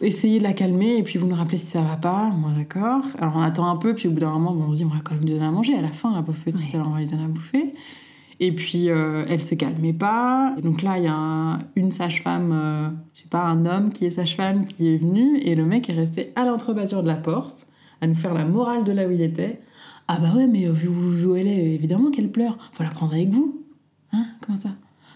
Essayez 0.00 0.38
de 0.38 0.44
la 0.44 0.52
calmer 0.52 0.98
et 0.98 1.02
puis 1.02 1.18
vous 1.18 1.26
nous 1.26 1.34
rappelez 1.34 1.58
si 1.58 1.66
ça 1.66 1.80
va 1.80 1.96
pas. 1.96 2.30
Moi, 2.30 2.50
d'accord. 2.56 3.02
Alors, 3.18 3.34
on 3.36 3.40
attend 3.40 3.68
un 3.70 3.76
peu, 3.76 3.94
puis 3.94 4.08
au 4.08 4.10
bout 4.12 4.20
d'un 4.20 4.32
moment, 4.32 4.52
bon, 4.52 4.66
on 4.68 4.72
se 4.72 4.78
dit 4.78 4.84
on 4.84 4.88
va 4.88 5.00
quand 5.02 5.14
même 5.14 5.24
lui 5.24 5.30
donner 5.32 5.46
à 5.46 5.50
manger. 5.50 5.74
À 5.74 5.80
la 5.82 5.88
fin, 5.88 6.14
la 6.14 6.22
pauvre 6.22 6.38
petite, 6.44 6.66
Ouais. 6.72 6.74
alors 6.74 6.88
on 6.88 6.92
va 6.94 6.98
lui 7.00 7.06
donner 7.06 7.24
à 7.24 7.28
bouffer. 7.28 7.74
Et 8.40 8.52
puis, 8.52 8.90
euh, 8.90 9.24
elle 9.28 9.40
se 9.40 9.54
calmait 9.54 9.92
pas. 9.92 10.54
Et 10.58 10.62
donc 10.62 10.82
là, 10.82 10.98
il 10.98 11.04
y 11.04 11.06
a 11.06 11.14
un- 11.14 11.58
une 11.76 11.92
sage-femme, 11.92 12.50
euh, 12.52 12.88
je 13.14 13.20
sais 13.22 13.28
pas, 13.28 13.42
un 13.44 13.64
homme 13.66 13.92
qui 13.92 14.06
est 14.06 14.10
sage-femme 14.10 14.64
qui 14.66 14.88
est 14.88 14.96
venu 14.96 15.38
et 15.38 15.54
le 15.54 15.64
mec 15.64 15.88
est 15.88 15.94
resté 15.94 16.32
à 16.34 16.44
l'entrebasure 16.44 17.02
de 17.02 17.08
la 17.08 17.16
porte 17.16 17.66
à 18.00 18.06
nous 18.06 18.14
faire 18.16 18.34
la 18.34 18.44
morale 18.44 18.84
de 18.84 18.92
là 18.92 19.06
où 19.06 19.10
il 19.12 19.22
était. 19.22 19.60
Ah 20.08 20.18
bah 20.18 20.32
ouais, 20.36 20.46
mais 20.46 20.66
vu 20.68 20.88
où 20.88 21.36
elle 21.36 21.46
est, 21.46 21.74
évidemment 21.74 22.10
qu'elle 22.10 22.30
pleure. 22.30 22.58
Faut 22.72 22.82
la 22.82 22.90
prendre 22.90 23.14
avec 23.14 23.30
vous. 23.30 23.62
Hein 24.12 24.26
Comment 24.44 24.58
ça? 24.58 24.70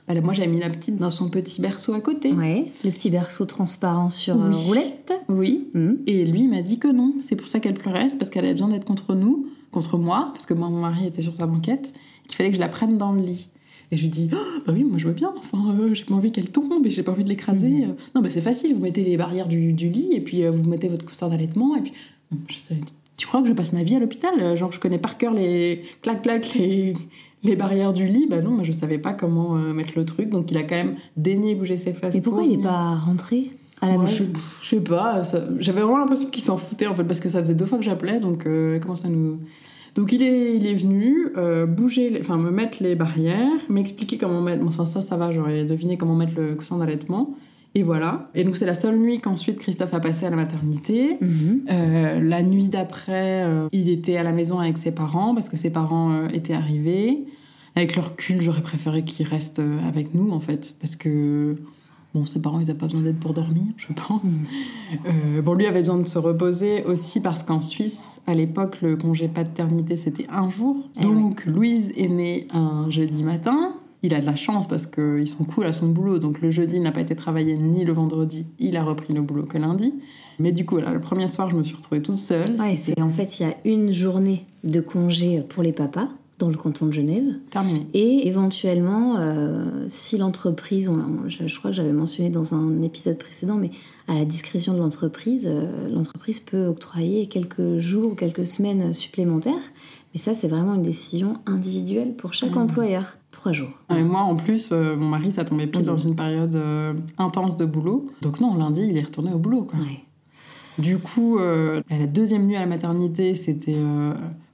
Bah, 0.07 0.19
Moi, 0.23 0.33
j'avais 0.33 0.49
mis 0.49 0.61
la 0.61 0.71
petite 0.71 0.97
dans 0.97 1.11
son 1.11 1.29
petit 1.29 1.61
berceau 1.61 1.93
à 1.93 2.01
côté. 2.01 2.33
Ouais, 2.33 2.73
le 2.85 2.91
petit 2.91 3.11
berceau 3.11 3.45
transparent 3.45 4.09
sur 4.09 4.41
euh, 4.41 4.51
roulette. 4.53 5.13
Oui. 5.29 5.69
Mmh. 5.75 5.91
Et 6.07 6.25
lui, 6.25 6.47
m'a 6.49 6.63
dit 6.63 6.79
que 6.79 6.89
non. 6.89 7.15
C'est 7.21 7.37
pour 7.37 7.49
ça 7.49 7.61
qu'elle 7.61 7.75
pleurait, 7.75 8.09
c'est 8.09 8.17
parce 8.17 8.31
qu'elle 8.31 8.45
avait 8.47 8.55
besoin 8.55 8.69
d'être 8.69 8.87
contre 8.87 9.15
nous, 9.15 9.49
contre 9.71 9.99
moi, 9.99 10.31
parce 10.33 10.47
que 10.47 10.55
moi, 10.55 10.71
mon 10.71 10.81
mari 10.81 11.07
était 11.07 11.21
sur 11.21 11.35
sa 11.35 11.47
banquette, 11.47 11.93
qu'il 12.29 12.37
fallait 12.37 12.51
que 12.51 12.57
je 12.57 12.61
la 12.61 12.69
prenne 12.69 12.97
dans 12.97 13.13
le 13.13 13.23
lit. 13.23 13.49
Et 13.91 13.97
je 13.97 14.03
lui 14.03 14.11
dis, 14.11 14.29
oh, 14.33 14.61
bah 14.67 14.75
oui, 14.77 14.85
moi 14.85 14.99
je 14.99 15.09
veux 15.09 15.15
bien, 15.15 15.33
enfin, 15.39 15.75
euh, 15.81 15.95
j'ai 15.95 16.05
pas 16.05 16.15
envie 16.15 16.31
qu'elle 16.31 16.51
tombe 16.51 16.87
et 16.87 16.91
j'ai 16.91 17.03
pas 17.03 17.13
envie 17.13 17.25
de 17.25 17.29
l'écraser. 17.29 17.69
Mmh. 17.69 17.97
Non, 18.15 18.21
bah 18.21 18.29
c'est 18.29 18.43
facile, 18.43 18.75
vous 18.75 18.83
mettez 18.83 19.03
les 19.03 19.17
barrières 19.17 19.49
du, 19.49 19.73
du 19.73 19.89
lit 19.89 20.11
et 20.13 20.21
puis 20.21 20.45
euh, 20.45 20.51
vous 20.51 20.63
mettez 20.69 20.89
votre 20.89 21.07
coussin 21.07 21.29
d'allaitement 21.29 21.75
et 21.75 21.81
puis. 21.81 21.93
Je 22.49 22.59
sais, 22.59 22.77
tu 23.17 23.27
crois 23.27 23.41
que 23.43 23.49
je 23.49 23.55
passe 23.55 23.73
ma 23.73 23.83
vie 23.83 23.97
à 23.97 23.99
l'hôpital? 23.99 24.57
Genre, 24.57 24.71
je 24.71 24.79
connais 24.79 24.99
par 24.99 25.17
cœur 25.17 25.33
les 25.33 25.83
clac-clac, 26.03 26.55
les, 26.55 26.95
les 27.43 27.57
barrières 27.57 27.93
du 27.93 28.07
lit. 28.07 28.27
Bah 28.29 28.41
non, 28.41 28.51
moi 28.51 28.65
je 28.65 28.73
savais 28.73 28.99
pas 28.99 29.13
comment 29.13 29.57
euh, 29.57 29.73
mettre 29.73 29.93
le 29.97 30.05
truc, 30.05 30.31
donc 30.31 30.51
il 30.51 30.57
a 30.57 30.63
quand 30.63 30.77
même 30.77 30.97
daigné 31.17 31.55
bouger 31.55 31.77
ses 31.77 31.93
fesses. 31.93 32.17
Et 32.17 32.21
pourquoi 32.21 32.45
il 32.45 32.61
est 32.61 32.63
pas 32.63 32.97
rentré 32.97 33.51
à 33.81 33.97
la 33.97 34.07
je, 34.07 34.25
je, 34.61 34.69
sais 34.69 34.81
pas, 34.81 35.23
j'avais 35.61 35.81
vraiment 35.81 35.99
l'impression 35.99 36.29
qu'il 36.31 36.43
s'en 36.43 36.57
foutait 36.57 36.89
en 36.89 36.95
fait, 36.95 37.05
parce 37.05 37.21
que 37.21 37.29
ça 37.29 37.41
faisait 37.41 37.55
deux 37.55 37.65
fois 37.65 37.79
que 37.79 37.85
j'appelais, 37.85 38.19
donc 38.19 38.45
euh, 38.47 38.81
comment 38.81 38.97
ça 38.97 39.09
nous. 39.09 39.39
Donc 39.95 40.13
il 40.13 40.23
est, 40.23 40.57
il 40.57 40.67
est 40.67 40.75
venu 40.75 41.29
euh, 41.37 41.67
bouger, 41.67 42.17
enfin 42.21 42.37
me 42.37 42.51
mettre 42.51 42.83
les 42.83 42.95
barrières, 42.95 43.61
m'expliquer 43.69 44.19
comment 44.19 44.41
mettre. 44.41 44.63
Bon, 44.63 44.71
ça, 44.71 44.87
ça, 44.87 45.01
ça 45.01 45.17
va, 45.17 45.33
j'aurais 45.33 45.65
deviné 45.65 45.97
comment 45.97 46.15
mettre 46.15 46.35
le 46.37 46.55
coussin 46.55 46.79
d'allaitement. 46.79 47.37
Et 47.75 47.83
voilà. 47.83 48.31
Et 48.35 48.45
donc 48.45 48.57
c'est 48.57 48.67
la 48.67 48.75
seule 48.75 48.99
nuit 48.99 49.21
qu'ensuite 49.21 49.59
Christophe 49.59 49.95
a 49.95 50.01
passé 50.01 50.27
à 50.27 50.31
la 50.31 50.37
maternité. 50.37 51.17
Mhm. 51.21 51.61
Euh, 51.71 52.21
la 52.21 52.43
nuit 52.43 52.69
d'après, 52.69 53.45
euh, 53.45 53.69
il 53.73 53.89
était 53.89 54.17
à 54.17 54.23
la 54.23 54.33
maison 54.33 54.59
avec 54.59 54.79
ses 54.79 54.93
parents 54.93 55.35
parce 55.35 55.49
que 55.49 55.57
ses 55.57 55.71
parents 55.71 56.13
euh, 56.13 56.29
étaient 56.33 56.55
arrivés. 56.55 57.25
Avec 57.77 57.95
le 57.95 58.03
recul, 58.03 58.41
j'aurais 58.41 58.63
préféré 58.63 59.05
qu'il 59.05 59.27
reste 59.29 59.63
avec 59.87 60.13
nous 60.13 60.33
en 60.33 60.41
fait, 60.41 60.75
parce 60.81 60.97
que 60.97 61.55
Bon, 62.19 62.27
ses 62.27 62.43
parents, 62.43 62.59
ils 62.59 62.67
n'avaient 62.67 62.79
pas 62.79 62.87
besoin 62.87 63.03
d'aide 63.03 63.21
pour 63.21 63.33
dormir, 63.33 63.63
je 63.77 63.93
pense. 63.93 64.41
Euh, 65.07 65.41
bon, 65.41 65.55
lui 65.55 65.67
avait 65.67 65.81
besoin 65.81 65.99
de 65.99 66.09
se 66.09 66.19
reposer 66.19 66.83
aussi 66.83 67.21
parce 67.21 67.45
qu'en 67.45 67.63
Suisse, 67.63 68.21
à 68.27 68.35
l'époque, 68.35 68.79
le 68.83 68.97
congé 68.97 69.29
paternité, 69.29 69.97
c'était 69.97 70.27
un 70.31 70.51
jour. 70.51 70.77
Eh 70.99 71.03
donc, 71.03 71.45
Louise 71.47 71.93
est 71.97 72.09
née 72.09 72.49
un 72.53 72.91
jeudi 72.91 73.23
matin. 73.23 73.75
Il 74.03 74.15
a 74.15 74.21
de 74.21 74.27
la 74.27 74.35
chance 74.35 74.67
parce 74.67 74.87
qu'ils 74.87 75.29
sont 75.29 75.45
cool 75.45 75.67
à 75.67 75.73
son 75.73 75.89
boulot. 75.89 76.19
Donc, 76.19 76.41
le 76.41 76.51
jeudi, 76.51 76.77
il 76.77 76.83
n'a 76.83 76.91
pas 76.91 77.03
été 77.03 77.15
travaillé 77.15 77.57
ni 77.57 77.85
le 77.85 77.93
vendredi. 77.93 78.47
Il 78.59 78.77
a 78.77 78.83
repris 78.83 79.15
le 79.15 79.23
boulot 79.23 79.45
que 79.45 79.59
lundi. 79.59 79.95
Mais 80.41 80.51
du 80.51 80.67
coup, 80.67 80.79
là, 80.79 80.93
le 80.93 81.01
premier 81.01 81.29
soir, 81.29 81.49
je 81.51 81.57
me 81.57 81.63
suis 81.63 81.77
retrouvée 81.77 82.03
toute 82.03 82.19
seule. 82.19 82.57
Ouais, 82.59 82.75
c'est 82.75 83.01
en 83.01 83.11
fait, 83.11 83.39
il 83.39 83.43
y 83.45 83.47
a 83.47 83.55
une 83.65 83.93
journée 83.93 84.47
de 84.65 84.81
congé 84.81 85.41
pour 85.49 85.63
les 85.63 85.73
papas 85.73 86.09
dans 86.39 86.49
le 86.49 86.57
canton 86.57 86.87
de 86.87 86.93
Genève. 86.93 87.25
Terminé. 87.51 87.87
Et 87.95 88.29
éventuellement, 88.29 89.17
euh, 89.19 89.85
si 89.89 90.19
l'entreprise, 90.19 90.91
je, 91.29 91.59
crois 91.59 91.71
que 91.71 91.77
j'avais 91.77 91.93
mentionné 91.93 92.31
dans 92.31 92.55
un 92.55 92.81
épisode 92.83 93.19
précédent, 93.19 93.57
mais 93.57 93.71
à 94.07 94.15
la 94.15 94.25
discrétion 94.25 94.75
de 94.75 94.79
l'entreprise, 94.79 95.49
euh, 95.51 95.89
l'entreprise 95.89 96.41
peut 96.41 96.67
octroyer 96.67 97.27
quelques 97.27 97.79
jours 97.79 98.13
ou 98.13 98.15
quelques 98.15 98.47
semaines 98.47 98.95
supplémentaires. 98.95 99.55
Mais 100.15 100.21
ça, 100.21 100.33
c'est 100.33 100.49
vraiment 100.49 100.75
une 100.75 100.83
décision 100.83 101.39
individuelle 101.45 102.15
pour 102.15 102.33
chaque 102.33 102.55
Mmh. 102.55 102.59
employeur. 102.59 103.17
Trois 103.31 103.53
jours. 103.53 103.69
Et 103.91 104.03
moi, 104.03 104.21
en 104.21 104.37
plus, 104.37 104.71
euh, 104.73 104.97
mon 104.97 105.07
mari, 105.07 105.33
ça 105.33 105.45
tombait 105.45 105.67
pile 105.67 105.83
dans 105.83 105.99
une 105.99 106.17
période 106.17 106.59
intense 107.19 107.57
de 107.59 107.67
boulot. 107.67 108.11
Donc 108.23 108.41
non, 108.41 108.57
lundi, 108.57 108.87
il 108.89 108.97
est 108.97 109.03
retourné 109.03 109.33
au 109.33 109.39
boulot. 109.39 109.65
Quoi. 109.65 109.79
Ouais. 109.81 110.01
Du 110.79 110.99
coup, 110.99 111.39
la 111.39 112.07
deuxième 112.07 112.47
nuit 112.47 112.57
à 112.57 112.61
la 112.61 112.67
maternité, 112.67 113.35
c'était 113.35 113.77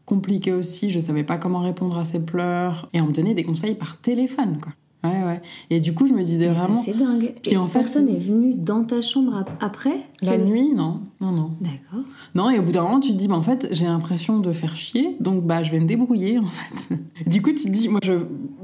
compliqué 0.04 0.52
aussi. 0.52 0.90
Je 0.90 1.00
savais 1.00 1.24
pas 1.24 1.38
comment 1.38 1.60
répondre 1.60 1.98
à 1.98 2.04
ses 2.04 2.24
pleurs. 2.24 2.88
Et 2.92 3.00
on 3.00 3.06
me 3.06 3.12
donnait 3.12 3.34
des 3.34 3.44
conseils 3.44 3.74
par 3.74 3.98
téléphone, 4.00 4.58
quoi. 4.60 4.72
Ouais, 5.04 5.22
ouais. 5.22 5.42
Et 5.70 5.80
du 5.80 5.92
coup, 5.94 6.06
je 6.06 6.14
me 6.14 6.22
disais 6.22 6.48
Mais 6.48 6.54
vraiment... 6.54 6.76
c'est 6.82 6.96
dingue. 6.96 7.34
Puis 7.42 7.52
Et 7.52 7.56
en 7.58 7.66
fait, 7.66 7.80
personne 7.80 8.06
n'est 8.06 8.18
venu 8.18 8.54
dans 8.54 8.84
ta 8.84 9.02
chambre 9.02 9.36
ap- 9.36 9.50
après 9.62 9.96
La 10.22 10.38
nuit, 10.38 10.72
non. 10.74 11.00
Non, 11.20 11.30
non. 11.30 11.50
D'accord. 11.60 12.04
Non, 12.34 12.48
et 12.50 12.58
au 12.58 12.62
bout 12.62 12.72
d'un 12.72 12.82
moment, 12.82 13.00
tu 13.00 13.10
te 13.10 13.16
dis, 13.16 13.28
bah, 13.28 13.36
en 13.36 13.42
fait, 13.42 13.68
j'ai 13.72 13.84
l'impression 13.84 14.38
de 14.38 14.50
faire 14.52 14.74
chier, 14.74 15.16
donc 15.20 15.44
bah, 15.44 15.62
je 15.62 15.70
vais 15.72 15.78
me 15.80 15.86
débrouiller, 15.86 16.38
en 16.38 16.46
fait. 16.46 16.98
du 17.26 17.42
coup, 17.42 17.50
tu 17.50 17.64
te 17.64 17.68
dis, 17.70 17.88
moi, 17.88 18.00
je... 18.02 18.12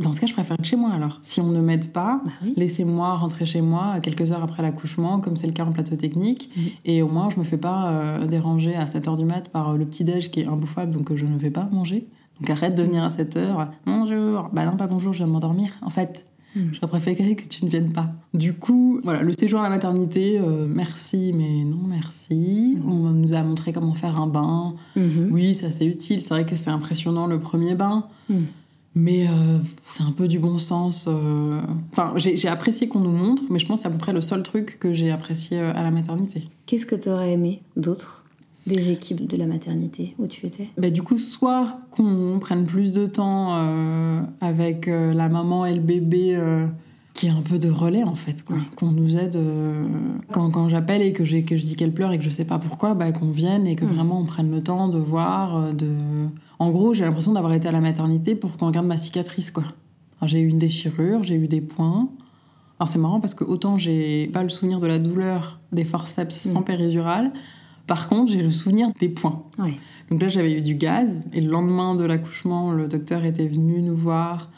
dans 0.01 0.13
ce 0.13 0.21
cas, 0.21 0.27
je 0.27 0.33
préfère 0.33 0.55
être 0.59 0.65
chez 0.65 0.77
moi, 0.77 0.91
alors. 0.91 1.19
Si 1.23 1.41
on 1.43 1.49
ne 1.49 1.61
m'aide 1.61 1.93
pas, 1.93 2.23
Bah 2.25 2.31
oui. 2.43 2.55
laissez-moi 2.57 3.15
rentrer 3.17 3.45
chez 3.45 3.61
moi 3.61 4.01
quelques 4.01 4.33
heures 4.33 4.43
après 4.43 4.63
l'accouchement, 4.63 5.21
comme 5.21 5.37
c'est 5.37 5.47
le 5.47 5.53
cas 5.53 5.65
en 5.65 5.73
plateau 5.73 5.97
technique, 5.97 6.51
Mhm. 6.57 6.63
et 6.87 7.03
au 7.03 7.09
moins, 7.09 7.29
je 7.31 7.39
me 7.39 7.45
fais 7.45 7.59
pas 7.59 7.91
euh, 7.91 8.27
déranger 8.27 8.75
à 8.77 8.87
7h 8.87 9.17
du 9.19 9.25
mat 9.27 9.49
par 9.51 9.71
euh, 9.71 9.77
le 9.77 9.85
petit-déj 9.85 10.31
qui 10.31 10.41
est 10.41 10.47
imbouffable, 10.47 10.93
donc 10.93 11.11
euh, 11.11 11.17
je 11.17 11.27
ne 11.27 11.37
vais 11.39 11.51
pas 11.51 11.69
manger. 11.71 12.07
Donc 12.41 12.49
arrête 12.49 12.75
de 12.75 12.83
venir 12.83 13.03
à 13.05 13.09
7h. 13.09 13.69
Bonjour. 13.85 14.49
Bah 14.55 14.65
non, 14.65 14.75
pas 14.77 14.87
bonjour, 14.87 15.13
je 15.13 15.19
viens 15.19 15.27
de 15.27 15.33
m'endormir. 15.33 15.73
En 15.83 15.91
fait. 15.91 16.25
J'aurais 16.55 16.89
préféré 16.89 17.37
que 17.37 17.47
tu 17.47 17.65
ne 17.65 17.71
viennes 17.71 17.93
pas. 17.93 18.11
Du 18.35 18.55
coup, 18.55 19.01
voilà, 19.05 19.23
le 19.23 19.33
séjour 19.33 19.61
à 19.61 19.63
la 19.63 19.71
maternité, 19.71 20.39
euh, 20.39 20.67
merci, 20.69 21.33
mais 21.35 21.65
non 21.65 21.83
merci. 21.89 22.77
Mhm. 22.83 22.89
On 22.91 23.11
nous 23.11 23.35
a 23.35 23.43
montré 23.43 23.73
comment 23.73 23.95
faire 23.95 24.21
un 24.21 24.27
bain. 24.27 24.75
Mhm. 24.97 25.29
Oui, 25.31 25.55
ça 25.55 25.71
c'est 25.71 25.87
utile. 25.87 26.21
C'est 26.21 26.31
vrai 26.31 26.47
que 26.47 26.57
c'est 26.57 26.71
impressionnant 26.71 27.27
le 27.27 27.39
premier 27.41 27.75
bain. 27.75 28.05
Mhm. 28.29 28.47
Mais 28.97 29.29
euh, 29.29 29.59
c'est 29.89 30.03
un 30.03 30.11
peu 30.11 30.27
du 30.27 30.41
bon 30.41 30.59
sens. 30.59 31.07
euh. 31.09 31.61
Enfin, 31.93 32.13
j'ai 32.17 32.49
apprécié 32.49 32.89
qu'on 32.89 32.99
nous 33.01 33.13
montre, 33.13 33.45
mais 33.49 33.61
je 33.61 33.67
pense 33.67 33.81
que 33.81 33.83
c'est 33.83 33.89
à 33.89 33.93
peu 33.93 33.99
près 33.99 34.13
le 34.13 34.21
seul 34.21 34.43
truc 34.43 34.79
que 34.81 34.93
j'ai 34.93 35.13
apprécié 35.13 35.61
à 35.61 35.83
la 35.85 35.93
maternité. 35.93 36.43
Qu'est-ce 36.67 36.87
que 36.87 36.97
tu 36.97 37.09
aurais 37.09 37.33
aimé 37.33 37.63
d'autre? 37.77 38.25
Des 38.67 38.91
équipes 38.91 39.27
de 39.27 39.37
la 39.37 39.47
maternité 39.47 40.15
où 40.19 40.27
tu 40.27 40.47
étais? 40.47 40.69
Bah, 40.79 40.91
du 40.91 41.03
coup, 41.03 41.19
soit 41.19 41.81
qu'on 41.91 42.39
prenne 42.41 42.67
plus 42.67 42.93
de 42.93 43.07
temps 43.07 43.49
euh, 43.57 44.21
avec 44.41 44.87
euh, 44.89 45.13
la 45.15 45.29
maman 45.29 45.65
et 45.67 45.75
le 45.75 45.81
bébé, 45.81 46.37
euh, 46.37 46.67
qui 47.15 47.27
est 47.27 47.31
un 47.31 47.43
peu 47.43 47.59
de 47.59 47.69
relais 47.71 48.05
en 48.05 48.15
fait, 48.15 48.45
quoi. 48.45 48.57
Ouais. 48.57 48.63
Qu'on 48.77 48.93
nous 48.93 49.17
aide. 49.17 49.39
Quand, 50.33 50.51
quand 50.51 50.69
j'appelle 50.69 51.03
et 51.03 51.13
que, 51.13 51.25
j'ai- 51.25 51.43
que 51.43 51.57
je 51.57 51.65
dis 51.65 51.75
qu'elle 51.77 51.93
pleure 51.93 52.13
et 52.13 52.19
que 52.19 52.25
je 52.25 52.31
sais 52.31 52.45
pas 52.45 52.59
pourquoi, 52.59 52.95
bah, 52.95 53.11
qu'on 53.13 53.31
vienne 53.31 53.67
et 53.67 53.77
que 53.77 53.85
Ouais. 53.85 53.93
vraiment 53.93 54.21
on 54.21 54.25
prenne 54.25 54.51
le 54.51 54.63
temps 54.63 54.89
de 54.89 54.99
voir. 54.99 55.75
De... 55.75 55.89
En 56.59 56.71
gros, 56.71 56.95
j'ai 56.95 57.05
l'impression 57.05 57.33
d'avoir 57.33 57.53
été 57.53 57.67
à 57.69 57.73
la 57.73 57.81
maternité 57.81 58.35
pour 58.35 58.57
qu'on 58.57 58.67
regarde 58.69 58.87
ma 58.87 58.97
cicatrice, 58.97 59.51
quoi. 59.51 59.65
J'ai 60.25 60.39
eu 60.41 60.49
une 60.49 60.59
déchirure, 60.59 61.23
j'ai 61.25 61.35
eu 61.35 61.49
des 61.49 61.63
points. 61.63 62.09
Alors 62.79 62.89
c'est 62.89 62.99
marrant 62.99 63.21
parce 63.21 63.35
que 63.35 63.45
autant 63.45 63.77
j'ai 63.79 64.27
pas 64.29 64.43
le 64.43 64.49
souvenir 64.51 64.79
de 64.81 64.87
la 64.87 64.99
douleur 64.99 65.61
des 65.73 65.85
forceps 65.85 66.35
sans 66.41 66.61
Mm. 66.61 66.65
péridurale, 66.65 67.33
par 67.91 68.09
contre 68.09 68.31
j'ai 68.31 68.41
le 68.43 68.53
souvenir 68.53 68.93
des 69.01 69.09
points. 69.09 69.43
Ouais. 69.59 69.75
Donc 70.11 70.23
là, 70.23 70.29
j'avais 70.29 70.53
eu 70.59 70.61
du 70.61 70.75
gaz. 70.77 71.29
Et 71.33 71.41
le 71.41 71.51
lendemain 71.51 71.97
de 71.97 72.05
l'accouchement, 72.05 72.71
le 72.73 72.87
docteur 72.87 73.25
était 73.25 73.49
venu 73.49 73.83
nous 73.83 73.97
voir 73.97 74.51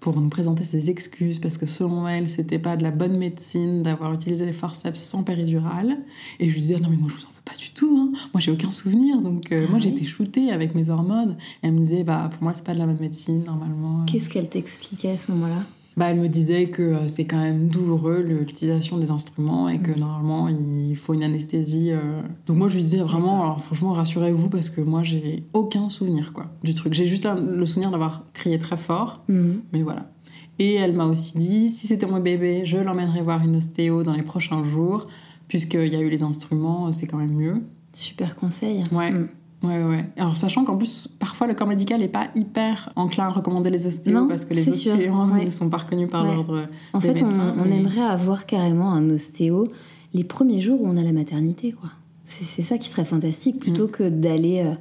pour 0.00 0.18
nous 0.20 0.28
présenter 0.28 0.64
ses 0.64 0.88
excuses 0.90 1.38
parce 1.38 1.56
que 1.58 1.66
selon 1.66 2.08
elle, 2.08 2.28
c'était 2.28 2.58
pas 2.58 2.76
de 2.76 2.82
la 2.82 2.90
bonne 2.90 3.16
médecine 3.16 3.82
d'avoir 3.82 4.12
utilisé 4.12 4.44
les 4.46 4.52
forceps 4.52 5.00
sans 5.00 5.22
péridurale. 5.22 5.98
Et 6.40 6.48
je 6.48 6.54
lui 6.54 6.60
disais, 6.62 6.78
non, 6.80 6.88
mais 6.90 6.96
moi, 6.96 7.08
je 7.10 7.14
vous 7.16 7.26
en 7.26 7.30
veux 7.30 7.44
pas 7.44 7.56
du 7.56 7.70
tout. 7.70 7.96
hein. 8.00 8.18
Moi, 8.34 8.40
j'ai 8.40 8.50
aucun 8.50 8.70
souvenir. 8.72 9.20
Donc, 9.20 9.52
euh, 9.52 9.66
Ah 9.66 9.70
moi, 9.70 9.78
j'ai 9.78 9.90
été 9.90 10.04
shootée 10.04 10.50
avec 10.50 10.74
mes 10.74 10.90
hormones. 10.90 11.36
Et 11.62 11.66
elle 11.68 11.72
me 11.74 11.80
disait, 11.80 12.02
bah, 12.02 12.28
pour 12.32 12.42
moi, 12.42 12.54
c'est 12.54 12.64
pas 12.64 12.74
de 12.74 12.78
la 12.78 12.86
bonne 12.86 13.00
médecine, 13.00 13.44
normalement. 13.44 14.04
Qu'est-ce 14.06 14.30
qu'elle 14.30 14.48
t'expliquait 14.48 15.10
à 15.10 15.16
ce 15.16 15.30
moment-là? 15.32 15.64
Bah, 16.00 16.06
elle 16.08 16.18
me 16.18 16.28
disait 16.28 16.70
que 16.70 16.80
euh, 16.82 17.08
c'est 17.08 17.26
quand 17.26 17.36
même 17.38 17.68
douloureux 17.68 18.20
l'utilisation 18.22 18.96
des 18.96 19.10
instruments 19.10 19.68
et 19.68 19.78
que 19.80 19.90
Mhm. 19.90 19.98
normalement 20.00 20.48
il 20.48 20.96
faut 20.96 21.12
une 21.12 21.22
anesthésie. 21.22 21.90
euh. 21.92 22.22
Donc 22.46 22.56
moi 22.56 22.68
je 22.70 22.76
lui 22.76 22.82
disais 22.82 23.02
vraiment, 23.02 23.42
alors 23.42 23.60
franchement 23.62 23.92
rassurez-vous 23.92 24.48
parce 24.48 24.70
que 24.70 24.80
moi 24.80 25.02
j'ai 25.02 25.44
aucun 25.52 25.90
souvenir 25.90 26.32
quoi 26.32 26.46
du 26.64 26.72
truc. 26.72 26.94
J'ai 26.94 27.06
juste 27.06 27.28
le 27.28 27.66
souvenir 27.66 27.90
d'avoir 27.90 28.24
crié 28.32 28.58
très 28.58 28.78
fort, 28.78 29.22
Mhm. 29.28 29.60
mais 29.74 29.82
voilà. 29.82 30.10
Et 30.58 30.74
elle 30.74 30.94
m'a 30.94 31.04
aussi 31.04 31.36
dit 31.36 31.68
si 31.68 31.86
c'était 31.86 32.06
mon 32.06 32.20
bébé, 32.20 32.62
je 32.64 32.78
l'emmènerais 32.78 33.22
voir 33.22 33.44
une 33.44 33.56
ostéo 33.56 34.02
dans 34.02 34.14
les 34.14 34.22
prochains 34.22 34.64
jours 34.64 35.06
puisqu'il 35.48 35.88
y 35.92 35.96
a 35.96 36.00
eu 36.00 36.08
les 36.08 36.22
instruments, 36.22 36.86
euh, 36.88 36.92
c'est 36.92 37.06
quand 37.06 37.18
même 37.18 37.34
mieux. 37.34 37.60
Super 37.92 38.36
conseil. 38.36 38.84
Ouais. 38.92 39.10
Mhm. 39.10 39.28
Ouais, 39.62 39.82
ouais. 39.84 40.04
Alors, 40.16 40.36
sachant 40.38 40.64
qu'en 40.64 40.76
plus, 40.78 41.06
parfois, 41.18 41.46
le 41.46 41.54
corps 41.54 41.66
médical 41.68 42.00
n'est 42.00 42.08
pas 42.08 42.28
hyper 42.34 42.90
enclin 42.96 43.26
à 43.26 43.30
recommander 43.30 43.68
les 43.68 43.86
ostéos 43.86 44.14
Non, 44.14 44.26
parce 44.28 44.44
que 44.46 44.54
les 44.54 44.66
ostéos 44.68 44.94
ouais. 44.94 45.44
ne 45.44 45.50
sont 45.50 45.68
pas 45.68 45.76
reconnus 45.78 46.08
par 46.08 46.24
Ouais. 46.24 46.34
l'ordre 46.34 46.66
En 46.94 46.98
des 46.98 47.08
fait, 47.08 47.22
on, 47.22 47.26
médecins, 47.26 47.54
on 47.58 47.64
mais- 47.68 47.76
aimerait 47.78 48.00
avoir 48.00 48.46
carrément 48.46 48.90
un 48.92 49.10
ostéo 49.10 49.66
les 50.14 50.24
premiers 50.24 50.60
jours 50.60 50.80
où 50.80 50.86
on 50.88 50.96
a 50.96 51.02
la 51.02 51.12
maternité, 51.12 51.72
quoi. 51.72 51.90
C'est 52.24 52.62
ça 52.62 52.78
qui 52.78 52.88
serait 52.88 53.04
fantastique, 53.04 53.58
plutôt 53.58 53.86
Mm. 53.88 53.90
que 53.90 54.08
d'aller 54.08 54.62
euh, 54.64 54.72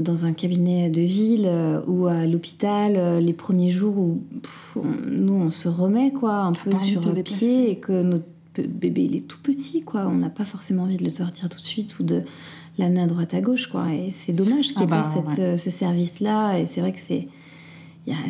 dans 0.00 0.26
un 0.26 0.32
cabinet 0.32 0.90
de 0.90 1.00
ville 1.00 1.46
euh, 1.46 1.80
ou 1.86 2.06
à 2.06 2.26
l'hôpital 2.26 2.94
euh, 2.96 3.20
les 3.20 3.32
premiers 3.32 3.70
jours 3.70 3.96
où 3.96 4.22
pff, 4.42 4.76
on- 4.76 5.10
nous 5.10 5.32
on 5.32 5.50
se 5.50 5.68
remet 5.68 6.12
quoi 6.12 6.34
un 6.40 6.52
peu 6.52 6.70
sur 6.82 7.00
le 7.00 7.12
déplacer. 7.14 7.38
pied 7.46 7.70
et 7.70 7.76
que 7.78 8.02
notre 8.02 8.26
bébé 8.68 9.04
il 9.04 9.16
est 9.16 9.26
tout 9.26 9.38
petit 9.42 9.82
quoi. 9.82 10.06
On 10.08 10.16
n'a 10.16 10.28
pas 10.30 10.44
forcément 10.44 10.82
envie 10.82 10.98
de 10.98 11.04
le 11.04 11.10
sortir 11.10 11.48
tout 11.48 11.58
de 11.58 11.64
suite 11.64 11.98
ou 12.00 12.02
de 12.02 12.22
l'amener 12.78 13.02
à 13.02 13.06
droite 13.06 13.34
à 13.34 13.40
gauche 13.40 13.68
quoi. 13.68 13.92
Et 13.92 14.10
c'est 14.10 14.32
dommage 14.32 14.68
qu'il 14.68 14.78
n'y 14.78 14.82
ait 14.84 14.86
Ah 14.92 14.96
bah, 14.96 14.96
pas 14.96 15.02
cette, 15.02 15.38
ouais. 15.38 15.40
euh, 15.40 15.56
ce 15.56 15.70
service 15.70 16.20
là. 16.20 16.58
Et 16.58 16.66
c'est 16.66 16.80
vrai 16.80 16.92
que 16.92 17.00
c'est 17.00 17.28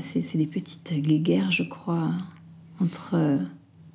c'est 0.02 0.20
c'est 0.20 0.38
des 0.38 0.46
petites 0.46 0.92
guéguerres 0.94 1.50
je 1.50 1.62
crois 1.64 2.10
entre 2.80 3.12
euh, 3.14 3.38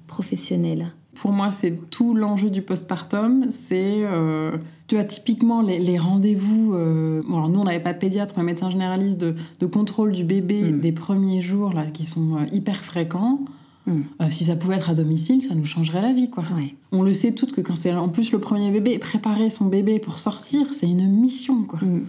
professionnels. 0.08 0.92
Pour 1.16 1.32
moi, 1.32 1.52
c'est 1.52 1.90
tout 1.90 2.14
l'enjeu 2.14 2.50
du 2.50 2.62
postpartum. 2.62 3.48
C'est, 3.50 4.04
euh, 4.04 4.58
tu 4.88 4.96
vois, 4.96 5.04
typiquement 5.04 5.62
les, 5.62 5.98
rendez-vous. 5.98 6.74
Euh, 6.74 7.22
bon, 7.28 7.38
alors 7.38 7.50
nous, 7.50 7.60
on 7.60 7.64
n'avait 7.66 7.82
pas 7.82 7.94
de 7.94 7.98
pédiatre, 7.98 8.36
mais 8.38 8.44
médecin 8.44 8.70
généraliste 8.70 9.20
de, 9.20 9.36
de 9.60 9.66
contrôle 9.66 10.12
du 10.14 10.24
bébé 10.24 10.72
Mm. 10.72 10.80
des 10.80 10.92
premiers 10.92 11.42
jours, 11.42 11.74
là, 11.74 11.86
qui 11.92 12.06
sont 12.06 12.46
hyper 12.54 12.78
fréquents. 12.78 13.40
Mm. 13.86 14.02
Euh, 14.22 14.26
si 14.30 14.46
ça 14.46 14.56
pouvait 14.56 14.76
être 14.76 14.90
à 14.90 14.94
domicile, 14.94 15.42
ça 15.42 15.56
nous 15.56 15.66
changerait 15.66 16.02
la 16.02 16.14
vie, 16.14 16.30
quoi. 16.30 16.44
Ouais. 16.56 16.76
On 16.92 17.04
le 17.04 17.14
sait 17.14 17.34
toutes 17.34 17.54
que 17.54 17.62
quand 17.62 17.76
c'est 17.76 17.94
en 17.94 18.10
plus 18.10 18.32
le 18.32 18.40
premier 18.40 18.72
bébé, 18.72 19.00
préparer 19.00 19.50
son 19.50 19.66
bébé 19.66 20.00
pour 20.00 20.20
sortir, 20.20 20.74
c'est 20.74 20.88
une 20.88 21.08
mission, 21.08 21.64
quoi. 21.64 21.80
Mm. 21.82 22.06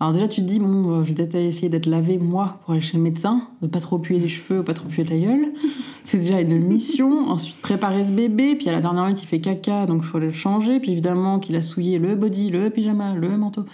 Alors 0.00 0.12
déjà, 0.12 0.28
tu 0.28 0.42
te 0.42 0.46
dis, 0.46 0.60
bon, 0.60 0.90
euh, 0.90 1.02
je 1.02 1.08
vais 1.08 1.14
peut-être 1.14 1.34
essayer 1.34 1.68
d'être 1.68 1.86
lavé, 1.86 2.18
moi, 2.18 2.60
pour 2.62 2.72
aller 2.72 2.80
chez 2.80 2.96
le 2.96 3.02
médecin, 3.02 3.48
de 3.62 3.66
pas 3.66 3.80
trop 3.80 3.98
puer 3.98 4.20
les 4.20 4.28
cheveux, 4.28 4.62
pas 4.62 4.72
trop 4.72 4.88
puer 4.88 5.02
la 5.02 5.18
gueule. 5.18 5.52
C'est 6.04 6.18
déjà 6.18 6.40
une 6.40 6.60
mission. 6.60 7.28
Ensuite, 7.28 7.60
préparer 7.60 8.04
ce 8.04 8.12
bébé, 8.12 8.54
puis 8.54 8.68
à 8.68 8.72
la 8.72 8.80
dernière 8.80 9.04
minute, 9.04 9.20
il 9.22 9.26
fait 9.26 9.40
caca, 9.40 9.86
donc 9.86 10.02
il 10.04 10.06
faut 10.06 10.20
le 10.20 10.30
changer. 10.30 10.78
Puis 10.78 10.92
évidemment, 10.92 11.40
qu'il 11.40 11.56
a 11.56 11.62
souillé 11.62 11.98
le 11.98 12.14
body, 12.14 12.50
le 12.50 12.70
pyjama, 12.70 13.14
le 13.14 13.36
manteau. 13.36 13.64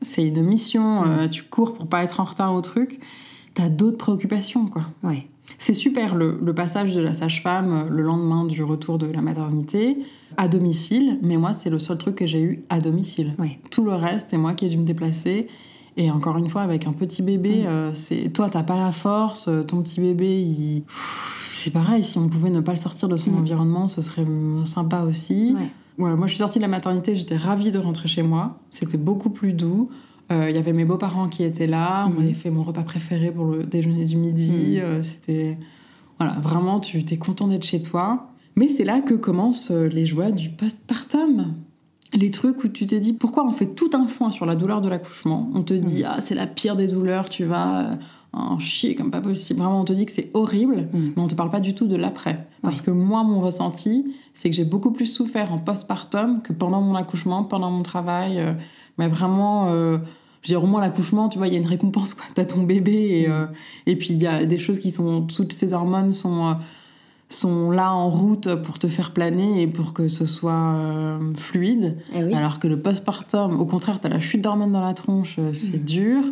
C'est 0.00 0.26
une 0.26 0.42
mission, 0.42 1.04
euh, 1.06 1.28
tu 1.28 1.44
cours 1.44 1.74
pour 1.74 1.86
pas 1.86 2.02
être 2.02 2.18
en 2.18 2.24
retard 2.24 2.52
au 2.54 2.60
truc. 2.60 2.98
T'as 3.54 3.68
d'autres 3.68 3.98
préoccupations, 3.98 4.66
quoi. 4.66 4.86
Ouais. 5.04 5.28
C'est 5.58 5.74
super 5.74 6.14
le, 6.14 6.38
le 6.42 6.54
passage 6.54 6.94
de 6.94 7.00
la 7.00 7.14
sage-femme 7.14 7.72
euh, 7.72 7.90
le 7.90 8.02
lendemain 8.02 8.44
du 8.44 8.62
retour 8.62 8.98
de 8.98 9.06
la 9.06 9.20
maternité 9.22 9.98
à 10.36 10.48
domicile, 10.48 11.18
mais 11.22 11.36
moi 11.36 11.52
c'est 11.52 11.70
le 11.70 11.78
seul 11.78 11.98
truc 11.98 12.16
que 12.16 12.26
j'ai 12.26 12.42
eu 12.42 12.64
à 12.70 12.80
domicile. 12.80 13.34
Tout 13.70 13.84
le 13.84 13.92
reste, 13.94 14.28
c'est 14.30 14.38
moi 14.38 14.54
qui 14.54 14.66
ai 14.66 14.68
dû 14.68 14.78
me 14.78 14.84
déplacer. 14.84 15.46
Et 15.98 16.10
encore 16.10 16.38
une 16.38 16.48
fois, 16.48 16.62
avec 16.62 16.86
un 16.86 16.92
petit 16.94 17.20
bébé, 17.20 17.64
euh, 17.66 17.90
c'est 17.92 18.32
toi 18.32 18.48
t'as 18.48 18.62
pas 18.62 18.78
la 18.78 18.92
force, 18.92 19.48
euh, 19.48 19.62
ton 19.62 19.82
petit 19.82 20.00
bébé, 20.00 20.40
il... 20.40 20.84
C'est 21.44 21.70
pareil. 21.70 22.02
Si 22.02 22.16
on 22.16 22.28
pouvait 22.28 22.48
ne 22.48 22.60
pas 22.60 22.72
le 22.72 22.78
sortir 22.78 23.08
de 23.10 23.16
son 23.18 23.32
Mm. 23.32 23.36
environnement, 23.40 23.88
ce 23.88 24.00
serait 24.00 24.24
sympa 24.64 25.02
aussi. 25.02 25.54
Ouais. 25.54 25.68
Ouais, 25.98 26.16
moi, 26.16 26.26
je 26.26 26.32
suis 26.32 26.38
sortie 26.38 26.58
de 26.58 26.62
la 26.62 26.68
maternité, 26.68 27.14
j'étais 27.18 27.36
ravie 27.36 27.70
de 27.70 27.78
rentrer 27.78 28.08
chez 28.08 28.22
moi. 28.22 28.58
C'était 28.70 28.96
beaucoup 28.96 29.28
plus 29.28 29.52
doux. 29.52 29.90
Euh, 30.32 30.50
Il 30.50 30.56
y 30.56 30.58
avait 30.58 30.72
mes 30.72 30.84
beaux-parents 30.84 31.28
qui 31.28 31.44
étaient 31.44 31.66
là. 31.66 32.06
On 32.06 32.10
Mhm. 32.10 32.16
m'avait 32.18 32.34
fait 32.34 32.50
mon 32.50 32.62
repas 32.62 32.82
préféré 32.82 33.30
pour 33.30 33.44
le 33.44 33.64
déjeuner 33.64 34.04
du 34.04 34.16
midi. 34.16 34.76
Mhm. 34.78 34.82
Euh, 34.82 35.02
C'était. 35.02 35.58
Voilà, 36.18 36.34
vraiment, 36.40 36.80
tu 36.80 37.04
t'es 37.04 37.16
content 37.18 37.48
d'être 37.48 37.64
chez 37.64 37.80
toi. 37.80 38.28
Mais 38.56 38.68
c'est 38.68 38.84
là 38.84 39.00
que 39.00 39.14
commencent 39.14 39.70
euh, 39.70 39.88
les 39.88 40.06
joies 40.06 40.30
du 40.30 40.50
postpartum. 40.50 41.54
Les 42.14 42.30
trucs 42.30 42.62
où 42.64 42.68
tu 42.68 42.86
t'es 42.86 43.00
dit 43.00 43.14
pourquoi 43.14 43.46
on 43.46 43.52
fait 43.52 43.74
tout 43.74 43.90
un 43.94 44.06
foin 44.06 44.30
sur 44.30 44.44
la 44.44 44.54
douleur 44.54 44.80
de 44.82 44.88
l'accouchement? 44.90 45.48
On 45.54 45.62
te 45.62 45.72
dit, 45.72 46.04
ah, 46.04 46.20
c'est 46.20 46.34
la 46.34 46.46
pire 46.46 46.76
des 46.76 46.86
douleurs, 46.86 47.30
tu 47.30 47.44
vas 47.44 47.92
euh, 47.92 47.96
en 48.34 48.58
chier 48.58 48.94
comme 48.94 49.10
pas 49.10 49.22
possible. 49.22 49.60
Vraiment, 49.60 49.80
on 49.80 49.84
te 49.84 49.94
dit 49.94 50.04
que 50.04 50.12
c'est 50.12 50.30
horrible, 50.34 50.88
mais 50.92 51.12
on 51.22 51.26
te 51.26 51.34
parle 51.34 51.48
pas 51.50 51.60
du 51.60 51.74
tout 51.74 51.86
de 51.86 51.96
l'après. 51.96 52.46
Parce 52.60 52.82
que 52.82 52.90
moi, 52.90 53.24
mon 53.24 53.40
ressenti, 53.40 54.14
c'est 54.34 54.50
que 54.50 54.54
j'ai 54.56 54.66
beaucoup 54.66 54.90
plus 54.92 55.06
souffert 55.06 55.52
en 55.54 55.58
postpartum 55.58 56.42
que 56.42 56.52
pendant 56.52 56.82
mon 56.82 56.94
accouchement, 56.94 57.44
pendant 57.44 57.70
mon 57.70 57.82
travail. 57.82 58.38
euh, 58.38 58.52
mais 58.98 59.08
vraiment, 59.08 59.68
euh, 59.70 59.96
je 60.42 60.48
veux 60.48 60.58
dire, 60.58 60.62
au 60.64 60.66
moins 60.66 60.80
l'accouchement, 60.80 61.28
tu 61.28 61.38
vois, 61.38 61.46
il 61.48 61.54
y 61.54 61.56
a 61.56 61.60
une 61.60 61.66
récompense, 61.66 62.14
quoi. 62.14 62.24
T'as 62.34 62.44
ton 62.44 62.62
bébé 62.64 62.92
et, 63.22 63.28
euh, 63.30 63.46
et 63.86 63.96
puis 63.96 64.08
il 64.10 64.22
y 64.22 64.26
a 64.26 64.44
des 64.44 64.58
choses 64.58 64.78
qui 64.80 64.90
sont. 64.90 65.22
Toutes 65.22 65.52
ces 65.52 65.72
hormones 65.72 66.12
sont. 66.12 66.48
euh, 66.48 66.54
sont 67.28 67.70
là 67.70 67.94
en 67.94 68.10
route 68.10 68.56
pour 68.56 68.78
te 68.78 68.88
faire 68.88 69.12
planer 69.14 69.62
et 69.62 69.66
pour 69.66 69.94
que 69.94 70.06
ce 70.06 70.26
soit 70.26 70.52
euh, 70.74 71.18
fluide. 71.34 71.96
Eh 72.14 72.24
oui. 72.24 72.34
Alors 72.34 72.58
que 72.58 72.66
le 72.68 72.78
postpartum, 72.78 73.58
au 73.58 73.64
contraire, 73.64 74.00
t'as 74.00 74.10
la 74.10 74.20
chute 74.20 74.42
d'hormones 74.42 74.72
dans 74.72 74.82
la 74.82 74.92
tronche, 74.92 75.36
euh, 75.38 75.54
c'est 75.54 75.78
Mm. 75.80 75.84
dur. 75.84 76.22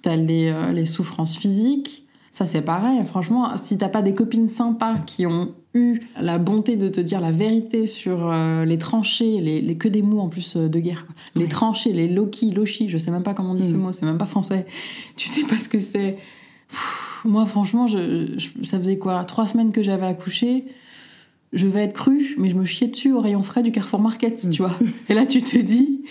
T'as 0.00 0.16
les, 0.16 0.48
euh, 0.48 0.72
les 0.72 0.86
souffrances 0.86 1.36
physiques. 1.36 2.05
Ça, 2.36 2.44
c'est 2.44 2.60
pareil. 2.60 3.02
Franchement, 3.06 3.56
si 3.56 3.78
t'as 3.78 3.88
pas 3.88 4.02
des 4.02 4.12
copines 4.12 4.50
sympas 4.50 4.96
qui 5.06 5.24
ont 5.24 5.54
eu 5.72 6.00
la 6.20 6.36
bonté 6.36 6.76
de 6.76 6.88
te 6.90 7.00
dire 7.00 7.22
la 7.22 7.30
vérité 7.30 7.86
sur 7.86 8.30
euh, 8.30 8.66
les 8.66 8.76
tranchées, 8.76 9.40
les, 9.40 9.62
les- 9.62 9.78
que 9.78 9.88
des 9.88 10.02
mots 10.02 10.20
en 10.20 10.28
plus 10.28 10.54
euh, 10.56 10.68
de 10.68 10.78
guerre, 10.78 11.06
quoi. 11.06 11.14
les 11.34 11.44
Ouais. 11.44 11.48
tranchées, 11.48 11.94
les 11.94 12.08
loki, 12.08 12.50
lochi, 12.50 12.90
je 12.90 12.98
sais 12.98 13.10
même 13.10 13.22
pas 13.22 13.32
comment 13.32 13.52
on 13.52 13.54
dit 13.54 13.66
ce 13.66 13.72
Mm. 13.74 13.78
mot, 13.80 13.92
c'est 13.92 14.04
même 14.04 14.18
pas 14.18 14.26
français. 14.26 14.66
Tu 15.16 15.28
sais 15.28 15.44
pas 15.44 15.58
ce 15.58 15.70
que 15.70 15.78
c'est. 15.78 16.18
Moi, 17.24 17.46
franchement, 17.46 17.86
je, 17.88 18.26
je- 18.36 18.50
ça 18.64 18.76
faisait 18.78 18.98
quoi? 18.98 19.24
Trois 19.24 19.46
semaines 19.46 19.72
que 19.72 19.82
j'avais 19.82 20.04
accouché. 20.06 20.66
Je 21.56 21.66
vais 21.66 21.84
être 21.84 21.94
crue, 21.94 22.34
mais 22.38 22.50
je 22.50 22.54
me 22.54 22.64
chiais 22.64 22.86
dessus 22.86 23.12
au 23.12 23.20
rayon 23.20 23.42
frais 23.42 23.62
du 23.62 23.72
Carrefour 23.72 23.98
Market, 24.00 24.48
tu 24.50 24.62
vois. 24.62 24.76
Et 25.08 25.14
là, 25.14 25.26
tu 25.26 25.42
te 25.42 25.56
dis, 25.58 26.02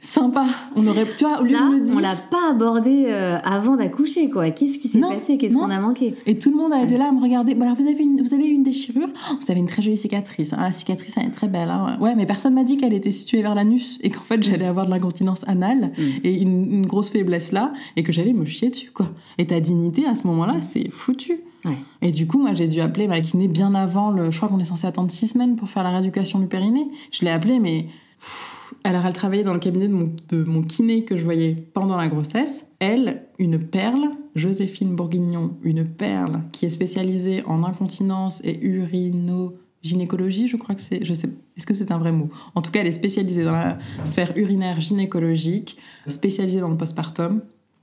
sympa, 0.00 0.46
on 0.76 0.86
aurait. 0.86 1.06
Tu 1.18 1.24
vois, 1.24 1.40
au 1.40 1.44
lieu 1.44 1.50
Ça, 1.50 1.60
de 1.68 1.74
me 1.74 1.80
dire. 1.80 1.94
on 1.96 1.98
l'a 1.98 2.16
pas 2.16 2.50
abordé 2.50 3.04
euh, 3.08 3.38
avant 3.44 3.76
d'accoucher, 3.76 4.30
quoi. 4.30 4.50
Qu'est-ce 4.50 4.78
qui 4.78 4.88
s'est 4.88 5.00
passé? 5.00 5.36
Qu'est-ce 5.38 5.54
qu'on 5.54 5.70
a 5.70 5.80
manqué? 5.80 6.14
Et 6.26 6.38
tout 6.38 6.50
le 6.50 6.56
monde 6.56 6.72
a 6.72 6.82
été 6.82 6.96
là 6.96 7.08
à 7.08 7.12
me 7.12 7.20
regarder. 7.20 7.54
Bon, 7.54 7.64
alors, 7.64 7.76
vous 7.76 7.86
avez, 7.86 8.02
une, 8.02 8.22
vous 8.22 8.32
avez 8.32 8.46
eu 8.46 8.52
une 8.52 8.62
déchirure 8.62 9.08
Oh, 9.30 9.34
Vous 9.40 9.50
avez 9.50 9.60
une 9.60 9.66
très 9.66 9.82
jolie 9.82 9.96
cicatrice. 9.96 10.54
Ah, 10.56 10.62
la 10.64 10.72
cicatrice, 10.72 11.16
elle 11.18 11.26
est 11.26 11.30
très 11.30 11.48
belle. 11.48 11.68
hein. 11.68 11.98
Ouais, 12.00 12.14
mais 12.14 12.24
personne 12.24 12.54
m'a 12.54 12.64
dit 12.64 12.76
qu'elle 12.76 12.94
était 12.94 13.10
située 13.10 13.42
vers 13.42 13.54
l'anus 13.54 13.98
et 14.02 14.10
qu'en 14.10 14.22
fait, 14.22 14.42
j'allais 14.42 14.66
avoir 14.66 14.86
de 14.86 14.90
l'incontinence 14.90 15.46
anale 15.48 15.92
Mm. 15.98 16.02
et 16.24 16.40
une, 16.40 16.72
une 16.72 16.86
grosse 16.86 17.10
faiblesse 17.10 17.50
là 17.52 17.72
et 17.96 18.02
que 18.04 18.12
j'allais 18.12 18.32
me 18.32 18.44
chier 18.44 18.70
dessus, 18.70 18.90
quoi. 18.92 19.10
Et 19.38 19.46
ta 19.46 19.58
dignité, 19.60 20.06
à 20.06 20.14
ce 20.14 20.26
moment-là, 20.28 20.56
c'est 20.62 20.90
foutu. 20.90 21.40
Ouais. 21.64 21.76
Et 22.00 22.10
du 22.12 22.26
coup, 22.26 22.38
moi, 22.40 22.54
j'ai 22.54 22.66
dû 22.66 22.80
appeler 22.80 23.06
ma 23.06 23.20
kiné 23.20 23.46
bien 23.48 23.74
avant 23.74 24.10
le. 24.10 24.30
Je 24.30 24.36
crois 24.36 24.48
qu'on 24.48 24.58
est 24.58 24.64
censé 24.64 24.86
attendre 24.86 25.10
six 25.10 25.28
semaines 25.28 25.54
pour 25.56 25.68
faire 25.68 25.82
la 25.84 25.90
rééducation 25.90 26.38
du 26.40 26.46
périnée. 26.46 26.88
Je 27.12 27.24
l'ai 27.24 27.30
appelée, 27.30 27.60
mais. 27.60 27.86
Alors, 28.84 29.06
elle 29.06 29.12
travaillait 29.12 29.44
dans 29.44 29.52
le 29.54 29.60
cabinet 29.60 29.86
de 29.86 29.92
mon, 29.94 30.12
de 30.30 30.42
mon 30.42 30.62
kiné 30.62 31.04
que 31.04 31.16
je 31.16 31.24
voyais 31.24 31.54
pendant 31.74 31.96
la 31.96 32.08
grossesse. 32.08 32.66
Elle, 32.80 33.22
une 33.38 33.58
perle, 33.60 34.10
Joséphine 34.34 34.96
Bourguignon, 34.96 35.56
une 35.62 35.84
perle 35.84 36.42
qui 36.50 36.66
est 36.66 36.70
spécialisée 36.70 37.44
en 37.46 37.62
incontinence 37.62 38.40
et 38.44 38.58
urinogynécologie, 38.60 40.48
je 40.48 40.56
crois 40.56 40.74
que 40.74 40.80
c'est. 40.80 41.04
Je 41.04 41.12
sais. 41.12 41.28
Est-ce 41.56 41.66
que 41.66 41.74
c'est 41.74 41.92
un 41.92 41.98
vrai 41.98 42.12
mot? 42.12 42.28
En 42.54 42.62
tout 42.62 42.70
cas, 42.72 42.80
elle 42.80 42.86
est 42.86 42.92
spécialisée 42.92 43.44
dans 43.44 43.52
la 43.52 43.78
sphère 44.04 44.32
urinaire 44.36 44.80
gynécologique, 44.80 45.76
spécialisée 46.08 46.60
dans 46.60 46.68
le 46.70 46.76
postpartum. 46.76 47.40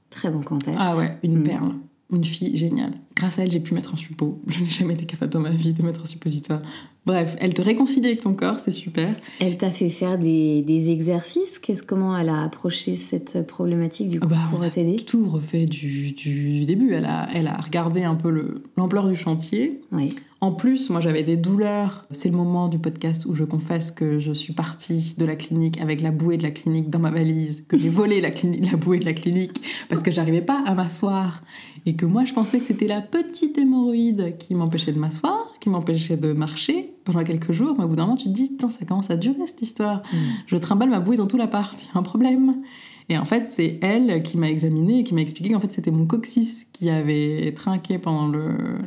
Très 0.09 0.29
bon 0.31 0.41
contact. 0.41 0.75
Ah 0.79 0.97
ouais, 0.97 1.17
une 1.23 1.39
Mm. 1.39 1.43
perle. 1.43 1.71
Une 2.11 2.23
fille 2.23 2.57
géniale. 2.57 2.93
Grâce 3.15 3.37
à 3.37 3.43
elle, 3.43 3.51
j'ai 3.51 3.59
pu 3.59 3.73
mettre 3.75 3.93
un 3.93 3.97
suppôt. 3.97 4.41
Je 4.47 4.61
n'ai 4.63 4.69
jamais 4.69 4.93
été 4.95 5.05
capable 5.05 5.31
dans 5.31 5.39
ma 5.39 5.51
vie 5.51 5.73
de 5.73 5.83
mettre 5.83 6.01
un 6.01 6.05
suppositoire. 6.05 6.61
Bref, 7.05 7.35
elle 7.39 7.53
te 7.53 7.61
réconcilie 7.61 8.07
avec 8.07 8.21
ton 8.21 8.33
corps, 8.33 8.59
c'est 8.59 8.71
super. 8.71 9.13
Elle 9.39 9.57
t'a 9.57 9.69
fait 9.71 9.89
faire 9.89 10.17
des, 10.17 10.61
des 10.63 10.89
exercices? 10.89 11.59
Qu'est-ce, 11.59 11.83
Comment 11.83 12.17
elle 12.17 12.29
a 12.29 12.41
approché 12.43 12.95
cette 12.95 13.45
problématique 13.47 14.09
du 14.09 14.19
coup 14.19 14.27
Ah 14.31 14.33
bah, 14.35 14.57
pour 14.57 14.69
t'aider? 14.69 14.95
Tout 14.97 15.29
refait 15.29 15.65
du, 15.65 16.11
du 16.11 16.65
début. 16.65 16.93
Elle 16.93 17.05
a, 17.05 17.27
elle 17.33 17.47
a 17.47 17.57
regardé 17.57 18.03
un 18.03 18.15
peu 18.15 18.29
le- 18.31 18.63
l'ampleur 18.77 19.07
du 19.07 19.15
chantier. 19.15 19.81
Oui. 19.91 20.09
En 20.41 20.53
plus, 20.53 20.89
moi 20.89 21.01
j'avais 21.01 21.23
des 21.23 21.35
douleurs. 21.35 22.05
C'est 22.11 22.29
le 22.29 22.35
moment 22.37 22.69
du 22.69 22.79
podcast 22.79 23.25
où 23.25 23.35
je 23.35 23.43
confesse 23.43 23.91
que 23.91 24.19
je 24.19 24.31
suis 24.31 24.53
partie 24.53 25.15
de 25.17 25.25
la 25.25 25.35
clinique 25.35 25.81
avec 25.81 25.99
la 26.01 26.11
bouée 26.11 26.37
de 26.37 26.43
la 26.43 26.51
clinique 26.51 26.89
dans 26.89 26.99
ma 26.99 27.11
valise, 27.11 27.65
que 27.67 27.77
j'ai 27.77 27.89
volé 27.89 28.21
la, 28.21 28.29
la 28.29 28.77
bouée 28.77 28.99
de 28.99 29.05
la 29.05 29.13
clinique 29.13 29.61
parce 29.89 30.01
que 30.01 30.11
j'arrivais 30.11 30.41
pas 30.41 30.63
à 30.65 30.75
m'asseoir 30.75 31.41
et 31.85 31.95
que 31.95 32.05
moi 32.05 32.23
je 32.23 32.33
pensais 32.33 32.59
que 32.59 32.63
c'était 32.63 32.87
la 32.87 33.01
petite 33.01 33.57
hémorroïde 33.57 34.37
qui 34.39 34.55
m'empêchait 34.55 34.93
de 34.93 34.99
m'asseoir, 34.99 35.53
qui 35.59 35.69
m'empêchait 35.69 36.17
de 36.17 36.31
marcher 36.31 36.93
pendant 37.03 37.23
quelques 37.23 37.51
jours. 37.51 37.75
Mais 37.77 37.83
au 37.83 37.89
bout 37.89 37.97
d'un 37.97 38.03
moment, 38.03 38.15
tu 38.15 38.25
te 38.25 38.29
dis, 38.29 38.49
ça 38.57 38.85
commence 38.85 39.09
à 39.09 39.17
durer 39.17 39.45
cette 39.45 39.61
histoire. 39.61 40.03
Je 40.45 40.55
trimballe 40.55 40.89
ma 40.89 41.01
bouée 41.01 41.17
dans 41.17 41.27
tout 41.27 41.37
l'appart, 41.37 41.81
il 41.81 41.85
y 41.85 41.89
a 41.95 41.99
un 41.99 42.03
problème. 42.03 42.61
Et 43.09 43.17
en 43.17 43.25
fait, 43.25 43.47
c'est 43.47 43.79
elle 43.81 44.21
qui 44.23 44.37
m'a 44.37 44.49
examinée 44.49 44.99
et 44.99 45.03
qui 45.03 45.13
m'a 45.15 45.21
expliqué 45.21 45.51
qu'en 45.51 45.59
fait, 45.59 45.71
c'était 45.71 45.91
mon 45.91 46.05
coccyx 46.05 46.65
qui 46.71 46.89
avait 46.89 47.51
trinqué 47.55 47.97
pendant 47.97 48.31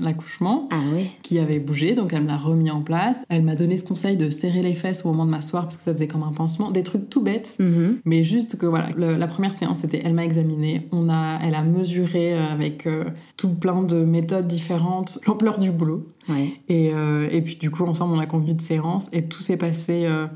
l'accouchement 0.00 0.68
Ah 0.70 0.80
ouais. 0.94 1.10
qui 1.22 1.38
avait 1.38 1.58
bougé, 1.58 1.94
donc 1.94 2.12
elle 2.12 2.22
me 2.22 2.28
l'a 2.28 2.36
remis 2.36 2.70
en 2.70 2.80
place. 2.82 3.18
Elle 3.28 3.42
m'a 3.42 3.54
donné 3.54 3.76
ce 3.76 3.84
conseil 3.84 4.16
de 4.16 4.30
serrer 4.30 4.62
les 4.62 4.74
fesses 4.74 5.04
au 5.04 5.08
moment 5.08 5.24
de 5.26 5.30
m'asseoir 5.30 5.64
parce 5.64 5.76
que 5.76 5.82
ça 5.82 5.92
faisait 5.92 6.06
comme 6.08 6.22
un 6.22 6.32
pansement, 6.32 6.70
des 6.70 6.82
trucs 6.82 7.10
tout 7.10 7.20
bêtes. 7.22 7.56
Mhm. 7.58 7.98
Mais 8.04 8.24
juste 8.24 8.56
que 8.58 8.66
voilà, 8.66 8.88
le- 8.96 9.16
la 9.16 9.26
première 9.26 9.54
séance, 9.54 9.80
c'était 9.80 10.00
elle 10.04 10.14
m'a 10.14 10.24
examiné, 10.24 10.88
on 10.92 11.08
a, 11.08 11.38
elle 11.42 11.54
a 11.54 11.62
mesuré 11.62 12.34
euh, 12.34 12.46
avec 12.52 12.86
euh, 12.86 13.04
tout 13.36 13.50
plein 13.50 13.82
de 13.82 14.04
méthodes 14.04 14.46
différentes 14.46 15.18
l'ampleur 15.26 15.58
du 15.58 15.70
boulot. 15.70 16.06
Ouais. 16.28 16.52
Et, 16.68 16.90
euh, 16.94 17.28
et 17.30 17.42
puis 17.42 17.56
du 17.56 17.70
coup, 17.70 17.84
ensemble, 17.84 18.14
on 18.14 18.18
a 18.20 18.26
convenu 18.26 18.54
de 18.54 18.60
séance 18.60 19.10
et 19.12 19.24
tout 19.26 19.40
s'est 19.42 19.56
passé 19.56 20.04
euh, 20.06 20.26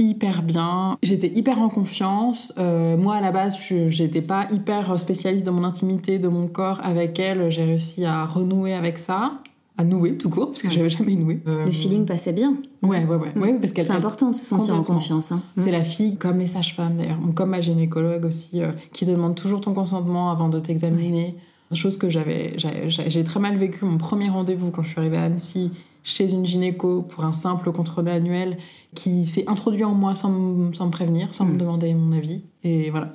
hyper 0.00 0.42
bien. 0.42 0.96
J'étais 1.02 1.28
hyper 1.28 1.60
en 1.60 1.68
confiance. 1.68 2.52
Euh, 2.58 2.96
moi, 2.96 3.16
à 3.16 3.20
la 3.20 3.30
base, 3.32 3.58
j'étais 3.88 4.22
pas 4.22 4.46
hyper 4.52 4.98
spécialiste 4.98 5.46
de 5.46 5.50
mon 5.50 5.64
intimité, 5.64 6.18
de 6.18 6.28
mon 6.28 6.46
corps. 6.46 6.80
Avec 6.82 7.18
elle, 7.18 7.50
j'ai 7.50 7.64
réussi 7.64 8.04
à 8.04 8.24
renouer 8.26 8.72
avec 8.74 8.98
ça, 8.98 9.34
à 9.78 9.84
nouer 9.84 10.16
tout 10.16 10.30
court, 10.30 10.48
parce 10.48 10.62
que 10.62 10.70
j'avais 10.70 10.90
jamais 10.90 11.14
noué. 11.14 11.40
Euh, 11.46 11.66
Le 11.66 11.72
feeling 11.72 12.04
passait 12.06 12.32
bien. 12.32 12.54
Ouais, 12.82 13.04
ouais, 13.04 13.16
ouais. 13.16 13.32
ouais 13.38 13.52
parce 13.60 13.72
C'est 13.74 13.90
important 13.90 14.30
de 14.30 14.36
se 14.36 14.44
sentir 14.44 14.74
en 14.74 14.82
confiance. 14.82 15.32
hein. 15.32 15.40
c'est 15.56 15.70
la 15.70 15.84
fille, 15.84 16.16
comme 16.16 16.38
les 16.38 16.46
sages-femmes 16.46 16.96
d'ailleurs, 16.96 17.18
comme 17.34 17.50
ma 17.50 17.60
gynécologue 17.60 18.24
aussi, 18.24 18.62
euh, 18.62 18.72
qui 18.92 19.04
demande 19.06 19.34
toujours 19.34 19.60
ton 19.60 19.72
consentement 19.74 20.30
avant 20.30 20.48
de 20.48 20.58
t'examiner. 20.60 21.36
Chose 21.72 21.96
que 21.98 22.08
j'avais, 22.10 22.54
j'avais- 22.58 22.90
j'ai 22.90 23.22
très 23.22 23.38
mal 23.38 23.56
vécu 23.56 23.84
mon 23.84 23.96
premier 23.96 24.28
rendez-vous 24.28 24.72
quand 24.72 24.82
je 24.82 24.88
suis 24.88 24.98
arrivée 24.98 25.18
à 25.18 25.22
Annecy 25.22 25.70
chez 26.02 26.32
une 26.32 26.44
gynéco 26.44 27.02
pour 27.02 27.24
un 27.24 27.32
simple 27.32 27.70
contrôle 27.70 28.08
annuel 28.08 28.58
qui 28.94 29.24
s'est 29.26 29.44
introduit 29.48 29.84
en 29.84 29.94
moi 29.94 30.14
sans, 30.14 30.30
me- 30.30 30.72
sans 30.72 30.86
me 30.86 30.90
prévenir, 30.90 31.32
sans 31.32 31.44
me 31.46 31.54
Mm. 31.54 31.58
demander 31.58 31.94
mon 31.94 32.16
avis. 32.16 32.42
Et 32.64 32.90
voilà. 32.90 33.12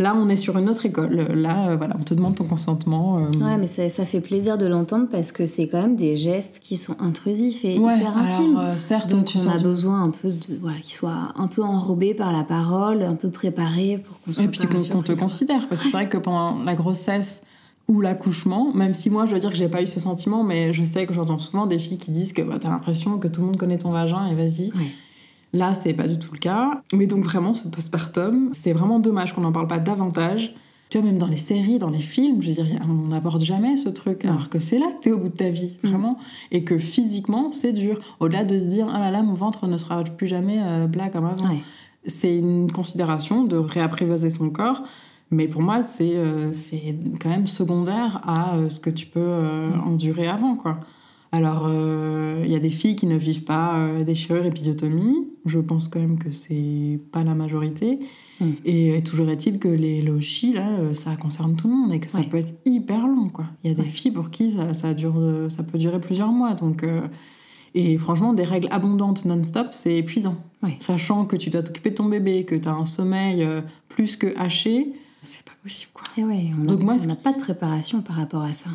Là, 0.00 0.14
on 0.16 0.28
est 0.28 0.36
sur 0.36 0.56
une 0.56 0.68
autre 0.70 0.86
école. 0.86 1.12
Là, 1.34 1.70
euh, 1.70 1.76
voilà, 1.76 1.96
on 1.98 2.04
te 2.04 2.14
demande 2.14 2.36
ton 2.36 2.44
consentement. 2.44 3.18
euh. 3.18 3.30
Ouais, 3.44 3.56
mais 3.58 3.66
ça, 3.66 3.88
ça 3.88 4.04
fait 4.06 4.20
plaisir 4.20 4.56
de 4.56 4.64
l'entendre 4.64 5.08
parce 5.10 5.32
que 5.32 5.44
c'est 5.44 5.66
quand 5.66 5.82
même 5.82 5.96
des 5.96 6.14
gestes 6.14 6.60
qui 6.62 6.76
sont 6.76 6.94
intrusifs 7.00 7.64
et 7.64 7.76
Ouais, 7.80 7.96
hyper 7.96 8.16
intimes. 8.16 8.56
alors, 8.56 8.74
euh, 8.74 8.78
certes, 8.78 9.10
Donc 9.10 9.24
tu 9.24 9.38
on 9.38 9.48
a 9.50 9.58
besoin 9.58 10.04
un 10.04 10.10
peu 10.10 10.28
de 10.28 10.56
voilà, 10.60 10.78
qu'ils 10.78 10.94
soient 10.94 11.32
un 11.34 11.48
peu 11.48 11.64
enrobés 11.64 12.14
par 12.14 12.32
la 12.32 12.44
parole, 12.44 13.02
un 13.02 13.16
peu 13.16 13.28
préparés 13.30 13.98
pour 13.98 14.20
qu'on 14.20 14.34
soit 14.34 14.44
Et 14.44 14.48
puis 14.48 14.60
qu'on 14.68 15.02
te 15.02 15.12
considère. 15.18 15.66
Parce 15.68 15.82
que 15.82 15.88
c'est 15.88 15.96
vrai 15.96 16.08
que 16.08 16.18
pendant 16.18 16.62
la 16.62 16.76
grossesse 16.76 17.42
ou 17.88 18.00
l'accouchement, 18.00 18.72
même 18.74 18.94
si 18.94 19.08
moi 19.10 19.24
je 19.24 19.30
dois 19.30 19.38
dire 19.40 19.50
que 19.50 19.56
j'ai 19.56 19.68
pas 19.68 19.82
eu 19.82 19.86
ce 19.86 19.98
sentiment, 19.98 20.44
mais 20.44 20.72
je 20.74 20.84
sais 20.84 21.06
que 21.06 21.14
j'entends 21.14 21.38
souvent 21.38 21.66
des 21.66 21.78
filles 21.78 21.96
qui 21.98 22.10
disent 22.10 22.32
que 22.34 22.42
bah, 22.42 22.58
t'as 22.60 22.68
l'impression 22.68 23.18
que 23.18 23.28
tout 23.28 23.40
le 23.40 23.46
monde 23.46 23.56
connaît 23.56 23.78
ton 23.78 23.90
vagin 23.90 24.26
et 24.26 24.34
vas-y. 24.34 24.66
Ouais. 24.72 24.90
Là, 25.54 25.72
c'est 25.72 25.94
pas 25.94 26.06
du 26.06 26.18
tout 26.18 26.32
le 26.34 26.38
cas. 26.38 26.82
Mais 26.92 27.06
donc 27.06 27.24
vraiment, 27.24 27.54
ce 27.54 27.66
postpartum, 27.68 28.50
c'est 28.52 28.74
vraiment 28.74 28.98
dommage 29.00 29.32
qu'on 29.34 29.40
n'en 29.40 29.52
parle 29.52 29.66
pas 29.68 29.78
davantage. 29.78 30.54
Tu 30.90 30.98
vois, 30.98 31.06
même 31.06 31.18
dans 31.18 31.26
les 31.26 31.38
séries, 31.38 31.78
dans 31.78 31.88
les 31.90 32.00
films, 32.00 32.42
je 32.42 32.48
veux 32.48 32.54
dire, 32.54 32.66
on 32.86 33.08
n'aborde 33.08 33.42
jamais 33.42 33.76
ce 33.78 33.88
truc. 33.88 34.24
Alors 34.26 34.50
que 34.50 34.58
c'est 34.58 34.78
là 34.78 34.86
que 34.92 35.00
t'es 35.02 35.10
au 35.12 35.18
bout 35.18 35.28
de 35.28 35.36
ta 35.36 35.48
vie, 35.50 35.72
Mm. 35.82 35.88
vraiment. 35.88 36.18
Et 36.50 36.64
que 36.64 36.76
physiquement, 36.76 37.50
c'est 37.52 37.72
dur. 37.72 38.00
Au-delà 38.20 38.44
de 38.44 38.58
se 38.58 38.64
dire, 38.64 38.86
ah 38.92 38.98
là 39.00 39.10
là, 39.10 39.22
mon 39.22 39.32
ventre 39.34 39.66
ne 39.66 39.76
sera 39.78 40.04
plus 40.04 40.26
jamais 40.26 40.58
euh, 40.62 40.86
plat 40.86 41.08
comme 41.08 41.24
avant. 41.24 41.48
Ouais. 41.48 41.62
C'est 42.06 42.36
une 42.38 42.70
considération 42.70 43.44
de 43.44 43.56
réapprivoiser 43.56 44.28
son 44.30 44.50
corps. 44.50 44.82
Mais 45.30 45.46
pour 45.46 45.60
moi, 45.62 45.82
c'est 45.82 46.12
euh, 46.16 46.50
quand 47.20 47.28
même 47.28 47.46
secondaire 47.46 48.20
à 48.24 48.56
euh, 48.56 48.68
ce 48.70 48.80
que 48.80 48.90
tu 48.90 49.06
peux 49.06 49.20
euh, 49.20 49.68
Mm. 49.70 49.80
endurer 49.88 50.26
avant, 50.26 50.56
quoi. 50.56 50.80
Alors, 51.32 51.64
euh, 51.68 52.42
il 52.46 52.50
y 52.50 52.54
a 52.56 52.58
des 52.58 52.70
filles 52.70 52.96
qui 52.96 53.06
ne 53.06 53.16
vivent 53.16 53.44
pas 53.44 53.76
des 54.06 54.14
chirurgies 54.14 54.48
épisiotomie. 54.48 55.28
Je 55.44 55.58
pense 55.58 55.86
quand 55.88 56.00
même 56.00 56.18
que 56.18 56.30
c'est 56.30 56.98
pas 57.12 57.22
la 57.24 57.34
majorité. 57.34 57.98
Mm. 58.40 58.46
Et, 58.64 58.96
et 58.96 59.02
toujours 59.02 59.28
est-il 59.28 59.58
que 59.58 59.68
les 59.68 60.00
logis, 60.00 60.54
là, 60.54 60.94
ça 60.94 61.16
concerne 61.16 61.56
tout 61.56 61.68
le 61.68 61.74
monde 61.74 61.92
et 61.92 62.00
que 62.00 62.10
ça 62.10 62.20
Ouais. 62.20 62.24
peut 62.26 62.38
être 62.38 62.54
hyper 62.64 63.06
long, 63.06 63.28
quoi. 63.28 63.44
Il 63.62 63.68
y 63.68 63.70
a 63.70 63.74
des 63.74 63.82
Ouais. 63.82 63.88
filles 63.88 64.12
pour 64.12 64.30
qui 64.30 64.52
ça, 64.52 64.72
ça, 64.72 64.94
dure, 64.94 65.20
ça 65.50 65.62
peut 65.62 65.76
durer 65.76 66.00
plusieurs 66.00 66.32
mois. 66.32 66.54
Donc, 66.54 66.82
et 67.74 67.98
franchement, 67.98 68.32
des 68.32 68.44
règles 68.44 68.68
abondantes 68.70 69.26
non-stop, 69.26 69.68
c'est 69.72 69.96
épuisant. 69.98 70.36
Ouais. 70.62 70.76
Sachant 70.80 71.26
que 71.26 71.36
tu 71.36 71.50
dois 71.50 71.62
t'occuper 71.62 71.90
de 71.90 71.96
ton 71.96 72.06
bébé, 72.06 72.44
que 72.44 72.54
tu 72.54 72.66
as 72.68 72.74
un 72.74 72.86
sommeil 72.86 73.46
plus 73.88 74.16
que 74.16 74.34
haché, 74.38 74.94
c'est 75.22 75.42
pas 75.44 75.52
possible, 75.62 75.90
quoi. 75.94 76.04
Et 76.16 76.24
ouais, 76.24 76.50
on 76.58 76.64
Donc 76.64 76.80
a- 76.80 76.84
moi, 76.84 76.94
on 77.02 77.06
n'a 77.06 77.16
qui- 77.16 77.22
pas 77.24 77.32
de 77.32 77.38
préparation 77.40 78.00
par 78.02 78.16
rapport 78.16 78.42
à 78.42 78.52
ça. 78.52 78.70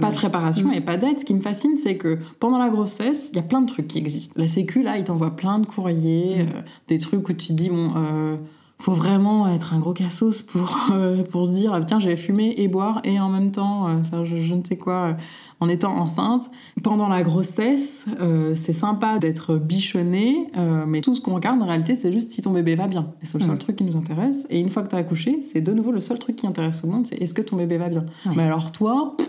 Pas 0.00 0.10
de 0.10 0.14
préparation 0.16 0.68
Mm. 0.68 0.72
et 0.72 0.80
pas 0.80 0.96
d'aide. 0.96 1.18
Ce 1.18 1.24
qui 1.26 1.34
me 1.34 1.40
fascine, 1.40 1.76
c'est 1.76 1.96
que 1.98 2.18
pendant 2.40 2.56
la 2.58 2.70
grossesse, 2.70 3.28
il 3.32 3.36
y 3.36 3.38
a 3.38 3.42
plein 3.42 3.60
de 3.60 3.66
trucs 3.66 3.88
qui 3.88 3.98
existent. 3.98 4.32
La 4.36 4.48
Sécu, 4.48 4.82
là, 4.82 4.96
il 4.96 5.04
t'envoie 5.04 5.36
plein 5.36 5.58
de 5.58 5.66
courriers, 5.66 6.44
Mm. 6.44 6.48
euh, 6.48 6.60
des 6.88 6.98
trucs 6.98 7.28
où 7.28 7.32
tu 7.34 7.48
te 7.48 7.52
dis, 7.52 7.68
bon, 7.68 7.92
euh, 7.94 8.36
faut 8.78 8.92
vraiment 8.94 9.46
être 9.48 9.74
un 9.74 9.78
gros 9.78 9.92
cassos 9.92 10.42
pour, 10.42 10.76
euh, 10.92 11.22
pour 11.24 11.46
se 11.46 11.52
dire, 11.52 11.72
ah, 11.74 11.80
tiens, 11.84 11.98
j'ai 11.98 12.16
fumer 12.16 12.54
et 12.56 12.68
boire 12.68 13.00
et 13.04 13.20
en 13.20 13.28
même 13.28 13.52
temps, 13.52 13.86
euh, 13.88 14.02
faire 14.02 14.24
je, 14.24 14.38
je 14.40 14.54
ne 14.54 14.64
sais 14.64 14.76
quoi, 14.78 14.94
euh, 15.08 15.12
en 15.60 15.68
étant 15.68 15.96
enceinte. 15.96 16.50
Pendant 16.82 17.08
la 17.08 17.22
grossesse, 17.22 18.06
euh, 18.20 18.54
c'est 18.54 18.72
sympa 18.74 19.18
d'être 19.18 19.56
bichonné, 19.56 20.48
euh, 20.56 20.84
mais 20.86 21.00
tout 21.00 21.14
ce 21.14 21.20
qu'on 21.20 21.34
regarde, 21.34 21.62
en 21.62 21.66
réalité, 21.66 21.94
c'est 21.94 22.12
juste 22.12 22.30
si 22.32 22.42
ton 22.42 22.50
bébé 22.52 22.74
va 22.74 22.86
bien. 22.88 23.12
C'est 23.22 23.38
le 23.38 23.44
seul 23.44 23.54
Mm. 23.54 23.58
truc 23.58 23.76
qui 23.76 23.84
nous 23.84 23.96
intéresse. 23.96 24.46
Et 24.50 24.60
une 24.60 24.68
fois 24.70 24.82
que 24.82 24.88
tu 24.88 24.96
as 24.96 24.98
accouché, 24.98 25.40
c'est 25.42 25.60
de 25.60 25.72
nouveau 25.72 25.92
le 25.92 26.00
seul 26.00 26.18
truc 26.18 26.36
qui 26.36 26.46
intéresse 26.46 26.80
tout 26.80 26.86
le 26.86 26.92
monde, 26.92 27.06
c'est 27.06 27.16
est-ce 27.22 27.32
que 27.34 27.42
ton 27.42 27.56
bébé 27.56 27.78
va 27.78 27.88
bien. 27.88 28.04
Ouais. 28.26 28.32
Mais 28.36 28.42
alors 28.42 28.70
toi, 28.72 29.14
pff, 29.16 29.28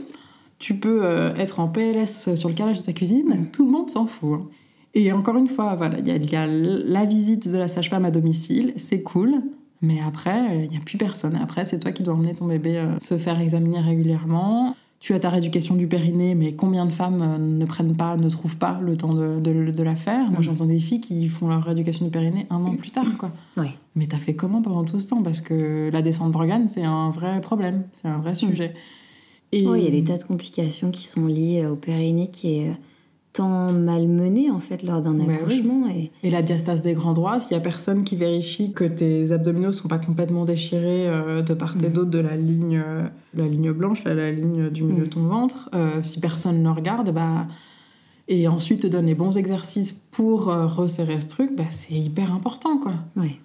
tu 0.60 0.76
peux 0.76 1.00
euh, 1.04 1.34
être 1.36 1.60
en 1.60 1.68
PLS 1.68 2.34
sur 2.36 2.50
le 2.50 2.56
carrelage 2.56 2.80
de 2.80 2.86
ta 2.86 2.94
cuisine, 2.94 3.26
Mm. 3.28 3.46
tout 3.54 3.66
le 3.66 3.72
monde 3.72 3.90
s'en 3.90 4.06
fout. 4.06 4.34
hein. 4.42 4.48
Et 4.96 5.12
encore 5.14 5.38
une 5.38 5.48
fois, 5.48 5.76
voilà, 5.76 6.00
il 6.00 6.08
y, 6.08 6.32
y 6.32 6.36
a 6.36 6.48
la 6.48 7.06
visite 7.06 7.48
de 7.52 7.58
la 7.58 7.68
sage-femme 7.68 8.04
à 8.06 8.12
domicile, 8.12 8.74
c'est 8.78 9.02
cool. 9.04 9.36
Mais 9.84 10.00
après, 10.06 10.64
il 10.64 10.72
n'y 10.72 10.78
a 10.78 10.80
plus 10.84 10.98
personne. 10.98 11.36
Après, 11.36 11.64
c'est 11.66 11.80
toi 11.80 11.92
qui 11.92 12.02
dois 12.02 12.16
emmener 12.16 12.34
ton 12.34 12.48
bébé 12.48 12.84
se 13.00 13.18
faire 13.20 13.40
examiner 13.40 13.80
régulièrement. 13.80 14.76
Tu 15.00 15.14
as 15.14 15.20
ta 15.20 15.30
rééducation 15.30 15.76
du 15.76 15.86
périnée, 15.88 16.34
mais 16.34 16.54
combien 16.54 16.86
de 16.86 16.92
femmes 16.92 17.22
euh, 17.22 17.38
ne 17.38 17.66
prennent 17.66 17.96
pas, 17.96 18.18
ne 18.18 18.28
trouvent 18.30 18.58
pas 18.58 18.80
le 18.82 18.98
temps 18.98 19.14
de, 19.14 19.40
de- 19.40 19.72
de 19.72 19.84
la 19.84 19.96
faire? 19.96 20.32
Moi, 20.32 20.40
Mm. 20.40 20.44
j'entends 20.44 20.66
des 20.66 20.80
filles 20.80 21.02
qui 21.02 21.28
font 21.28 21.48
leur 21.50 21.64
rééducation 21.64 22.06
du 22.06 22.12
périnée 22.12 22.48
un 22.50 22.64
an 22.66 22.76
plus 22.76 22.90
tard, 22.90 23.06
quoi. 23.18 23.32
Ouais. 23.58 23.74
Mais 23.96 24.08
t'as 24.08 24.18
fait 24.18 24.34
comment 24.36 24.62
pendant 24.64 24.84
tout 24.86 25.00
ce 25.00 25.08
temps? 25.08 25.22
Parce 25.22 25.40
que 25.42 25.90
la 25.94 26.02
descente 26.02 26.32
d'organes, 26.32 26.68
c'est 26.68 26.84
un 26.84 27.12
vrai 27.12 27.40
problème, 27.42 27.84
c'est 27.94 28.08
un 28.08 28.18
vrai 28.18 28.34
sujet. 28.34 28.74
Et... 29.52 29.68
Oui, 29.68 29.82
il 29.82 29.86
y 29.86 29.88
a 29.88 29.92
des 29.92 30.04
tas 30.04 30.18
de 30.18 30.24
complications 30.24 30.90
qui 30.92 31.06
sont 31.06 31.28
liées 31.28 31.66
au 31.66 31.76
périnée 31.76 32.30
qui 32.30 32.56
est 32.60 32.70
euh, 32.70 32.74
tant 33.38 33.72
malmené 33.72 34.50
en 34.52 34.60
fait 34.60 34.84
lors 34.84 35.02
d'un 35.02 35.20
oui. 35.20 35.34
accouchement. 35.34 35.88
Et... 35.90 36.12
Et 36.24 36.30
la 36.30 36.42
diastase 36.42 36.82
des 36.82 36.94
grands 36.94 37.14
droits, 37.14 37.40
s'il 37.40 37.54
y 37.54 37.60
a 37.60 37.62
personne 37.62 38.04
qui 38.04 38.16
vérifie 38.16 38.74
que 38.74 38.84
tes 38.84 39.32
abdominaux 39.32 39.72
sont 39.72 39.88
pas 39.88 40.00
complètement 40.00 40.44
déchirés 40.46 41.08
euh, 41.08 41.42
de 41.42 41.54
part 41.54 41.76
et 41.82 41.88
Mhm. 41.88 41.94
d'autre 41.94 42.10
de 42.12 42.20
la 42.20 42.36
ligne, 42.36 42.82
euh, 42.86 43.08
la 43.34 43.48
ligne 43.48 43.72
blanche, 43.72 44.04
là, 44.04 44.14
la 44.14 44.32
ligne 44.32 44.70
du 44.70 44.84
milieu 44.84 45.02
de 45.02 45.04
Mhm. 45.06 45.10
ton 45.10 45.28
ventre, 45.28 45.70
euh, 45.76 46.02
si 46.02 46.20
personne 46.20 46.62
ne 46.64 46.70
regarde, 46.70 47.12
bah, 47.12 47.48
et 48.28 48.48
ensuite 48.48 48.82
te 48.82 48.88
donne 48.88 49.06
les 49.06 49.16
bons 49.16 49.38
exercices 49.38 49.94
pour 49.94 50.50
euh, 50.50 50.66
resserrer 50.68 51.20
ce 51.20 51.30
truc, 51.30 51.56
bah, 51.56 51.64
c'est 51.72 51.94
hyper 51.94 52.34
important, 52.34 52.78
quoi. 52.80 52.94
Ouais. 53.16 53.40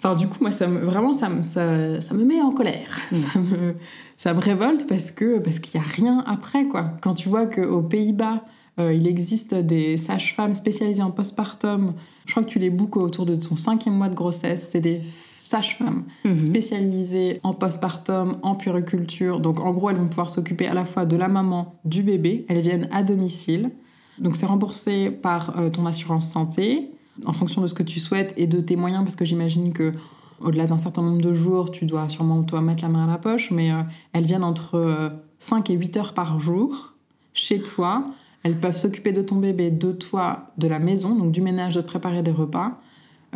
Enfin, 0.00 0.14
du 0.14 0.28
coup, 0.28 0.38
moi, 0.42 0.52
ça 0.52 0.68
me, 0.68 0.78
vraiment, 0.78 1.12
ça 1.12 1.28
me, 1.28 1.42
ça, 1.42 2.00
ça 2.00 2.14
me 2.14 2.24
met 2.24 2.40
en 2.40 2.52
colère. 2.52 3.00
Mm. 3.10 3.16
Ça, 3.16 3.38
me, 3.40 3.74
ça 4.16 4.34
me 4.34 4.38
révolte 4.40 4.86
parce 4.88 5.10
que 5.10 5.38
parce 5.40 5.58
qu'il 5.58 5.80
n'y 5.80 5.84
a 5.84 5.88
rien 5.88 6.22
après, 6.26 6.66
quoi. 6.66 6.92
Quand 7.02 7.14
tu 7.14 7.28
vois 7.28 7.46
qu'aux 7.46 7.82
Pays-Bas, 7.82 8.44
euh, 8.78 8.92
il 8.92 9.06
existe 9.06 9.54
des 9.54 9.96
sages-femmes 9.96 10.54
spécialisées 10.54 11.02
en 11.02 11.10
postpartum, 11.10 11.94
je 12.26 12.32
crois 12.32 12.44
que 12.44 12.48
tu 12.48 12.58
les 12.58 12.70
bookes 12.70 12.96
autour 12.96 13.26
de 13.26 13.36
ton 13.36 13.56
cinquième 13.56 13.94
mois 13.94 14.08
de 14.08 14.14
grossesse, 14.14 14.68
c'est 14.70 14.80
des 14.80 15.00
sages-femmes 15.42 16.04
Mhm. 16.24 16.40
spécialisées 16.40 17.40
en 17.42 17.54
postpartum, 17.54 18.36
en 18.42 18.54
puériculture. 18.54 19.40
Donc, 19.40 19.60
en 19.60 19.72
gros, 19.72 19.88
elles 19.90 19.96
vont 19.96 20.08
pouvoir 20.08 20.28
s'occuper 20.30 20.66
à 20.66 20.74
la 20.74 20.84
fois 20.84 21.06
de 21.06 21.16
la 21.16 21.28
maman, 21.28 21.74
du 21.84 22.02
bébé. 22.02 22.44
Elles 22.48 22.60
viennent 22.60 22.88
à 22.92 23.02
domicile. 23.02 23.70
Donc, 24.18 24.36
c'est 24.36 24.46
remboursé 24.46 25.10
par 25.10 25.58
euh, 25.58 25.70
ton 25.70 25.86
assurance 25.86 26.30
santé 26.30 26.90
en 27.24 27.32
fonction 27.32 27.62
de 27.62 27.66
ce 27.66 27.74
que 27.74 27.82
tu 27.82 27.98
souhaites 27.98 28.34
et 28.36 28.46
de 28.46 28.60
tes 28.60 28.76
moyens, 28.76 29.02
parce 29.04 29.16
que 29.16 29.24
j'imagine 29.24 29.72
que 29.72 29.92
au-delà 30.40 30.66
d'un 30.66 30.78
certain 30.78 31.02
nombre 31.02 31.20
de 31.20 31.32
jours, 31.32 31.70
tu 31.72 31.84
dois 31.86 32.08
sûrement 32.08 32.42
toi 32.44 32.60
mettre 32.60 32.82
la 32.82 32.88
main 32.88 33.04
à 33.04 33.06
la 33.10 33.18
poche, 33.18 33.50
mais 33.50 33.72
euh, 33.72 33.80
elles 34.12 34.24
viennent 34.24 34.44
entre 34.44 34.74
euh, 34.76 35.08
5 35.40 35.70
et 35.70 35.74
8 35.74 35.96
heures 35.96 36.14
par 36.14 36.38
jour 36.38 36.94
chez 37.34 37.60
toi. 37.60 38.04
Elles 38.42 38.58
peuvent 38.58 38.76
s'occuper 38.76 39.12
de 39.12 39.22
ton 39.22 39.36
bébé, 39.36 39.70
de 39.70 39.92
toi, 39.92 40.50
de 40.58 40.68
la 40.68 40.78
maison, 40.78 41.14
donc 41.14 41.32
du 41.32 41.40
ménage, 41.40 41.74
de 41.74 41.80
te 41.80 41.86
préparer 41.86 42.22
des 42.22 42.30
repas. 42.30 42.80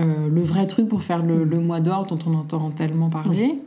Euh, 0.01 0.29
le 0.29 0.43
vrai 0.43 0.67
truc 0.67 0.89
pour 0.89 1.03
faire 1.03 1.23
le, 1.23 1.45
le 1.45 1.61
mois 1.61 1.81
d'or 1.81 2.07
dont 2.07 2.19
on 2.27 2.35
entend 2.35 2.71
tellement 2.71 3.11
parler. 3.11 3.59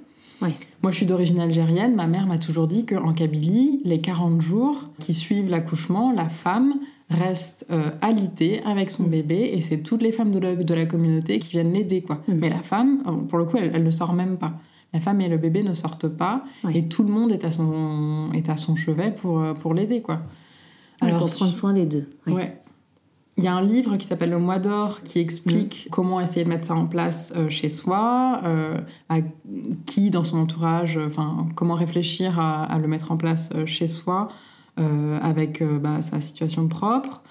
Moi, 0.42 0.92
je 0.92 0.98
suis 0.98 1.06
d'origine 1.06 1.40
algérienne. 1.40 1.96
Ma 1.96 2.08
mère 2.08 2.28
m'a 2.28 2.38
toujours 2.38 2.68
dit 2.68 2.86
qu'en 2.86 3.14
Kabylie, 3.14 3.82
les 3.84 4.02
40 4.02 4.42
jours 4.42 4.84
qui 5.00 5.14
suivent 5.14 5.50
l'accouchement, 5.50 6.12
la 6.14 6.30
femme 6.30 6.76
reste 7.10 7.66
euh, 7.72 7.92
alitée 8.02 8.62
avec 8.64 8.92
son 8.92 9.04
bébé 9.04 9.52
et 9.54 9.62
c'est 9.62 9.78
toutes 9.78 10.02
les 10.02 10.12
femmes 10.12 10.32
de 10.32 10.40
la, 10.40 10.56
de 10.56 10.74
la 10.74 10.86
communauté 10.86 11.40
qui 11.40 11.52
viennent 11.52 11.74
l'aider. 11.74 12.02
quoi. 12.02 12.22
Mhm. 12.28 12.38
Mais 12.38 12.50
la 12.50 12.62
femme, 12.62 13.04
euh, 13.08 13.12
pour 13.28 13.38
le 13.38 13.46
coup, 13.46 13.58
elle, 13.58 13.72
elle 13.74 13.84
ne 13.84 13.92
sort 13.92 14.14
même 14.14 14.38
pas. 14.38 14.54
La 14.94 15.00
femme 15.00 15.22
et 15.22 15.28
le 15.28 15.38
bébé 15.38 15.62
ne 15.62 15.74
sortent 15.74 16.08
pas 16.08 16.46
et 16.74 16.88
tout 16.88 17.04
le 17.04 17.10
monde 17.10 17.32
est 17.32 17.44
à 17.44 17.52
son, 17.52 18.32
est 18.34 18.50
à 18.50 18.56
son 18.56 18.76
chevet 18.76 19.12
pour, 19.12 19.40
euh, 19.42 19.54
pour 19.54 19.74
l'aider. 19.74 20.02
quoi. 20.02 20.22
Ouais, 21.14 21.18
pour 21.18 21.30
prendre 21.30 21.54
soin 21.54 21.74
des 21.74 21.86
deux. 21.86 22.08
Ouais. 22.28 22.34
Ouais. 22.34 22.62
Il 23.38 23.44
y 23.44 23.48
a 23.48 23.54
un 23.54 23.62
livre 23.62 23.98
qui 23.98 24.08
s'appelle 24.08 24.30
Le 24.30 24.40
Mois 24.40 24.60
d'Or 24.60 25.02
qui 25.04 25.20
explique 25.20 25.90
comment 25.92 26.22
essayer 26.22 26.46
de 26.46 26.50
mettre 26.50 26.68
ça 26.68 26.76
en 26.76 26.86
place 26.86 27.34
euh, 27.36 27.50
chez 27.50 27.68
soi, 27.68 28.40
euh, 28.46 28.80
à 29.10 29.18
qui 29.86 30.10
dans 30.10 30.24
son 30.24 30.38
entourage, 30.38 30.98
euh, 30.98 31.08
enfin 31.08 31.46
comment 31.54 31.76
réfléchir 31.76 32.40
à, 32.40 32.64
à 32.64 32.80
le 32.80 32.88
mettre 32.88 33.12
en 33.12 33.18
place 33.18 33.50
chez 33.66 33.88
soi 33.88 34.30
avec 35.22 35.64
bah, 35.64 36.02
sa 36.02 36.20
situation 36.20 36.68
propre, 36.68 37.22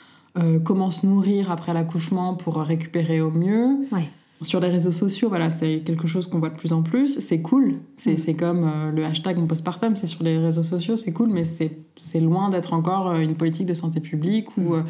comment 0.65 0.91
se 0.91 1.07
nourrir 1.07 1.53
après 1.53 1.75
l'accouchement 1.75 2.33
pour 2.33 2.57
récupérer 2.57 3.21
au 3.21 3.31
mieux. 3.31 3.87
Ouais. 3.93 4.09
Sur 4.45 4.61
les 4.61 4.69
réseaux 4.69 4.93
sociaux, 4.93 5.29
voilà, 5.29 5.51
c'est 5.51 5.81
quelque 5.81 6.07
chose 6.07 6.27
qu'on 6.29 6.39
voit 6.39 6.51
de 6.51 6.57
plus 6.57 6.73
en 6.73 6.83
plus. 6.83 7.19
C'est 7.21 7.41
cool. 7.43 7.77
C'est 7.97 8.33
Mm. 8.33 8.37
comme 8.37 8.65
euh, 8.73 8.93
le 8.93 9.05
hashtag 9.05 9.39
mon 9.39 9.47
postpartum, 9.47 9.97
c'est 9.97 10.07
sur 10.07 10.23
les 10.23 10.39
réseaux 10.39 10.63
sociaux, 10.63 10.97
c'est 10.97 11.13
cool, 11.13 11.31
mais 11.31 11.45
c'est 11.45 12.21
loin 12.21 12.51
d'être 12.51 12.73
encore 12.75 13.09
euh, 13.11 13.21
une 13.21 13.35
politique 13.37 13.67
de 13.67 13.75
santé 13.75 14.01
publique 14.01 14.57
ou, 14.57 14.61
Mm. 14.61 14.73
euh, 14.75 14.83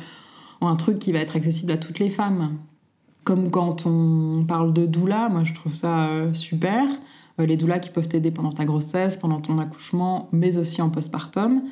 ou 0.62 0.66
un 0.66 0.76
truc 0.76 0.98
qui 0.98 1.12
va 1.12 1.20
être 1.20 1.36
accessible 1.36 1.72
à 1.72 1.76
toutes 1.76 1.98
les 1.98 2.10
femmes. 2.10 2.59
Comme 3.24 3.51
quand 3.51 3.86
on 3.86 4.44
parle 4.47 4.74
de 4.74 4.85
doula, 4.85 5.28
moi 5.31 5.44
je 5.44 5.55
trouve 5.55 5.72
ça 5.72 6.09
super. 6.35 6.85
Les 7.39 7.56
doulas 7.56 7.78
qui 7.81 7.90
peuvent 7.90 8.06
t'aider 8.06 8.31
pendant 8.31 8.52
ta 8.52 8.64
grossesse, 8.64 9.16
pendant 9.16 9.40
ton 9.40 9.59
accouchement, 9.59 10.28
mais 10.32 10.56
aussi 10.59 10.82
en 10.82 10.90
postpartum. 10.90 11.62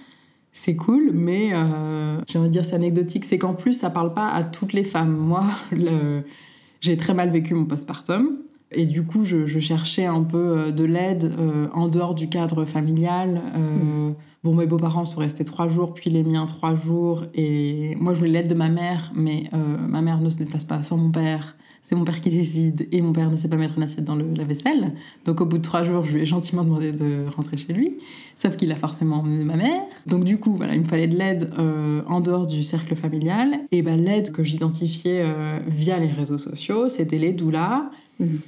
C'est 0.52 0.76
cool, 0.76 1.10
mais 1.14 1.50
euh, 1.52 2.18
j'ai 2.26 2.38
envie 2.38 2.48
de 2.48 2.52
dire 2.52 2.64
c'est 2.64 2.74
anecdotique, 2.74 3.24
c'est 3.24 3.38
qu'en 3.38 3.54
plus 3.54 3.74
ça 3.74 3.90
parle 3.90 4.12
pas 4.14 4.28
à 4.28 4.44
toutes 4.44 4.72
les 4.72 4.82
femmes. 4.84 5.16
Moi, 5.16 5.44
le- 5.72 6.22
j'ai 6.82 6.96
très 6.98 7.14
mal 7.14 7.30
vécu 7.30 7.54
mon 7.54 7.64
postpartum. 7.64 8.36
Et 8.74 8.86
du 8.86 9.02
coup, 9.04 9.24
je, 9.24 9.46
je 9.46 9.60
cherchais 9.60 10.06
un 10.06 10.22
peu 10.22 10.38
euh, 10.38 10.70
de 10.72 10.84
l'aide 10.84 11.34
euh, 11.38 11.68
en 11.72 11.88
dehors 11.88 12.14
du 12.14 12.28
cadre 12.28 12.64
familial. 12.64 13.40
euh, 13.56 14.10
Bon, 14.44 14.54
mes 14.56 14.66
beaux-parents 14.66 15.04
sont 15.04 15.20
restés 15.20 15.44
trois 15.44 15.68
jours, 15.68 15.94
puis 15.94 16.10
les 16.10 16.24
miens 16.24 16.46
trois 16.46 16.74
jours. 16.74 17.24
Et 17.34 17.94
moi, 18.00 18.12
je 18.12 18.18
voulais 18.18 18.32
l'aide 18.32 18.48
de 18.48 18.56
ma 18.56 18.70
mère, 18.70 19.12
mais 19.14 19.44
euh, 19.52 19.76
ma 19.88 20.02
mère 20.02 20.20
ne 20.20 20.28
se 20.30 20.38
déplace 20.38 20.64
pas 20.64 20.82
sans 20.82 20.96
mon 20.96 21.12
père. 21.12 21.54
C'est 21.84 21.96
mon 21.96 22.04
père 22.04 22.20
qui 22.20 22.30
décide 22.30 22.86
et 22.92 23.02
mon 23.02 23.12
père 23.12 23.28
ne 23.28 23.34
sait 23.34 23.48
pas 23.48 23.56
mettre 23.56 23.76
une 23.76 23.82
assiette 23.82 24.04
dans 24.04 24.14
le, 24.14 24.24
la 24.36 24.44
vaisselle. 24.44 24.92
Donc 25.24 25.40
au 25.40 25.46
bout 25.46 25.58
de 25.58 25.62
trois 25.62 25.82
jours, 25.82 26.04
je 26.04 26.12
lui 26.14 26.22
ai 26.22 26.26
gentiment 26.26 26.62
demandé 26.62 26.92
de 26.92 27.24
rentrer 27.36 27.56
chez 27.56 27.72
lui. 27.72 27.98
Sauf 28.36 28.56
qu'il 28.56 28.70
a 28.70 28.76
forcément 28.76 29.16
emmené 29.16 29.42
ma 29.44 29.56
mère. 29.56 29.80
Donc 30.06 30.22
du 30.22 30.38
coup, 30.38 30.54
voilà, 30.54 30.74
il 30.74 30.80
me 30.80 30.84
fallait 30.86 31.08
de 31.08 31.16
l'aide 31.16 31.50
euh, 31.58 32.02
en 32.06 32.20
dehors 32.20 32.46
du 32.46 32.62
cercle 32.62 32.94
familial. 32.94 33.60
Et 33.72 33.82
ben, 33.82 34.00
l'aide 34.00 34.30
que 34.30 34.44
j'identifiais 34.44 35.22
euh, 35.24 35.58
via 35.66 35.98
les 35.98 36.06
réseaux 36.06 36.38
sociaux, 36.38 36.88
c'était 36.88 37.18
les 37.18 37.32
doulas. 37.32 37.90
Mhm. 38.20 38.38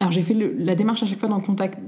Alors 0.00 0.10
j'ai 0.10 0.22
fait 0.22 0.34
le- 0.34 0.56
la 0.58 0.74
démarche 0.74 1.02
à 1.02 1.06
chaque 1.06 1.20
fois 1.20 1.28
d'en 1.28 1.40
contact... 1.40 1.78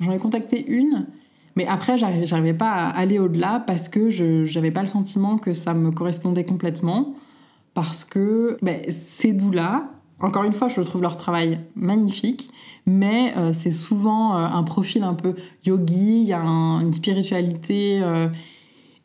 J'en 0.00 0.12
ai 0.12 0.18
contacté 0.18 0.64
une, 0.66 1.06
mais 1.54 1.66
après 1.66 1.96
j'arrivais 1.98 2.54
pas 2.54 2.70
à 2.70 2.88
aller 2.90 3.18
au-delà 3.18 3.64
parce 3.66 3.88
que 3.88 4.10
je 4.10 4.44
j'avais 4.44 4.70
pas 4.70 4.80
le 4.80 4.86
sentiment 4.86 5.38
que 5.38 5.52
ça 5.54 5.72
me 5.74 5.90
correspondait 5.90 6.44
complètement. 6.44 7.14
Parce 7.74 8.04
que 8.04 8.56
ben, 8.62 8.80
ces 8.90 9.32
doulas, 9.32 9.90
encore 10.20 10.44
une 10.44 10.52
fois, 10.52 10.68
je 10.68 10.80
trouve 10.80 11.02
leur 11.02 11.16
travail 11.16 11.60
magnifique, 11.74 12.50
mais 12.86 13.34
euh, 13.36 13.52
c'est 13.52 13.70
souvent 13.70 14.36
euh, 14.36 14.46
un 14.46 14.62
profil 14.62 15.02
un 15.02 15.14
peu 15.14 15.34
yogi, 15.64 16.20
il 16.22 16.28
y 16.28 16.32
a 16.32 16.40
un- 16.40 16.80
une 16.80 16.92
spiritualité, 16.94 17.98
euh, 18.02 18.28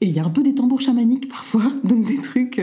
et 0.02 0.06
il 0.08 0.12
y 0.12 0.20
a 0.20 0.26
un 0.26 0.30
peu 0.30 0.44
des 0.44 0.56
tambours 0.56 0.82
chamaniques 0.82 1.28
parfois, 1.38 1.64
donc 1.84 2.06
des 2.06 2.20
trucs... 2.20 2.62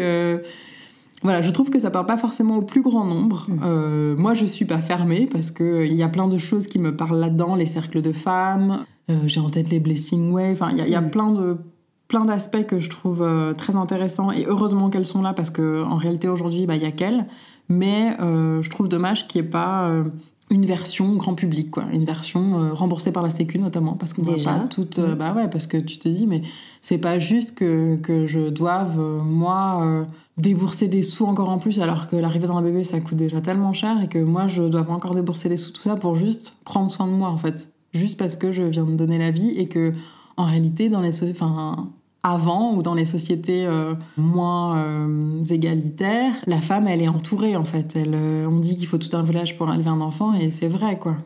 voilà, 1.23 1.43
je 1.43 1.51
trouve 1.51 1.69
que 1.71 1.79
ça 1.79 1.91
parle 1.91 2.07
pas 2.07 2.17
forcément 2.17 2.57
au 2.57 2.63
plus 2.63 2.81
grand 2.83 3.05
nombre. 3.05 3.47
Mm. 3.49 4.15
Moi, 4.21 4.35
je 4.35 4.45
suis 4.47 4.65
pas 4.65 4.79
fermée 4.79 5.29
parce 5.31 5.51
que 5.51 5.85
il 5.85 5.95
y 5.95 6.03
a 6.03 6.09
plein 6.09 6.29
de 6.29 6.39
choses 6.39 6.67
qui 6.67 6.79
me 6.79 6.97
parlent 6.97 7.19
là-dedans, 7.19 7.55
les 7.57 7.67
cercles 7.67 8.03
de 8.03 8.13
femmes. 8.13 8.85
J'ai 9.27 9.41
en 9.41 9.51
tête 9.51 9.71
les 9.71 9.81
blessing 9.81 10.31
way. 10.33 10.51
Enfin, 10.53 10.69
il 10.71 10.79
y 10.79 10.81
a, 10.81 10.87
il 10.87 10.93
y 10.93 10.95
a 10.95 11.01
Mm. 11.01 11.11
plein 11.11 11.33
de 11.33 11.57
plein 12.09 12.25
d'aspects 12.25 12.65
que 12.67 12.79
je 12.81 12.89
trouve 12.89 13.23
très 13.59 13.77
intéressants 13.77 14.31
et 14.33 14.47
heureusement 14.47 14.89
qu'elles 14.89 15.05
sont 15.05 15.21
là 15.21 15.35
parce 15.35 15.51
que 15.51 15.83
en 15.85 15.97
réalité 15.97 16.27
aujourd'hui, 16.29 16.65
bah, 16.65 16.75
il 16.77 16.83
y 16.83 16.87
a 16.87 16.91
qu'elles. 16.93 17.27
Mais 17.69 18.17
euh, 18.21 18.63
je 18.63 18.71
trouve 18.71 18.89
dommage 18.89 19.29
qu'il 19.29 19.43
n'y 19.43 19.49
ait 19.49 19.51
pas 19.51 19.89
euh, 19.89 20.05
une 20.51 20.65
version 20.65 21.15
grand 21.17 21.35
public, 21.35 21.71
quoi, 21.71 21.85
une 21.93 22.05
version 22.07 22.61
euh, 22.61 22.73
remboursée 22.73 23.13
par 23.13 23.23
la 23.23 23.31
Sécu 23.31 23.59
notamment 23.59 23.93
parce 23.93 24.15
qu'on 24.15 24.23
voit 24.23 24.37
Déjà. 24.37 24.55
pas 24.55 24.67
toutes. 24.69 24.99
euh, 24.99 25.15
Mm. 25.15 25.19
bah 25.19 25.35
ouais, 25.35 25.49
parce 25.51 25.67
que 25.67 25.77
tu 25.77 25.99
te 25.99 26.09
dis 26.09 26.27
mais 26.27 26.41
c'est 26.81 26.97
pas 26.99 27.19
juste 27.19 27.55
que, 27.55 27.97
que 27.97 28.25
je 28.27 28.49
doive, 28.49 28.99
euh, 28.99 29.21
moi, 29.23 30.07
débourser 30.39 30.89
des 30.89 31.03
sous 31.03 31.27
encore 31.27 31.51
en 31.51 31.59
plus, 31.59 31.81
alors 31.81 32.07
que 32.07 32.17
l'arrivée 32.17 32.47
d'un 32.47 32.63
bébé, 32.63 32.85
ça 32.85 33.01
coûte 33.01 33.17
déjà 33.19 33.41
tellement 33.41 33.73
cher, 33.73 34.01
et 34.03 34.09
que 34.09 34.19
moi, 34.19 34.47
je 34.47 34.63
dois 34.63 34.89
encore 34.89 35.15
débourser 35.15 35.49
des 35.49 35.57
sous, 35.57 35.73
tout 35.73 35.83
ça, 35.83 35.97
pour 35.97 36.15
juste 36.17 36.57
prendre 36.65 36.91
soin 36.91 37.07
de 37.09 37.13
moi, 37.13 37.29
en 37.29 37.37
fait. 37.37 37.73
Juste 37.93 38.19
parce 38.19 38.37
que 38.37 38.53
je 38.53 38.63
viens 38.63 38.85
de 38.85 38.95
donner 38.95 39.19
la 39.19 39.31
vie, 39.33 39.51
et 39.51 39.67
que, 39.69 39.93
en 40.37 40.45
réalité, 40.45 40.89
dans 40.89 41.01
les... 41.01 41.31
Enfin, 41.31 41.89
avant 42.23 42.75
ou 42.75 42.83
dans 42.83 42.95
les 42.95 43.05
sociétés 43.05 43.67
euh, 43.67 43.95
moins 44.17 44.79
euh, 44.79 45.45
égalitaires, 45.45 46.35
la 46.47 46.61
femme, 46.61 46.89
elle 46.89 47.03
est 47.03 47.09
entourée, 47.09 47.57
en 47.57 47.65
fait. 47.65 47.97
Elle, 47.97 48.15
euh, 48.15 48.47
on 48.49 48.59
dit 48.59 48.77
qu'il 48.77 48.87
faut 48.87 48.99
tout 48.99 49.17
un 49.17 49.23
village 49.23 49.57
pour 49.57 49.73
élever 49.73 49.91
un 49.91 50.01
enfant, 50.01 50.35
et 50.35 50.51
c'est 50.51 50.69
vrai, 50.69 50.99
quoi. 50.99 51.17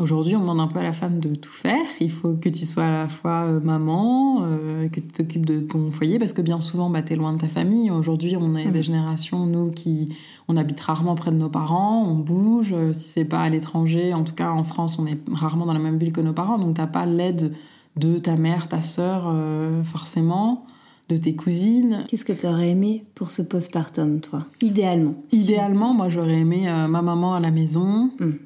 Aujourd'hui, 0.00 0.36
on 0.36 0.40
demande 0.40 0.60
un 0.60 0.68
peu 0.68 0.78
à 0.78 0.84
la 0.84 0.92
femme 0.92 1.18
de 1.18 1.34
tout 1.34 1.50
faire. 1.50 1.84
Il 2.00 2.10
faut 2.12 2.34
que 2.34 2.48
tu 2.48 2.64
sois 2.66 2.84
à 2.84 2.90
la 2.90 3.08
fois 3.08 3.48
maman, 3.58 4.44
que 4.92 5.00
tu 5.00 5.08
t'occupes 5.08 5.44
de 5.44 5.58
ton 5.58 5.90
foyer, 5.90 6.20
parce 6.20 6.32
que 6.32 6.40
bien 6.40 6.60
souvent, 6.60 6.88
bah, 6.88 7.02
tu 7.02 7.14
es 7.14 7.16
loin 7.16 7.32
de 7.32 7.38
ta 7.38 7.48
famille. 7.48 7.90
Aujourd'hui, 7.90 8.36
on 8.36 8.54
est 8.54 8.70
des 8.70 8.84
générations, 8.84 9.44
nous, 9.44 9.72
qui 9.72 10.14
on 10.46 10.56
habite 10.56 10.78
rarement 10.78 11.16
près 11.16 11.32
de 11.32 11.36
nos 11.36 11.48
parents, 11.48 12.04
on 12.06 12.14
bouge. 12.14 12.72
Si 12.92 13.08
c'est 13.08 13.24
pas 13.24 13.40
à 13.40 13.48
l'étranger, 13.48 14.14
en 14.14 14.22
tout 14.22 14.34
cas 14.34 14.52
en 14.52 14.62
France, 14.62 15.00
on 15.00 15.06
est 15.06 15.18
rarement 15.32 15.66
dans 15.66 15.72
la 15.72 15.80
même 15.80 15.98
ville 15.98 16.12
que 16.12 16.20
nos 16.20 16.32
parents, 16.32 16.58
donc 16.58 16.76
t'as 16.76 16.86
pas 16.86 17.04
l'aide 17.04 17.52
de 17.98 18.18
ta 18.18 18.36
mère, 18.36 18.68
ta 18.68 18.80
sœur, 18.82 19.24
euh, 19.26 19.82
forcément, 19.84 20.64
de 21.08 21.16
tes 21.16 21.34
cousines. 21.34 22.04
Qu'est-ce 22.08 22.24
que 22.24 22.32
tu 22.32 22.46
aurais 22.46 22.70
aimé 22.70 23.04
pour 23.14 23.30
ce 23.30 23.42
postpartum, 23.42 24.20
toi? 24.20 24.44
Idéalement. 24.60 25.14
Idéalement, 25.32 25.94
moi, 25.94 26.08
j'aurais 26.08 26.38
aimé 26.40 26.68
euh, 26.68 26.86
ma 26.88 27.02
maman 27.02 27.34
à 27.34 27.40
la 27.40 27.50
maison 27.50 28.10
Mhm. 28.20 28.38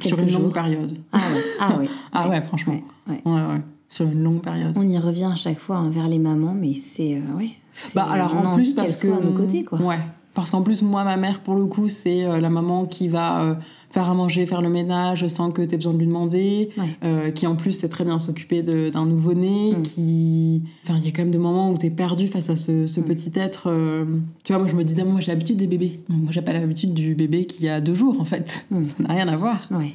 sur 0.00 0.18
une 0.18 0.32
longue 0.32 0.52
période. 0.52 0.98
Ah 1.12 1.18
ouais, 1.18 1.42
ah 1.60 1.78
ouais. 1.78 1.88
Ah 2.12 2.28
ouais, 2.28 2.40
franchement. 2.42 2.76
Ouais, 3.08 3.20
ouais. 3.24 3.60
Sur 3.88 4.06
une 4.06 4.22
longue 4.22 4.40
période. 4.42 4.74
On 4.76 4.88
y 4.88 4.98
revient 4.98 5.30
à 5.32 5.36
chaque 5.36 5.58
fois 5.58 5.76
hein, 5.76 5.90
vers 5.90 6.06
les 6.08 6.18
mamans, 6.18 6.54
mais 6.54 6.74
c'est. 6.74 7.16
euh, 7.16 7.36
ouais, 7.38 7.50
Bah 7.94 8.06
alors 8.10 8.36
en 8.36 8.54
plus 8.54 8.72
parce 8.74 9.00
que 9.00 9.06
qu'elles 9.08 9.14
soient 9.16 9.22
à 9.22 9.26
nos 9.26 9.32
côtés, 9.36 9.64
quoi. 9.64 9.80
ouais 9.80 9.98
parce 10.32 10.52
qu'en 10.52 10.62
plus 10.62 10.82
moi 10.82 11.02
ma 11.02 11.16
mère 11.16 11.40
pour 11.40 11.56
le 11.56 11.66
coup 11.66 11.88
c'est 11.88 12.24
euh, 12.24 12.38
la 12.38 12.50
maman 12.50 12.86
qui 12.86 13.08
va 13.08 13.58
faire 13.90 14.08
à 14.08 14.14
manger 14.14 14.46
faire 14.46 14.62
le 14.62 14.68
ménage 14.68 15.26
sans 15.26 15.50
que 15.50 15.62
tu 15.62 15.74
aies 15.74 15.76
besoin 15.76 15.92
de 15.92 15.98
lui 15.98 16.06
demander 16.06 16.70
Ouais. 16.78 16.84
euh, 17.04 17.30
qui 17.30 17.46
en 17.46 17.56
plus 17.56 17.72
sait 17.72 17.88
très 17.88 18.04
bien 18.04 18.18
s'occuper 18.18 18.62
d'un 18.62 19.04
nouveau-né 19.06 19.72
Mm. 19.76 19.82
qui 19.82 20.62
enfin 20.84 20.98
il 20.98 21.04
y 21.04 21.08
a 21.08 21.10
quand 21.12 21.22
même 21.22 21.32
des 21.32 21.38
moments 21.38 21.70
où 21.72 21.78
tu 21.78 21.86
es 21.86 21.90
perdu 21.90 22.26
face 22.28 22.50
à 22.50 22.56
ce, 22.56 22.86
ce 22.86 23.00
Mm. 23.00 23.04
petit 23.04 23.32
être 23.34 23.64
euh, 23.68 24.04
tu 24.44 24.52
vois 24.52 24.62
moi 24.62 24.70
je 24.70 24.76
me 24.76 24.84
disais 24.84 25.04
moi 25.04 25.20
j'ai 25.20 25.32
l'habitude 25.32 25.56
des 25.56 25.66
bébés 25.66 26.00
moi 26.08 26.30
j'ai 26.30 26.42
pas 26.42 26.52
l'habitude 26.52 26.94
du 26.94 27.14
bébé 27.14 27.46
qui 27.46 27.68
a 27.68 27.80
deux 27.80 27.94
jours 27.94 28.20
en 28.20 28.24
fait 28.24 28.66
Mm. 28.70 28.84
ça 28.84 28.94
n'a 29.02 29.14
rien 29.14 29.28
à 29.28 29.36
voir 29.36 29.66
Ouais. 29.70 29.94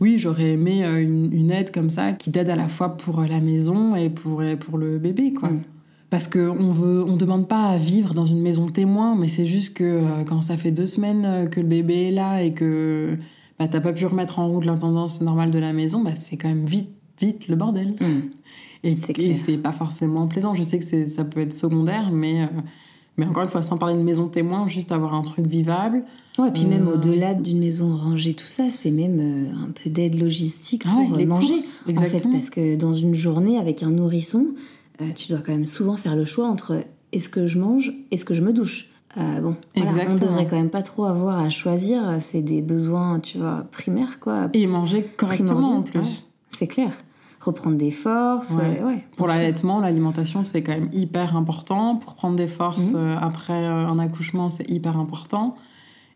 oui, 0.00 0.16
j'aurais 0.18 0.50
aimé 0.52 0.84
euh, 0.84 1.02
une, 1.02 1.32
une 1.32 1.50
aide 1.50 1.72
comme 1.72 1.90
ça 1.90 2.12
qui 2.12 2.30
t'aide 2.30 2.50
à 2.50 2.56
la 2.56 2.68
fois 2.68 2.96
pour 2.96 3.20
la 3.22 3.40
maison 3.40 3.96
et 3.96 4.10
pour, 4.10 4.44
et 4.44 4.54
pour 4.56 4.78
le 4.78 4.98
bébé, 4.98 5.32
quoi. 5.32 5.50
Parce 6.10 6.26
qu'on 6.26 6.70
veut, 6.72 7.04
on 7.06 7.16
demande 7.16 7.48
pas 7.48 7.66
à 7.66 7.76
vivre 7.76 8.14
dans 8.14 8.24
une 8.24 8.40
maison 8.40 8.68
témoin, 8.68 9.14
mais 9.14 9.28
c'est 9.28 9.44
juste 9.44 9.74
que 9.76 9.84
euh, 9.84 10.24
quand 10.26 10.40
ça 10.40 10.56
fait 10.56 10.70
deux 10.70 10.86
semaines 10.86 11.24
euh, 11.26 11.46
que 11.46 11.60
le 11.60 11.66
bébé 11.66 12.08
est 12.08 12.10
là 12.12 12.42
et 12.42 12.54
que 12.54 13.18
bah, 13.58 13.68
t'as 13.68 13.80
pas 13.80 13.92
pu 13.92 14.06
remettre 14.06 14.38
en 14.38 14.48
route 14.48 14.64
l'intendance 14.64 15.20
normale 15.20 15.50
de 15.50 15.58
la 15.58 15.72
maison, 15.72 16.02
bah, 16.02 16.16
c'est 16.16 16.36
quand 16.36 16.48
même 16.48 16.64
vite, 16.64 16.88
vite 17.20 17.48
le 17.48 17.56
bordel. 17.56 17.96
Mm. 18.00 18.30
Et 18.84 18.94
C'est 18.94 19.58
pas 19.58 19.72
forcément 19.72 20.26
plaisant. 20.28 20.54
Je 20.54 20.62
sais 20.62 20.78
que 20.78 21.06
ça 21.06 21.24
peut 21.24 21.40
être 21.40 21.52
secondaire, 21.52 22.10
mais, 22.12 22.42
euh, 22.42 22.46
mais 23.16 23.26
encore 23.26 23.42
une 23.42 23.48
fois, 23.48 23.62
sans 23.62 23.76
parler 23.76 23.96
de 23.96 24.02
maison 24.02 24.28
témoin, 24.28 24.68
juste 24.68 24.92
avoir 24.92 25.14
un 25.14 25.22
truc 25.22 25.46
vivable. 25.46 26.04
Ouais, 26.38 26.52
puis 26.52 26.64
même 26.64 26.86
au-delà 26.86 27.34
d'une 27.34 27.58
maison 27.58 27.96
rangée, 27.96 28.34
tout 28.34 28.46
ça, 28.46 28.70
c'est 28.70 28.92
même 28.92 29.18
euh, 29.20 29.64
un 29.64 29.70
peu 29.72 29.90
d'aide 29.90 30.20
logistique 30.20 30.84
Ah 30.86 30.90
pour 30.90 31.16
ouais, 31.16 31.26
manger. 31.26 31.54
courses, 31.54 31.82
En 31.82 31.86
fait, 31.86 31.90
exactement. 31.90 32.32
parce 32.34 32.50
que 32.50 32.76
dans 32.76 32.92
une 32.92 33.14
journée 33.14 33.58
avec 33.58 33.82
un 33.82 33.90
nourrisson, 33.90 34.46
euh, 35.00 35.12
tu 35.14 35.28
dois 35.28 35.38
quand 35.44 35.52
même 35.52 35.66
souvent 35.66 35.96
faire 35.96 36.16
le 36.16 36.24
choix 36.24 36.46
entre 36.46 36.82
est-ce 37.12 37.28
que 37.28 37.46
je 37.46 37.58
mange, 37.58 37.92
est-ce 38.10 38.24
que 38.24 38.34
je 38.34 38.42
me 38.42 38.52
douche. 38.52 38.90
Euh, 39.16 39.40
bon, 39.40 39.56
voilà, 39.74 40.10
on 40.10 40.14
devrait 40.14 40.46
quand 40.46 40.56
même 40.56 40.68
pas 40.70 40.82
trop 40.82 41.04
avoir 41.06 41.38
à 41.38 41.48
choisir. 41.48 42.16
C'est 42.18 42.42
des 42.42 42.60
besoins, 42.60 43.20
tu 43.20 43.38
vois, 43.38 43.64
primaires, 43.72 44.20
quoi. 44.20 44.48
Et 44.52 44.66
manger 44.66 45.02
correctement 45.16 45.76
en 45.78 45.82
plus. 45.82 45.98
ouais. 45.98 46.24
C'est 46.50 46.66
clair. 46.66 46.92
Reprendre 47.40 47.76
des 47.78 47.90
forces, 47.90 48.50
Ouais. 48.56 48.80
euh, 48.82 48.86
ouais. 48.86 49.04
Pour 49.16 49.26
l'allaitement, 49.28 49.80
l'alimentation, 49.80 50.44
c'est 50.44 50.62
quand 50.62 50.72
même 50.72 50.90
hyper 50.92 51.36
important. 51.36 51.96
Pour 51.96 52.14
prendre 52.16 52.36
des 52.36 52.48
forces 52.48 52.92
Mhm. 52.92 52.96
euh, 52.98 53.16
après 53.18 53.64
un 53.64 53.98
accouchement, 53.98 54.50
c'est 54.50 54.68
hyper 54.68 54.98
important. 54.98 55.54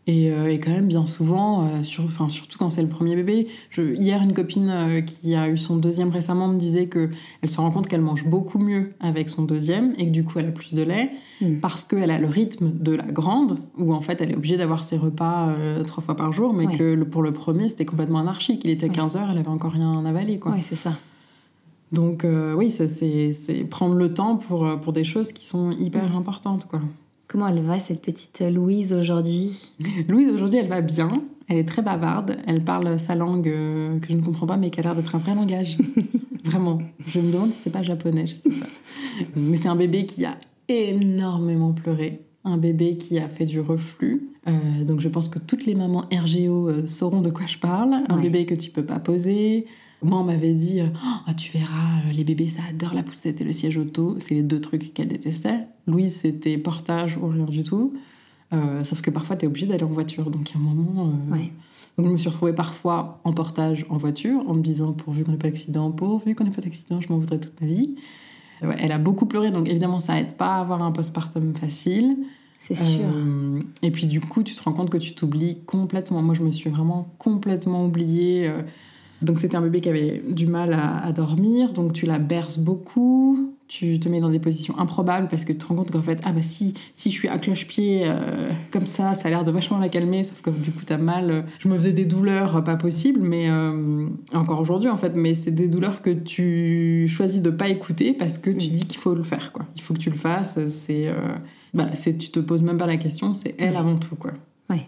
Et, 0.09 0.33
euh, 0.33 0.51
et 0.53 0.59
quand 0.59 0.73
même, 0.73 0.89
bien 0.89 1.07
souvent, 1.07 1.63
euh, 1.65 1.83
sur- 1.85 2.03
enfin, 2.03 2.29
surtout 2.29 2.59
quand 2.59 2.71
c'est 2.71 2.83
le 2.83 2.89
premier 2.89 3.15
bébé. 3.15 3.47
Je, 3.71 3.95
hier, 3.95 4.21
une 4.21 4.35
copine 4.35 4.69
euh, 4.69 5.01
qui 5.01 5.37
a 5.37 5.49
eu 5.49 5.57
son 5.57 5.77
deuxième 5.77 6.11
récemment 6.11 6.49
me 6.49 6.57
disait 6.59 6.87
que 6.87 7.11
elle 7.41 7.49
se 7.51 7.61
rend 7.61 7.71
compte 7.71 7.87
qu'elle 7.87 8.01
mange 8.01 8.25
beaucoup 8.27 8.59
mieux 8.59 8.95
avec 8.99 9.29
son 9.29 9.45
deuxième 9.45 9.95
et 9.99 10.07
que 10.07 10.11
du 10.11 10.25
coup, 10.25 10.41
elle 10.41 10.49
a 10.49 10.51
plus 10.53 10.73
de 10.75 10.83
lait 10.83 11.13
Mhm. 11.41 11.61
parce 11.61 11.85
qu'elle 11.85 12.11
a 12.11 12.19
le 12.19 12.27
rythme 12.27 12.73
de 12.81 12.93
la 12.93 13.05
grande, 13.05 13.59
où 13.79 13.95
en 13.95 14.01
fait, 14.01 14.21
elle 14.21 14.33
est 14.33 14.37
obligée 14.37 14.57
d'avoir 14.57 14.83
ses 14.83 14.97
repas 14.97 15.51
euh, 15.51 15.85
trois 15.85 16.03
fois 16.03 16.17
par 16.17 16.33
jour, 16.33 16.53
mais 16.53 16.67
Ouais. 16.67 16.77
que 16.77 17.03
pour 17.05 17.23
le 17.23 17.33
premier, 17.33 17.69
c'était 17.69 17.85
complètement 17.85 18.19
anarchique. 18.19 18.63
Il 18.65 18.71
était 18.71 18.87
Ouais. 18.89 18.93
15h, 18.97 19.29
elle 19.31 19.39
avait 19.39 19.49
encore 19.49 19.71
rien 19.73 20.05
avalé. 20.05 20.41
Ouais, 20.45 20.63
c'est 20.63 20.75
ça. 20.75 20.99
Donc 21.93 22.25
euh, 22.25 22.55
oui, 22.55 22.71
c'est 22.73 23.65
prendre 23.71 23.95
le 23.95 24.15
temps 24.15 24.37
pour, 24.37 24.81
pour 24.81 24.93
des 24.93 25.05
choses 25.05 25.31
qui 25.33 25.47
sont 25.47 25.71
hyper 25.73 26.11
Mm. 26.13 26.17
importantes. 26.17 26.67
Quoi. 26.67 26.81
Comment 27.29 27.49
elle 27.49 27.63
va, 27.63 27.79
cette 27.79 28.03
petite 28.03 28.43
Louise, 28.53 28.93
aujourd'hui? 28.93 29.53
Louise, 30.09 30.29
aujourd'hui, 30.29 30.59
elle 30.59 30.69
va 30.69 30.81
bien. 30.83 31.11
Elle 31.49 31.59
est 31.59 31.65
très 31.69 31.83
bavarde. 31.83 32.37
Elle 32.47 32.63
parle 32.63 32.99
sa 32.99 33.15
langue 33.15 33.49
euh, 33.49 33.99
que 34.01 34.09
je 34.11 34.17
ne 34.17 34.23
comprends 34.23 34.47
pas, 34.47 34.57
mais 34.57 34.71
qui 34.71 34.81
a 34.81 34.83
l'air 34.83 34.95
d'être 34.95 35.15
un 35.15 35.19
vrai 35.19 35.35
langage. 35.35 35.79
Vraiment. 36.45 36.81
Je 37.07 37.21
me 37.21 37.33
demande 37.33 37.53
si 37.53 37.61
c'est 37.63 37.71
pas 37.71 37.83
japonais, 37.83 38.27
je 38.27 38.35
sais 38.35 38.51
pas. 38.51 38.67
Mais 39.37 39.57
c'est 39.57 39.69
un 39.69 39.77
bébé 39.77 40.05
qui 40.07 40.25
a 40.25 40.37
énormément 40.69 41.73
pleuré. 41.73 42.21
Un 42.45 42.57
bébé 42.59 42.97
qui 42.97 43.19
a 43.19 43.29
fait 43.29 43.45
du 43.45 43.61
reflux. 43.61 44.29
Euh, 44.49 44.85
donc 44.85 45.01
je 45.01 45.09
pense 45.09 45.29
que 45.29 45.39
toutes 45.39 45.65
les 45.67 45.75
mamans 45.75 46.05
RGO 46.13 46.69
euh, 46.69 46.87
sauront 46.87 47.21
de 47.23 47.31
quoi 47.31 47.47
je 47.47 47.59
parle. 47.59 47.95
Un 48.09 48.17
Ouais. 48.17 48.23
bébé 48.23 48.47
que 48.47 48.55
tu 48.55 48.71
peux 48.71 48.85
pas 48.85 48.99
poser. 48.99 49.67
Moi, 50.03 50.19
on 50.19 50.25
m'avait 50.25 50.55
dit 50.55 50.81
euh, 50.81 50.87
Ah, 51.27 51.35
Tu 51.35 51.51
verras, 51.53 52.01
euh, 52.09 52.13
les 52.13 52.25
bébés, 52.25 52.49
ça 52.49 52.63
adore 52.69 52.95
la 52.95 53.03
poussette 53.03 53.41
et 53.41 53.45
le 53.45 53.53
siège 53.53 53.77
auto. 53.77 54.17
C'est 54.19 54.35
les 54.35 54.43
deux 54.43 54.61
trucs 54.61 54.93
qu'elle 54.95 55.09
détestait. 55.09 55.67
Louise, 55.87 56.17
c'était 56.17 56.59
portage 56.59 57.17
ou 57.17 57.29
rien 57.29 57.45
du 57.45 57.63
tout. 57.63 57.93
Euh, 58.53 58.85
sauf 58.85 59.01
que 59.01 59.11
parfois, 59.11 59.37
tu 59.37 59.45
es 59.45 59.49
obligé 59.49 59.67
d'aller 59.67 59.85
en 59.85 59.89
voiture. 59.89 60.31
Donc, 60.31 60.51
il 60.51 60.55
y 60.55 60.57
a 60.59 60.61
un 60.61 60.75
moment. 60.75 61.07
euh, 61.31 61.33
Ouais. 61.35 61.53
Donc, 61.99 62.07
je 62.07 62.13
me 62.13 62.17
suis 62.17 62.29
retrouvée 62.29 62.53
parfois 62.55 63.21
en 63.25 63.33
portage 63.33 63.85
en 63.91 63.97
voiture, 63.99 64.43
en 64.49 64.55
me 64.55 64.63
disant 64.63 64.93
pourvu 64.93 65.25
qu'on 65.25 65.33
n'ait 65.33 65.39
pas 65.39 65.49
d'accident, 65.49 65.91
pourvu 65.91 66.35
qu'on 66.35 66.45
n'ait 66.45 66.51
pas 66.51 66.63
d'accident, 66.63 67.01
je 67.01 67.09
m'en 67.11 67.19
voudrais 67.19 67.39
toute 67.39 67.61
ma 67.61 67.67
vie. 67.67 67.97
Ouais, 68.63 68.77
elle 68.79 68.93
a 68.93 68.99
beaucoup 68.99 69.27
pleuré, 69.27 69.51
donc 69.51 69.69
évidemment, 69.69 70.01
ça 70.01 70.19
aide 70.21 70.37
pas 70.37 70.55
à 70.57 70.61
avoir 70.61 70.83
un 70.83 70.93
postpartum 70.93 71.55
facile. 71.55 72.17
C'est 72.61 72.77
sûr. 72.77 73.01
Euh, 73.13 73.61
et 73.83 73.91
puis, 73.91 74.07
du 74.07 74.21
coup, 74.21 74.43
tu 74.43 74.55
te 74.55 74.63
rends 74.63 74.73
compte 74.73 74.89
que 74.89 74.97
tu 74.99 75.15
t'oublies 75.15 75.59
complètement. 75.67 76.23
Moi, 76.23 76.35
je 76.35 76.43
me 76.43 76.51
suis 76.53 76.71
vraiment 76.71 77.13
complètement 77.19 77.85
oubliée. 77.85 78.51
Euh. 79.23 79.27
Donc, 79.27 79.39
c'était 79.39 79.57
un 79.57 79.63
bébé 79.63 79.81
qui 79.81 79.89
avait 79.89 80.23
du 80.29 80.47
mal 80.47 80.73
à, 80.73 80.99
à 81.05 81.13
dormir, 81.13 81.73
donc 81.73 81.93
tu 81.93 82.07
la 82.07 82.19
berces 82.19 82.59
beaucoup. 82.59 83.53
tu 83.73 83.99
te 83.99 84.07
mets 84.11 84.21
dans 84.21 84.29
des 84.29 84.39
positions 84.39 84.79
improbables 84.79 85.29
parce 85.29 85.47
que 85.47 85.53
tu 85.53 85.59
te 85.59 85.67
rends 85.67 85.77
compte 85.77 85.91
qu'en 85.91 86.03
fait, 86.03 86.21
ah 86.25 86.33
bah 86.33 86.43
si, 86.43 86.75
si 86.95 87.11
je 87.11 87.15
suis 87.15 87.29
à 87.29 87.39
cloche-pied 87.39 88.03
euh, 88.05 88.51
comme 88.71 88.85
ça, 88.85 89.15
ça 89.15 89.29
a 89.29 89.31
l'air 89.31 89.45
de 89.45 89.51
vachement 89.51 89.79
la 89.79 89.89
calmer, 89.89 90.25
sauf 90.25 90.43
que 90.43 90.51
du 90.51 90.71
coup 90.71 90.85
t'as 90.85 90.99
mal. 90.99 91.47
Je 91.59 91.69
me 91.69 91.77
faisais 91.79 91.93
des 91.93 92.05
douleurs 92.05 92.63
pas 92.65 92.77
possibles, 92.77 93.21
mais 93.23 93.49
euh, 93.49 94.09
encore 94.35 94.61
aujourd'hui 94.61 94.91
en 94.91 94.99
fait, 94.99 95.15
mais 95.17 95.33
c'est 95.33 95.53
des 95.53 95.69
douleurs 95.69 96.03
que 96.03 96.11
tu 96.11 97.09
choisis 97.09 97.41
de 97.41 97.49
pas 97.49 97.71
écouter 97.71 98.13
parce 98.13 98.37
que 98.37 98.51
tu 98.51 98.69
dis 98.69 98.85
qu'il 98.85 98.99
faut 98.99 99.15
le 99.15 99.23
faire 99.23 99.53
quoi. 99.53 99.65
Il 99.75 99.81
faut 99.81 99.95
que 99.95 100.01
tu 100.01 100.11
le 100.11 100.19
fasses, 100.19 100.67
c'est. 100.67 101.09
Euh, 101.09 101.15
bah, 101.73 101.89
c'est 101.95 102.19
tu 102.19 102.29
te 102.29 102.41
poses 102.41 102.63
même 102.63 102.77
pas 102.77 102.87
la 102.87 102.99
question, 102.99 103.33
c'est 103.33 103.55
elle 103.59 103.77
avant 103.77 103.97
tout 103.97 104.17
quoi. 104.17 104.33
Ouais. 104.69 104.87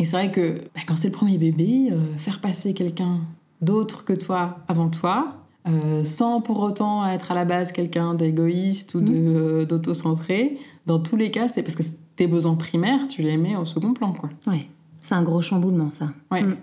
Et 0.00 0.04
c'est 0.04 0.16
vrai 0.16 0.32
que 0.32 0.54
bah, 0.74 0.80
quand 0.84 0.96
c'est 0.96 1.08
le 1.08 1.14
premier 1.14 1.38
bébé, 1.38 1.92
faire 2.16 2.40
passer 2.40 2.74
quelqu'un 2.74 3.20
d'autre 3.60 4.04
que 4.04 4.12
toi 4.12 4.58
avant 4.68 4.88
toi, 4.88 5.36
euh, 5.68 6.04
sans 6.04 6.40
pour 6.40 6.60
autant 6.60 7.06
être 7.06 7.32
à 7.32 7.34
la 7.34 7.44
base 7.44 7.72
quelqu'un 7.72 8.14
d'égoïste 8.14 8.94
ou 8.94 9.00
de, 9.00 9.62
mm. 9.62 9.64
d'autocentré. 9.64 10.58
Dans 10.86 11.00
tous 11.00 11.16
les 11.16 11.30
cas, 11.30 11.48
c'est 11.48 11.62
parce 11.62 11.74
que 11.74 11.82
tes 12.14 12.28
besoins 12.28 12.54
primaires, 12.54 13.08
tu 13.08 13.22
les 13.22 13.36
mets 13.36 13.56
au 13.56 13.64
second 13.64 13.92
plan. 13.92 14.12
Quoi. 14.12 14.30
Ouais, 14.46 14.68
c'est 15.00 15.14
un 15.14 15.22
gros 15.22 15.42
chamboulement, 15.42 15.90
ça. 15.90 16.12
Ouais. 16.30 16.42
Mm. 16.42 16.56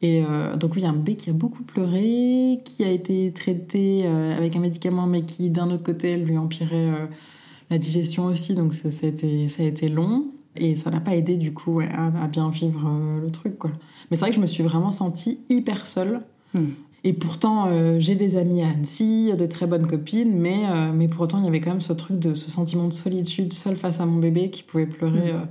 Et 0.00 0.24
euh, 0.28 0.56
donc, 0.56 0.74
oui, 0.74 0.80
il 0.80 0.84
y 0.84 0.86
a 0.86 0.90
un 0.90 0.94
bébé 0.94 1.16
qui 1.16 1.30
a 1.30 1.32
beaucoup 1.32 1.62
pleuré, 1.62 2.60
qui 2.64 2.84
a 2.84 2.90
été 2.90 3.32
traité 3.32 4.02
euh, 4.04 4.36
avec 4.36 4.56
un 4.56 4.60
médicament, 4.60 5.06
mais 5.06 5.22
qui, 5.22 5.50
d'un 5.50 5.70
autre 5.70 5.84
côté, 5.84 6.16
lui 6.16 6.38
empirait 6.38 7.08
la 7.70 7.78
digestion 7.78 8.26
aussi. 8.26 8.54
Donc, 8.54 8.74
ça, 8.74 8.90
ça, 8.92 9.06
a 9.06 9.08
été, 9.08 9.48
ça 9.48 9.62
a 9.62 9.66
été 9.66 9.88
long. 9.88 10.28
Et 10.56 10.74
ça 10.76 10.90
n'a 10.90 11.00
pas 11.00 11.14
aidé, 11.14 11.34
du 11.34 11.52
coup, 11.52 11.80
à, 11.80 12.26
bien 12.26 12.50
vivre 12.50 12.90
le 13.22 13.30
truc. 13.30 13.58
Quoi. 13.58 13.70
Mais 14.10 14.16
c'est 14.16 14.20
vrai 14.20 14.30
que 14.30 14.36
je 14.36 14.40
me 14.40 14.46
suis 14.46 14.64
vraiment 14.64 14.90
sentie 14.90 15.40
hyper 15.48 15.86
seule. 15.86 16.22
Mm. 16.54 16.70
Et 17.04 17.12
pourtant, 17.12 17.66
euh, 17.68 17.96
j'ai 18.00 18.16
des 18.16 18.36
amis 18.36 18.62
à 18.62 18.68
Annecy, 18.68 19.30
des 19.36 19.48
très 19.48 19.66
bonnes 19.66 19.86
copines, 19.86 20.36
mais, 20.36 20.64
euh, 20.68 20.92
mais 20.92 21.08
pour 21.08 21.22
autant, 21.22 21.38
il 21.38 21.44
y 21.44 21.48
avait 21.48 21.60
quand 21.60 21.70
même 21.70 21.80
ce 21.80 21.92
truc 21.92 22.18
de 22.18 22.34
ce 22.34 22.50
sentiment 22.50 22.88
de 22.88 22.92
solitude 22.92 23.52
seule 23.52 23.76
face 23.76 24.00
à 24.00 24.06
mon 24.06 24.18
bébé 24.18 24.50
qui 24.50 24.62
pouvait 24.62 24.86
pleurer 24.86 25.32
mm. 25.32 25.36
euh, 25.36 25.44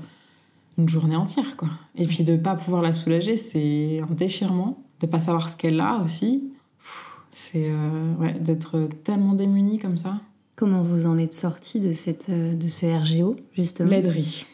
une 0.78 0.90
journée 0.90 1.16
entière, 1.16 1.56
quoi. 1.56 1.70
Et 1.96 2.06
puis 2.06 2.24
de 2.24 2.36
pas 2.36 2.56
pouvoir 2.56 2.82
la 2.82 2.92
soulager, 2.92 3.38
c'est 3.38 4.02
un 4.02 4.14
déchirement. 4.14 4.84
De 5.00 5.08
pas 5.08 5.20
savoir 5.20 5.48
ce 5.50 5.56
qu'elle 5.56 5.80
a 5.80 6.02
aussi, 6.04 6.44
c'est 7.32 7.72
ouais, 8.20 8.34
d'être 8.34 8.90
tellement 9.04 9.34
démunie 9.34 9.78
comme 9.78 9.96
ça. 9.96 10.20
Comment 10.56 10.82
vous 10.82 11.06
en 11.06 11.20
êtes 11.20 11.36
sortie 11.36 11.80
de, 11.80 11.92
cette, 11.92 12.32
de 12.32 12.68
ce 12.68 12.86
RGO, 12.88 13.36
justement? 13.54 13.92
L'aiderie. 13.92 14.46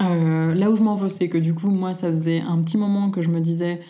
là 0.00 0.68
où 0.68 0.74
je 0.74 0.82
m'en 0.82 0.96
veux, 0.96 1.08
c'est 1.08 1.28
que 1.28 1.38
du 1.38 1.54
coup, 1.54 1.70
moi, 1.70 1.94
ça 1.94 2.10
faisait 2.10 2.40
un 2.40 2.58
petit 2.58 2.76
moment 2.76 3.10
que 3.10 3.22
je 3.22 3.28
me 3.28 3.40
disais 3.40 3.80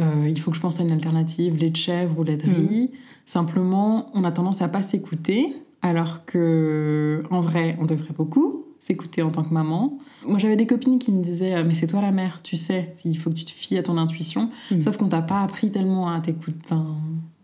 euh, 0.00 0.28
il 0.28 0.40
faut 0.40 0.50
que 0.50 0.56
je 0.56 0.62
pense 0.62 0.80
à 0.80 0.82
une 0.82 0.92
alternative, 0.92 1.58
lait 1.58 1.70
de 1.70 1.76
chèvre 1.76 2.18
ou 2.18 2.24
lait 2.24 2.36
de 2.36 2.44
riz. 2.44 2.90
Simplement, 3.26 4.10
on 4.14 4.24
a 4.24 4.32
tendance 4.32 4.62
à 4.62 4.68
pas 4.68 4.82
s'écouter, 4.82 5.54
alors 5.80 6.24
que 6.24 7.22
en 7.30 7.40
vrai, 7.40 7.76
on 7.80 7.84
devrait 7.84 8.14
beaucoup 8.16 8.66
s'écouter 8.80 9.22
en 9.22 9.30
tant 9.30 9.44
que 9.44 9.54
maman. 9.54 9.98
Moi, 10.26 10.38
j'avais 10.38 10.56
des 10.56 10.66
copines 10.66 10.98
qui 10.98 11.12
me 11.12 11.22
disaient 11.22 11.62
Mais 11.62 11.74
c'est 11.74 11.86
toi 11.86 12.00
la 12.00 12.10
mère, 12.10 12.42
tu 12.42 12.56
sais, 12.56 12.94
il 13.04 13.16
faut 13.16 13.30
que 13.30 13.36
tu 13.36 13.44
te 13.44 13.50
fies 13.50 13.78
à 13.78 13.82
ton 13.82 13.96
intuition. 13.96 14.50
Mm. 14.70 14.80
Sauf 14.80 14.96
qu'on 14.96 15.08
t'a 15.08 15.22
pas 15.22 15.40
appris 15.42 15.70
tellement 15.70 16.08
à 16.08 16.20
t'écouter 16.20 16.74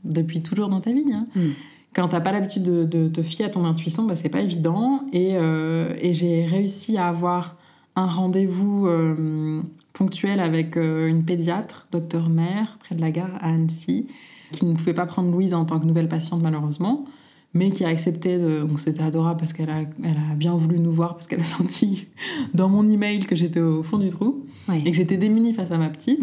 depuis 0.04 0.42
toujours 0.42 0.68
dans 0.68 0.80
ta 0.80 0.92
vie. 0.92 1.04
Hein. 1.12 1.26
Mm. 1.36 1.48
Quand 1.94 2.08
t'as 2.08 2.20
pas 2.20 2.32
l'habitude 2.32 2.62
de, 2.62 3.08
te 3.08 3.22
fier 3.22 3.46
à 3.46 3.48
ton 3.48 3.64
intuition, 3.64 4.04
bah, 4.04 4.14
c'est 4.14 4.28
pas 4.28 4.40
évident. 4.40 5.02
Et, 5.12 5.32
euh, 5.34 5.94
et 6.00 6.14
j'ai 6.14 6.44
réussi 6.46 6.96
à 6.96 7.08
avoir 7.08 7.56
un 7.98 8.06
rendez-vous 8.06 8.86
euh, 8.86 9.60
ponctuel 9.92 10.38
avec 10.38 10.76
euh, 10.76 11.08
une 11.08 11.24
pédiatre, 11.24 11.88
docteur 11.90 12.28
Mère, 12.28 12.78
près 12.78 12.94
de 12.94 13.00
la 13.00 13.10
gare 13.10 13.34
à 13.40 13.48
Annecy, 13.48 14.06
qui 14.52 14.66
ne 14.66 14.74
pouvait 14.74 14.94
pas 14.94 15.04
prendre 15.04 15.32
Louise 15.32 15.52
en 15.52 15.64
tant 15.64 15.80
que 15.80 15.84
nouvelle 15.84 16.08
patiente 16.08 16.40
malheureusement, 16.40 17.06
mais 17.54 17.72
qui 17.72 17.84
a 17.84 17.88
accepté 17.88 18.38
de... 18.38 18.60
Donc 18.60 18.78
c'était 18.78 19.02
adorable 19.02 19.40
parce 19.40 19.52
qu'elle 19.52 19.70
a, 19.70 19.80
elle 20.04 20.16
a 20.30 20.36
bien 20.36 20.54
voulu 20.54 20.78
nous 20.78 20.92
voir, 20.92 21.14
parce 21.14 21.26
qu'elle 21.26 21.40
a 21.40 21.44
senti 21.58 22.06
dans 22.54 22.68
mon 22.68 22.86
email 22.86 23.18
que 23.18 23.34
j'étais 23.34 23.60
au 23.60 23.82
fond 23.82 23.98
du 23.98 24.06
trou 24.08 24.44
et 24.72 24.90
que 24.90 24.96
j'étais 24.96 25.16
démunie 25.16 25.52
face 25.52 25.72
à 25.72 25.78
ma 25.78 25.88
petite. 25.88 26.20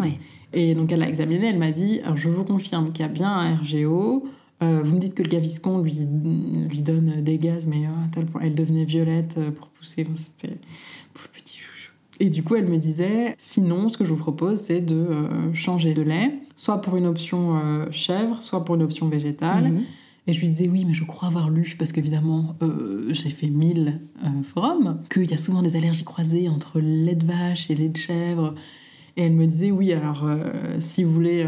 Et 0.53 0.75
donc 0.75 0.93
elle 0.93 0.99
l'a 0.99 1.09
examiné, 1.09 1.47
elle 1.47 1.59
m'a 1.59 1.71
dit, 1.71 1.99
je 2.15 2.29
vous 2.29 2.45
confirme 2.45 2.93
qu'il 2.93 3.01
y 3.01 3.09
a 3.09 3.11
bien 3.11 3.29
un 3.29 3.55
RGO, 3.57 4.25
euh, 4.63 4.81
vous 4.81 4.95
me 4.95 4.99
dites 5.01 5.13
que 5.13 5.23
le 5.23 5.27
gaviscon 5.27 5.79
lui, 5.79 5.99
lui 6.69 6.81
donne 6.81 7.21
des 7.21 7.37
gaz, 7.37 7.67
mais 7.67 7.85
à 7.85 8.07
tel 8.13 8.27
point, 8.27 8.39
elle 8.41 8.55
devenait 8.55 8.85
violette 8.85 9.37
pour 9.57 9.67
pousser. 9.67 10.07
Et 12.19 12.29
du 12.29 12.43
coup, 12.43 12.55
elle 12.55 12.67
me 12.67 12.77
disait, 12.77 13.35
sinon, 13.37 13.89
ce 13.89 13.97
que 13.97 14.05
je 14.05 14.11
vous 14.11 14.19
propose, 14.19 14.59
c'est 14.59 14.81
de 14.81 14.95
euh, 14.95 15.53
changer 15.53 15.93
de 15.93 16.01
lait, 16.01 16.33
soit 16.55 16.81
pour 16.81 16.95
une 16.95 17.05
option 17.05 17.57
euh, 17.57 17.85
chèvre, 17.91 18.41
soit 18.41 18.63
pour 18.63 18.75
une 18.75 18.83
option 18.83 19.09
végétale. 19.09 19.71
Mhm. 19.71 19.83
Et 20.27 20.33
je 20.33 20.39
lui 20.39 20.47
disais, 20.47 20.67
oui, 20.67 20.85
mais 20.85 20.93
je 20.93 21.03
crois 21.03 21.27
avoir 21.27 21.49
lu, 21.49 21.75
parce 21.77 21.91
qu'évidemment, 21.91 22.55
euh, 22.63 23.07
j'ai 23.11 23.29
fait 23.29 23.49
mille 23.49 24.01
forums, 24.43 25.01
qu'il 25.09 25.29
y 25.29 25.33
a 25.33 25.37
souvent 25.37 25.61
des 25.61 25.75
allergies 25.75 26.03
croisées 26.03 26.49
entre 26.49 26.79
lait 26.79 27.15
de 27.15 27.25
vache 27.25 27.69
et 27.69 27.75
lait 27.75 27.89
de 27.89 27.97
chèvre. 27.97 28.55
Et 29.17 29.23
elle 29.23 29.33
me 29.33 29.45
disait, 29.45 29.71
oui, 29.71 29.93
alors, 29.93 30.27
si 30.79 31.03
vous 31.03 31.13
voulez 31.13 31.47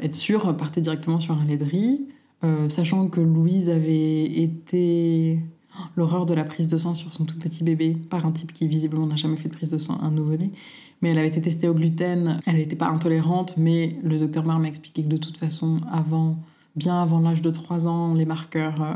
être 0.00 0.16
sûr, 0.16 0.56
partez 0.56 0.80
directement 0.80 1.20
sur 1.20 1.38
un 1.38 1.44
lait 1.44 1.58
de 1.58 1.64
riz. 1.64 2.08
sachant 2.70 3.08
que 3.08 3.20
Louise 3.20 3.68
avait 3.68 4.24
été 4.24 5.38
l'horreur 5.96 6.26
de 6.26 6.34
la 6.34 6.44
prise 6.44 6.68
de 6.68 6.78
sang 6.78 6.94
sur 6.94 7.12
son 7.12 7.24
tout 7.24 7.38
petit 7.38 7.64
bébé 7.64 7.96
par 8.10 8.26
un 8.26 8.32
type 8.32 8.52
qui 8.52 8.66
visiblement 8.68 9.06
n'a 9.06 9.16
jamais 9.16 9.36
fait 9.36 9.48
de 9.48 9.54
prise 9.54 9.70
de 9.70 9.78
sang, 9.78 9.98
un 10.02 10.10
nouveau-né. 10.10 10.50
Mais 11.00 11.10
elle 11.10 11.18
avait 11.18 11.28
été 11.28 11.40
testée 11.40 11.68
au 11.68 11.74
gluten, 11.74 12.40
elle 12.46 12.56
n'était 12.56 12.76
pas 12.76 12.88
intolérante, 12.88 13.54
mais 13.56 13.96
le 14.02 14.18
docteur 14.18 14.44
Mar 14.44 14.58
m'a 14.58 14.68
expliqué 14.68 15.02
que 15.02 15.08
de 15.08 15.16
toute 15.16 15.36
façon, 15.36 15.80
avant, 15.90 16.36
bien 16.74 17.00
avant 17.00 17.20
l'âge 17.20 17.42
de 17.42 17.50
3 17.50 17.86
ans, 17.86 18.14
les 18.14 18.24
marqueurs 18.24 18.82
euh, 18.82 18.94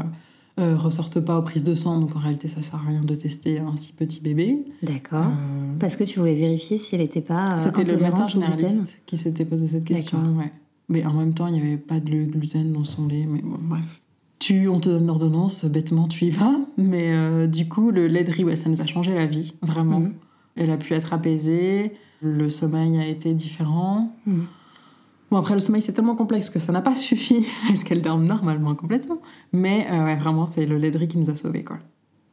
euh, 0.61 0.77
ressortent 0.77 1.21
pas 1.21 1.39
aux 1.39 1.43
prises 1.43 1.63
de 1.63 1.75
sang, 1.75 2.01
donc 2.01 2.17
en 2.17 2.19
réalité 2.19 2.49
ça 2.49 2.61
sert 2.61 2.81
à 2.81 2.89
rien 2.89 3.03
de 3.03 3.15
tester 3.15 3.61
un 3.61 3.77
si 3.77 3.93
petit 3.93 4.21
bébé. 4.21 4.65
D'accord. 4.83 5.27
Euh, 5.27 5.75
Parce 5.79 5.97
que 5.97 6.05
tu 6.05 6.19
voulais 6.19 6.35
vérifier 6.35 6.77
si 6.79 6.95
elle 6.95 7.01
n'était 7.01 7.21
pas 7.21 7.57
C'était 7.57 7.85
le 7.85 7.97
médecin 7.97 8.27
généraliste 8.27 9.01
qui 9.07 9.17
s'était 9.17 9.45
posé 9.45 9.69
cette 9.69 9.85
question. 9.85 10.19
Ouais. 10.37 10.53
Mais 10.89 11.07
en 11.07 11.13
même 11.15 11.33
temps, 11.33 11.47
il 11.47 11.55
n'y 11.55 11.61
avait 11.61 11.79
pas 11.79 12.01
de 12.01 12.25
gluten 12.25 12.73
dans 12.73 12.85
son 12.85 13.07
lait, 13.07 13.27
mais 13.27 13.41
bon, 13.41 13.59
bref 13.61 14.02
tu, 14.43 14.69
on 14.69 14.81
te 14.81 14.89
donne 14.89 15.07
l'ordonnance, 15.07 15.65
bêtement 15.65 16.09
tu 16.09 16.25
y 16.25 16.31
vas. 16.31 16.57
Mais 16.77 17.13
euh, 17.13 17.47
du 17.47 17.69
coup, 17.69 17.91
le 17.91 18.09
lait 18.09 18.25
de 18.25 18.33
riz, 18.33 18.57
ça 18.57 18.69
nous 18.69 18.81
a 18.81 18.87
changé 18.87 19.15
la 19.15 19.27
vie, 19.27 19.55
vraiment. 19.63 20.01
Mhm. 20.01 20.15
Elle 20.57 20.71
a 20.71 20.77
pu 20.77 20.93
être 20.95 21.13
apaisée, 21.13 21.93
le 22.21 22.51
sommeil 22.51 22.99
a 22.99 23.07
été 23.07 23.35
différent. 23.35 24.15
Mhm. 24.27 24.47
Bon, 25.31 25.39
après, 25.39 25.55
le 25.55 25.61
sommeil, 25.61 25.81
c'est 25.81 25.93
tellement 25.93 26.17
complexe 26.17 26.51
que 26.51 26.59
ça 26.59 26.73
n'a 26.73 26.83
pas 26.83 26.97
suffi 26.97 27.47
à 27.71 27.77
ce 27.77 27.85
qu'elle 27.85 28.03
dorme 28.03 28.27
normalement 28.27 28.75
complètement. 28.75 29.19
Mais 29.53 29.87
euh, 29.91 30.05
ouais, 30.05 30.17
vraiment, 30.17 30.47
c'est 30.47 30.67
le 30.67 30.77
lait 30.77 30.91
de 30.91 30.99
riz 30.99 31.09
qui 31.09 31.19
nous 31.19 31.31
a 31.31 31.37
sauvés, 31.37 31.63
quoi. 31.63 31.79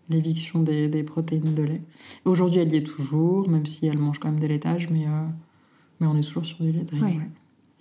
L'éviction 0.09 0.63
des, 0.63 0.87
des, 0.87 1.03
protéines 1.03 1.53
de 1.53 1.61
lait. 1.61 1.81
Aujourd'hui, 2.25 2.61
elle 2.61 2.73
y 2.73 2.77
est 2.77 2.83
toujours, 2.83 3.47
même 3.47 3.67
si 3.67 3.85
elle 3.85 3.99
mange 3.99 4.17
quand 4.17 4.31
même 4.31 4.39
des 4.39 4.47
laitages, 4.47 4.89
mais, 4.89 5.05
euh, 5.05 5.27
mais 5.99 6.07
on 6.07 6.17
est 6.17 6.25
toujours 6.27 6.45
sur 6.45 6.57
du 6.63 6.71
lait 6.71 6.83
de 6.83 6.91
riz. 6.95 7.01
Ouais 7.01 7.29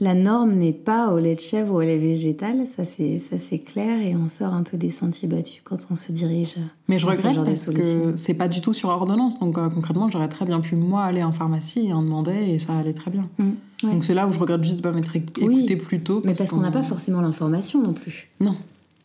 la 0.01 0.15
norme 0.15 0.55
n'est 0.55 0.73
pas 0.73 1.13
au 1.13 1.19
lait 1.19 1.35
de 1.35 1.41
chèvre 1.41 1.75
ou 1.75 1.79
au 1.79 1.81
lait 1.81 1.99
végétal, 1.99 2.67
ça 2.67 2.85
c'est 2.85 3.19
ça 3.19 3.39
c'est 3.39 3.59
clair 3.59 4.01
et 4.01 4.15
on 4.15 4.29
sort 4.29 4.55
un 4.55 4.63
peu 4.63 4.77
des 4.77 4.91
sentiers 4.91 5.29
battus 5.29 5.61
quand 5.65 5.79
on 5.91 5.97
se 5.97 6.13
dirige. 6.13 6.55
Mais 6.89 6.99
je 6.99 7.07
regrette 7.07 7.37
parce 7.45 7.71
que 7.71 8.17
c'est 8.17 8.35
pas 8.35 8.49
du 8.49 8.61
tout 8.61 8.73
sur 8.73 8.91
ordonnance, 8.91 9.41
donc 9.41 9.59
euh, 9.59 9.69
concrètement 9.69 10.09
j'aurais 10.09 10.29
très 10.29 10.45
bien 10.45 10.61
pu 10.61 10.77
moi 10.77 11.03
aller 11.03 11.23
en 11.25 11.33
pharmacie 11.33 11.89
et 11.89 11.93
en 11.93 12.03
demander 12.03 12.33
et 12.33 12.59
ça 12.59 12.79
allait 12.79 12.93
très 12.93 13.11
bien. 13.11 13.29
Mmh, 13.39 13.91
donc 13.91 14.05
c'est 14.05 14.15
là 14.15 14.29
où 14.29 14.33
je 14.33 14.39
regrette 14.39 14.63
juste 14.63 14.77
de 14.77 14.83
pas 14.83 14.93
m'être 14.93 15.15
écouté 15.17 15.77
plus 15.77 16.01
tôt. 16.01 16.23
Mais 16.25 16.35
parce 16.35 16.51
qu'on 16.51 16.61
n'a 16.61 16.71
pas 16.71 16.83
forcément 16.83 17.21
l'information 17.21 17.83
non 17.83 17.93
plus. 17.93 18.31
Non. 18.41 18.55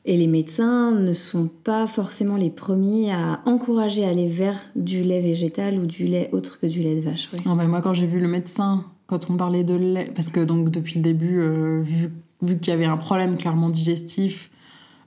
Et 0.05 0.17
les 0.17 0.27
médecins 0.27 0.91
ne 0.91 1.13
sont 1.13 1.49
pas 1.63 1.87
forcément 1.87 2.35
les 2.35 2.49
premiers 2.49 3.13
à 3.13 3.39
encourager 3.45 4.03
à 4.03 4.09
aller 4.09 4.27
vers 4.27 4.59
du 4.75 5.01
lait 5.01 5.21
végétal 5.21 5.79
ou 5.79 5.85
du 5.85 6.05
lait 6.05 6.29
autre 6.33 6.59
que 6.59 6.67
du 6.67 6.81
lait 6.81 6.95
de 6.95 7.01
vache. 7.01 7.29
Non, 7.45 7.55
moi 7.55 7.81
quand 7.81 7.93
j'ai 7.93 8.05
vu 8.05 8.19
le 8.19 8.27
médecin 8.27 8.83
quand 9.07 9.29
on 9.29 9.37
parlait 9.37 9.63
de 9.63 9.75
lait, 9.75 10.11
parce 10.15 10.29
que 10.29 10.39
donc 10.39 10.69
depuis 10.69 10.95
le 10.95 11.03
début, 11.03 11.39
euh, 11.39 11.81
vu, 11.81 12.11
vu 12.41 12.57
qu'il 12.57 12.71
y 12.71 12.73
avait 12.73 12.85
un 12.85 12.97
problème 12.97 13.37
clairement 13.37 13.69
digestif, 13.69 14.49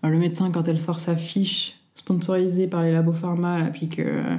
euh, 0.05 0.09
le 0.09 0.19
médecin 0.19 0.51
quand 0.51 0.69
elle 0.69 0.81
sort 0.81 1.01
sa 1.01 1.17
fiche 1.17 1.79
sponsorisée 1.95 2.67
par 2.67 2.83
les 2.83 2.93
labos 2.93 3.13
pharma, 3.13 3.59
là, 3.59 3.67
puis 3.67 3.89
que 3.89 4.03
euh, 4.03 4.37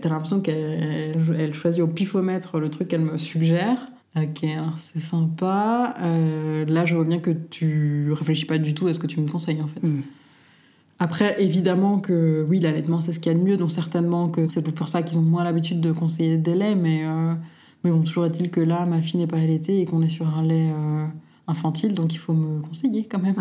t'as 0.00 0.08
l'impression 0.08 0.40
qu'elle 0.40 1.16
elle, 1.36 1.54
choisit 1.54 1.82
au 1.82 1.88
pifomètre 1.88 2.58
le 2.58 2.70
truc 2.70 2.88
qu'elle 2.88 3.00
me 3.00 3.18
suggère. 3.18 3.78
Ok, 4.16 4.42
alors 4.44 4.76
c'est 4.78 5.00
sympa. 5.00 5.94
là, 5.98 6.84
je 6.84 6.94
vois 6.94 7.04
bien 7.04 7.20
que 7.20 7.30
tu 7.30 8.12
réfléchis 8.12 8.44
pas 8.44 8.58
du 8.58 8.74
tout 8.74 8.86
à 8.88 8.92
ce 8.92 8.98
que 8.98 9.06
tu 9.06 9.20
me 9.20 9.28
conseilles 9.28 9.62
en 9.62 9.68
fait. 9.68 9.86
Mm. 9.86 10.02
Après, 10.98 11.42
évidemment 11.42 11.98
que 11.98 12.44
oui, 12.48 12.60
l'allaitement 12.60 13.00
c'est 13.00 13.12
ce 13.12 13.20
qu'il 13.20 13.32
y 13.32 13.34
a 13.34 13.38
de 13.38 13.42
mieux, 13.42 13.56
donc 13.56 13.70
certainement 13.70 14.28
que 14.28 14.48
c'est 14.48 14.68
pour 14.72 14.88
ça 14.88 15.02
qu'ils 15.02 15.18
ont 15.18 15.22
moins 15.22 15.44
l'habitude 15.44 15.80
de 15.80 15.92
conseiller 15.92 16.36
des 16.36 16.54
laits, 16.54 16.76
mais 16.76 17.04
mais 17.84 17.90
bon, 17.90 18.02
toujours 18.02 18.26
est-il 18.26 18.50
que 18.50 18.60
là, 18.60 18.86
ma 18.86 19.00
fille 19.00 19.20
n'est 19.20 19.26
pas 19.26 19.38
allaitée 19.38 19.80
et 19.80 19.86
qu'on 19.86 20.02
est 20.02 20.08
sur 20.08 20.28
un 20.28 20.42
lait 20.42 20.70
euh, 20.70 21.06
infantile, 21.46 21.94
donc 21.94 22.12
il 22.12 22.18
faut 22.18 22.32
me 22.32 22.60
conseiller 22.60 23.04
quand 23.04 23.20
même. 23.20 23.36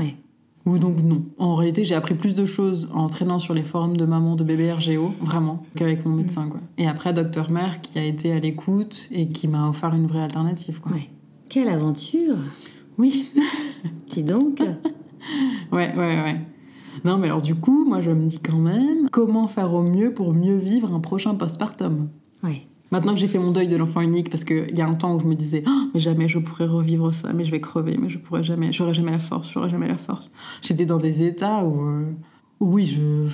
Ou 0.66 0.78
donc 0.78 1.02
non. 1.02 1.24
En 1.38 1.56
réalité, 1.56 1.84
j'ai 1.84 1.96
appris 1.96 2.16
plus 2.16 2.34
de 2.34 2.46
choses 2.46 2.90
en 2.94 3.08
traînant 3.08 3.40
sur 3.40 3.54
les 3.54 3.64
forums 3.64 3.98
de 3.98 4.06
maman 4.06 4.36
de 4.36 4.44
bébé 4.44 4.72
RGO, 4.72 5.14
vraiment, 5.22 5.64
qu'avec 5.76 6.06
mon 6.06 6.16
médecin. 6.16 6.48
Quoi. 6.48 6.60
Et 6.78 6.88
après, 6.88 7.14
docteur 7.14 7.50
Mère 7.50 7.82
qui 7.82 7.98
a 7.98 8.04
été 8.04 8.32
à 8.32 8.40
l'écoute 8.40 9.08
et 9.12 9.28
qui 9.28 9.48
m'a 9.48 9.68
offert 9.68 9.94
une 9.94 10.08
vraie 10.08 10.22
alternative. 10.22 10.80
Quoi. 10.80 10.94
Ouais. 10.94 11.10
Quelle 11.50 11.70
aventure 11.70 12.38
Oui. 12.98 13.32
Dis 14.12 14.24
donc. 14.24 14.60
ouais, 15.72 15.94
ouais, 15.96 15.96
ouais. 15.96 16.42
Non, 17.06 17.18
mais 17.18 17.28
alors 17.28 17.42
du 17.42 17.56
coup, 17.56 17.86
moi 17.86 18.02
je 18.02 18.12
me 18.12 18.28
dis 18.28 18.40
quand 18.40 18.58
même, 18.58 19.10
comment 19.10 19.48
faire 19.48 19.74
au 19.74 19.82
mieux 19.82 20.14
pour 20.14 20.34
mieux 20.34 20.58
vivre 20.58 20.94
un 20.94 21.00
prochain 21.00 21.34
postpartum? 21.36 22.10
Ouais. 22.44 22.68
Maintenant 22.92 23.14
que 23.14 23.20
j'ai 23.20 23.28
fait 23.28 23.38
mon 23.38 23.52
deuil 23.52 23.68
de 23.68 23.78
l'enfant 23.78 24.02
unique, 24.02 24.30
parce 24.30 24.44
qu'il 24.44 24.78
y 24.78 24.82
a 24.82 24.88
un 24.88 24.96
temps 24.96 25.16
où 25.16 25.20
je 25.20 25.26
me 25.26 25.36
disais, 25.36 25.64
Oh, 25.68 25.90
mais 25.94 26.00
jamais 26.00 26.28
je 26.28 26.40
pourrais 26.40 26.66
revivre 26.66 27.14
ça, 27.14 27.34
mais 27.34 27.46
je 27.46 27.52
vais 27.52 27.62
crever, 27.62 27.98
mais 28.00 28.10
je 28.10 28.18
pourrais 28.18 28.44
jamais, 28.44 28.74
j'aurais 28.74 28.94
jamais 28.94 29.12
la 29.12 29.20
force, 29.20 29.52
j'aurais 29.52 29.70
jamais 29.70 29.88
la 29.88 29.98
force. 29.98 30.32
J'étais 30.62 30.86
dans 30.86 30.98
des 30.98 31.24
états 31.24 31.64
où, 31.64 31.88
euh, 31.88 32.12
où 32.60 32.74
oui, 32.74 32.86
je, 32.86 33.28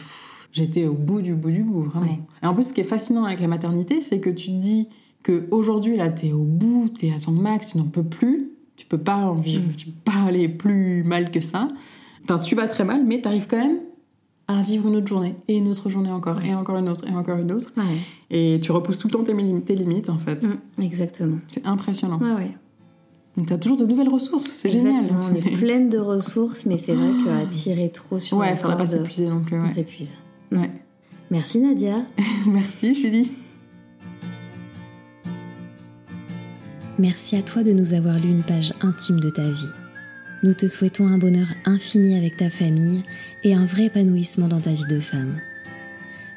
j'étais 0.52 0.88
au 0.88 0.94
bout 0.94 1.22
du 1.22 1.34
bout 1.34 1.52
du 1.52 1.64
bout, 1.64 1.84
vraiment. 1.84 2.06
Ouais. 2.06 2.20
Et 2.44 2.48
en 2.48 2.54
plus, 2.54 2.70
ce 2.70 2.74
qui 2.74 2.82
est 2.82 2.86
fascinant 2.86 3.24
avec 3.24 3.40
la 3.40 3.48
maternité, 3.48 4.02
c'est 4.02 4.20
que 4.20 4.30
tu 4.30 4.48
te 4.48 4.60
dis 4.60 4.90
que 5.24 5.48
aujourd'hui 5.52 5.96
là, 5.98 6.10
t'es 6.10 6.34
au 6.34 6.44
bout, 6.44 6.90
t'es 6.90 7.12
à 7.16 7.20
ton 7.20 7.32
max, 7.32 7.72
tu 7.72 7.78
n'en 7.78 7.86
peux 7.86 8.04
plus, 8.04 8.52
tu 8.76 8.86
peux 8.86 8.98
pas 8.98 9.18
en 9.18 9.36
vivre, 9.36 9.76
tu 9.76 9.88
peux 9.88 10.12
pas 10.12 10.28
aller 10.28 10.50
plus 10.50 11.04
mal 11.04 11.32
que 11.32 11.40
ça. 11.40 11.70
Enfin, 12.24 12.40
tu 12.40 12.56
vas 12.56 12.68
très 12.68 12.84
mal, 12.84 13.04
mais 13.06 13.22
t'arrives 13.22 13.48
quand 13.48 13.58
même 13.58 13.80
à 14.48 14.62
vivre 14.62 14.88
une 14.88 14.96
autre 14.98 15.08
journée, 15.08 15.36
et 15.48 15.58
une 15.58 15.68
autre 15.68 15.90
journée 15.90 16.12
encore, 16.12 16.42
et 16.44 16.54
encore 16.54 16.78
une 16.78 16.88
autre, 16.90 17.06
et 17.08 17.12
encore 17.16 17.38
une 17.38 17.52
autre. 17.52 17.72
Ouais. 17.78 17.84
Et 18.30 18.60
tu 18.62 18.72
repousses 18.72 18.98
tout 19.00 19.08
le 19.08 19.12
temps 19.14 19.24
tes, 19.24 19.34
lim- 19.34 19.62
tes 19.64 19.76
limites, 19.76 20.10
en 20.10 20.20
fait. 20.20 20.44
Mm, 20.44 20.82
exactement. 20.84 21.38
C'est 21.48 21.66
impressionnant. 21.66 22.20
Ouais, 22.20 22.32
ouais. 22.34 22.52
Donc 23.38 23.48
t'as 23.48 23.58
toujours 23.58 23.78
de 23.78 23.86
nouvelles 23.86 24.08
ressources, 24.10 24.48
c'est 24.48 24.72
génial. 24.72 24.96
Exactement. 24.98 25.26
On 25.32 25.36
est 25.36 25.42
pleine 25.58 25.90
de 25.90 25.98
ressources, 25.98 26.66
mais 26.66 26.78
c'est 26.78 26.94
vrai 26.94 27.10
qu'à 27.26 27.46
tirer 27.48 27.90
trop 27.90 28.18
sur 28.20 28.38
Ouais, 28.38 28.52
la 28.52 28.56
faudra 28.56 28.78
pas 28.78 28.86
s'épuiser 28.86 29.28
non 29.28 29.42
plus. 29.42 29.60
on 29.60 29.68
s'épuise. 29.68 30.14
Ouais. 30.52 30.72
Merci 31.32 31.60
Nadia. 31.60 32.06
Merci 32.48 32.94
Julie. 32.96 33.32
Merci 36.98 37.36
à 37.36 37.42
toi 37.42 37.64
de 37.64 37.74
nous 37.74 37.94
avoir 37.94 38.18
lu 38.20 38.30
une 38.30 38.44
page 38.44 38.74
intime 38.82 39.20
de 39.20 39.30
ta 39.30 39.42
vie. 39.50 39.68
Nous 40.44 40.54
te 40.54 40.68
souhaitons 40.68 41.08
un 41.08 41.18
bonheur 41.18 41.48
infini 41.66 42.18
avec 42.18 42.38
ta 42.38 42.50
famille 42.50 43.04
et 43.44 43.56
un 43.56 43.66
vrai 43.66 43.86
épanouissement 43.86 44.48
dans 44.48 44.62
ta 44.62 44.72
vie 44.72 44.86
de 44.86 45.00
femme. 45.00 45.40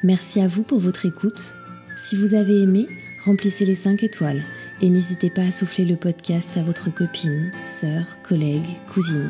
Merci 0.03 0.41
à 0.41 0.47
vous 0.47 0.63
pour 0.63 0.79
votre 0.79 1.05
écoute. 1.05 1.53
Si 1.97 2.15
vous 2.15 2.33
avez 2.33 2.61
aimé, 2.61 2.87
remplissez 3.23 3.65
les 3.65 3.75
5 3.75 4.03
étoiles 4.03 4.41
et 4.81 4.89
n'hésitez 4.89 5.29
pas 5.29 5.43
à 5.43 5.51
souffler 5.51 5.85
le 5.85 5.95
podcast 5.95 6.57
à 6.57 6.63
votre 6.63 6.93
copine, 6.93 7.51
sœur, 7.63 8.05
collègue, 8.23 8.77
cousine. 8.93 9.29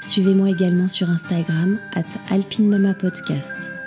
Suivez-moi 0.00 0.50
également 0.50 0.88
sur 0.88 1.10
Instagram 1.10 1.78
at 1.94 2.02
alpinemamapodcast. 2.30 3.81